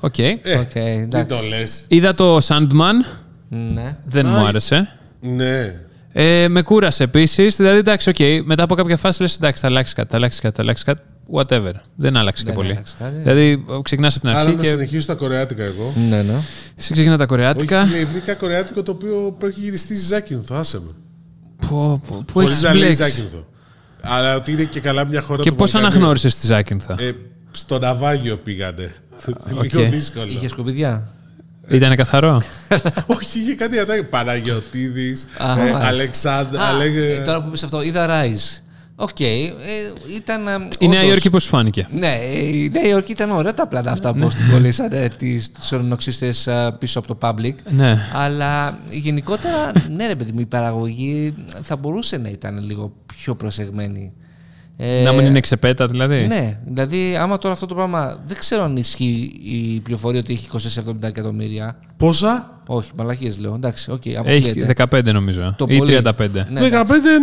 Οκ. 0.00 0.18
Ε, 0.18 0.38
Οκ, 0.58 0.74
μην 0.74 1.02
εντάξει. 1.02 1.26
το 1.26 1.36
λες. 1.48 1.84
Είδα 1.88 2.14
το 2.14 2.36
Sandman. 2.36 3.16
Ναι. 3.48 3.96
Δεν 4.04 4.26
μου 4.26 4.36
άρεσε. 4.46 4.98
Ναι. 5.20 5.80
Ε, 6.12 6.48
με 6.48 6.62
κούρασε 6.62 7.02
επίσης. 7.04 7.56
Δηλαδή, 7.56 7.78
εντάξει, 7.78 8.08
οκ, 8.08 8.16
μετά 8.46 8.62
από 8.62 8.74
κάποια 8.74 8.96
φάση 8.96 9.22
λες: 9.22 9.36
Εντάξει, 9.36 9.60
θα 9.62 9.66
αλλάξει 9.68 9.94
κάτι, 9.94 10.08
θα 10.10 10.16
αλλάξει 10.16 10.40
κάτι, 10.40 10.56
θα 10.56 10.62
αλλάξει 10.62 10.84
κάτι. 10.84 11.02
Whatever. 11.32 11.72
Δεν 11.96 12.16
άλλαξε 12.16 12.42
και 12.42 12.48
Δεν 12.48 12.58
πολύ. 12.58 12.70
άλλαξε 12.70 12.94
κάτι. 12.98 13.16
Δηλαδή, 13.16 13.64
ξεκινάς 13.82 14.16
από 14.16 14.26
την 14.26 14.34
Άρα 14.36 14.40
αρχή 14.40 14.56
να 14.56 14.62
και. 14.62 14.68
συνεχίσω 14.68 15.06
τα 15.06 15.14
κορεάτικα 15.14 15.62
εγώ. 15.64 15.92
Ναι, 16.08 16.22
ναι. 16.22 16.32
Εσύ 16.76 16.92
ξεκινά 16.92 17.12
τα 17.16 17.22
Όχι, 17.22 17.26
κορεάτικα. 17.32 17.84
λέει, 17.90 18.04
βρήκα 18.04 18.34
κορεάτικο 18.34 18.82
το 18.82 18.90
οποίο 18.90 19.36
έχει 19.42 19.60
γυριστεί 19.60 19.96
στη 19.96 20.06
Ζάκυνθο. 20.06 20.54
Άσε 20.54 20.78
με. 20.80 20.90
Που, 21.56 22.00
που, 22.06 22.24
που 22.24 22.32
Χωρίς 22.32 22.50
έχεις 22.50 22.62
να 22.62 22.74
λέει 22.74 22.82
μπλέξει. 22.82 23.02
Ζάκυνθο. 23.02 23.46
Αλλά 24.00 24.36
ότι 24.36 24.52
είναι 24.52 24.64
και 24.64 24.80
καλά 24.80 25.04
μια 25.04 25.20
χώρα 25.22 25.42
Και 25.42 25.50
του 25.50 25.56
πώς 25.56 25.70
Βαλκανίου. 25.70 25.96
αναγνώρισες 25.96 26.36
τη 26.38 26.46
Ζάκυνθα. 26.46 26.94
Ε, 26.98 27.12
στο 27.50 27.78
ναυάγιο 27.78 28.36
πήγανε. 28.36 28.94
οκ. 29.56 29.72
Λίγο 29.72 29.88
δύσκολο. 29.90 30.26
Είχε 30.26 30.48
σκουπιδιά. 30.48 31.08
Ήταν 31.70 31.96
καθαρό; 31.96 32.42
Όχι, 33.16 33.38
είχε 33.38 33.54
κάτι 33.54 33.78
ατάκι. 33.78 34.02
Παναγιοτήδη, 34.04 35.16
Α, 35.38 35.56
μάλιστα. 35.56 35.78
Αλεξάνδρα. 35.86 36.62
Α, 36.62 36.72
λέγε- 36.76 37.18
ε, 37.18 37.22
τώρα 37.22 37.40
που 37.42 37.48
είπες 37.48 37.62
αυτό, 37.62 37.82
είδα 37.82 38.06
Rise. 38.08 38.60
Οκ. 39.00 39.20
ε, 39.20 39.26
ήταν. 40.16 40.46
ε, 40.48 40.68
Η 40.78 40.88
Νέα 40.88 40.98
όντως- 40.98 41.10
Υόρκη 41.12 41.30
πώς 41.30 41.42
σου 41.42 41.48
φάνηκε; 41.48 41.86
Ναι, 41.90 42.12
ε, 42.14 42.38
η 42.44 42.70
Νέα 42.72 42.86
Υόρκη 42.88 43.12
ήταν 43.12 43.30
ωραία 43.30 43.54
τα 43.54 43.66
πλάνα 43.66 43.90
αυτά 43.90 44.12
που 44.14 44.28
την 44.28 44.50
κολλήσανε 44.52 45.10
τους 45.58 45.72
ουρανοξύστες 45.72 46.32
πίσω 46.78 46.98
από 46.98 47.08
το 47.14 47.18
public. 47.20 47.54
Ναι. 47.70 47.98
Αλλά 48.14 48.78
γενικότερα, 48.90 49.72
ναι, 49.96 50.06
ρε 50.06 50.14
παιδί 50.14 50.32
μου, 50.32 50.40
η 50.40 50.46
παραγωγή 50.46 51.34
θα 51.62 51.76
μπορούσε 51.76 52.16
να 52.16 52.28
ήταν 52.28 52.64
λίγο 52.64 52.92
πιο 53.06 53.34
προσεγμένη. 53.34 54.12
Ε, 54.80 55.02
Να 55.02 55.12
μην 55.12 55.26
είναι 55.26 55.40
ξεπέτα 55.40 55.86
δηλαδή. 55.86 56.26
Ναι, 56.26 56.58
δηλαδή 56.64 57.16
άμα 57.16 57.38
τώρα 57.38 57.54
αυτό 57.54 57.66
το 57.66 57.74
πράγμα 57.74 58.18
δεν 58.26 58.36
ξέρω 58.38 58.62
αν 58.62 58.76
ισχύει 58.76 59.32
η 59.42 59.80
πληροφορία 59.80 60.20
ότι 60.20 60.32
έχει 60.32 60.48
20-70 60.86 61.02
εκατομμύρια. 61.02 61.76
Πόσα; 61.96 62.57
Όχι, 62.70 62.90
μαλακίες 62.96 63.38
λέω. 63.38 63.54
Εντάξει, 63.54 63.90
οκ, 63.90 64.06
Έχει 64.06 64.16
αποκλείεται. 64.16 64.74
15 64.90 65.12
νομίζω. 65.12 65.54
Το 65.56 65.66
ή 65.68 65.78
πολύ. 65.78 65.98
35. 66.04 66.10
Ναι, 66.50 66.60
15, 66.60 66.64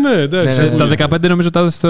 ναι, 0.01 0.21
εντάξει. 0.21 0.59
Ναι, 0.61 0.65
ναι, 0.85 0.95
Τα 0.95 1.07
15 1.17 1.27
νομίζω 1.29 1.49
τα 1.49 1.59
έδωσε 1.59 1.75
στο. 1.75 1.89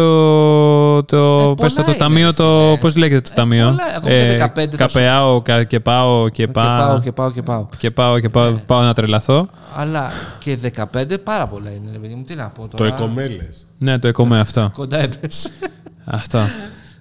Το, 1.03 1.17
Ε, 1.57 1.61
πες 1.61 1.73
το, 1.73 1.81
πολλά 1.83 1.93
το 1.93 1.97
ταμείο, 2.03 2.19
είναι, 2.21 2.31
το. 2.33 2.61
φίλε. 2.65 2.77
Πώς 2.77 2.95
λέγεται 2.95 3.21
το 3.29 3.35
ταμείο; 3.35 3.65
πολλά. 3.67 3.95
Εγώ 3.95 4.07
και 4.07 4.43
15 4.43 4.55
θα 4.55 4.61
σου- 4.61 4.77
Καπεάω 4.77 5.41
κα- 5.41 5.63
και 5.63 5.79
πάω 5.79 6.29
και 6.29 6.45
Και 6.45 6.51
πάω 6.51 6.87
πάω. 6.87 6.99
και 6.99 7.11
πάω 7.11 7.31
και 7.31 7.41
πάω. 7.41 7.65
Και 7.77 7.91
πάω 7.91 8.19
και 8.19 8.29
πάω, 8.29 8.51
πάω 8.65 8.81
να 8.81 8.93
τρελαθώ. 8.93 9.47
Αλλά 9.75 10.11
και 10.39 10.57
15 10.93 11.17
πάρα 11.23 11.47
πολλά 11.47 11.69
είναι, 11.69 11.89
ρε 11.91 11.97
παιδί 11.97 12.13
μου. 12.15 12.23
Τι 12.23 12.35
να 12.35 12.49
πω 12.49 12.67
Το 12.67 12.77
τώρα. 12.77 12.95
εκομέλε. 12.95 13.43
Ναι, 13.77 13.99
το 13.99 14.07
εκομέ 14.07 14.39
αυτό. 14.39 14.71
Κοντά 14.73 14.99
έπεσε. 14.99 15.49
αυτό. 16.05 16.39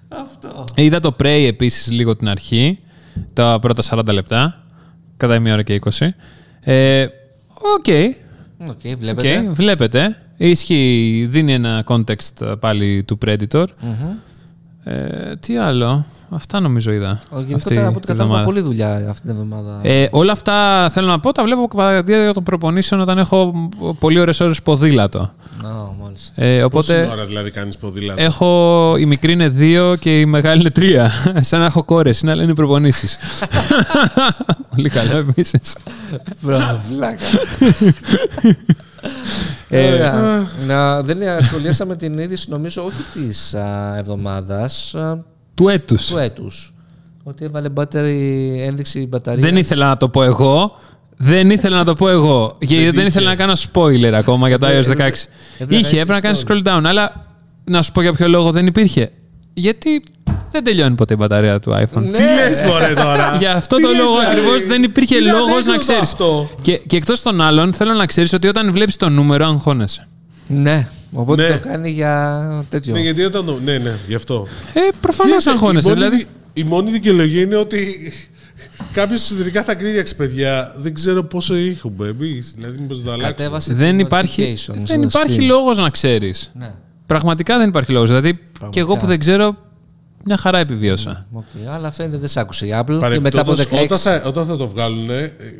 αυτό. 0.09 0.63
Είδα 0.75 0.99
το 0.99 1.15
Prey 1.23 1.45
επίσης 1.47 1.91
λίγο 1.91 2.15
την 2.15 2.29
αρχή. 2.29 2.79
Τα 3.33 3.57
πρώτα 3.61 3.83
40 3.89 4.13
λεπτά. 4.13 4.59
Κατά 5.17 5.39
μία 5.39 5.53
ώρα 5.53 5.63
και 5.63 5.79
20. 5.99 6.07
Ε, 6.65 7.05
Οκ. 7.53 7.87
Οκ, 8.57 8.69
οκ, 8.69 8.97
βλέπετε. 8.97 9.49
βλέπετε. 9.51 10.17
Ισχύει, 10.37 11.25
δίνει 11.29 11.53
ένα 11.53 11.83
context 11.87 12.59
πάλι 12.59 13.03
του 13.03 13.17
Predator. 13.25 13.65
Ε, 14.87 15.35
τι 15.35 15.57
άλλο; 15.57 16.05
Αυτά 16.29 16.59
νομίζω 16.59 16.91
είδα. 16.91 17.21
Ο, 17.29 17.35
αυτή 17.37 17.47
Γενικότερα 17.47 17.87
από 17.87 17.97
ό,τι 17.97 17.99
τη 17.99 18.07
κατάλαβα, 18.07 18.23
εβδομάδα. 18.23 18.45
πολλή 18.45 18.61
δουλειά 18.61 19.09
αυτή 19.09 19.21
την 19.21 19.31
εβδομάδα. 19.31 19.79
Ε, 19.81 20.07
όλα 20.11 20.31
αυτά 20.31 20.89
θέλω 20.91 21.07
να 21.07 21.19
πω, 21.19 21.31
τα 21.31 21.43
βλέπω 21.43 21.67
κατά 21.67 22.03
τη 22.03 22.11
διάρκεια 22.11 22.33
των 22.33 22.43
προπονήσεων 22.43 23.01
όταν 23.01 23.17
έχω 23.17 23.69
πολύ 23.99 24.19
ώρες 24.19 24.39
ώρες 24.39 24.61
ποδήλατο. 24.61 25.19
Α, 25.19 25.31
μάλιστα. 26.03 26.43
Ε, 26.43 26.61
Πόση 26.61 26.63
οπότε 26.65 27.09
ώρα 27.11 27.25
δηλαδή 27.25 27.51
κάνεις 27.51 27.77
ποδήλατο; 27.77 28.21
έχω, 28.21 28.95
η 28.97 29.05
μικρή 29.05 29.31
είναι 29.31 29.47
δύο 29.47 29.95
και 29.99 30.19
η 30.19 30.25
μεγάλη 30.25 30.59
είναι 30.59 30.69
τρία. 30.69 31.11
Σαν 31.39 31.59
να 31.59 31.65
έχω 31.65 31.83
κόρες, 31.83 32.21
είναι, 32.21 32.31
αλλά 32.31 32.43
είναι 32.43 32.53
προπονήσεις. 32.53 33.17
πολύ 34.75 34.89
καλό 34.89 35.17
επίσης. 35.17 35.75
Μπράβο, 36.41 36.79
βλάκα. 36.89 37.25
Ε, 39.77 39.87
Ωραία. 39.93 40.45
Να, 40.67 41.01
δεν 41.01 41.27
ασχολιάσαμε 41.29 41.95
την 41.95 42.17
είδηση, 42.17 42.49
νομίζω, 42.49 42.83
όχι 42.85 43.03
της 43.13 43.55
εβδομάδας, 43.97 44.95
του 45.53 45.69
έτους. 45.69 46.07
του 46.07 46.17
έτους. 46.17 46.73
Ότι 47.23 47.45
έβαλε 47.45 47.69
battery, 47.75 48.15
ένδειξη 48.59 49.05
μπαταρίας. 49.07 49.45
Δεν 49.45 49.55
ήθελα 49.57 49.87
να 49.87 49.97
το 49.97 50.09
πω 50.09 50.23
εγώ. 50.23 50.71
Δεν 51.17 51.49
ήθελα 51.49 51.77
να 51.77 51.85
το 51.85 51.93
πω 51.93 52.09
εγώ. 52.09 52.55
Γιατί 52.61 52.83
δεν, 52.83 52.93
είχε. 52.99 53.07
ήθελα 53.07 53.29
να 53.29 53.35
κάνω 53.35 53.53
spoiler 53.73 54.11
ακόμα 54.13 54.47
για 54.47 54.57
το 54.57 54.67
iOS 54.67 54.69
16. 54.71 54.77
έπρεπε- 54.79 55.27
έπρεπε 55.59 55.73
να 55.73 55.77
είχε, 55.77 55.81
κάνεις 55.81 55.91
έπρεπε 55.91 56.13
να 56.13 56.19
κάνεις 56.19 56.43
scroll. 56.47 56.61
scroll 56.67 56.77
down. 56.77 56.81
Αλλά 56.85 57.25
να 57.63 57.81
σου 57.81 57.91
πω 57.91 58.01
για 58.01 58.13
ποιο 58.13 58.27
λόγο 58.27 58.51
δεν 58.51 58.67
υπήρχε. 58.67 59.09
Γιατί 59.53 60.03
δεν 60.55 60.63
τελειώνει 60.63 60.95
ποτέ 60.95 61.13
η 61.13 61.17
μπαταρία 61.19 61.59
του 61.59 61.71
iPhone. 61.71 62.01
Ναι. 62.01 62.11
Τι 62.17 62.23
λες, 62.23 62.61
Μωρέ 62.67 62.93
τώρα; 62.93 63.35
Για 63.39 63.55
αυτό 63.55 63.75
Τι 63.75 63.81
το 63.81 63.89
λες, 63.89 63.97
λόγο 63.99 64.19
δηλαδή; 64.19 64.35
ακριβώς 64.35 64.63
δεν 64.65 64.83
υπήρχε 64.83 65.15
Είναι 65.15 65.31
λόγος 65.31 65.45
να 65.47 65.53
ανέκδοτο 65.53 65.79
ξέρεις. 65.81 66.01
αυτό; 66.01 66.49
Και, 66.61 66.77
και 66.87 66.95
εκτός 66.97 67.21
των 67.21 67.41
άλλων, 67.41 67.73
θέλω 67.73 67.93
να 67.93 68.05
ξέρεις 68.05 68.33
ότι 68.33 68.47
όταν 68.47 68.71
βλέπεις 68.71 68.95
το 68.97 69.09
νούμερο, 69.09 69.45
αγχώνεσαι. 69.45 70.07
Ναι, 70.47 70.87
οπότε 71.13 71.47
Ναι. 71.47 71.55
το 71.57 71.67
κάνει 71.67 71.89
για 71.91 72.65
τέτοιο. 72.69 72.93
Ναι, 72.93 72.99
γιατί 72.99 73.23
όταν. 73.23 73.45
το- 73.45 73.59
Ναι, 73.63 73.77
ναι, 73.77 73.93
γι' 74.07 74.15
αυτό. 74.15 74.47
Ε, 74.73 74.79
προφανώς 75.01 75.31
Κοίταξε, 75.37 75.49
αγχώνεσαι. 75.49 75.87
η 75.87 75.91
μόνη 75.91 76.03
Δηλαδή, 76.03 76.17
δι- 76.17 76.27
Η 76.53 76.63
μόνη 76.63 76.91
δικαιολογία 76.91 77.41
είναι 77.41 77.55
ότι 77.55 78.11
κάποιος 78.93 79.21
εσωτερικά 79.21 79.63
θα 79.63 79.75
κρίνει 79.75 80.03
παιδιά. 80.17 80.73
Δεν 80.77 80.93
ξέρω 80.93 81.23
πόσο 81.23 81.53
έχουμε 81.55 82.07
εμείς. 82.07 82.53
Δηλαδή, 82.57 82.77
μήπως 82.79 82.97
το 83.03 83.11
αλλάξουμε. 83.11 83.31
Κατέβασε 83.35 83.73
δεν 83.73 83.91
το 83.97 83.99
υπάρχει, 84.05 84.55
notifications 84.57 84.73
δεν 84.75 85.09
στο 85.09 85.19
υπάρχει 85.19 85.37
screen. 85.39 85.45
λόγος 85.47 85.77
να 85.77 85.89
ξέρεις. 85.89 86.51
Ναι. 86.59 86.71
Πραγματικά 87.05 87.57
δεν 87.57 87.67
υπάρχει 87.67 87.91
λόγος. 87.91 88.09
Δηλαδή, 88.09 88.39
και 88.69 88.79
εγώ 88.79 88.95
που 88.97 89.05
δεν 89.05 89.19
ξέρω, 89.19 89.57
μια 90.25 90.37
χαρά 90.37 90.59
επιβίωσα. 90.59 91.27
Οκ, 91.31 91.43
αλλά 91.69 91.91
φαίνεται 91.91 92.17
δεν 92.17 92.27
σ' 92.27 92.37
άκουσε 92.37 92.65
η 92.65 92.69
Apple. 92.73 92.85
Και 93.11 93.19
μετά 93.19 93.41
από 93.41 93.55
Παρεμπιπτόντως, 93.55 93.65
16. 93.65 93.83
όταν, 93.83 93.97
θα, 93.97 94.21
όταν 94.25 94.45
θα 94.45 94.57
το 94.57 94.67
βγάλουν, 94.67 95.09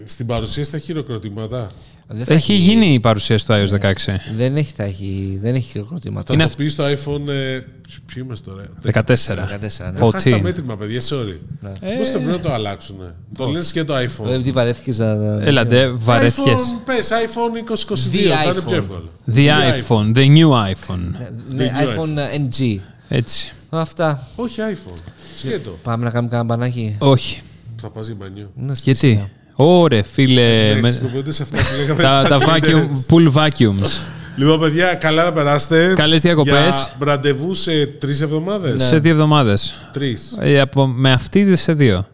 στην 0.05 0.26
παρουσίαση 0.26 0.72
θα 0.72 0.78
χειροκροτήματα. 0.78 1.72
δεν 2.07 2.26
θα 2.26 2.34
Έχει 2.34 2.53
γίνει 2.53 2.93
η 2.93 2.99
παρουσίαση 2.99 3.45
του 3.45 3.53
iOS 3.53 3.80
16. 3.82 3.91
Δεν 4.38 4.55
έχει, 4.55 4.74
θα 4.76 4.84
έχει, 4.84 5.39
δεν 5.41 5.55
έχει 5.55 5.70
χειροκροτήματα. 5.70 6.36
Θα 6.38 6.47
το 6.47 6.53
πει 6.57 6.68
στο 6.68 6.84
iPhone. 6.84 7.28
Ε, 7.28 7.59
ποιο 8.05 8.24
είμαστε 8.24 8.49
τώρα. 8.51 8.66
14. 8.84 9.01
14, 9.03 9.91
ναι. 9.91 9.97
Έχω 9.97 10.09
χάσει 10.09 10.30
τα 10.30 10.38
14. 10.38 10.41
μέτρημα, 10.41 10.78
παιδιά, 10.78 11.01
sorry. 11.01 11.38
Ναι. 11.59 11.70
Πώς 11.97 12.11
δεν 12.11 12.24
πρέπει 12.24 12.26
να 12.32 12.39
το 12.39 12.53
αλλάξουν. 12.53 12.97
Το 13.38 13.45
λένε 13.45 13.66
και 13.72 13.84
το 13.84 13.95
iPhone. 13.97 14.24
Δεν 14.26 14.43
τι 14.43 14.51
βαρέθηκες 14.51 14.97
να. 14.97 15.07
Έλατε, 15.41 15.89
βαρέθηκες. 15.95 16.53
iPhone, 16.53 16.82
πες, 16.86 17.09
iPhone 17.09 17.53
2022, 17.53 18.28
The 18.28 18.30
θα 18.30 18.43
είναι 18.43 18.53
iPhone. 18.59 18.66
πιο 18.66 18.76
εύκολο. 18.76 19.09
The 19.36 19.47
iPhone, 19.47 20.18
the 20.18 20.26
new 20.38 20.49
iPhone. 20.49 21.13
Ναι, 21.49 21.72
new 21.72 21.97
iPhone 21.97 22.39
NG. 22.49 22.78
Έτσι. 23.09 23.49
Αυτά. 23.80 24.28
Όχι 24.36 24.59
iPhone. 24.73 24.97
Σκέτο. 25.38 25.78
Πάμε 25.84 26.03
να 26.03 26.09
κάνουμε 26.09 26.30
κανένα 26.30 26.55
μπανάκι. 26.55 26.95
Όχι. 26.99 27.41
Θα 27.82 27.89
πας 27.89 28.05
για 28.05 28.15
μπανιό. 28.19 28.51
Να 28.55 28.76
στη 28.76 28.84
Γιατί; 28.91 29.19
piscina. 29.23 29.30
Ωρε, 29.55 30.01
φίλε. 30.01 30.73
Ναι, 30.73 30.80
με- 30.80 30.91
χρησιμοποιούνται 30.91 31.32
σε 31.32 31.43
αυτά 31.43 31.57
που 31.57 31.63
λέγαμε. 31.80 32.01
τα, 32.01 32.26
τα 32.30 32.39
vacuum, 32.39 33.13
pool 33.13 33.34
vacuums. 33.34 33.89
Λοιπόν, 34.38 34.59
παιδιά, 34.59 34.93
καλά 34.93 35.23
να 35.23 35.34
περάσετε. 35.34 35.93
Καλές 35.95 36.21
διακοπές. 36.21 36.53
Για 36.53 36.89
ραντεβού 36.99 37.53
σε 37.53 37.86
τρεις 37.86 38.21
εβδομάδες. 38.21 38.84
Σε 38.84 38.99
δύο 38.99 39.11
εβδομάδες. 39.11 39.73
Τρεις. 39.93 40.38
Ε, 40.39 40.59
από, 40.59 40.88
με 40.88 41.11
αυτή 41.11 41.55
σε 41.55 41.73
δύο. 41.73 42.05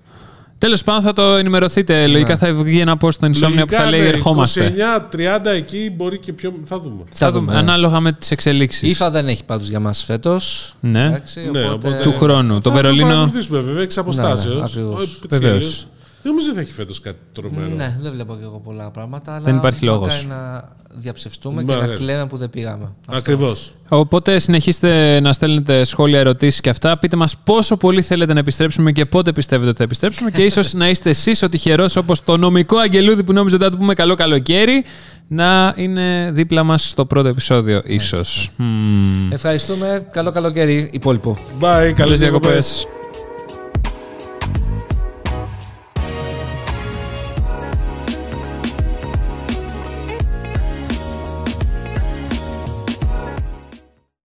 Τέλος 0.62 0.84
πάντων 0.84 1.01
θα 1.01 1.14
το 1.14 1.22
ενημερωθείτε. 1.22 2.07
Λογικά 2.07 2.38
θα 2.38 2.53
βγει 2.53 2.80
ένα 2.80 2.97
post 3.01 3.12
στο 3.14 3.28
Insomnia 3.28 3.64
που 3.68 3.74
θα 3.74 3.89
λέει 3.89 4.05
ερχόμαστε. 4.07 4.74
29-30 5.45 5.45
εκεί 5.55 5.93
μπορεί 5.95 6.18
και 6.20 6.34
πιο. 6.34 6.53
Θα 6.66 6.80
δούμε. 6.80 7.03
Θα 7.14 7.32
δούμε. 7.32 7.57
Ανάλογα 7.57 7.99
με 7.99 8.12
τις 8.12 8.32
εξελίξεις. 8.32 8.82
Η 8.82 8.89
ΙΦΑ 8.89 9.12
δεν 9.12 9.28
έχει 9.28 9.45
πάντως 9.45 9.68
για 9.70 9.80
μας 9.80 10.03
φέτος. 10.03 10.74
Ναι. 10.80 11.22
Ναι, 11.51 11.70
οπότε- 11.70 12.01
Του 12.01 12.14
χρόνου. 12.20 12.62
Το 12.62 12.70
Θα 12.70 12.76
Βερολίνο. 12.76 13.07
παρακολουθήσουμε 13.07 13.59
βέβαια 13.59 13.82
εξ 13.82 13.97
αποστάσεω. 13.97 14.51
Ναι, 14.53 14.57
ναι, 14.59 14.64
ακριβώς. 14.66 15.20
Βεβαίως. 15.30 15.88
Δεν 16.22 16.32
νομίζω 16.32 16.47
ότι 16.47 16.55
θα 16.55 16.61
έχει 16.61 16.72
φέτος 16.72 16.99
κάτι 17.01 17.17
τρομερό. 17.34 17.76
Ναι, 17.76 17.97
δεν 18.01 18.11
βλέπω 18.11 18.36
και 18.36 18.43
εγώ 18.43 18.59
πολλά 18.63 18.91
πράγματα. 18.91 19.32
Αλλά 19.36 19.43
Δεν 19.45 19.55
υπάρχει 19.55 19.86
λόγος. 19.86 20.07
μακάρι 20.07 20.28
να 20.28 20.69
διαψευστούμε 20.93 21.63
Ναι, 21.63 21.74
και 21.74 21.80
να 21.80 21.88
ναι. 21.88 21.93
κλαίμε 21.93 22.28
που 22.28 22.38
δεν 22.38 22.49
πήγαμε. 22.49 22.91
Ακριβώς. 23.07 23.74
Οπότε 23.89 24.39
συνεχίστε 24.39 25.19
να 25.19 25.34
στέλνετε 25.34 25.84
σχόλια, 25.84 26.19
ερωτήσεις 26.19 26.61
και 26.61 26.69
αυτά. 26.69 26.97
Πείτε 26.97 27.15
μας 27.15 27.38
πόσο 27.38 27.78
πολύ 27.78 28.01
θέλετε 28.01 28.34
να 28.34 28.39
επιστρέψουμε 28.39 28.91
και 28.91 29.05
πότε 29.05 29.32
πιστεύετε 29.32 29.67
ότι 29.69 29.78
θα 29.78 29.84
επιστρέψουμε. 29.84 30.32
και 30.32 30.43
ίσως 30.43 30.74
να 30.74 30.89
είστε 30.89 31.09
εσείς 31.09 31.41
ο 31.43 31.49
τυχερός 31.49 31.95
όπως 31.95 32.24
το 32.24 32.38
νομικό 32.38 32.78
αγγελούδι 32.78 33.24
που 33.24 33.34
νόμιζε 33.34 33.55
ότι 33.55 33.63
θα 33.63 33.69
του 33.69 33.78
πούμε 33.78 33.93
καλό 33.93 34.15
καλοκαίρι 34.15 34.84
να 35.28 35.74
είναι 35.78 36.30
δίπλα 36.34 36.63
μας 36.63 36.89
στο 36.89 37.05
πρώτο 37.05 37.28
επεισόδιο, 37.28 37.82
ίσως. 37.86 38.51
Ευχαριστούμε. 39.30 40.07
Καλό 40.11 40.32
καλοκαίρι 40.32 40.89
υπόλοιπο. 40.93 41.38
Bye, 41.59 41.61
καλέ 41.61 41.91
Καλέ 41.93 42.15
διακοπέ. 42.15 42.47
διακοπές. 42.47 42.88